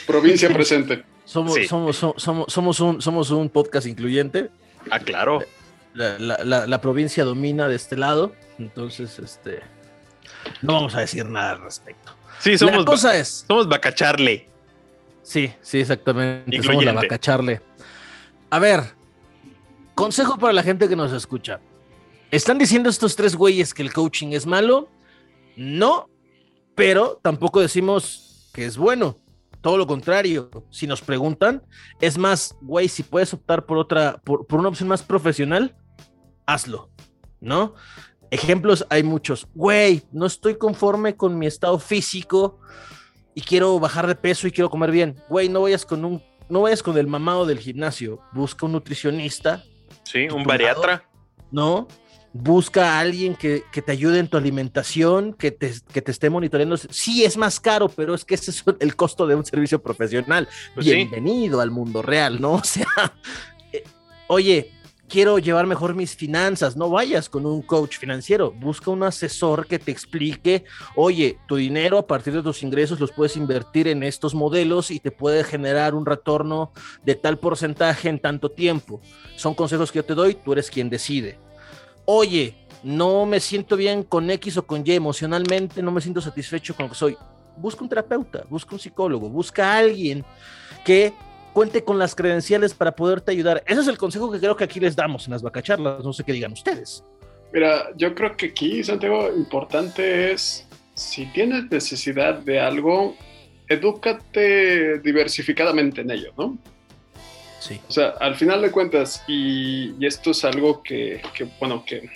Provincia 0.07 0.49
presente. 0.51 1.03
Somos, 1.25 1.55
somos, 1.67 1.95
somos, 1.97 2.51
somos, 2.51 2.79
un, 2.79 3.01
somos 3.01 3.29
un 3.29 3.49
podcast 3.49 3.87
incluyente. 3.87 4.49
Ah, 4.89 4.99
claro. 4.99 5.43
La, 5.93 6.17
la, 6.17 6.67
la, 6.67 6.81
provincia 6.81 7.23
domina 7.23 7.67
de 7.67 7.75
este 7.75 7.95
lado. 7.95 8.33
Entonces, 8.57 9.19
este, 9.19 9.61
no 10.61 10.73
vamos 10.73 10.95
a 10.95 11.01
decir 11.01 11.25
nada 11.25 11.51
al 11.51 11.61
respecto. 11.61 12.13
Sí, 12.39 12.57
somos, 12.57 12.77
la 12.77 12.85
cosa 12.85 13.15
es, 13.15 13.45
somos 13.47 13.67
vacacharle. 13.67 14.49
Sí, 15.21 15.53
sí, 15.61 15.79
exactamente. 15.79 16.61
Somos 16.63 16.83
la 16.83 16.93
vacacharle. 16.93 17.61
A 18.49 18.59
ver, 18.59 18.81
consejo 19.95 20.37
para 20.37 20.53
la 20.53 20.63
gente 20.63 20.89
que 20.89 20.95
nos 20.95 21.13
escucha. 21.13 21.59
¿Están 22.31 22.57
diciendo 22.57 22.89
estos 22.89 23.15
tres 23.15 23.35
güeyes 23.35 23.73
que 23.73 23.83
el 23.83 23.93
coaching 23.93 24.29
es 24.29 24.45
malo? 24.45 24.89
No, 25.55 26.09
pero 26.75 27.19
tampoco 27.21 27.61
decimos 27.61 28.49
que 28.53 28.65
es 28.65 28.77
bueno. 28.77 29.19
Todo 29.61 29.77
lo 29.77 29.87
contrario, 29.87 30.49
si 30.69 30.87
nos 30.87 31.01
preguntan, 31.01 31.63
es 32.01 32.17
más, 32.17 32.57
güey, 32.59 32.89
si 32.89 33.03
puedes 33.03 33.33
optar 33.33 33.65
por 33.65 33.77
otra, 33.77 34.19
por, 34.25 34.45
por 34.45 34.59
una 34.59 34.67
opción 34.67 34.89
más 34.89 35.01
profesional, 35.01 35.73
hazlo, 36.45 36.89
¿no? 37.39 37.75
Ejemplos 38.31 38.85
hay 38.89 39.03
muchos. 39.03 39.47
Güey, 39.53 40.01
no 40.11 40.25
estoy 40.25 40.57
conforme 40.57 41.15
con 41.15 41.37
mi 41.37 41.45
estado 41.45 41.77
físico 41.77 42.59
y 43.35 43.41
quiero 43.41 43.79
bajar 43.79 44.07
de 44.07 44.15
peso 44.15 44.47
y 44.47 44.51
quiero 44.51 44.69
comer 44.69 44.91
bien. 44.91 45.21
Güey, 45.29 45.49
no 45.49 45.61
vayas 45.61 45.85
con 45.85 46.03
un, 46.03 46.23
no 46.49 46.61
vayas 46.61 46.81
con 46.81 46.97
el 46.97 47.07
mamado 47.07 47.45
del 47.45 47.59
gimnasio. 47.59 48.21
Busca 48.31 48.65
un 48.65 48.71
nutricionista. 48.71 49.63
Sí, 50.03 50.27
un 50.29 50.43
bariatra. 50.43 51.07
¿No? 51.51 51.87
Busca 52.33 52.95
a 52.95 52.99
alguien 52.99 53.35
que, 53.35 53.63
te 53.71 53.91
ayude 53.91 54.17
en 54.17 54.27
tu 54.27 54.37
alimentación, 54.37 55.33
que 55.33 55.51
te, 55.51 55.71
que 55.93 56.01
te, 56.01 56.09
esté 56.09 56.31
monitoreando. 56.31 56.77
Sí, 56.77 57.23
es 57.23 57.37
más 57.37 57.59
caro, 57.59 57.87
pero 57.89 58.15
es 58.15 58.25
que 58.25 58.33
ese 58.33 58.49
es 58.49 58.63
el 58.79 58.95
costo 58.95 59.27
de 59.27 59.35
un 59.35 59.45
servicio 59.45 59.79
profesional. 59.79 60.47
Pues 60.73 60.87
Bienvenido 60.87 61.61
al 61.61 61.69
mundo 61.69 62.01
real, 62.01 62.41
¿no? 62.41 62.53
O 62.63 62.63
sea, 62.63 62.87
eh, 63.71 63.83
oye, 64.27 64.71
quiero 65.13 65.37
llevar 65.37 65.67
mejor 65.67 65.93
mis 65.93 66.15
finanzas, 66.15 66.75
no 66.75 66.89
vayas 66.89 67.29
con 67.29 67.45
un 67.45 67.61
coach 67.61 67.99
financiero, 67.99 68.51
busca 68.51 68.89
un 68.89 69.03
asesor 69.03 69.67
que 69.67 69.77
te 69.77 69.91
explique, 69.91 70.63
oye, 70.95 71.37
tu 71.47 71.55
dinero 71.55 71.99
a 71.99 72.07
partir 72.07 72.33
de 72.33 72.41
tus 72.41 72.63
ingresos 72.63 72.99
los 72.99 73.11
puedes 73.11 73.37
invertir 73.37 73.87
en 73.87 74.01
estos 74.01 74.33
modelos 74.33 74.89
y 74.89 74.99
te 74.99 75.11
puede 75.11 75.43
generar 75.43 75.93
un 75.93 76.07
retorno 76.07 76.71
de 77.05 77.13
tal 77.13 77.37
porcentaje 77.37 78.09
en 78.09 78.17
tanto 78.17 78.49
tiempo. 78.49 79.01
Son 79.35 79.53
consejos 79.53 79.91
que 79.91 79.97
yo 79.97 80.05
te 80.05 80.15
doy, 80.15 80.33
tú 80.33 80.53
eres 80.53 80.71
quien 80.71 80.89
decide. 80.89 81.37
Oye, 82.05 82.55
no 82.81 83.27
me 83.27 83.39
siento 83.39 83.77
bien 83.77 84.01
con 84.01 84.31
X 84.31 84.57
o 84.57 84.65
con 84.65 84.81
Y 84.83 84.93
emocionalmente, 84.93 85.83
no 85.83 85.91
me 85.91 86.01
siento 86.01 86.21
satisfecho 86.21 86.75
con 86.75 86.85
lo 86.85 86.89
que 86.89 86.97
soy. 86.97 87.17
Busca 87.55 87.83
un 87.83 87.89
terapeuta, 87.89 88.45
busca 88.49 88.73
un 88.73 88.79
psicólogo, 88.79 89.29
busca 89.29 89.77
alguien 89.77 90.25
que 90.83 91.13
cuente 91.53 91.83
con 91.83 91.99
las 91.99 92.15
credenciales 92.15 92.73
para 92.73 92.93
poderte 92.93 93.31
ayudar. 93.31 93.63
Ese 93.65 93.81
es 93.81 93.87
el 93.87 93.97
consejo 93.97 94.31
que 94.31 94.39
creo 94.39 94.57
que 94.57 94.63
aquí 94.63 94.79
les 94.79 94.95
damos 94.95 95.25
en 95.27 95.31
las 95.31 95.41
vacacharlas. 95.41 96.03
No 96.03 96.11
sé 96.11 96.23
qué 96.23 96.33
digan 96.33 96.51
ustedes. 96.51 97.03
Mira, 97.53 97.89
yo 97.95 98.13
creo 98.15 98.35
que 98.35 98.47
aquí, 98.47 98.83
Santiago, 98.83 99.31
importante 99.35 100.31
es, 100.31 100.67
si 100.95 101.27
tienes 101.27 101.69
necesidad 101.69 102.39
de 102.39 102.59
algo, 102.59 103.15
edúcate 103.69 104.99
diversificadamente 104.99 106.01
en 106.01 106.11
ello, 106.11 106.33
¿no? 106.37 106.57
Sí. 107.59 107.79
O 107.87 107.91
sea, 107.91 108.15
al 108.19 108.35
final 108.35 108.61
de 108.61 108.71
cuentas, 108.71 109.23
y, 109.27 110.05
esto 110.05 110.31
es 110.31 110.43
algo 110.43 110.81
que, 110.83 111.21
bueno, 111.59 111.85
que 111.85 112.09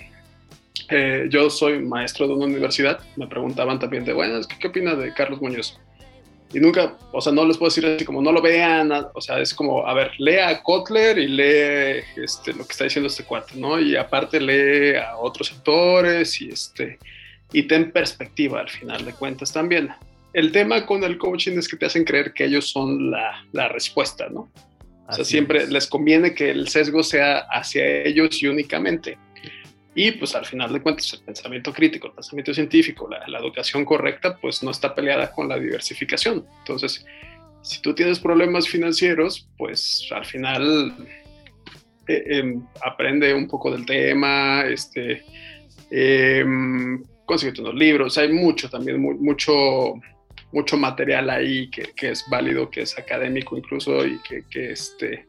eh, 0.89 1.27
yo 1.29 1.49
soy 1.49 1.79
maestro 1.79 2.27
de 2.27 2.33
una 2.33 2.45
universidad, 2.45 2.99
me 3.15 3.27
preguntaban 3.27 3.79
también 3.79 4.03
de, 4.03 4.13
bueno, 4.13 4.39
¿qué 4.59 4.67
opina 4.67 4.95
de 4.95 5.13
Carlos 5.13 5.41
Muñoz? 5.41 5.79
Y 6.53 6.59
nunca, 6.59 6.97
o 7.11 7.19
sea, 7.19 7.33
no 7.33 7.45
les 7.45 7.57
puedo 7.57 7.69
decir 7.69 7.85
así 7.85 8.05
como 8.05 8.21
no 8.21 8.31
lo 8.31 8.41
vean, 8.41 8.91
o 8.91 9.21
sea, 9.21 9.39
es 9.39 9.53
como, 9.53 9.85
a 9.85 9.93
ver, 9.93 10.11
lea 10.17 10.49
a 10.49 10.63
Kotler 10.63 11.17
y 11.17 11.27
lee 11.27 12.03
este, 12.15 12.53
lo 12.53 12.65
que 12.65 12.71
está 12.71 12.85
diciendo 12.85 13.07
este 13.07 13.25
cuate, 13.25 13.55
¿no? 13.55 13.79
Y 13.79 13.95
aparte 13.95 14.39
lee 14.39 14.95
a 14.97 15.17
otros 15.17 15.51
autores 15.51 16.39
y, 16.41 16.49
este, 16.49 16.99
y 17.51 17.63
ten 17.63 17.91
perspectiva 17.91 18.61
al 18.61 18.69
final 18.69 19.03
de 19.03 19.13
cuentas 19.13 19.51
también. 19.51 19.89
El 20.33 20.51
tema 20.51 20.85
con 20.85 21.03
el 21.03 21.17
coaching 21.17 21.57
es 21.57 21.67
que 21.67 21.75
te 21.75 21.85
hacen 21.85 22.05
creer 22.05 22.33
que 22.33 22.45
ellos 22.45 22.69
son 22.69 23.11
la, 23.11 23.45
la 23.51 23.67
respuesta, 23.67 24.27
¿no? 24.29 24.49
O 25.09 25.13
sea, 25.13 25.23
siempre 25.23 25.67
les 25.67 25.87
conviene 25.87 26.33
que 26.33 26.51
el 26.51 26.67
sesgo 26.67 27.01
sea 27.01 27.39
hacia 27.49 27.85
ellos 28.03 28.43
y 28.43 28.47
únicamente. 28.47 29.17
Y 29.99 30.11
pues 30.11 30.35
al 30.35 30.45
final 30.45 30.71
de 30.71 30.79
cuentas 30.79 31.11
el 31.13 31.21
pensamiento 31.21 31.73
crítico, 31.73 32.05
el 32.05 32.13
pensamiento 32.13 32.53
científico, 32.53 33.09
la, 33.09 33.27
la 33.27 33.39
educación 33.39 33.83
correcta, 33.83 34.37
pues 34.39 34.61
no 34.61 34.69
está 34.69 34.93
peleada 34.93 35.31
con 35.31 35.49
la 35.49 35.57
diversificación. 35.57 36.45
Entonces, 36.59 37.03
si 37.63 37.81
tú 37.81 37.95
tienes 37.95 38.19
problemas 38.19 38.67
financieros, 38.67 39.49
pues 39.57 40.07
al 40.11 40.23
final 40.23 40.93
eh, 42.07 42.23
em, 42.27 42.63
aprende 42.85 43.33
un 43.33 43.47
poco 43.47 43.71
del 43.71 43.87
tema, 43.87 44.65
este, 44.67 45.23
eh, 45.89 46.43
unos 46.45 47.73
libros, 47.73 48.19
hay 48.19 48.31
mucho 48.31 48.69
también, 48.69 49.01
mucho, 49.01 49.95
mucho 50.51 50.77
material 50.77 51.27
ahí 51.31 51.71
que, 51.71 51.91
que, 51.95 52.11
es 52.11 52.23
válido, 52.29 52.69
que 52.69 52.81
es 52.81 52.95
académico 52.99 53.57
incluso 53.57 54.05
y 54.05 54.19
que, 54.19 54.43
que, 54.47 54.73
este, 54.73 55.25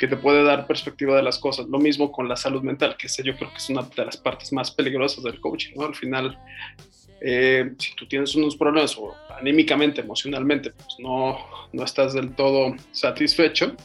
que 0.00 0.08
te 0.08 0.16
puede 0.16 0.42
dar 0.42 0.66
perspectiva 0.66 1.14
de 1.14 1.22
las 1.22 1.38
cosas. 1.38 1.66
Lo 1.68 1.78
mismo 1.78 2.10
con 2.10 2.26
la 2.26 2.34
salud 2.34 2.62
mental, 2.62 2.96
que 2.96 3.06
sé, 3.06 3.22
yo 3.22 3.36
creo 3.36 3.50
que 3.50 3.58
es 3.58 3.68
una 3.68 3.82
de 3.82 4.06
las 4.06 4.16
partes 4.16 4.50
más 4.50 4.70
peligrosas 4.70 5.22
del 5.22 5.38
coaching, 5.38 5.74
¿no? 5.76 5.84
Al 5.84 5.94
final, 5.94 6.38
eh, 7.20 7.72
si 7.78 7.94
tú 7.96 8.08
tienes 8.08 8.34
unos 8.34 8.56
problemas 8.56 8.96
o 8.96 9.14
anímicamente, 9.38 10.00
emocionalmente, 10.00 10.70
pues 10.70 10.96
no, 11.00 11.36
no 11.74 11.84
estás 11.84 12.14
del 12.14 12.34
todo 12.34 12.74
satisfecho, 12.92 13.76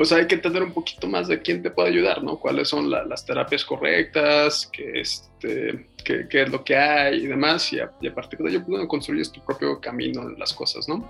pues 0.00 0.12
hay 0.12 0.26
que 0.26 0.36
entender 0.36 0.62
un 0.62 0.72
poquito 0.72 1.06
más 1.06 1.28
de 1.28 1.42
quién 1.42 1.62
te 1.62 1.70
puede 1.70 1.90
ayudar, 1.90 2.22
¿no? 2.22 2.38
Cuáles 2.38 2.70
son 2.70 2.88
las 2.88 3.26
terapias 3.26 3.66
correctas, 3.66 4.66
qué, 4.72 4.98
este, 4.98 5.90
qué, 6.02 6.26
es 6.30 6.48
lo 6.48 6.64
que 6.64 6.74
hay 6.74 7.24
y 7.24 7.26
demás, 7.26 7.70
y 7.74 7.80
a, 7.80 8.14
partir 8.14 8.38
de 8.38 8.48
ello 8.48 8.64
pues, 8.64 8.86
construyes 8.86 9.30
tu 9.30 9.44
propio 9.44 9.78
camino 9.78 10.22
en 10.22 10.38
las 10.38 10.54
cosas, 10.54 10.88
¿no? 10.88 11.06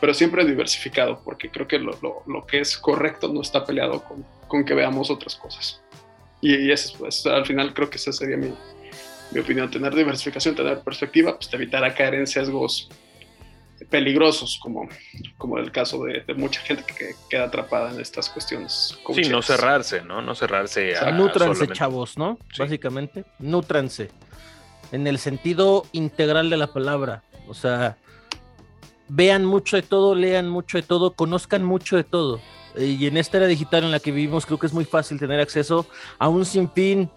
Pero 0.00 0.12
siempre 0.12 0.44
diversificado, 0.44 1.22
porque 1.24 1.52
creo 1.52 1.68
que 1.68 1.78
lo, 1.78 1.96
lo, 2.02 2.24
lo 2.26 2.44
que 2.44 2.58
es 2.58 2.76
correcto 2.76 3.32
no 3.32 3.42
está 3.42 3.64
peleado 3.64 4.02
con, 4.02 4.26
con 4.48 4.64
que 4.64 4.74
veamos 4.74 5.08
otras 5.08 5.36
cosas. 5.36 5.80
Y, 6.40 6.66
y 6.66 6.72
eso, 6.72 6.96
pues, 6.98 7.24
al 7.26 7.46
final 7.46 7.72
creo 7.72 7.90
que 7.90 7.98
esa 7.98 8.10
sería 8.10 8.36
mi, 8.36 8.52
mi 9.30 9.38
opinión, 9.38 9.70
tener 9.70 9.94
diversificación, 9.94 10.56
tener 10.56 10.80
perspectiva, 10.80 11.36
pues 11.36 11.48
te 11.48 11.54
evitará 11.54 11.94
caer 11.94 12.14
en 12.14 12.26
sesgos 12.26 12.90
peligrosos, 13.90 14.58
como, 14.60 14.88
como 15.38 15.58
el 15.58 15.72
caso 15.72 16.04
de, 16.04 16.24
mucha 16.34 16.60
gente 16.60 16.84
que 16.86 17.14
queda 17.28 17.44
atrapada 17.44 17.92
en 17.92 18.00
estas 18.00 18.28
cuestiones. 18.28 18.98
Sí, 19.14 19.28
no 19.28 19.42
cerrarse, 19.42 20.02
¿no? 20.02 20.22
No 20.22 20.34
cerrarse 20.34 20.96
a. 20.96 21.10
Nútranse, 21.12 21.68
chavos, 21.68 22.16
¿no? 22.18 22.38
Básicamente, 22.58 23.24
nútranse. 23.38 24.10
En 24.90 25.06
el 25.06 25.18
sentido 25.18 25.86
integral 25.92 26.50
de 26.50 26.56
la 26.56 26.66
palabra. 26.66 27.22
O 27.48 27.54
sea, 27.54 27.96
vean 29.08 29.44
mucho 29.44 29.76
de 29.76 29.82
todo, 29.82 30.14
lean 30.14 30.48
mucho 30.48 30.78
de 30.78 30.82
todo, 30.82 31.12
conozcan 31.14 31.64
mucho 31.64 31.96
de 31.96 32.04
todo. 32.04 32.40
Y 32.76 33.06
en 33.06 33.16
esta 33.16 33.36
era 33.36 33.46
digital 33.46 33.84
en 33.84 33.90
la 33.90 34.00
que 34.00 34.12
vivimos, 34.12 34.46
creo 34.46 34.58
que 34.58 34.66
es 34.66 34.72
muy 34.72 34.84
fácil 34.84 35.18
tener 35.18 35.40
acceso 35.40 35.86
a 36.18 36.28
un 36.28 36.46
sinfín 36.46 37.10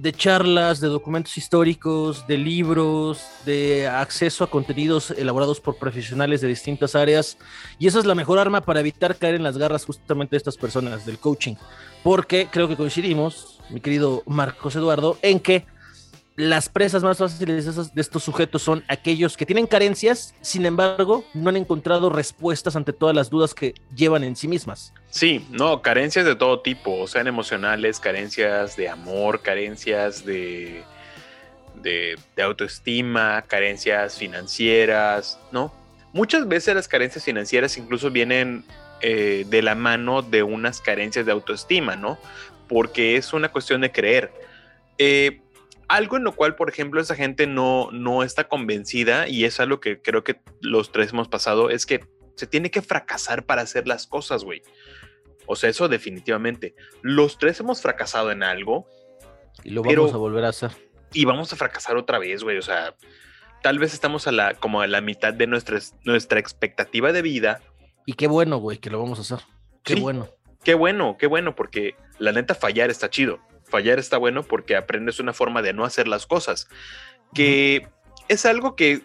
de 0.00 0.12
charlas, 0.12 0.80
de 0.80 0.88
documentos 0.88 1.36
históricos, 1.36 2.26
de 2.26 2.38
libros, 2.38 3.22
de 3.44 3.88
acceso 3.88 4.44
a 4.44 4.50
contenidos 4.50 5.10
elaborados 5.10 5.60
por 5.60 5.76
profesionales 5.76 6.40
de 6.40 6.48
distintas 6.48 6.94
áreas. 6.94 7.36
Y 7.78 7.88
esa 7.88 7.98
es 7.98 8.06
la 8.06 8.14
mejor 8.14 8.38
arma 8.38 8.60
para 8.60 8.80
evitar 8.80 9.16
caer 9.16 9.34
en 9.34 9.42
las 9.42 9.58
garras 9.58 9.84
justamente 9.84 10.32
de 10.32 10.38
estas 10.38 10.56
personas, 10.56 11.04
del 11.04 11.18
coaching. 11.18 11.56
Porque 12.04 12.48
creo 12.50 12.68
que 12.68 12.76
coincidimos, 12.76 13.58
mi 13.70 13.80
querido 13.80 14.22
Marcos 14.26 14.76
Eduardo, 14.76 15.18
en 15.22 15.40
que 15.40 15.66
las 16.38 16.68
presas 16.68 17.02
más 17.02 17.18
fáciles 17.18 17.92
de 17.92 18.00
estos 18.00 18.22
sujetos 18.22 18.62
son 18.62 18.84
aquellos 18.86 19.36
que 19.36 19.44
tienen 19.44 19.66
carencias, 19.66 20.36
sin 20.40 20.66
embargo, 20.66 21.24
no 21.34 21.48
han 21.48 21.56
encontrado 21.56 22.10
respuestas 22.10 22.76
ante 22.76 22.92
todas 22.92 23.12
las 23.12 23.28
dudas 23.28 23.54
que 23.54 23.74
llevan 23.92 24.22
en 24.22 24.36
sí 24.36 24.46
mismas. 24.46 24.94
Sí, 25.10 25.44
no, 25.50 25.82
carencias 25.82 26.24
de 26.24 26.36
todo 26.36 26.60
tipo, 26.60 27.08
sean 27.08 27.26
emocionales, 27.26 27.98
carencias 27.98 28.76
de 28.76 28.88
amor, 28.88 29.42
carencias 29.42 30.24
de, 30.24 30.84
de, 31.82 32.16
autoestima, 32.40 33.42
carencias 33.42 34.16
financieras, 34.16 35.40
¿no? 35.50 35.74
Muchas 36.12 36.46
veces 36.46 36.72
las 36.76 36.86
carencias 36.86 37.24
financieras 37.24 37.76
incluso 37.76 38.12
vienen 38.12 38.64
eh, 39.00 39.44
de 39.48 39.60
la 39.60 39.74
mano 39.74 40.22
de 40.22 40.44
unas 40.44 40.80
carencias 40.80 41.26
de 41.26 41.32
autoestima, 41.32 41.96
¿no? 41.96 42.16
Porque 42.68 43.16
es 43.16 43.32
una 43.32 43.48
cuestión 43.50 43.80
de 43.80 43.90
creer. 43.90 44.32
Eh, 44.98 45.40
algo 45.88 46.18
en 46.18 46.24
lo 46.24 46.32
cual, 46.32 46.54
por 46.54 46.68
ejemplo, 46.68 47.00
esa 47.00 47.14
gente 47.14 47.46
no, 47.46 47.90
no 47.92 48.22
está 48.22 48.44
convencida, 48.44 49.26
y 49.26 49.44
es 49.44 49.58
algo 49.58 49.80
que 49.80 50.00
creo 50.00 50.22
que 50.22 50.40
los 50.60 50.92
tres 50.92 51.12
hemos 51.12 51.28
pasado, 51.28 51.70
es 51.70 51.86
que 51.86 52.06
se 52.36 52.46
tiene 52.46 52.70
que 52.70 52.82
fracasar 52.82 53.44
para 53.46 53.62
hacer 53.62 53.88
las 53.88 54.06
cosas, 54.06 54.44
güey. 54.44 54.62
O 55.46 55.56
sea, 55.56 55.70
eso 55.70 55.88
definitivamente. 55.88 56.74
Los 57.00 57.38
tres 57.38 57.58
hemos 57.58 57.80
fracasado 57.80 58.30
en 58.30 58.42
algo. 58.42 58.86
Y 59.64 59.70
lo 59.70 59.82
vamos 59.82 60.12
a 60.12 60.18
volver 60.18 60.44
a 60.44 60.50
hacer. 60.50 60.70
Y 61.12 61.24
vamos 61.24 61.52
a 61.52 61.56
fracasar 61.56 61.96
otra 61.96 62.18
vez, 62.18 62.44
güey. 62.44 62.58
O 62.58 62.62
sea, 62.62 62.94
tal 63.62 63.78
vez 63.78 63.94
estamos 63.94 64.26
a 64.26 64.32
la, 64.32 64.54
como 64.54 64.82
a 64.82 64.86
la 64.86 65.00
mitad 65.00 65.32
de 65.32 65.46
nuestra, 65.46 65.80
nuestra 66.04 66.38
expectativa 66.38 67.12
de 67.12 67.22
vida. 67.22 67.60
Y 68.04 68.12
qué 68.12 68.28
bueno, 68.28 68.58
güey, 68.58 68.78
que 68.78 68.90
lo 68.90 69.00
vamos 69.00 69.18
a 69.18 69.22
hacer. 69.22 69.46
Qué 69.82 69.94
bueno. 69.94 70.28
Qué 70.62 70.74
bueno, 70.74 71.16
qué 71.18 71.26
bueno, 71.26 71.54
porque 71.54 71.96
la 72.18 72.32
neta 72.32 72.54
fallar 72.54 72.90
está 72.90 73.08
chido 73.08 73.40
fallar 73.68 73.98
está 73.98 74.16
bueno 74.16 74.42
porque 74.42 74.76
aprendes 74.76 75.20
una 75.20 75.32
forma 75.32 75.62
de 75.62 75.72
no 75.72 75.84
hacer 75.84 76.08
las 76.08 76.26
cosas. 76.26 76.68
Que 77.34 77.86
es 78.28 78.46
algo 78.46 78.76
que 78.76 79.02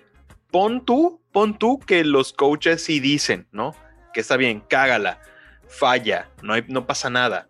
pon 0.52 0.86
tú, 0.86 1.22
pon 1.32 1.58
tú 1.58 1.80
que 1.80 2.04
los 2.04 2.34
coaches 2.34 2.84
sí 2.84 3.00
dicen, 3.00 3.48
¿no? 3.52 3.76
Que 4.14 4.22
está 4.22 4.38
bien, 4.38 4.62
cágala, 4.62 5.20
falla, 5.68 6.30
no, 6.42 6.54
no 6.68 6.86
pasa 6.86 7.10
nada. 7.10 7.50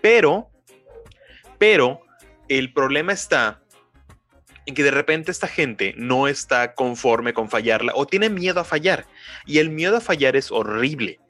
Pero, 0.00 0.50
pero, 1.58 2.00
el 2.48 2.72
problema 2.72 3.12
está 3.12 3.60
en 4.66 4.74
que 4.74 4.82
de 4.82 4.90
repente 4.90 5.30
esta 5.30 5.46
gente 5.46 5.94
no 5.96 6.28
está 6.28 6.74
conforme 6.74 7.32
con 7.32 7.48
fallarla 7.48 7.92
o 7.94 8.06
tiene 8.06 8.30
miedo 8.30 8.60
a 8.60 8.64
fallar. 8.64 9.06
Y 9.46 9.58
el 9.58 9.70
miedo 9.70 9.96
a 9.96 10.00
fallar 10.00 10.36
es 10.36 10.50
horrible, 10.50 11.20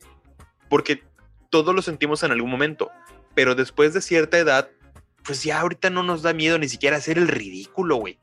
porque 0.68 1.02
todos 1.50 1.74
lo 1.74 1.82
sentimos 1.82 2.22
en 2.22 2.32
algún 2.32 2.50
momento, 2.50 2.90
pero 3.34 3.54
después 3.54 3.92
de 3.92 4.00
cierta 4.00 4.38
edad 4.38 4.70
pues 5.26 5.42
ya 5.42 5.60
ahorita 5.60 5.90
no 5.90 6.02
nos 6.02 6.22
da 6.22 6.32
miedo 6.32 6.58
ni 6.58 6.68
siquiera 6.68 6.96
hacer 6.96 7.18
el 7.18 7.28
ridículo, 7.28 7.96
güey. 7.96 8.18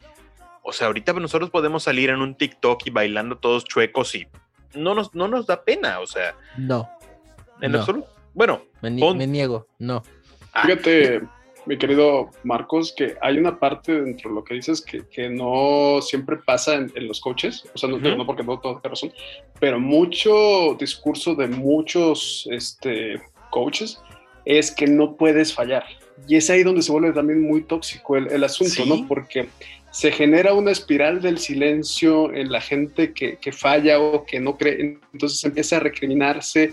O 0.64 0.72
sea, 0.72 0.88
ahorita 0.88 1.14
nosotros 1.14 1.50
podemos 1.50 1.84
salir 1.84 2.10
en 2.10 2.22
un 2.22 2.36
TikTok 2.36 2.88
y 2.88 2.90
bailando 2.90 3.38
todos 3.38 3.66
chuecos 3.66 4.16
y 4.16 4.28
no 4.74 4.96
nos, 4.96 5.14
no 5.14 5.28
nos 5.28 5.46
da 5.46 5.64
pena, 5.64 6.00
o 6.00 6.08
sea. 6.08 6.36
No. 6.58 6.90
En 7.62 7.76
absoluto. 7.76 8.08
Bueno, 8.34 8.64
me, 8.82 8.90
niego, 8.92 9.68
no. 9.78 10.04
Ah. 10.54 10.64
Fíjate, 10.64 11.22
mi 11.66 11.78
querido 11.78 12.32
Marcos, 12.44 12.94
que 12.96 13.16
hay 13.22 13.38
una 13.38 13.60
parte 13.60 14.02
dentro 14.02 14.30
de 14.30 14.36
lo 14.36 14.44
que 14.44 14.56
dices 14.56 14.82
que, 14.82 15.30
no 15.30 16.00
siempre 16.02 16.38
pasa 16.38 16.76
en, 16.76 17.08
los 17.08 17.22
coaches, 17.22 17.64
o 17.74 17.78
sea, 17.78 17.90
no, 17.90 17.98
no 17.98 18.26
porque 18.26 18.44
no 18.44 18.60
tengo 18.60 18.82
razón, 18.84 19.14
pero 19.60 19.80
mucho 19.80 20.76
discurso 20.80 21.36
de 21.36 21.48
muchos 21.48 22.48
este, 22.52 23.22
coaches 23.52 24.02
es 24.46 24.72
que 24.72 24.88
no 24.88 25.16
puedes 25.16 25.54
fallar. 25.54 25.86
Y 26.28 26.36
es 26.36 26.50
ahí 26.50 26.64
donde 26.64 26.82
se 26.82 26.92
vuelve 26.92 27.12
también 27.12 27.42
muy 27.42 27.64
tóxico 27.64 28.16
el, 28.16 28.44
asunto, 28.44 28.86
¿no? 28.86 29.08
Porque 29.08 29.48
se 29.92 30.12
genera 30.12 30.54
una 30.54 30.72
espiral 30.72 31.22
del 31.22 31.38
silencio 31.38 32.34
en 32.34 32.52
la 32.52 32.62
gente 32.62 33.14
que, 33.14 33.52
falla 33.52 34.00
o 34.00 34.26
que 34.26 34.40
no 34.40 34.58
cree, 34.58 35.00
entonces 35.14 35.44
empieza 35.44 35.78
a 35.78 35.82
recriminarse 35.82 36.72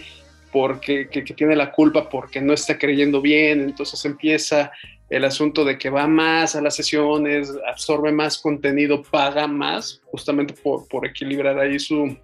porque 0.52 1.08
que, 1.08 1.22
tiene 1.22 1.54
la 1.54 1.70
culpa 1.70 2.08
porque 2.08 2.40
no 2.40 2.54
está 2.54 2.78
creyendo 2.78 3.20
bien, 3.20 3.60
entonces 3.60 4.02
empieza 4.04 4.72
el 5.10 5.24
asunto 5.24 5.64
de 5.64 5.76
que 5.76 5.90
va 5.90 6.06
más 6.06 6.56
a 6.56 6.62
las 6.62 6.76
sesiones, 6.76 7.52
absorbe 7.68 8.10
más 8.10 8.38
contenido, 8.38 9.02
paga 9.02 9.46
más, 9.46 10.00
justamente 10.06 10.54
por, 10.54 10.88
por 10.88 11.06
equilibrar 11.06 11.58
ahí 11.58 11.78
su, 11.78 12.16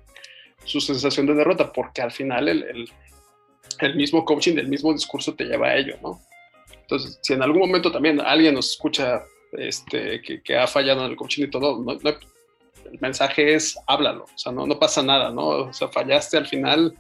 su 0.64 0.80
sensación 0.80 1.26
de 1.26 1.34
derrota, 1.34 1.72
porque 1.72 2.00
al 2.00 2.12
final 2.12 2.48
el, 2.48 2.62
el, 2.62 2.90
el 3.80 3.96
mismo 3.96 4.24
coaching, 4.24 4.56
el 4.56 4.68
mismo 4.68 4.92
discurso 4.94 5.34
te 5.34 5.44
lleva 5.44 5.68
a 5.68 5.76
ello, 5.76 5.96
¿no? 6.02 6.20
Entonces, 6.86 7.18
si 7.20 7.32
en 7.32 7.42
algún 7.42 7.62
momento 7.62 7.90
también 7.90 8.20
alguien 8.20 8.54
nos 8.54 8.70
escucha 8.70 9.24
este, 9.52 10.22
que, 10.22 10.56
ha 10.56 10.68
fallado 10.68 11.04
en 11.04 11.10
el 11.10 11.16
coaching 11.16 11.44
y 11.44 11.50
todo, 11.50 11.84
el 12.92 13.00
mensaje 13.00 13.54
es 13.54 13.76
háblalo, 13.88 14.24
o 14.24 14.38
sea, 14.38 14.52
no, 14.52 14.66
no 14.66 14.78
pasa 14.78 15.02
nada, 15.02 15.30
¿no? 15.30 15.48
O 15.48 15.72
sea, 15.72 15.88
fallaste 15.88 16.36
al 16.36 16.46
final, 16.46 16.94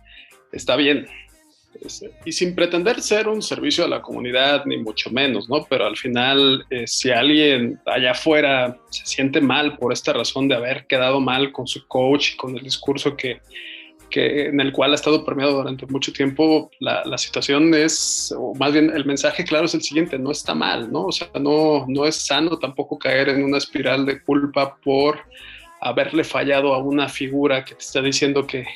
está 0.50 0.74
bien. 0.74 1.06
Y 2.24 2.32
sin 2.32 2.54
pretender 2.54 3.00
ser 3.00 3.28
un 3.28 3.42
servicio 3.42 3.84
a 3.84 3.88
la 3.88 4.02
comunidad, 4.02 4.64
ni 4.64 4.78
mucho 4.78 5.10
menos, 5.10 5.48
¿no? 5.48 5.64
Pero 5.68 5.86
al 5.86 5.96
final, 5.96 6.64
eh, 6.70 6.86
si 6.86 7.10
alguien 7.10 7.78
allá 7.86 8.12
afuera 8.12 8.78
se 8.90 9.06
siente 9.06 9.40
mal 9.40 9.76
por 9.76 9.92
esta 9.92 10.12
razón 10.12 10.48
de 10.48 10.56
haber 10.56 10.86
quedado 10.86 11.20
mal 11.20 11.52
con 11.52 11.66
su 11.68 11.86
coach, 11.86 12.34
con 12.36 12.56
el 12.56 12.64
discurso 12.64 13.16
que, 13.16 13.40
que, 14.10 14.46
en 14.46 14.60
el 14.60 14.72
cual 14.72 14.92
ha 14.92 14.94
estado 14.94 15.24
permeado 15.24 15.56
durante 15.56 15.86
mucho 15.86 16.12
tiempo, 16.12 16.70
la, 16.80 17.04
la, 17.04 17.18
situación 17.18 17.74
es, 17.74 18.34
o 18.36 18.54
más 18.54 18.72
bien 18.72 18.90
el 18.94 19.04
mensaje 19.04 19.44
claro 19.44 19.66
es 19.66 19.74
el 19.74 19.82
siguiente, 19.82 20.18
no 20.18 20.30
está 20.30 20.54
mal, 20.54 20.92
¿no? 20.92 21.06
O 21.06 21.12
sea, 21.12 21.28
no, 21.40 21.84
no 21.88 22.06
es 22.06 22.16
sano 22.16 22.58
tampoco 22.58 22.98
caer 22.98 23.28
en 23.28 23.44
una 23.44 23.58
espiral 23.58 24.06
de 24.06 24.22
culpa 24.22 24.76
por 24.76 25.20
haberle 25.80 26.24
fallado 26.24 26.74
a 26.74 26.78
una 26.78 27.08
figura 27.08 27.64
que 27.64 27.74
te 27.74 27.82
está 27.82 28.00
diciendo 28.00 28.46
que, 28.46 28.66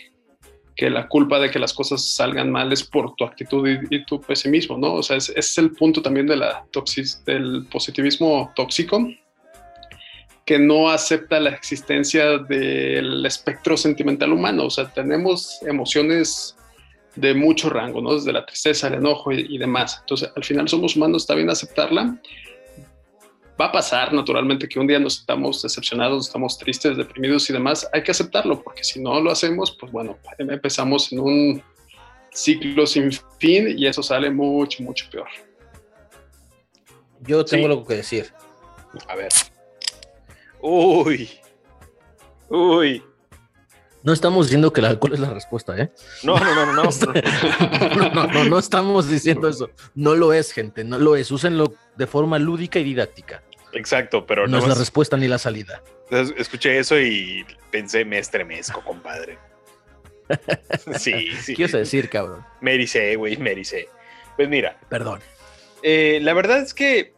que 0.76 0.90
la 0.90 1.08
culpa 1.08 1.38
de 1.38 1.50
que 1.50 1.58
las 1.58 1.74
cosas 1.74 2.14
salgan 2.14 2.50
mal 2.50 2.72
es 2.72 2.82
por 2.84 3.14
tu 3.14 3.24
actitud 3.24 3.68
y, 3.90 4.04
tu 4.04 4.20
pesimismo, 4.20 4.78
¿no? 4.78 4.94
O 4.94 5.02
sea, 5.02 5.16
ese 5.16 5.32
es 5.36 5.58
el 5.58 5.72
punto 5.72 6.02
también 6.02 6.26
de 6.26 6.36
la 6.36 6.64
toxis, 6.70 7.22
del 7.24 7.66
positivismo 7.70 8.50
tóxico, 8.56 9.06
que 10.50 10.58
no 10.58 10.90
acepta 10.90 11.38
la 11.38 11.50
existencia 11.50 12.38
del 12.38 13.24
espectro 13.24 13.76
sentimental 13.76 14.32
humano. 14.32 14.64
O 14.64 14.70
sea, 14.70 14.92
tenemos 14.92 15.62
emociones 15.62 16.56
de 17.14 17.34
mucho 17.34 17.70
rango, 17.70 18.02
¿no? 18.02 18.16
Desde 18.16 18.32
la 18.32 18.44
tristeza, 18.44 18.88
el 18.88 18.94
enojo 18.94 19.30
y, 19.30 19.46
y 19.48 19.58
demás. 19.58 19.98
Entonces, 20.00 20.28
al 20.34 20.42
final 20.42 20.68
somos 20.68 20.96
humanos, 20.96 21.22
está 21.22 21.36
bien 21.36 21.50
aceptarla 21.50 22.20
va 23.60 23.66
a 23.66 23.72
pasar 23.72 24.12
naturalmente 24.12 24.68
que 24.68 24.80
un 24.80 24.88
día 24.88 24.98
nos 24.98 25.20
estamos 25.20 25.62
decepcionados, 25.62 26.26
estamos 26.26 26.58
tristes, 26.58 26.96
deprimidos 26.96 27.48
y 27.48 27.52
demás, 27.52 27.88
hay 27.92 28.02
que 28.02 28.10
aceptarlo, 28.10 28.60
porque 28.60 28.82
si 28.82 29.00
no 29.00 29.20
lo 29.20 29.30
hacemos, 29.30 29.76
pues 29.78 29.92
bueno, 29.92 30.18
empezamos 30.38 31.12
en 31.12 31.20
un 31.20 31.62
ciclo 32.32 32.86
sin 32.86 33.12
fin 33.38 33.78
y 33.78 33.86
eso 33.86 34.02
sale 34.02 34.30
mucho, 34.30 34.82
mucho 34.82 35.06
peor. 35.12 35.28
Yo 37.20 37.44
tengo 37.44 37.66
algo 37.66 37.86
que 37.86 37.96
decir. 37.96 38.32
A 39.06 39.14
ver. 39.14 39.28
Uy. 40.62 41.30
Uy. 42.48 43.02
No 44.02 44.14
estamos 44.14 44.46
diciendo 44.46 44.72
que 44.72 44.80
el 44.80 44.86
alcohol 44.86 45.12
es 45.12 45.20
la 45.20 45.30
respuesta, 45.30 45.76
¿eh? 45.78 45.92
No, 46.22 46.38
no, 46.38 46.54
no, 46.54 46.72
no. 46.72 46.82
No, 47.96 48.10
no, 48.10 48.26
no, 48.26 48.44
no, 48.44 48.58
estamos 48.58 49.10
diciendo 49.10 49.48
eso. 49.48 49.70
No 49.94 50.14
lo 50.14 50.32
es, 50.32 50.52
gente, 50.52 50.84
no 50.84 50.98
lo 50.98 51.16
es. 51.16 51.30
Úsenlo 51.30 51.74
de 51.96 52.06
forma 52.06 52.38
lúdica 52.38 52.78
y 52.78 52.84
didáctica. 52.84 53.42
Exacto, 53.72 54.26
pero 54.26 54.48
no, 54.48 54.58
es 54.58 54.66
la 54.66 54.74
respuesta 54.74 55.16
ni 55.16 55.28
la 55.28 55.38
salida. 55.38 55.82
Escuché 56.10 56.78
eso 56.78 56.98
y 56.98 57.44
pensé, 57.70 58.04
me 58.04 58.18
estremezco, 58.18 58.82
compadre. 58.82 59.38
sí, 60.98 61.30
sí. 61.40 61.54
¿Qué 61.54 61.62
ibas 61.62 61.74
a 61.74 61.78
decir, 61.78 62.08
cabrón? 62.08 62.44
Me 62.60 62.74
ericé, 62.74 63.16
güey, 63.16 63.36
me 63.36 63.52
ericé. 63.52 63.88
Pues 64.36 64.48
mira. 64.48 64.78
Perdón. 64.88 65.20
Eh, 65.82 66.20
la 66.22 66.32
verdad 66.32 66.60
es 66.60 66.72
que, 66.72 67.14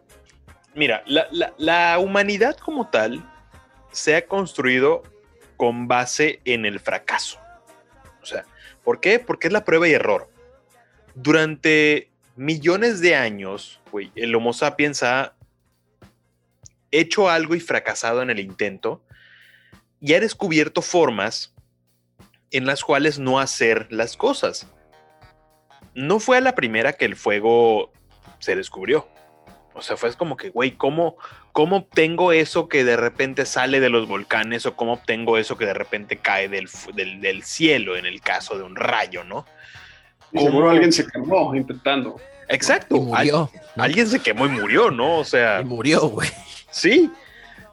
mira, 0.75 1.05
la, 1.07 1.29
la 1.59 1.99
humanidad 2.01 2.57
como 2.57 2.91
tal 2.91 3.32
se 3.93 4.17
ha 4.17 4.27
construido 4.27 5.03
con 5.57 5.87
base 5.87 6.41
en 6.45 6.67
el 6.67 6.81
fracaso. 6.81 7.39
O 8.21 8.27
sea, 8.27 8.45
¿por 8.83 9.01
qué? 9.01 9.19
Porque 9.19 9.47
es 9.47 9.53
la 9.53 9.65
prueba 9.65 9.89
y 9.89 9.93
error. 9.93 10.29
Durante 11.15 12.11
millones 12.37 13.01
de 13.01 13.15
años, 13.15 13.81
el 14.15 14.35
Homo 14.35 14.53
sapiens 14.53 15.03
ha 15.03 15.35
hecho 16.91 17.29
algo 17.29 17.55
y 17.55 17.61
fracasado 17.61 18.23
en 18.23 18.31
el 18.31 18.41
intento 18.41 19.03
y 20.01 20.15
ha 20.15 20.21
descubierto 20.21 20.83
formas 20.83 21.55
en 22.51 22.67
las 22.67 22.85
cuales 22.85 23.19
no 23.19 23.41
hacer 23.41 23.87
las 23.91 24.17
cosas. 24.17 24.69
No 25.95 26.21
fue 26.21 26.39
a 26.39 26.41
la 26.41 26.55
primera 26.55 26.93
que 26.93 27.05
el 27.05 27.17
fuego 27.17 27.93
se 28.39 28.57
descubrió. 28.57 29.09
O 29.75 29.83
sea, 29.83 29.97
fue 29.97 30.13
como 30.15 30.37
que, 30.37 30.51
güey, 30.51 30.73
¿cómo, 30.73 31.17
¿cómo 31.53 31.77
obtengo 31.79 32.33
eso 32.33 32.69
que 32.69 32.85
de 32.85 32.97
repente 32.97 33.47
sale 33.47 33.81
de 33.81 33.89
los 33.89 34.07
volcanes 34.07 34.67
o 34.67 34.77
cómo 34.77 34.95
obtengo 34.95 35.39
eso 35.39 35.57
que 35.57 35.67
de 35.67 35.75
repente 35.75 36.17
cae 36.17 36.49
del, 36.49 36.69
del, 36.95 37.43
cielo 37.43 37.97
en 37.97 38.07
el 38.07 38.21
caso 38.21 38.57
de 38.57 38.65
un 38.65 38.77
rayo, 38.77 39.25
¿no? 39.25 39.47
Seguro 40.33 40.71
alguien 40.71 40.93
se 40.93 41.07
quemó 41.07 41.55
intentando. 41.55 42.17
Exacto. 42.49 42.97
murió. 42.97 43.51
Alguien 43.77 44.07
se 44.07 44.21
quemó 44.21 44.47
y 44.47 44.51
murió, 44.51 44.91
¿no? 44.91 45.19
O 45.19 45.25
sea. 45.25 45.61
Y 45.61 45.65
murió, 45.65 46.01
güey. 46.09 46.29
Sí. 46.71 47.11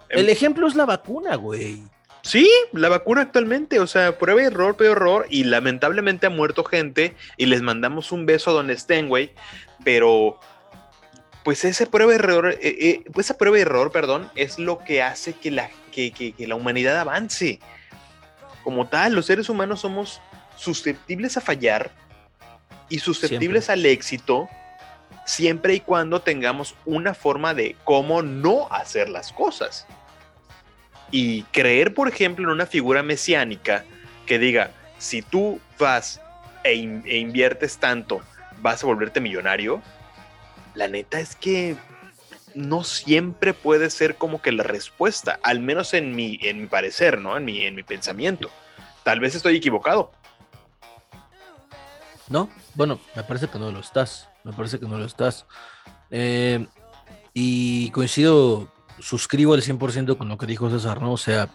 El 0.09 0.25
em, 0.25 0.31
ejemplo 0.31 0.67
es 0.67 0.75
la 0.75 0.85
vacuna, 0.85 1.35
güey. 1.35 1.83
Sí, 2.21 2.49
la 2.73 2.89
vacuna 2.89 3.21
actualmente, 3.21 3.79
o 3.79 3.87
sea, 3.87 4.17
prueba 4.17 4.41
y 4.41 4.45
error, 4.45 4.75
peor 4.75 4.97
error, 4.97 5.25
y 5.29 5.45
lamentablemente 5.45 6.27
ha 6.27 6.29
muerto 6.29 6.63
gente 6.63 7.15
y 7.37 7.45
les 7.45 7.61
mandamos 7.61 8.11
un 8.11 8.25
beso 8.25 8.51
donde 8.51 8.73
estén, 8.73 9.07
güey, 9.07 9.31
pero 9.85 10.37
pues 11.49 11.65
esa 11.65 11.87
prueba 11.87 12.13
error, 12.13 12.51
eh, 12.51 12.59
eh, 12.61 13.03
pues 13.11 13.25
esa 13.25 13.35
prueba 13.35 13.57
error, 13.57 13.91
perdón, 13.91 14.29
es 14.35 14.59
lo 14.59 14.77
que 14.77 15.01
hace 15.01 15.33
que 15.33 15.49
la, 15.49 15.71
que, 15.91 16.11
que, 16.11 16.35
la 16.45 16.53
humanidad 16.53 16.95
avance. 16.99 17.59
Como 18.63 18.87
tal, 18.87 19.15
los 19.15 19.25
seres 19.25 19.49
humanos 19.49 19.79
somos 19.79 20.21
susceptibles 20.55 21.37
a 21.37 21.41
fallar 21.41 21.89
y 22.87 22.99
susceptibles 22.99 23.71
al 23.71 23.83
éxito 23.87 24.47
siempre 25.25 25.73
y 25.73 25.79
cuando 25.79 26.21
tengamos 26.21 26.75
una 26.85 27.15
forma 27.15 27.55
de 27.55 27.75
cómo 27.83 28.21
no 28.21 28.67
hacer 28.69 29.09
las 29.09 29.33
cosas. 29.33 29.87
Y 31.09 31.41
creer, 31.45 31.95
por 31.95 32.09
ejemplo, 32.09 32.45
en 32.45 32.51
una 32.51 32.67
figura 32.67 33.01
mesiánica 33.01 33.85
que 34.27 34.37
diga, 34.37 34.69
si 34.99 35.23
tú 35.23 35.59
vas 35.79 36.21
e, 36.63 36.73
e 37.05 37.17
inviertes 37.17 37.79
tanto, 37.79 38.21
vas 38.61 38.83
a 38.83 38.85
volverte 38.85 39.19
millonario, 39.19 39.81
la 40.79 40.87
neta 40.87 41.19
es 41.19 41.35
que 41.35 41.75
no 42.55 42.85
siempre 42.85 43.53
puede 43.53 43.89
ser 43.89 44.15
como 44.15 44.41
que 44.41 44.53
la 44.53 44.63
respuesta, 44.63 45.37
al 45.43 45.59
menos 45.59 45.93
en 45.93 46.15
mi, 46.15 46.39
en 46.41 46.61
mi 46.61 46.67
parecer, 46.67 47.19
¿no? 47.19 47.35
En 47.35 47.43
mi, 47.43 47.61
en 47.65 47.75
mi 47.75 47.83
pensamiento. 47.83 48.49
Tal 49.03 49.19
vez 49.19 49.35
estoy 49.35 49.57
equivocado. 49.57 50.11
No, 52.29 52.49
bueno, 52.75 52.99
me 53.13 53.23
parece 53.23 53.49
que 53.49 53.59
no 53.59 53.71
lo 53.71 53.79
estás. 53.79 54.29
Me 54.45 54.53
parece 54.53 54.79
que 54.79 54.87
no 54.87 54.97
lo 54.97 55.05
estás. 55.05 55.45
Eh, 56.11 56.65
y 57.33 57.91
coincido, 57.91 58.71
suscribo 58.99 59.55
al 59.55 59.61
100% 59.61 60.17
con 60.17 60.29
lo 60.29 60.37
que 60.37 60.45
dijo 60.45 60.69
César, 60.69 61.01
¿no? 61.01 61.11
O 61.11 61.17
sea, 61.17 61.49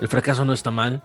el 0.00 0.08
fracaso 0.08 0.44
no 0.44 0.52
está 0.52 0.70
mal. 0.70 1.02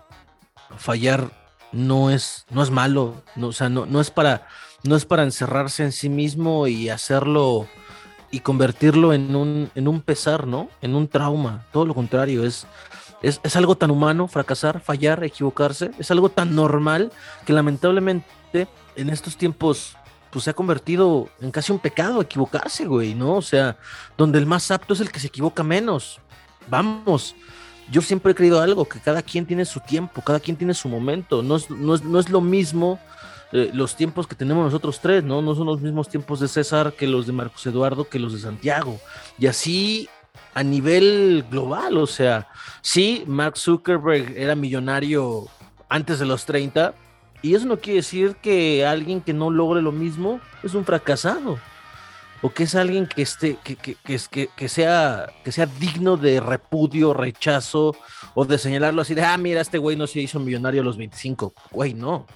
Fallar 0.76 1.30
no 1.72 2.10
es, 2.10 2.44
no 2.50 2.62
es 2.62 2.70
malo. 2.70 3.22
No, 3.34 3.48
o 3.48 3.52
sea, 3.52 3.70
no, 3.70 3.86
no, 3.86 4.00
es 4.02 4.10
para, 4.10 4.46
no 4.84 4.96
es 4.96 5.04
para 5.04 5.24
encerrarse 5.24 5.82
en 5.82 5.92
sí 5.92 6.08
mismo 6.08 6.66
y 6.66 6.88
hacerlo 6.88 7.66
y 8.30 8.40
convertirlo 8.40 9.12
en 9.12 9.34
un, 9.34 9.70
en 9.74 9.88
un 9.88 10.00
pesar, 10.00 10.46
¿no? 10.46 10.68
En 10.82 10.94
un 10.94 11.08
trauma. 11.08 11.64
Todo 11.72 11.86
lo 11.86 11.94
contrario, 11.94 12.44
es, 12.44 12.66
es, 13.22 13.40
es 13.42 13.56
algo 13.56 13.76
tan 13.76 13.90
humano 13.90 14.28
fracasar, 14.28 14.80
fallar, 14.80 15.22
equivocarse. 15.24 15.90
Es 15.98 16.10
algo 16.10 16.28
tan 16.28 16.54
normal 16.54 17.12
que 17.46 17.52
lamentablemente 17.52 18.68
en 18.96 19.10
estos 19.10 19.36
tiempos 19.36 19.96
pues 20.30 20.44
se 20.44 20.50
ha 20.50 20.54
convertido 20.54 21.28
en 21.40 21.52
casi 21.52 21.70
un 21.70 21.78
pecado 21.78 22.20
equivocarse, 22.20 22.86
güey, 22.86 23.14
¿no? 23.14 23.36
O 23.36 23.42
sea, 23.42 23.78
donde 24.18 24.40
el 24.40 24.46
más 24.46 24.68
apto 24.72 24.92
es 24.92 25.00
el 25.00 25.12
que 25.12 25.20
se 25.20 25.28
equivoca 25.28 25.62
menos. 25.62 26.18
Vamos, 26.68 27.36
yo 27.88 28.02
siempre 28.02 28.32
he 28.32 28.34
creído 28.34 28.60
algo, 28.60 28.84
que 28.84 28.98
cada 28.98 29.22
quien 29.22 29.46
tiene 29.46 29.64
su 29.64 29.78
tiempo, 29.78 30.22
cada 30.22 30.40
quien 30.40 30.56
tiene 30.56 30.74
su 30.74 30.88
momento, 30.88 31.42
no 31.42 31.54
es, 31.54 31.70
no 31.70 32.18
es, 32.18 32.30
lo 32.30 32.40
mismo 32.40 32.98
eh, 33.56 33.70
los 33.72 33.94
tiempos 33.94 34.26
que 34.26 34.34
tenemos 34.34 34.64
nosotros 34.64 34.98
tres, 35.00 35.22
¿no? 35.22 35.40
No 35.40 35.54
son 35.54 35.66
los 35.66 35.80
mismos 35.80 36.08
tiempos 36.08 36.40
de 36.40 36.48
César 36.48 36.92
que 36.92 37.06
los 37.06 37.24
de 37.24 37.32
Marcos 37.32 37.64
Eduardo, 37.64 38.08
que 38.08 38.18
los 38.18 38.32
de 38.32 38.40
Santiago. 38.40 38.98
Y 39.38 39.46
así 39.46 40.08
a 40.54 40.64
nivel 40.64 41.44
global, 41.48 41.98
o 41.98 42.08
sea, 42.08 42.48
sí, 42.82 43.22
Mark 43.28 43.56
Zuckerberg 43.56 44.36
era 44.36 44.56
millonario 44.56 45.46
antes 45.88 46.18
de 46.18 46.26
los 46.26 46.46
30, 46.46 46.94
y 47.42 47.54
eso 47.54 47.66
no 47.66 47.78
quiere 47.78 47.98
decir 47.98 48.34
que 48.42 48.84
alguien 48.84 49.20
que 49.20 49.32
no 49.32 49.50
logre 49.50 49.82
lo 49.82 49.92
mismo 49.92 50.40
es 50.64 50.74
un 50.74 50.84
fracasado. 50.84 51.60
O 52.42 52.50
que 52.50 52.64
es 52.64 52.74
alguien 52.74 53.06
que 53.06 53.22
esté, 53.22 53.56
que, 53.62 53.76
que, 53.76 53.96
que, 54.02 54.48
que, 54.48 54.68
sea, 54.68 55.32
que 55.44 55.52
sea 55.52 55.66
digno 55.66 56.16
de 56.16 56.40
repudio, 56.40 57.14
rechazo, 57.14 57.94
o 58.34 58.44
de 58.44 58.58
señalarlo 58.58 59.02
así 59.02 59.14
de, 59.14 59.22
ah, 59.22 59.38
mira, 59.38 59.60
este 59.60 59.78
güey 59.78 59.96
no 59.96 60.08
se 60.08 60.20
hizo 60.20 60.40
millonario 60.40 60.80
a 60.80 60.84
los 60.84 60.96
25. 60.96 61.54
Güey, 61.70 61.94
no. 61.94 62.26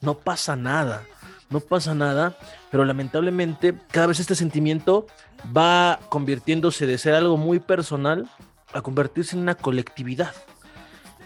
No 0.00 0.14
pasa 0.14 0.56
nada. 0.56 1.04
No 1.50 1.60
pasa 1.60 1.94
nada. 1.94 2.36
Pero 2.70 2.84
lamentablemente, 2.84 3.74
cada 3.90 4.08
vez 4.08 4.20
este 4.20 4.34
sentimiento 4.34 5.06
va 5.56 6.00
convirtiéndose 6.08 6.86
de 6.86 6.98
ser 6.98 7.14
algo 7.14 7.36
muy 7.36 7.60
personal 7.60 8.28
a 8.72 8.82
convertirse 8.82 9.36
en 9.36 9.42
una 9.42 9.54
colectividad 9.54 10.32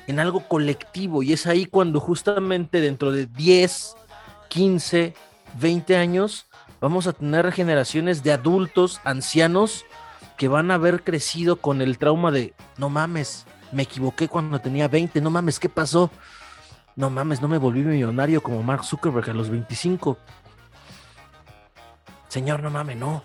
en 0.07 0.21
algo 0.21 0.47
colectivo 0.49 1.23
y 1.23 1.33
es 1.33 1.47
ahí 1.47 1.67
cuando 1.67 2.01
justamente 2.01 2.81
dentro 2.81 3.13
de 3.13 3.27
10, 3.27 3.97
15, 4.49 5.15
20 5.61 5.97
años 5.97 6.47
vamos 6.81 7.07
a 7.07 7.13
tener 7.13 7.51
generaciones 7.53 8.23
de 8.23 8.33
adultos, 8.33 9.01
ancianos, 9.05 9.85
que 10.37 10.49
van 10.49 10.71
a 10.71 10.75
haber 10.75 11.03
crecido 11.05 11.57
con 11.57 11.81
el 11.81 11.97
trauma 11.97 12.31
de, 12.31 12.55
no 12.77 12.91
mames, 12.91 13.47
me 13.73 13.85
equivoqué 13.85 14.29
cuando 14.29 14.59
tenía 14.61 14.89
20, 14.89 15.21
no 15.21 15.31
mames, 15.31 15.59
¿qué 15.59 15.69
pasó? 15.69 16.11
No 16.97 17.11
mames, 17.11 17.43
no 17.43 17.49
me 17.49 17.59
volví 17.59 17.83
millonario 17.83 18.43
como 18.43 18.63
Mark 18.63 18.85
Zuckerberg 18.85 19.31
a 19.31 19.35
los 19.35 19.51
25. 19.51 20.17
Señor, 22.29 22.63
no 22.63 22.71
mames, 22.71 22.97
no. 22.97 23.23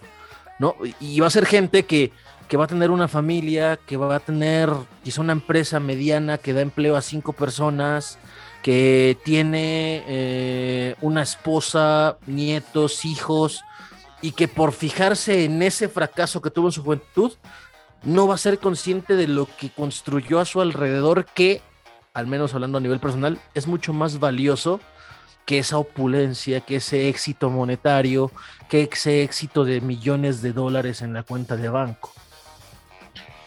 No, 0.59 0.75
y 0.99 1.19
va 1.19 1.27
a 1.27 1.31
ser 1.31 1.45
gente 1.45 1.85
que 1.85 2.11
que 2.49 2.57
va 2.57 2.63
a 2.63 2.67
tener 2.67 2.89
una 2.89 3.07
familia, 3.07 3.77
que 3.77 3.95
va 3.95 4.15
a 4.15 4.19
tener 4.19 4.71
quizá 5.03 5.21
una 5.21 5.33
empresa 5.33 5.79
mediana 5.79 6.39
que 6.39 6.51
da 6.51 6.61
empleo 6.61 6.95
a 6.97 7.01
cinco 7.03 7.31
personas, 7.31 8.17
que 8.63 9.15
tiene 9.23 10.03
eh, 10.07 10.95
una 11.01 11.21
esposa, 11.21 12.17
nietos, 12.25 13.05
hijos, 13.05 13.63
y 14.23 14.31
que 14.31 14.47
por 14.47 14.71
fijarse 14.73 15.45
en 15.45 15.61
ese 15.61 15.89
fracaso 15.89 16.41
que 16.41 16.49
tuvo 16.49 16.69
en 16.69 16.71
su 16.71 16.83
juventud, 16.83 17.33
no 18.01 18.27
va 18.27 18.33
a 18.33 18.39
ser 18.39 18.57
consciente 18.57 19.15
de 19.15 19.27
lo 19.27 19.47
que 19.57 19.69
construyó 19.69 20.39
a 20.39 20.45
su 20.45 20.59
alrededor, 20.59 21.25
que 21.25 21.61
al 22.14 22.27
menos 22.27 22.53
hablando 22.53 22.77
a 22.77 22.81
nivel 22.81 22.99
personal, 22.99 23.40
es 23.53 23.68
mucho 23.68 23.94
más 23.94 24.19
valioso 24.19 24.80
que 25.45 25.60
esa 25.60 25.77
opulencia, 25.77 26.61
que 26.61 26.76
ese 26.76 27.10
éxito 27.10 27.49
monetario, 27.49 28.31
que 28.69 28.88
ese 28.91 29.23
éxito 29.23 29.65
de 29.65 29.81
millones 29.81 30.41
de 30.41 30.53
dólares 30.53 31.02
en 31.02 31.14
la 31.14 31.23
cuenta 31.23 31.56
de 31.56 31.69
banco. 31.69 32.14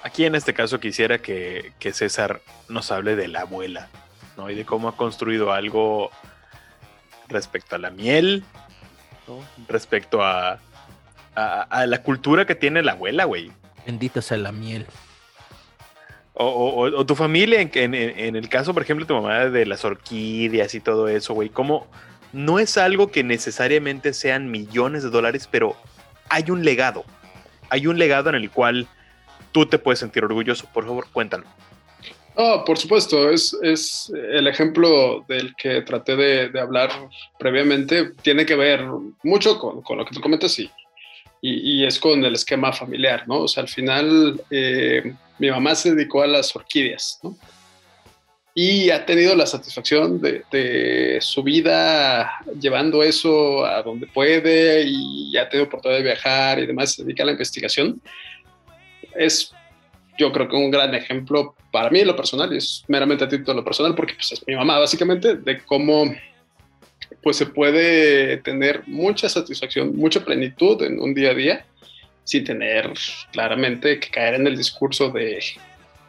Aquí 0.03 0.25
en 0.25 0.35
este 0.35 0.53
caso 0.53 0.81
quisiera 0.81 1.19
que, 1.19 1.73
César 1.93 2.41
nos 2.69 2.91
hable 2.91 3.15
de 3.15 3.29
la 3.29 3.43
abuela, 3.43 3.89
¿no? 4.37 4.51
Y 4.51 4.57
de 4.57 4.65
cómo 4.65 4.89
ha 4.89 4.97
construido 4.97 5.53
algo 5.53 6.11
respecto 7.29 7.77
a 7.77 7.79
la 7.79 7.91
miel, 7.91 8.43
respecto 9.69 10.25
a, 10.25 10.59
a, 11.37 11.87
la 11.87 12.03
cultura 12.03 12.47
que 12.47 12.57
tiene 12.57 12.83
la 12.83 12.93
abuela, 12.93 13.25
güey. 13.25 13.53
Bendita 13.87 14.21
sea 14.23 14.39
la 14.39 14.51
miel. 14.51 14.87
O, 16.45 17.07
tu 17.07 17.15
familia, 17.15 17.61
en, 17.61 17.95
en, 17.95 18.37
el 18.37 18.49
caso, 18.49 18.75
por 18.75 18.83
ejemplo, 18.83 19.07
tu 19.07 19.15
mamá 19.15 19.47
de 19.47 19.67
las 19.67 19.85
orquídeas 19.85 20.75
y 20.75 20.81
todo 20.81 21.09
eso, 21.09 21.35
güey, 21.35 21.49
¿cómo 21.49 21.87
no 22.33 22.59
es 22.59 22.79
algo 22.79 23.11
que 23.11 23.25
necesariamente 23.25 24.13
sean 24.13 24.51
millones 24.51 25.03
de 25.03 25.11
dólares, 25.11 25.49
pero 25.51 25.77
hay 26.29 26.51
un 26.51 26.65
legado? 26.65 27.05
Hay 27.69 27.87
un 27.87 27.99
legado 27.99 28.31
en 28.31 28.37
el 28.37 28.51
cual 28.51 28.87
tú 29.53 29.67
te 29.67 29.79
puedes 29.79 29.99
sentir 29.99 30.25
orgulloso. 30.25 30.67
Por 30.73 30.85
favor, 30.85 31.07
cuéntalo. 31.13 31.45
Oh, 32.35 32.65
por 32.65 32.79
supuesto, 32.79 33.31
es, 33.31 33.57
es, 33.63 34.11
el 34.15 34.47
ejemplo 34.47 35.23
del 35.29 35.55
que 35.55 35.83
traté 35.83 36.17
de, 36.17 36.59
hablar 36.59 36.91
previamente, 37.39 38.13
tiene 38.23 38.47
que 38.47 38.57
ver 38.57 38.87
mucho 39.23 39.59
con, 39.59 39.83
con 39.83 39.99
lo 39.99 40.07
que 40.07 40.15
tú 40.15 40.21
comentas 40.23 40.59
y, 40.59 40.71
y, 41.45 41.85
es 41.85 41.99
con 41.99 42.25
el 42.25 42.35
esquema 42.35 42.73
familiar, 42.73 43.27
¿no? 43.27 43.41
O 43.41 43.49
sea, 43.49 43.65
al 43.65 43.69
final 43.69 44.41
eh, 44.49 45.13
mi 45.41 45.51
mamá 45.51 45.75
se 45.75 45.93
dedicó 45.93 46.23
a 46.23 46.29
las 46.29 46.55
orquídeas, 46.55 47.19
¿no? 47.23 47.37
Y 48.55 48.91
ha 48.91 49.05
tenido 49.05 49.35
la 49.35 49.47
satisfacción 49.47 50.21
de, 50.21 50.45
de, 50.53 51.19
su 51.21 51.43
vida 51.43 52.31
llevando 52.61 53.03
eso 53.03 53.65
a 53.65 53.83
donde 53.83 54.07
puede 54.07 54.85
y 54.87 55.37
ha 55.37 55.49
tenido 55.49 55.67
oportunidad 55.67 55.99
de 55.99 56.05
viajar 56.05 56.59
y 56.59 56.67
demás, 56.67 56.93
se 56.93 57.03
dedica 57.03 57.23
a 57.23 57.27
la 57.27 57.33
investigación. 57.33 58.01
Es, 59.17 59.53
yo 60.19 60.31
creo 60.31 60.49
que 60.49 60.57
un 60.57 60.71
gran 60.71 60.95
ejemplo 60.95 61.57
para 61.73 61.91
mí 61.91 62.01
en 62.01 62.07
lo 62.07 62.15
personal, 62.15 62.53
y 62.53 62.59
es 62.59 62.85
meramente 62.87 63.25
a 63.25 63.29
título 63.29 63.55
de 63.55 63.61
lo 63.61 63.65
personal, 63.65 63.95
porque 63.95 64.15
pues, 64.15 64.33
es 64.33 64.47
mi 64.47 64.55
mamá 64.55 64.79
básicamente, 64.79 65.37
de 65.37 65.63
cómo 65.65 66.05
pues 67.23 67.37
se 67.37 67.47
puede 67.47 68.39
tener 68.39 68.83
mucha 68.87 69.29
satisfacción, 69.29 69.97
mucha 69.97 70.25
plenitud 70.25 70.83
en 70.83 71.01
un 71.01 71.15
día 71.15 71.31
a 71.31 71.35
día, 71.35 71.67
sin 72.25 72.45
tener 72.45 72.93
claramente 73.33 73.99
que 74.01 74.11
caer 74.11 74.35
en 74.35 74.47
el 74.47 74.57
discurso 74.57 75.11
de, 75.11 75.43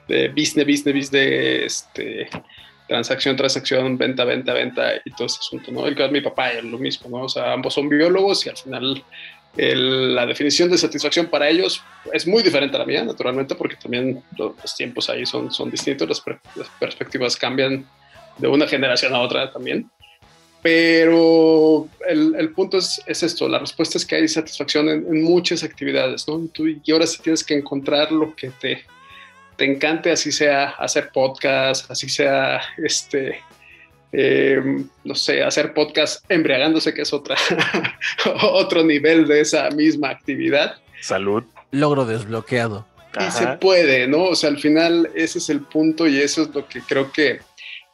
de 0.07 0.27
business, 0.29 0.65
business, 0.65 0.95
business, 0.95 1.65
este, 1.65 2.29
transacción, 2.87 3.35
transacción, 3.35 3.97
venta, 3.97 4.25
venta, 4.25 4.53
venta 4.53 4.93
y 5.03 5.11
todo 5.11 5.27
ese 5.27 5.39
asunto, 5.39 5.71
¿no? 5.71 5.87
El 5.87 5.95
caso 5.95 6.07
de 6.07 6.13
mi 6.13 6.21
papá 6.21 6.51
es 6.51 6.63
lo 6.63 6.77
mismo, 6.77 7.09
¿no? 7.09 7.25
O 7.25 7.29
sea, 7.29 7.53
ambos 7.53 7.73
son 7.73 7.89
biólogos 7.89 8.45
y 8.45 8.49
al 8.49 8.57
final 8.57 9.03
la 9.55 10.25
definición 10.25 10.71
de 10.71 10.79
satisfacción 10.79 11.27
para 11.27 11.47
ellos 11.47 11.83
es 12.11 12.25
muy 12.25 12.41
diferente 12.41 12.75
a 12.75 12.79
la 12.79 12.85
mía, 12.85 13.03
naturalmente, 13.03 13.53
porque 13.53 13.75
también 13.75 14.23
los, 14.37 14.75
tiempos 14.75 15.09
ahí 15.09 15.25
son, 15.25 15.51
son 15.51 15.69
distintos, 15.69 16.07
las 16.55 16.69
perspectivas 16.79 17.37
cambian 17.37 17.85
de 18.37 18.47
una 18.47 18.67
generación 18.67 19.13
a 19.13 19.19
otra 19.19 19.51
también. 19.51 19.89
Pero 20.63 21.89
el, 22.07 22.35
el 22.35 22.49
punto 22.51 22.77
es, 22.77 23.01
es, 23.05 23.21
esto, 23.21 23.49
la 23.49 23.59
respuesta 23.59 23.97
es 23.97 24.05
que 24.05 24.15
hay 24.15 24.27
satisfacción 24.29 24.87
en, 24.87 25.21
muchas 25.21 25.61
actividades, 25.61 26.25
¿no? 26.25 26.47
Tú, 26.53 26.67
y 26.67 26.91
ahora 26.91 27.05
sí 27.05 27.21
tienes 27.21 27.43
que 27.43 27.53
encontrar 27.53 28.13
lo 28.13 28.33
que 28.33 28.49
te, 28.49 28.81
te 29.57 29.65
encante, 29.65 30.09
así 30.09 30.31
sea 30.31 30.69
hacer 30.69 31.09
podcast, 31.13 31.91
así 31.91 32.07
sea, 32.07 32.61
este, 32.77 33.41
eh, 34.13 34.61
no 35.03 35.15
sé, 35.15 35.43
hacer 35.43 35.73
podcast 35.73 36.23
embriagándose, 36.29 36.93
que 36.93 37.01
es 37.01 37.11
otra, 37.11 37.35
otro 38.43 38.85
nivel 38.85 39.27
de 39.27 39.41
esa 39.41 39.69
misma 39.71 40.11
actividad. 40.11 40.77
Salud. 41.01 41.43
Logro 41.71 42.05
desbloqueado. 42.05 42.87
Y 43.19 43.31
se 43.31 43.47
puede, 43.57 44.07
¿no? 44.07 44.23
O 44.23 44.35
sea, 44.35 44.49
al 44.49 44.59
final 44.59 45.09
ese 45.13 45.39
es 45.39 45.49
el 45.49 45.59
punto 45.59 46.07
y 46.07 46.19
eso 46.19 46.43
es 46.43 46.55
lo 46.55 46.67
que 46.67 46.79
creo 46.81 47.11
que 47.11 47.41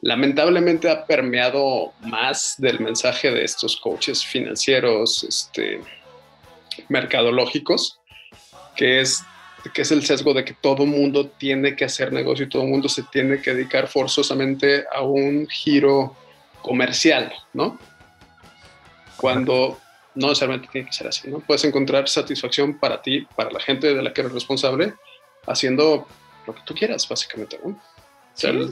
lamentablemente 0.02 0.90
ha 0.90 1.06
permeado 1.06 1.94
más 2.02 2.56
del 2.58 2.80
mensaje 2.80 3.32
de 3.32 3.44
estos 3.44 3.78
coaches 3.78 4.26
financieros, 4.26 5.24
este, 5.24 5.82
mercadológicos, 6.88 8.00
que 8.76 9.02
es, 9.02 9.24
que 9.74 9.82
es 9.82 9.92
el 9.92 10.06
sesgo 10.06 10.34
de 10.34 10.46
que 10.46 10.54
todo 10.54 10.86
mundo 10.86 11.28
tiene 11.28 11.76
que 11.76 11.86
hacer 11.86 12.14
negocio 12.14 12.46
y 12.46 12.50
todo 12.50 12.64
mundo 12.64 12.88
se 12.88 13.04
tiene 13.04 13.42
que 13.42 13.54
dedicar 13.54 13.88
forzosamente 13.88 14.86
a 14.94 15.02
un 15.02 15.48
giro 15.48 16.16
comercial, 16.62 17.34
¿no? 17.54 17.78
Cuando 19.18 19.78
no 20.16 20.28
necesariamente 20.30 20.70
tiene 20.72 20.88
que 20.88 20.94
ser 20.94 21.08
así, 21.08 21.30
¿no? 21.30 21.40
Puedes 21.40 21.66
encontrar 21.66 22.08
satisfacción 22.08 22.80
para 22.80 23.02
ti, 23.02 23.28
para 23.36 23.52
la 23.52 23.60
gente 23.60 23.94
de 23.94 24.02
la 24.02 24.14
que 24.14 24.22
eres 24.22 24.34
responsable, 24.34 24.94
haciendo 25.46 26.08
lo 26.48 26.56
que 26.56 26.62
tú 26.64 26.74
quieras, 26.74 27.08
básicamente, 27.08 27.60
¿no? 27.64 27.78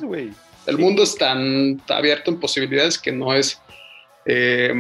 Güey 0.02 0.32
el 0.68 0.78
mundo 0.78 1.04
es 1.04 1.16
tan 1.16 1.82
abierto 1.88 2.30
en 2.30 2.40
posibilidades 2.40 3.00
que 3.00 3.12
no 3.12 3.34
es, 3.34 3.60
eh, 4.26 4.74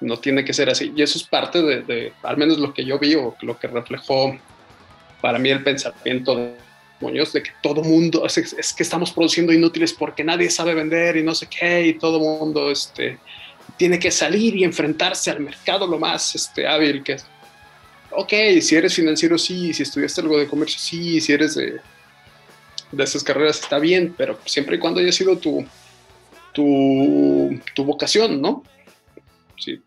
no 0.00 0.16
tiene 0.18 0.44
que 0.44 0.54
ser 0.54 0.70
así. 0.70 0.92
Y 0.96 1.02
eso 1.02 1.18
es 1.18 1.24
parte 1.24 1.60
de, 1.60 2.12
al 2.22 2.36
menos 2.36 2.58
lo 2.58 2.72
que 2.72 2.84
yo 2.84 2.98
vi 2.98 3.16
o 3.16 3.36
lo 3.42 3.58
que 3.58 3.66
reflejó 3.66 4.38
para 5.20 5.38
mí 5.38 5.50
el 5.50 5.62
pensamiento 5.62 6.36
de 6.36 6.54
Muñoz, 7.00 7.32
de 7.32 7.42
que 7.42 7.50
todo 7.60 7.82
mundo, 7.82 8.24
es, 8.24 8.72
que 8.72 8.82
estamos 8.82 9.10
produciendo 9.10 9.52
inútiles 9.52 9.92
porque 9.92 10.22
nadie 10.22 10.48
sabe 10.48 10.74
vender 10.74 11.16
y 11.16 11.24
no 11.24 11.34
sé 11.34 11.48
qué, 11.48 11.88
y 11.88 11.94
todo 11.94 12.20
mundo 12.20 12.70
este, 12.70 13.18
tiene 13.76 13.98
que 13.98 14.12
salir 14.12 14.56
y 14.56 14.62
enfrentarse 14.62 15.30
al 15.30 15.40
mercado 15.40 15.88
lo 15.88 15.98
más 15.98 16.36
este, 16.36 16.66
hábil 16.66 17.02
que 17.02 17.14
es. 17.14 17.26
Ok, 18.12 18.32
si 18.60 18.76
eres 18.76 18.94
financiero, 18.94 19.36
sí, 19.38 19.72
si 19.72 19.82
estudiaste 19.82 20.20
algo 20.20 20.38
de 20.38 20.46
comercio, 20.46 20.78
sí, 20.78 21.20
si 21.20 21.32
eres 21.32 21.56
de 21.56 21.80
de 22.92 23.04
esas 23.04 23.24
carreras 23.24 23.60
está 23.60 23.78
bien, 23.78 24.14
pero 24.16 24.38
siempre 24.44 24.76
y 24.76 24.78
cuando 24.78 25.00
haya 25.00 25.12
sido 25.12 25.38
tu, 25.38 25.64
tu, 26.52 27.58
tu 27.74 27.84
vocación, 27.84 28.40
¿no? 28.40 28.62
Sí. 29.58 29.80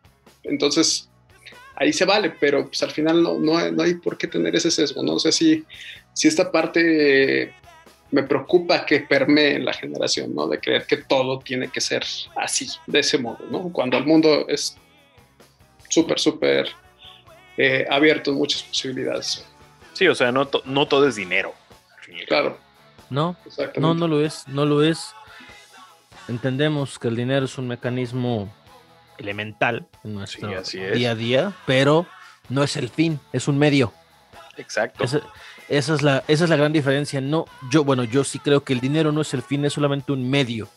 Entonces, 0.44 1.10
ahí 1.76 1.94
se 1.94 2.06
vale, 2.06 2.34
pero 2.40 2.66
pues 2.66 2.82
al 2.84 2.92
final 2.92 3.22
no, 3.22 3.40
no, 3.40 3.58
hay, 3.58 3.72
no, 3.72 3.84
hay, 3.84 3.96
por 3.96 4.18
qué 4.18 4.28
tener 4.28 4.56
ese 4.56 4.72
sesgo, 4.72 5.04
¿no? 5.04 5.14
O 5.14 5.20
sea, 5.20 5.32
si, 5.32 5.64
si 6.14 6.28
esta 6.28 6.52
parte 6.52 7.54
me 8.12 8.24
preocupa 8.24 8.86
que 8.86 9.02
permee 9.02 9.56
en 9.56 9.66
la 9.66 9.74
generación, 9.74 10.34
¿no? 10.34 10.48
De 10.48 10.60
creer 10.60 10.86
que 10.86 10.98
todo 10.98 11.40
tiene 11.40 11.70
que 11.70 11.82
ser 11.82 12.04
así, 12.36 12.68
de 12.88 13.00
ese 13.00 13.18
modo, 13.18 13.40
¿no? 13.52 13.72
Cuando 13.72 13.98
el 13.98 14.06
mundo 14.06 14.48
es 14.48 14.78
súper, 15.90 16.20
súper 16.20 16.70
eh, 17.58 17.86
abierto 17.90 18.32
en 18.32 18.38
muchas 18.38 18.64
posibilidades. 18.64 19.46
Sí, 19.94 20.08
o 20.08 20.16
sea, 20.16 20.32
no, 20.32 20.50
no 20.66 20.88
todo 20.88 21.08
es 21.08 21.16
dinero. 21.16 21.54
Claro. 22.28 22.65
No, 23.10 23.36
no, 23.78 23.94
no 23.94 24.08
lo 24.08 24.22
es, 24.22 24.48
no 24.48 24.66
lo 24.66 24.84
es. 24.84 25.14
Entendemos 26.28 26.98
que 26.98 27.08
el 27.08 27.16
dinero 27.16 27.46
es 27.46 27.58
un 27.58 27.68
mecanismo 27.68 28.52
elemental 29.18 29.88
en 30.04 30.16
nuestro 30.16 30.50
día 30.94 31.12
a 31.12 31.16
día, 31.16 31.54
pero 31.66 32.06
no 32.50 32.64
es 32.64 32.76
el 32.78 32.90
fin, 32.90 33.20
es 33.32 33.48
un 33.48 33.58
medio. 33.58 33.94
Exacto. 34.58 35.04
Esa, 35.04 35.94
es 35.96 36.02
la, 36.02 36.24
esa 36.28 36.44
es 36.44 36.50
la 36.50 36.56
gran 36.56 36.74
diferencia. 36.74 37.22
No, 37.22 37.46
yo, 37.70 37.84
bueno, 37.84 38.04
yo 38.04 38.24
sí 38.24 38.40
creo 38.40 38.64
que 38.64 38.74
el 38.74 38.80
dinero 38.80 39.12
no 39.12 39.22
es 39.22 39.34
el 39.34 39.42
fin, 39.42 39.66
es 39.66 39.74
solamente 39.74 40.12
un 40.12 40.30
medio. 40.30 40.68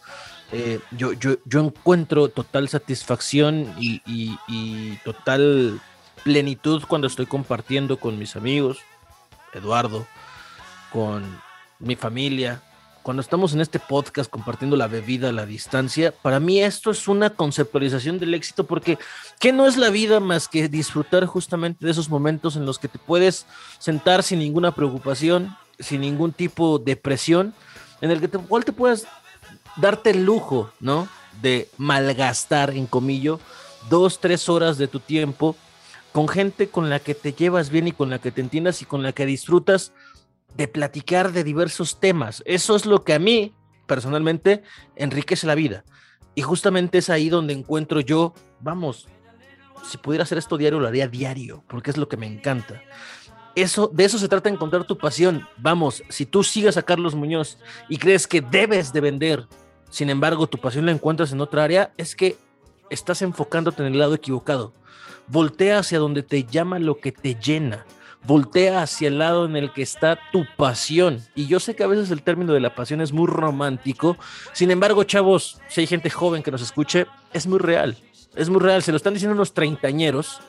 Eh, 0.51 0.81
yo, 0.93 1.13
yo, 1.13 1.37
yo 1.45 1.61
encuentro 1.61 2.29
total 2.29 2.69
satisfacción 2.69 3.75
y, 3.79 4.01
y 4.07 4.97
total 5.05 5.81
plenitud 6.25 6.83
cuando 6.89 7.07
estoy 7.07 7.27
compartiendo 7.27 7.99
con 7.99 8.19
mis 8.19 8.35
amigos, 8.35 8.79
Eduardo, 9.53 10.07
con 10.91 11.41
mi 11.79 11.97
familia, 11.97 12.63
cuando 13.03 13.23
estamos 13.23 13.55
en 13.55 13.61
este 13.61 13.79
podcast 13.79 14.31
compartiendo 14.31 14.77
la 14.77 14.87
bebida 14.87 15.31
a 15.31 15.33
la 15.33 15.47
distancia, 15.47 16.13
para 16.13 16.41
mí 16.41 16.61
esto 16.61 16.91
es 16.91 17.09
una 17.09 17.31
conceptualización 17.31 18.19
del 18.19 18.35
éxito 18.35 18.65
porque 18.65 18.99
¿qué 19.41 19.53
no 19.53 19.67
es 19.67 19.77
la 19.77 19.89
vida 19.89 20.21
más 20.21 20.49
que 20.49 20.69
disfrutar 20.69 21.25
justamente 21.25 21.87
de 21.87 21.93
esos 21.93 22.11
momentos 22.11 22.57
en 22.57 22.67
los 22.67 22.79
que 22.79 22.89
te 22.89 22.99
puedes 22.99 23.47
sentar 23.79 24.23
sin 24.23 24.41
ninguna 24.41 24.75
preocupación, 24.75 25.57
sin 25.79 26.03
ningún 26.03 26.33
tipo 26.33 26.79
de 26.79 26.97
presión, 26.97 27.55
en 28.01 28.11
el 28.11 28.21
que 28.21 28.29
te, 28.29 28.39
igual 28.39 28.65
te 28.65 28.73
puedas 28.73 29.07
darte 29.77 30.11
el 30.11 30.25
lujo, 30.25 30.71
¿no? 30.81 31.09
De 31.41 31.71
malgastar, 31.79 32.71
en 32.71 32.87
comillo, 32.87 33.41
dos, 33.89 34.21
tres 34.21 34.49
horas 34.49 34.77
de 34.77 34.89
tu 34.89 35.01
tiempo 35.01 35.57
con 36.13 36.29
gente 36.29 36.69
con 36.69 36.91
la 36.91 37.01
que 37.01 37.15
te 37.15 37.33
llevas 37.33 37.71
bien 37.71 37.89
y 37.89 37.93
con 37.93 38.11
la 38.11 38.19
que 38.19 38.33
te 38.33 38.41
entiendas 38.41 38.83
y 38.83 38.85
con 38.85 39.03
la 39.03 39.13
que 39.13 39.27
disfrutas 39.27 39.93
de 40.59 40.69
platicar 40.69 41.33
de 41.33 41.45
diversos 41.45 42.01
temas. 42.01 42.43
Eso 42.45 42.77
es 42.77 42.85
lo 42.85 43.05
que 43.05 43.15
a 43.15 43.19
mí, 43.19 43.55
personalmente, 43.87 44.63
enriquece 44.97 45.47
la 45.47 45.55
vida. 45.55 45.85
Y 46.35 46.43
justamente 46.43 46.99
es 46.99 47.09
ahí 47.09 47.29
donde 47.29 47.55
encuentro 47.55 48.01
yo, 48.01 48.35
vamos, 48.61 49.09
si 49.89 49.99
pudiera 49.99 50.25
hacer 50.25 50.37
esto 50.37 50.59
diario, 50.59 50.81
lo 50.81 50.89
haría 50.89 51.07
diario, 51.07 51.65
porque 51.69 51.91
es 51.91 51.97
lo 51.97 52.09
que 52.09 52.17
me 52.17 52.27
encanta. 52.27 52.83
Eso, 53.55 53.89
de 53.93 54.05
eso 54.05 54.19
se 54.19 54.29
trata 54.29 54.49
encontrar 54.49 54.85
tu 54.85 54.99
pasión. 54.99 55.47
Vamos, 55.57 56.03
si 56.09 56.27
tú 56.27 56.43
sigas 56.43 56.77
a 56.77 56.83
Carlos 56.83 57.15
Muñoz 57.15 57.59
y 57.89 57.97
crees 57.99 58.27
que 58.27 58.41
debes 58.41 58.93
de 58.93 59.01
vender 59.01 59.47
sin 59.91 60.11
embargo 60.11 60.49
tu 60.49 60.59
pasión 60.59 60.87
la 60.87 60.93
encuentras 60.93 61.33
en 61.33 61.41
otra 61.41 61.65
área, 61.65 61.93
es 61.97 62.15
que 62.15 62.37
estás 62.91 63.23
enfocándote 63.23 63.83
en 63.83 63.93
el 63.93 63.99
lado 63.99 64.15
equivocado. 64.15 64.75
Voltea 65.29 65.79
hacia 65.79 66.01
donde 66.01 66.25
te 66.25 66.45
llama 66.45 66.79
lo 66.81 66.99
que 66.99 67.13
te 67.13 67.37
llena. 67.37 67.87
Voltea 68.25 68.83
hacia 68.83 69.09
el 69.09 69.19
lado 69.19 69.47
en 69.47 69.57
el 69.57 69.73
que 69.73 69.83
está 69.83 70.19
tu 70.33 70.45
pasión. 70.57 71.23
Y 71.35 71.47
yo 71.47 71.61
sé 71.61 71.75
que 71.75 71.85
a 71.85 71.87
veces 71.87 72.11
el 72.11 72.23
término 72.23 72.53
de 72.53 72.61
la 72.61 72.75
pasión 72.75 73.01
es 73.01 73.13
muy 73.13 73.27
romántico. 73.27 74.19
Sin 74.53 74.71
embargo, 74.71 75.05
chavos, 75.05 75.61
si 75.69 75.81
hay 75.81 75.87
gente 75.87 76.11
joven 76.11 76.43
que 76.43 76.51
nos 76.51 76.63
escuche, 76.63 77.07
es 77.33 77.47
muy 77.47 77.59
real. 77.59 77.97
Es 78.35 78.51
muy 78.51 78.61
real. 78.61 78.83
Se 78.83 78.93
lo 78.93 78.97
están 78.97 79.15
diciendo 79.15 79.35
unos 79.35 79.55
treintañeros 79.55 80.41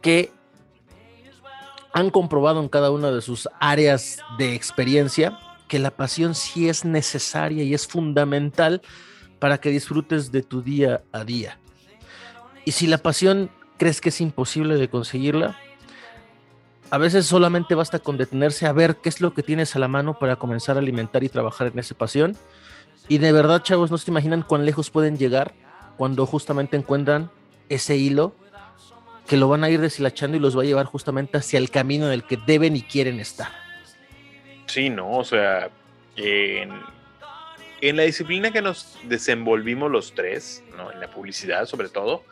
que 0.00 0.32
han 1.92 2.10
comprobado 2.10 2.60
en 2.60 2.68
cada 2.68 2.90
una 2.90 3.10
de 3.10 3.20
sus 3.20 3.48
áreas 3.58 4.18
de 4.38 4.54
experiencia 4.54 5.38
que 5.70 5.78
la 5.78 5.92
pasión 5.92 6.34
sí 6.34 6.68
es 6.68 6.84
necesaria 6.84 7.62
y 7.62 7.74
es 7.74 7.86
fundamental 7.86 8.82
para 9.38 9.58
que 9.58 9.70
disfrutes 9.70 10.32
de 10.32 10.42
tu 10.42 10.62
día 10.62 11.02
a 11.12 11.24
día. 11.24 11.58
Y 12.64 12.72
si 12.72 12.86
la 12.86 12.98
pasión 12.98 13.50
crees 13.78 14.00
que 14.00 14.10
es 14.10 14.20
imposible 14.20 14.76
de 14.76 14.90
conseguirla, 14.90 15.56
a 16.90 16.98
veces 16.98 17.26
solamente 17.26 17.74
basta 17.74 18.00
con 18.00 18.16
detenerse 18.16 18.66
a 18.66 18.72
ver 18.72 18.96
qué 18.96 19.08
es 19.08 19.20
lo 19.20 19.32
que 19.32 19.42
tienes 19.42 19.76
a 19.76 19.78
la 19.78 19.88
mano 19.88 20.18
para 20.18 20.36
comenzar 20.36 20.76
a 20.76 20.80
alimentar 20.80 21.22
y 21.22 21.28
trabajar 21.28 21.68
en 21.68 21.78
esa 21.78 21.94
pasión. 21.94 22.36
Y 23.08 23.18
de 23.18 23.32
verdad, 23.32 23.62
chavos, 23.62 23.90
no 23.90 23.98
se 23.98 24.10
imaginan 24.10 24.42
cuán 24.42 24.66
lejos 24.66 24.90
pueden 24.90 25.16
llegar 25.16 25.54
cuando 25.96 26.26
justamente 26.26 26.76
encuentran 26.76 27.30
ese 27.68 27.96
hilo 27.96 28.34
que 29.26 29.36
lo 29.36 29.48
van 29.48 29.62
a 29.62 29.70
ir 29.70 29.80
deshilachando 29.80 30.36
y 30.36 30.40
los 30.40 30.58
va 30.58 30.62
a 30.62 30.64
llevar 30.64 30.86
justamente 30.86 31.38
hacia 31.38 31.58
el 31.58 31.70
camino 31.70 32.06
en 32.06 32.12
el 32.12 32.24
que 32.24 32.36
deben 32.36 32.74
y 32.74 32.82
quieren 32.82 33.20
estar. 33.20 33.48
Sí, 34.66 34.90
no, 34.90 35.18
o 35.18 35.24
sea, 35.24 35.70
en, 36.16 36.72
en 37.80 37.96
la 37.96 38.02
disciplina 38.02 38.50
que 38.50 38.62
nos 38.62 38.98
desenvolvimos 39.04 39.90
los 39.90 40.14
tres, 40.14 40.64
¿no? 40.76 40.90
en 40.90 40.98
la 40.98 41.08
publicidad 41.08 41.66
sobre 41.66 41.88
todo, 41.88 42.24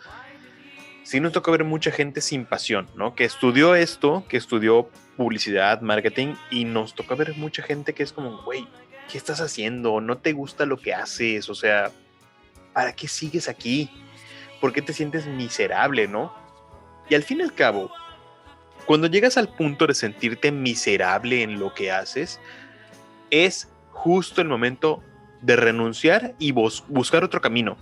sí 1.08 1.20
nos 1.20 1.32
tocó 1.32 1.52
ver 1.52 1.64
mucha 1.64 1.90
gente 1.90 2.20
sin 2.20 2.44
pasión, 2.44 2.86
¿no? 2.94 3.14
Que 3.14 3.24
estudió 3.24 3.74
esto, 3.74 4.26
que 4.28 4.36
estudió 4.36 4.90
publicidad, 5.16 5.80
marketing, 5.80 6.34
y 6.50 6.66
nos 6.66 6.94
tocó 6.94 7.16
ver 7.16 7.34
mucha 7.34 7.62
gente 7.62 7.94
que 7.94 8.02
es 8.02 8.12
como, 8.12 8.42
güey, 8.42 8.68
¿qué 9.10 9.16
estás 9.16 9.40
haciendo? 9.40 10.02
¿No 10.02 10.18
te 10.18 10.34
gusta 10.34 10.66
lo 10.66 10.76
que 10.76 10.92
haces? 10.92 11.48
O 11.48 11.54
sea, 11.54 11.90
¿para 12.74 12.92
qué 12.92 13.08
sigues 13.08 13.48
aquí? 13.48 13.90
¿Por 14.60 14.74
qué 14.74 14.82
te 14.82 14.92
sientes 14.92 15.24
miserable, 15.24 16.06
no? 16.08 16.30
Y 17.08 17.14
al 17.14 17.22
fin 17.22 17.40
y 17.40 17.44
al 17.44 17.54
cabo, 17.54 17.90
cuando 18.84 19.06
llegas 19.06 19.38
al 19.38 19.48
punto 19.48 19.86
de 19.86 19.94
sentirte 19.94 20.52
miserable 20.52 21.42
en 21.42 21.58
lo 21.58 21.72
que 21.72 21.90
haces, 21.90 22.38
es 23.30 23.70
justo 23.92 24.42
el 24.42 24.48
momento 24.48 25.02
de 25.40 25.56
renunciar 25.56 26.34
y 26.38 26.52
buscar 26.52 27.24
otro 27.24 27.40
camino. 27.40 27.78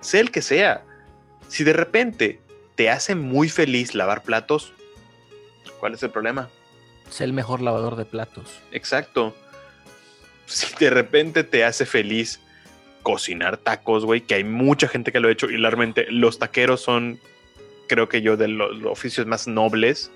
Sea 0.00 0.20
el 0.20 0.30
que 0.30 0.42
sea. 0.42 0.84
Si 1.48 1.64
de 1.64 1.72
repente 1.72 2.42
te 2.80 2.88
hace 2.88 3.14
muy 3.14 3.50
feliz 3.50 3.94
lavar 3.94 4.22
platos, 4.22 4.72
¿cuál 5.80 5.92
es 5.92 6.02
el 6.02 6.08
problema? 6.08 6.48
Sé 7.10 7.24
el 7.24 7.34
mejor 7.34 7.60
lavador 7.60 7.94
de 7.94 8.06
platos. 8.06 8.58
Exacto. 8.72 9.36
Si 10.46 10.74
de 10.76 10.88
repente 10.88 11.44
te 11.44 11.62
hace 11.62 11.84
feliz 11.84 12.40
cocinar 13.02 13.58
tacos, 13.58 14.06
güey, 14.06 14.22
que 14.22 14.36
hay 14.36 14.44
mucha 14.44 14.88
gente 14.88 15.12
que 15.12 15.20
lo 15.20 15.28
ha 15.28 15.30
hecho 15.30 15.50
y 15.50 15.58
realmente 15.58 16.06
los 16.10 16.38
taqueros 16.38 16.80
son, 16.80 17.20
creo 17.86 18.08
que 18.08 18.22
yo, 18.22 18.38
de 18.38 18.48
los, 18.48 18.82
oficios 18.86 19.26
más 19.26 19.46
nobles. 19.46 20.10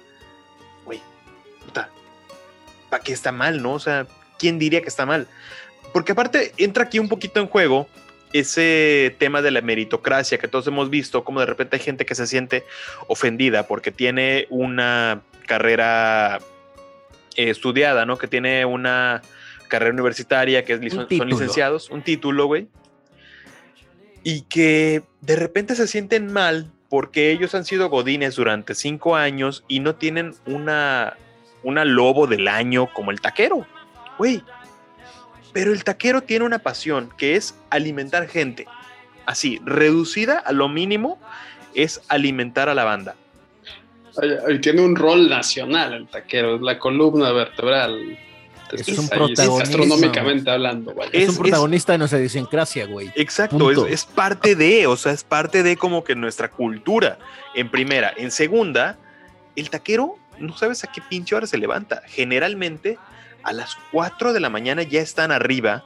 Güey, 0.86 1.02
puta, 1.66 1.90
¿para 2.88 3.04
qué 3.04 3.12
está 3.12 3.30
mal, 3.30 3.60
no? 3.60 3.74
O 3.74 3.78
sea, 3.78 4.06
¿quién 4.38 4.58
diría 4.58 4.80
que 4.80 4.88
está 4.88 5.04
mal? 5.04 5.28
Porque 5.92 6.12
aparte 6.12 6.54
entra 6.56 6.84
aquí 6.84 6.98
un 6.98 7.10
poquito 7.10 7.40
en 7.40 7.46
juego 7.46 7.90
ese 8.34 9.14
tema 9.18 9.42
de 9.42 9.52
la 9.52 9.60
meritocracia 9.60 10.38
que 10.38 10.48
todos 10.48 10.66
hemos 10.66 10.90
visto, 10.90 11.22
como 11.22 11.38
de 11.38 11.46
repente 11.46 11.76
hay 11.76 11.82
gente 11.82 12.04
que 12.04 12.16
se 12.16 12.26
siente 12.26 12.64
ofendida 13.06 13.68
porque 13.68 13.92
tiene 13.92 14.48
una 14.50 15.22
carrera 15.46 16.40
eh, 17.36 17.50
estudiada, 17.50 18.04
¿no? 18.06 18.18
Que 18.18 18.26
tiene 18.26 18.64
una 18.64 19.22
carrera 19.68 19.92
universitaria, 19.92 20.64
que 20.64 20.90
son 20.90 21.28
licenciados, 21.28 21.90
un 21.90 22.02
título, 22.02 22.46
güey. 22.46 22.66
Y 24.24 24.42
que 24.42 25.02
de 25.20 25.36
repente 25.36 25.76
se 25.76 25.86
sienten 25.86 26.32
mal 26.32 26.72
porque 26.88 27.30
ellos 27.30 27.54
han 27.54 27.64
sido 27.64 27.88
godines 27.88 28.34
durante 28.34 28.74
cinco 28.74 29.14
años 29.14 29.64
y 29.68 29.78
no 29.78 29.94
tienen 29.94 30.34
una, 30.44 31.16
una 31.62 31.84
lobo 31.84 32.26
del 32.26 32.48
año 32.48 32.92
como 32.92 33.12
el 33.12 33.20
taquero. 33.20 33.64
Güey, 34.18 34.42
pero 35.54 35.72
el 35.72 35.84
taquero 35.84 36.20
tiene 36.20 36.44
una 36.44 36.58
pasión 36.58 37.10
que 37.16 37.36
es 37.36 37.54
alimentar 37.70 38.28
gente. 38.28 38.66
Así, 39.24 39.60
reducida 39.64 40.38
a 40.38 40.52
lo 40.52 40.68
mínimo, 40.68 41.18
es 41.74 42.02
alimentar 42.08 42.68
a 42.68 42.74
la 42.74 42.84
banda. 42.84 43.14
Y 44.50 44.58
tiene 44.58 44.82
un 44.82 44.96
rol 44.96 45.30
nacional 45.30 45.94
el 45.94 46.08
taquero, 46.08 46.56
es 46.56 46.60
la 46.60 46.78
columna 46.78 47.30
vertebral. 47.32 48.18
Es, 48.72 48.98
un 48.98 49.08
protagonista. 49.08 49.62
Astronómicamente 49.62 50.50
hablando, 50.50 50.92
Es, 51.12 51.28
un 51.28 51.36
protagonista 51.36 51.92
de 51.92 51.98
nuestra 51.98 52.18
idiosincrasia, 52.18 52.86
güey. 52.86 53.12
Exacto, 53.14 53.70
es, 53.70 53.92
es, 53.92 54.04
parte 54.04 54.56
de, 54.56 54.88
o 54.88 54.96
sea, 54.96 55.12
es 55.12 55.22
parte 55.22 55.62
de 55.62 55.76
como 55.76 56.02
que 56.02 56.16
nuestra 56.16 56.50
cultura. 56.50 57.18
En 57.54 57.70
primera. 57.70 58.12
En 58.16 58.32
segunda, 58.32 58.98
el 59.54 59.70
taquero 59.70 60.16
no 60.40 60.56
sabes 60.56 60.82
a 60.82 60.90
qué 60.90 61.00
pinche 61.08 61.36
hora 61.36 61.46
se 61.46 61.58
levanta. 61.58 62.02
Generalmente 62.06 62.98
a 63.44 63.52
las 63.52 63.76
4 63.92 64.32
de 64.32 64.40
la 64.40 64.48
mañana 64.48 64.82
ya 64.82 65.00
están 65.00 65.30
arriba 65.30 65.84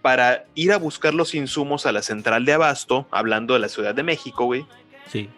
para 0.00 0.46
ir 0.54 0.72
a 0.72 0.78
buscar 0.78 1.12
los 1.12 1.34
insumos 1.34 1.84
a 1.84 1.92
la 1.92 2.02
central 2.02 2.44
de 2.44 2.54
abasto, 2.54 3.06
hablando 3.10 3.54
de 3.54 3.60
la 3.60 3.68
Ciudad 3.68 3.94
de 3.94 4.02
México, 4.02 4.46
güey. 4.46 4.64
Sí. 5.08 5.28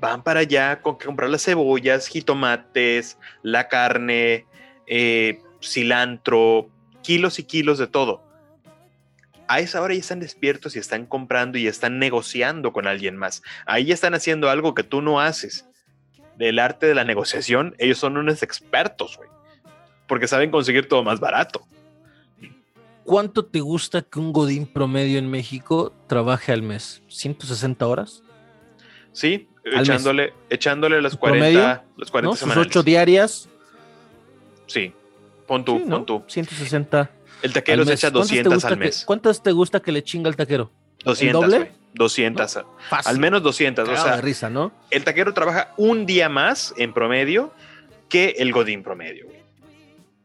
Van 0.00 0.22
para 0.22 0.40
allá 0.40 0.72
a 0.72 0.80
comprar 0.80 1.30
las 1.30 1.44
cebollas, 1.44 2.08
jitomates, 2.08 3.18
la 3.42 3.68
carne, 3.68 4.46
eh, 4.86 5.40
cilantro, 5.62 6.68
kilos 7.02 7.38
y 7.38 7.44
kilos 7.44 7.78
de 7.78 7.86
todo. 7.86 8.22
A 9.46 9.60
esa 9.60 9.80
hora 9.80 9.94
ya 9.94 10.00
están 10.00 10.20
despiertos 10.20 10.76
y 10.76 10.78
están 10.78 11.06
comprando 11.06 11.58
y 11.58 11.66
están 11.66 11.98
negociando 11.98 12.72
con 12.72 12.86
alguien 12.86 13.16
más. 13.16 13.42
Ahí 13.66 13.86
ya 13.86 13.94
están 13.94 14.14
haciendo 14.14 14.50
algo 14.50 14.74
que 14.74 14.82
tú 14.82 15.00
no 15.02 15.20
haces. 15.20 15.66
Del 16.36 16.58
arte 16.58 16.86
de 16.86 16.94
la 16.94 17.04
negociación, 17.04 17.74
ellos 17.78 17.98
son 17.98 18.16
unos 18.16 18.42
expertos, 18.42 19.16
güey 19.16 19.28
porque 20.10 20.26
saben 20.26 20.50
conseguir 20.50 20.88
todo 20.88 21.04
más 21.04 21.20
barato. 21.20 21.64
¿Cuánto 23.04 23.44
te 23.44 23.60
gusta 23.60 24.02
que 24.02 24.18
un 24.18 24.32
Godín 24.32 24.66
promedio 24.66 25.20
en 25.20 25.30
México 25.30 25.94
trabaje 26.08 26.50
al 26.50 26.62
mes? 26.62 27.00
¿160 27.08 27.80
horas? 27.86 28.24
Sí, 29.12 29.46
echándole, 29.64 30.32
echándole 30.50 31.00
las 31.00 31.16
40, 31.16 31.84
las 31.96 32.10
40 32.10 32.36
Sus 32.36 32.56
8 32.56 32.82
diarias. 32.82 33.48
Sí, 34.66 34.92
pon 35.46 35.64
tú, 35.64 35.88
pon 35.88 36.04
tú. 36.04 36.24
160. 36.26 37.08
El 37.42 37.52
taquero 37.52 37.84
se 37.84 37.92
echa 37.92 38.10
200 38.10 38.64
al 38.64 38.76
mes. 38.78 39.04
¿Cuántas 39.06 39.40
te 39.40 39.52
gusta 39.52 39.78
que 39.78 39.92
le 39.92 40.02
chinga 40.02 40.28
el 40.28 40.34
taquero? 40.34 40.72
200. 41.04 41.40
doble? 41.40 41.72
200. 41.94 42.58
Al 43.04 43.18
menos 43.20 43.44
200. 43.44 43.88
o 43.88 43.96
sea, 43.96 44.16
de 44.16 44.22
risa, 44.22 44.50
¿no? 44.50 44.72
El 44.90 45.04
taquero 45.04 45.32
trabaja 45.34 45.72
un 45.76 46.04
día 46.04 46.28
más 46.28 46.74
en 46.76 46.92
promedio 46.92 47.54
que 48.08 48.34
el 48.38 48.50
Godín 48.50 48.82
promedio, 48.82 49.26
güey 49.26 49.39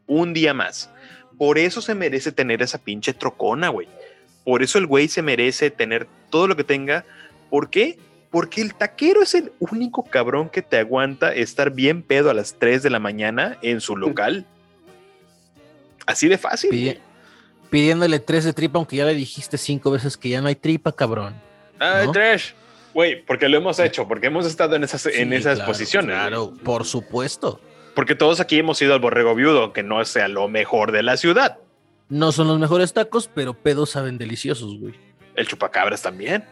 un 0.06 0.32
día 0.32 0.54
más. 0.54 0.90
Por 1.38 1.58
eso 1.58 1.80
se 1.80 1.94
merece 1.94 2.32
tener 2.32 2.62
esa 2.62 2.78
pinche 2.78 3.12
trocona, 3.12 3.68
güey. 3.68 3.88
Por 4.44 4.62
eso 4.62 4.78
el 4.78 4.86
güey 4.86 5.08
se 5.08 5.22
merece 5.22 5.70
tener 5.70 6.06
todo 6.30 6.46
lo 6.46 6.56
que 6.56 6.64
tenga. 6.64 7.04
¿Por 7.50 7.68
qué? 7.68 7.98
Porque 8.30 8.60
el 8.60 8.74
taquero 8.74 9.22
es 9.22 9.34
el 9.34 9.52
único 9.58 10.04
cabrón 10.04 10.48
que 10.48 10.62
te 10.62 10.78
aguanta 10.78 11.34
estar 11.34 11.70
bien 11.72 12.02
pedo 12.02 12.30
a 12.30 12.34
las 12.34 12.58
3 12.58 12.82
de 12.82 12.90
la 12.90 12.98
mañana 12.98 13.58
en 13.62 13.80
su 13.80 13.96
local. 13.96 14.46
Así 16.06 16.28
de 16.28 16.38
fácil. 16.38 17.00
pidiéndole 17.70 18.20
3 18.20 18.44
de 18.44 18.52
tripa, 18.52 18.78
aunque 18.78 18.96
ya 18.96 19.04
le 19.04 19.14
dijiste 19.14 19.58
cinco 19.58 19.90
veces 19.90 20.16
que 20.16 20.28
ya 20.28 20.40
no 20.40 20.48
hay 20.48 20.54
tripa, 20.54 20.92
cabrón. 20.92 21.34
Ah, 21.80 22.04
tres. 22.12 22.54
Güey, 22.94 23.22
porque 23.22 23.48
lo 23.48 23.58
hemos 23.58 23.78
hecho, 23.78 24.08
porque 24.08 24.28
hemos 24.28 24.46
estado 24.46 24.76
en 24.76 24.84
esas, 24.84 25.04
en 25.06 25.32
esas 25.32 25.60
posiciones. 25.60 26.14
Claro, 26.14 26.54
por 26.62 26.86
supuesto. 26.86 27.60
Porque 27.96 28.14
todos 28.14 28.40
aquí 28.40 28.58
hemos 28.58 28.80
ido 28.82 28.92
al 28.92 29.00
borrego 29.00 29.34
viudo, 29.34 29.72
que 29.72 29.82
no 29.82 30.04
sea 30.04 30.28
lo 30.28 30.48
mejor 30.48 30.92
de 30.92 31.02
la 31.02 31.16
ciudad. 31.16 31.56
No 32.10 32.30
son 32.30 32.46
los 32.46 32.58
mejores 32.58 32.92
tacos, 32.92 33.30
pero 33.34 33.54
pedos 33.54 33.88
saben 33.88 34.18
deliciosos, 34.18 34.78
güey. 34.78 34.94
El 35.34 35.48
chupacabras 35.48 36.02
también. 36.02 36.44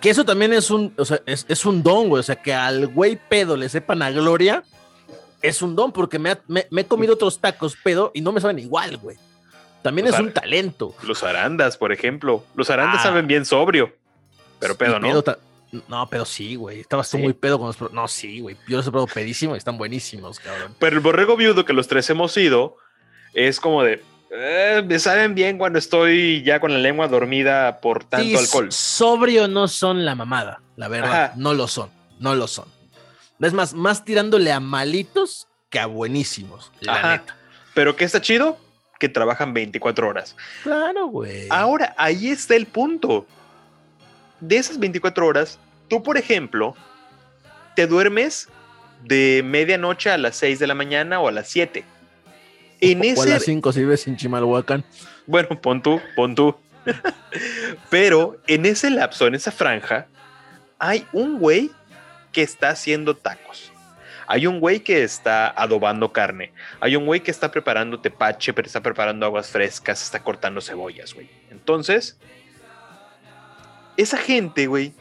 Que 0.00 0.10
eso 0.10 0.24
también 0.24 0.52
es 0.52 0.70
un, 0.70 0.94
o 0.96 1.04
sea, 1.04 1.20
es, 1.26 1.66
un 1.66 1.82
don, 1.82 2.08
güey. 2.08 2.20
O 2.20 2.22
sea, 2.22 2.36
que 2.36 2.54
al 2.54 2.86
güey 2.86 3.18
pedo 3.28 3.56
le 3.56 3.68
sepan 3.68 4.02
a 4.02 4.12
gloria, 4.12 4.62
es 5.42 5.62
un 5.62 5.74
don, 5.74 5.90
porque 5.90 6.20
me, 6.20 6.38
he 6.54 6.84
comido 6.84 7.14
otros 7.14 7.40
tacos 7.40 7.74
pedo 7.74 8.12
y 8.14 8.20
no 8.20 8.30
me 8.30 8.40
saben 8.40 8.60
igual, 8.60 8.96
güey. 8.98 9.16
También 9.82 10.06
es 10.06 10.16
un 10.16 10.32
talento. 10.32 10.94
Los 11.02 11.24
arandas, 11.24 11.76
por 11.76 11.90
ejemplo. 11.90 12.44
Los 12.54 12.70
arandas 12.70 13.00
ah. 13.00 13.08
saben 13.08 13.26
bien 13.26 13.44
sobrio, 13.44 13.92
pero 14.60 14.76
pedo 14.76 15.00
no. 15.00 15.24
No, 15.88 16.08
pero 16.08 16.24
sí, 16.24 16.56
güey. 16.56 16.80
Estabas 16.80 17.10
tú 17.10 17.18
muy 17.18 17.32
pedo 17.32 17.58
con 17.58 17.68
los. 17.68 17.92
No, 17.92 18.08
sí, 18.08 18.40
güey. 18.40 18.56
Yo 18.68 18.76
los 18.76 18.86
he 18.86 18.90
probado 18.90 19.12
pedísimo 19.12 19.54
y 19.54 19.58
están 19.58 19.78
buenísimos, 19.78 20.40
cabrón. 20.40 20.74
Pero 20.78 20.96
el 20.96 21.00
borrego 21.00 21.36
viudo 21.36 21.64
que 21.64 21.72
los 21.72 21.88
tres 21.88 22.08
hemos 22.10 22.36
ido 22.36 22.76
es 23.32 23.60
como 23.60 23.82
de. 23.82 24.02
Eh, 24.30 24.82
me 24.84 24.98
saben 24.98 25.34
bien 25.34 25.58
cuando 25.58 25.78
estoy 25.78 26.42
ya 26.42 26.58
con 26.58 26.72
la 26.72 26.78
lengua 26.78 27.06
dormida 27.06 27.80
por 27.80 28.04
tanto 28.04 28.38
alcohol. 28.38 28.72
Sobrio 28.72 29.46
no 29.46 29.68
son 29.68 30.04
la 30.04 30.14
mamada, 30.14 30.60
la 30.76 30.88
verdad. 30.88 31.34
No 31.36 31.54
lo 31.54 31.68
son, 31.68 31.90
no 32.18 32.34
lo 32.34 32.48
son. 32.48 32.66
Es 33.40 33.52
más, 33.52 33.74
más 33.74 34.04
tirándole 34.04 34.52
a 34.52 34.60
malitos 34.60 35.48
que 35.70 35.78
a 35.78 35.86
buenísimos, 35.86 36.72
la 36.80 37.12
neta. 37.12 37.36
Pero 37.74 37.94
¿qué 37.94 38.04
está 38.04 38.20
chido? 38.20 38.56
Que 38.98 39.08
trabajan 39.08 39.52
24 39.52 40.08
horas. 40.08 40.36
Claro, 40.62 41.06
güey. 41.06 41.46
Ahora, 41.50 41.94
ahí 41.98 42.28
está 42.28 42.54
el 42.54 42.66
punto. 42.66 43.26
De 44.40 44.56
esas 44.56 44.78
24 44.78 45.26
horas, 45.26 45.58
tú, 45.88 46.02
por 46.02 46.16
ejemplo, 46.18 46.76
te 47.76 47.86
duermes 47.86 48.48
de 49.02 49.42
medianoche 49.44 50.10
a 50.10 50.18
las 50.18 50.36
6 50.36 50.58
de 50.58 50.66
la 50.66 50.74
mañana 50.74 51.20
o 51.20 51.28
a 51.28 51.32
las 51.32 51.48
7. 51.48 51.84
En 52.80 53.00
o 53.00 53.04
ese... 53.04 53.22
a 53.22 53.34
las 53.34 53.44
5 53.44 53.72
si 53.72 53.84
ves 53.84 54.06
en 54.06 54.16
Chimalhuacán. 54.16 54.84
Bueno, 55.26 55.60
pon 55.60 55.82
tú, 55.82 56.00
pon 56.16 56.34
tú. 56.34 56.56
Pero 57.90 58.38
en 58.46 58.66
ese 58.66 58.90
lapso, 58.90 59.26
en 59.26 59.34
esa 59.34 59.50
franja, 59.50 60.06
hay 60.78 61.06
un 61.12 61.38
güey 61.38 61.70
que 62.32 62.42
está 62.42 62.70
haciendo 62.70 63.16
tacos. 63.16 63.72
Hay 64.26 64.46
un 64.46 64.60
güey 64.60 64.80
que 64.80 65.02
está 65.02 65.48
adobando 65.48 66.12
carne. 66.12 66.52
Hay 66.80 66.96
un 66.96 67.06
güey 67.06 67.20
que 67.20 67.30
está 67.30 67.50
preparando 67.50 68.00
tepache, 68.00 68.54
pero 68.54 68.66
está 68.66 68.80
preparando 68.80 69.26
aguas 69.26 69.48
frescas, 69.48 70.02
está 70.02 70.22
cortando 70.22 70.60
cebollas, 70.60 71.12
güey. 71.12 71.28
Entonces, 71.50 72.18
esa 73.96 74.16
gente, 74.16 74.66
güey, 74.66 74.94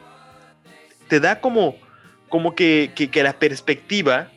te 1.13 1.19
da 1.19 1.41
como, 1.41 1.75
como 2.27 2.55
que, 2.55 2.91
que, 2.95 3.21
la 3.21 3.33
perspectiva 3.33 4.31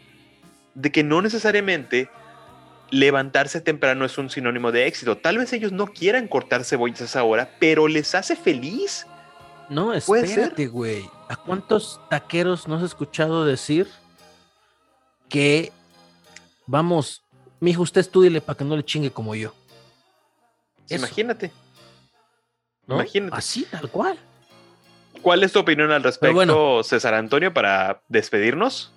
de 0.74 0.93
que 0.93 1.03
no 1.03 1.23
necesariamente 1.23 2.11
levantarse 2.90 3.62
temprano 3.62 4.05
es 4.05 4.19
un 4.19 4.28
sinónimo 4.28 4.73
de 4.73 4.86
éxito. 4.86 5.16
Tal 5.16 5.39
vez 5.39 5.55
ellos 5.55 5.73
no 5.73 5.86
quieran 5.86 6.28
cortar 6.28 6.65
cebollas 6.65 7.01
a 7.01 7.05
esa 7.07 7.24
hora, 7.24 7.48
pero 7.59 7.89
les 7.89 8.15
hace 8.15 8.36
feliz. 8.36 9.07
No, 9.70 9.94
espérate, 9.94 10.66
güey. 10.66 11.09
¿A 11.31 11.36
cuántos 11.36 11.98
taqueros 12.11 12.69
no 12.69 12.74
has 12.74 12.82
escuchado 12.82 13.47
decir 13.47 13.89
que, 15.31 15.73
vamos, 16.66 17.23
mijo, 17.59 17.81
usted 17.81 18.03
estudiele 18.03 18.43
para 18.43 18.59
que 18.59 18.65
no 18.66 18.77
le 18.77 18.85
chingue 18.85 19.11
como 19.11 19.35
yo? 19.35 19.55
Imagínate. 20.90 21.51
Imagínate. 22.86 23.35
Así, 23.35 23.65
tal 23.65 23.90
cual. 23.90 24.19
¿Cuál 25.27 25.43
es 25.43 25.51
tu 25.51 25.59
opinión 25.59 25.90
al 25.90 26.05
respecto, 26.05 26.85
César 26.85 27.15
Antonio, 27.15 27.53
para 27.53 28.01
despedirnos? 28.07 28.93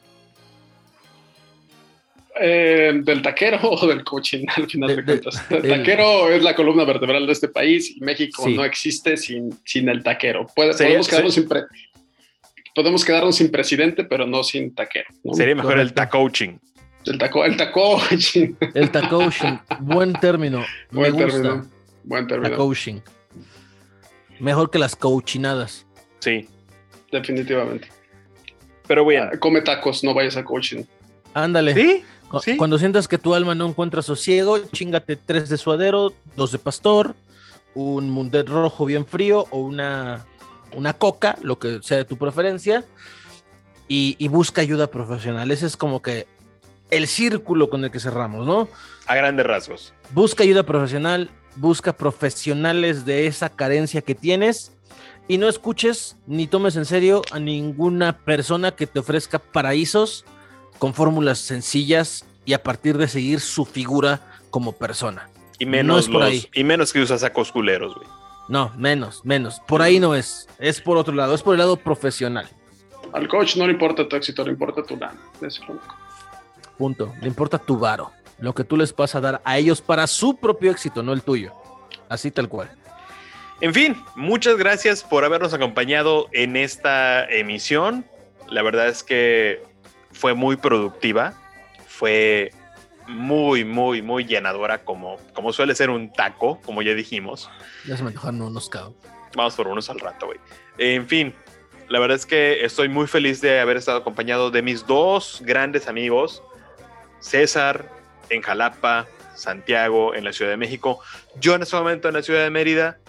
Eh, 2.40 3.02
del 3.04 3.24
taquero 3.24 3.58
o 3.64 3.88
del 3.88 4.04
coaching, 4.04 4.46
al 4.56 4.70
final 4.70 4.96
de, 4.96 5.04
cuentas. 5.04 5.44
El, 5.50 5.68
taquero 5.68 6.30
es 6.30 6.44
la 6.44 6.56
columna 6.56 6.84
vertebral 6.84 7.26
de 7.26 7.32
este 7.32 7.48
país 7.48 7.98
y 7.98 8.02
México 8.02 8.48
no 8.48 8.64
existe 8.64 9.18
sin, 9.18 9.58
sin 9.66 9.90
el 9.90 10.04
taquero. 10.04 10.46
podemos, 10.56 11.08
quedarnos 11.08 11.34
sin 11.34 11.50
podemos 12.76 13.04
quedarnos 13.04 13.36
sin 13.36 13.50
presidente, 13.50 14.04
pero 14.04 14.28
no 14.28 14.44
sin 14.44 14.76
taquero. 14.76 15.08
Sería 15.34 15.56
mejor 15.56 15.80
el 15.80 15.94
tacoaching. 15.94 16.60
El 17.08 17.18
taco, 17.18 17.44
el 17.44 17.58
tacoaching. 17.58 18.56
El 18.76 18.92
tacoaching. 18.92 19.58
Buen 19.80 20.14
término. 20.14 20.64
Buen 20.92 21.12
Me 21.12 21.26
término. 21.26 21.56
Gusta. 21.56 21.70
Buen 22.04 22.28
término. 22.28 22.52
Tacoaching. 22.52 23.02
Mejor 24.40 24.70
que 24.70 24.78
las 24.78 24.96
coachinadas. 24.96 25.88
Sí. 26.20 26.48
Definitivamente. 27.12 27.90
Pero 28.88 29.06
bien. 29.06 29.30
Ah, 29.32 29.38
come 29.40 29.62
tacos, 29.62 30.04
no 30.04 30.14
vayas 30.14 30.38
a 30.38 30.44
coaching. 30.44 30.84
Ándale. 31.34 31.74
¿Sí? 31.74 32.04
Cuando 32.58 32.78
sientas 32.78 33.08
que 33.08 33.18
tu 33.18 33.34
alma 33.34 33.56
no 33.56 33.68
encuentra 33.68 34.02
sosiego, 34.02 34.60
chingate 34.72 35.16
tres 35.16 35.50
de 35.50 35.58
suadero, 35.58 36.14
dos 36.36 36.52
de 36.52 36.60
pastor, 36.60 37.16
un 37.74 38.10
mundet 38.10 38.48
rojo 38.48 38.86
bien 38.86 39.06
frío 39.06 39.48
o 39.50 39.60
una, 39.60 40.26
una 40.76 40.94
coca, 40.94 41.38
lo 41.42 41.58
que 41.58 41.80
sea 41.82 41.98
de 41.98 42.06
tu 42.06 42.18
preferencia, 42.18 42.86
y, 43.88 44.16
y, 44.20 44.28
busca 44.28 44.62
ayuda 44.62 44.86
profesional. 44.86 45.50
Ese 45.50 45.66
es 45.66 45.76
como 45.76 46.04
que 46.04 46.28
el 46.92 47.08
círculo 47.08 47.72
con 47.72 47.84
el 47.84 47.90
que 47.90 48.00
cerramos, 48.00 48.46
¿no? 48.46 48.70
A 49.08 49.16
grandes 49.16 49.48
rasgos. 49.48 49.94
Busca 50.12 50.44
ayuda 50.44 50.62
profesional, 50.62 51.32
busca 51.56 51.94
profesionales 51.94 53.06
de 53.06 53.26
esa 53.26 53.50
carencia 53.50 54.04
que 54.04 54.14
tienes 54.14 54.72
y 55.30 55.38
no 55.38 55.48
escuches 55.48 56.18
ni 56.26 56.48
tomes 56.48 56.76
en 56.76 56.86
serio 56.86 57.22
a 57.32 57.40
ninguna 57.40 58.18
persona 58.18 58.72
que 58.72 58.88
te 58.88 58.98
ofrezca 58.98 59.38
paraísos 59.38 60.26
con 60.80 60.96
fórmulas 60.96 61.38
sencillas 61.38 62.26
y 62.46 62.54
a 62.54 62.64
partir 62.64 62.98
de 62.98 63.08
seguir 63.08 63.40
su 63.40 63.64
figura 63.64 64.22
como 64.50 64.74
persona. 64.74 65.30
Y 65.60 65.68
menos, 65.68 66.10
por 66.10 66.24
ahí. 66.24 66.50
Y 66.54 66.64
menos 66.64 66.92
que 66.92 67.00
usas 67.00 67.22
sacos 67.22 67.52
culeros, 67.52 67.94
güey. 67.94 68.08
No, 68.48 68.74
menos, 68.76 69.24
menos. 69.24 69.62
Por 69.68 69.84
ahí 69.84 70.00
no 70.00 70.16
es. 70.16 70.48
Es 70.58 70.82
por 70.82 70.98
otro 70.98 71.14
lado, 71.14 71.36
es 71.36 71.44
por 71.44 71.54
el 71.54 71.60
lado 71.60 71.76
profesional. 71.78 72.50
Al 73.14 73.28
coach 73.28 73.56
no 73.56 73.68
le 73.68 73.74
importa 73.74 74.10
tu 74.10 74.16
éxito, 74.16 74.44
le 74.44 74.52
importa 74.52 74.82
tu 74.82 74.98
lana. 74.98 75.20
Punto. 76.76 77.14
Le 77.22 77.28
importa 77.28 77.60
tu 77.60 77.78
varo. 77.78 78.12
Lo 78.40 78.56
que 78.56 78.64
tú 78.64 78.76
les 78.78 78.96
vas 78.96 79.14
a 79.14 79.22
dar 79.22 79.42
a 79.46 79.60
ellos 79.60 79.80
para 79.80 80.08
su 80.08 80.38
propio 80.38 80.72
éxito, 80.72 81.04
no 81.04 81.14
el 81.14 81.22
tuyo. 81.22 81.54
Así 82.08 82.32
tal 82.32 82.50
cual. 82.50 82.72
En 83.62 83.74
fin, 83.74 84.02
muchas 84.16 84.58
gracias 84.58 85.04
por 85.04 85.26
habernos 85.26 85.54
acompañado 85.54 86.30
en 86.32 86.56
esta 86.56 87.26
emisión. 87.26 88.06
La 88.48 88.62
verdad 88.62 88.88
es 88.88 89.04
que 89.04 89.62
fue 90.12 90.34
muy 90.34 90.56
productiva, 90.56 91.34
fue 91.88 92.52
muy, 93.08 93.66
muy, 93.66 94.02
muy 94.02 94.24
llenadora, 94.24 94.86
como, 94.86 95.18
como 95.34 95.52
suele 95.52 95.76
ser 95.76 95.90
un 95.90 96.14
taco, 96.14 96.62
como 96.62 96.82
ya 96.82 96.94
dijimos. 96.94 97.50
Ya 97.86 97.98
se 97.98 98.04
me 98.04 98.10
antojaron 98.10 98.42
unos 98.42 98.70
caos. 98.70 98.94
Vamos 99.36 99.56
por 99.56 99.68
unos 99.68 99.90
al 99.90 100.00
rato, 100.00 100.28
güey. 100.28 100.40
En 100.78 101.08
fin, 101.08 101.36
la 101.90 102.00
verdad 102.00 102.16
es 102.16 102.26
que 102.26 102.64
estoy 102.64 102.88
muy 102.88 103.08
feliz 103.08 103.42
de 103.42 103.60
haber 103.60 103.76
estado 103.76 103.98
acompañado 103.98 104.52
de 104.52 104.62
mis 104.62 104.88
dos 104.88 105.42
grandes 105.44 105.88
amigos, 105.88 106.44
César 107.20 107.92
en 108.30 108.42
Jalapa, 108.42 109.08
Santiago 109.36 110.16
en 110.16 110.24
la 110.24 110.32
Ciudad 110.32 110.52
de 110.52 110.58
México, 110.58 111.02
yo 111.40 111.56
en 111.56 111.64
este 111.64 111.76
momento 111.76 112.08
en 112.08 112.14
la 112.14 112.22
Ciudad 112.22 112.44
de 112.44 112.50
Mérida. 112.52 113.00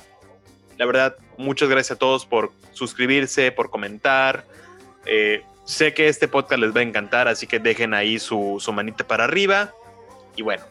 La 0.81 0.87
verdad, 0.87 1.15
muchas 1.37 1.69
gracias 1.69 1.97
a 1.97 1.99
todos 1.99 2.25
por 2.25 2.53
suscribirse, 2.73 3.53
por 3.53 3.69
comentar. 3.69 4.47
Eh, 5.05 5.45
sé 5.65 5.93
que 5.93 6.09
este 6.09 6.27
podcast 6.27 6.59
les 6.59 6.75
va 6.75 6.81
a 6.81 6.83
encantar, 6.83 7.29
así 7.29 7.47
que 7.47 7.59
dejen 7.59 7.93
ahí 7.93 8.19
su, 8.19 8.59
manita 8.73 9.07
para 9.07 9.25
arriba. 9.25 9.75
Y 10.37 10.41
bueno, 10.41 10.65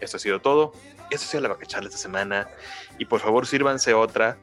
esto 0.00 0.16
ha 0.16 0.20
sido 0.20 0.40
todo. 0.40 0.72
Esto 1.10 1.26
ha 1.26 1.28
sido 1.28 1.42
la 1.42 1.50
vacacharla 1.50 1.90
esta 1.90 2.00
semana. 2.00 2.48
Y 2.96 3.04
por 3.04 3.20
favor, 3.20 3.46
sírvanse 3.46 3.92
otra. 3.92 4.38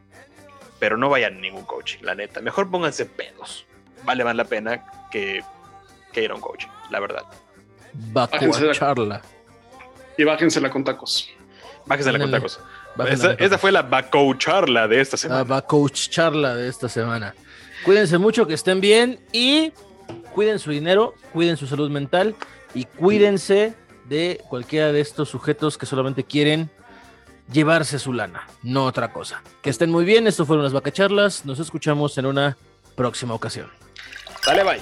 Pero 0.78 0.96
no 0.96 1.10
vayan 1.10 1.38
a 1.38 1.40
ningún 1.40 1.66
coaching, 1.66 2.04
la 2.04 2.14
neta. 2.14 2.40
Mejor 2.40 2.70
pónganse 2.70 3.08
pedos. 3.08 3.66
Vale 4.04 4.24
más 4.24 4.36
la 4.36 4.46
pena 4.46 4.86
que, 5.10 5.44
que 6.14 6.24
ir 6.24 6.30
a 6.30 6.36
un 6.36 6.42
coaching, 6.42 6.70
la 6.92 7.00
verdad. 7.00 7.24
Vacacharla. 8.12 9.24
Y 10.20 10.24
bájensela 10.24 10.70
con 10.70 10.84
tacos. 10.84 11.32
Bájensela 11.88 12.20
con 12.20 12.30
tacos. 12.30 12.60
Esta, 13.08 13.58
fue 13.58 13.72
la 13.72 13.88
charla 14.38 14.88
de 14.88 15.02
esta 15.02 15.18
semana. 15.18 15.46
La 15.48 15.66
charla 16.10 16.56
de 16.56 16.68
esta 16.68 16.90
semana. 16.90 17.34
Cuídense 17.86 18.18
mucho, 18.18 18.46
que 18.46 18.54
estén 18.54 18.82
bien 18.82 19.20
y 19.32 19.72
cuiden 20.34 20.60
su 20.60 20.72
dinero, 20.72 21.14
cuiden 21.34 21.56
su 21.58 21.68
salud 21.68 21.90
mental 21.90 22.36
y 22.74 22.86
cuídense 22.86 23.74
de 24.06 24.42
cualquiera 24.50 24.92
de 24.92 25.02
estos 25.02 25.30
sujetos 25.30 25.78
que 25.78 25.86
solamente 25.86 26.24
quieren 26.24 26.70
llevarse 27.52 28.00
su 28.00 28.14
lana, 28.14 28.48
no 28.64 28.86
otra 28.86 29.12
cosa. 29.14 29.42
Que 29.62 29.70
estén 29.70 29.90
muy 29.90 30.06
bien, 30.06 30.28
esto 30.28 30.46
fueron 30.46 30.64
las 30.64 30.74
vacacharlas, 30.74 31.46
nos 31.46 31.60
escuchamos 31.60 32.18
en 32.18 32.26
una 32.26 32.58
próxima 32.96 33.34
ocasión. 33.34 33.70
Dale, 34.46 34.64
bye. 34.64 34.80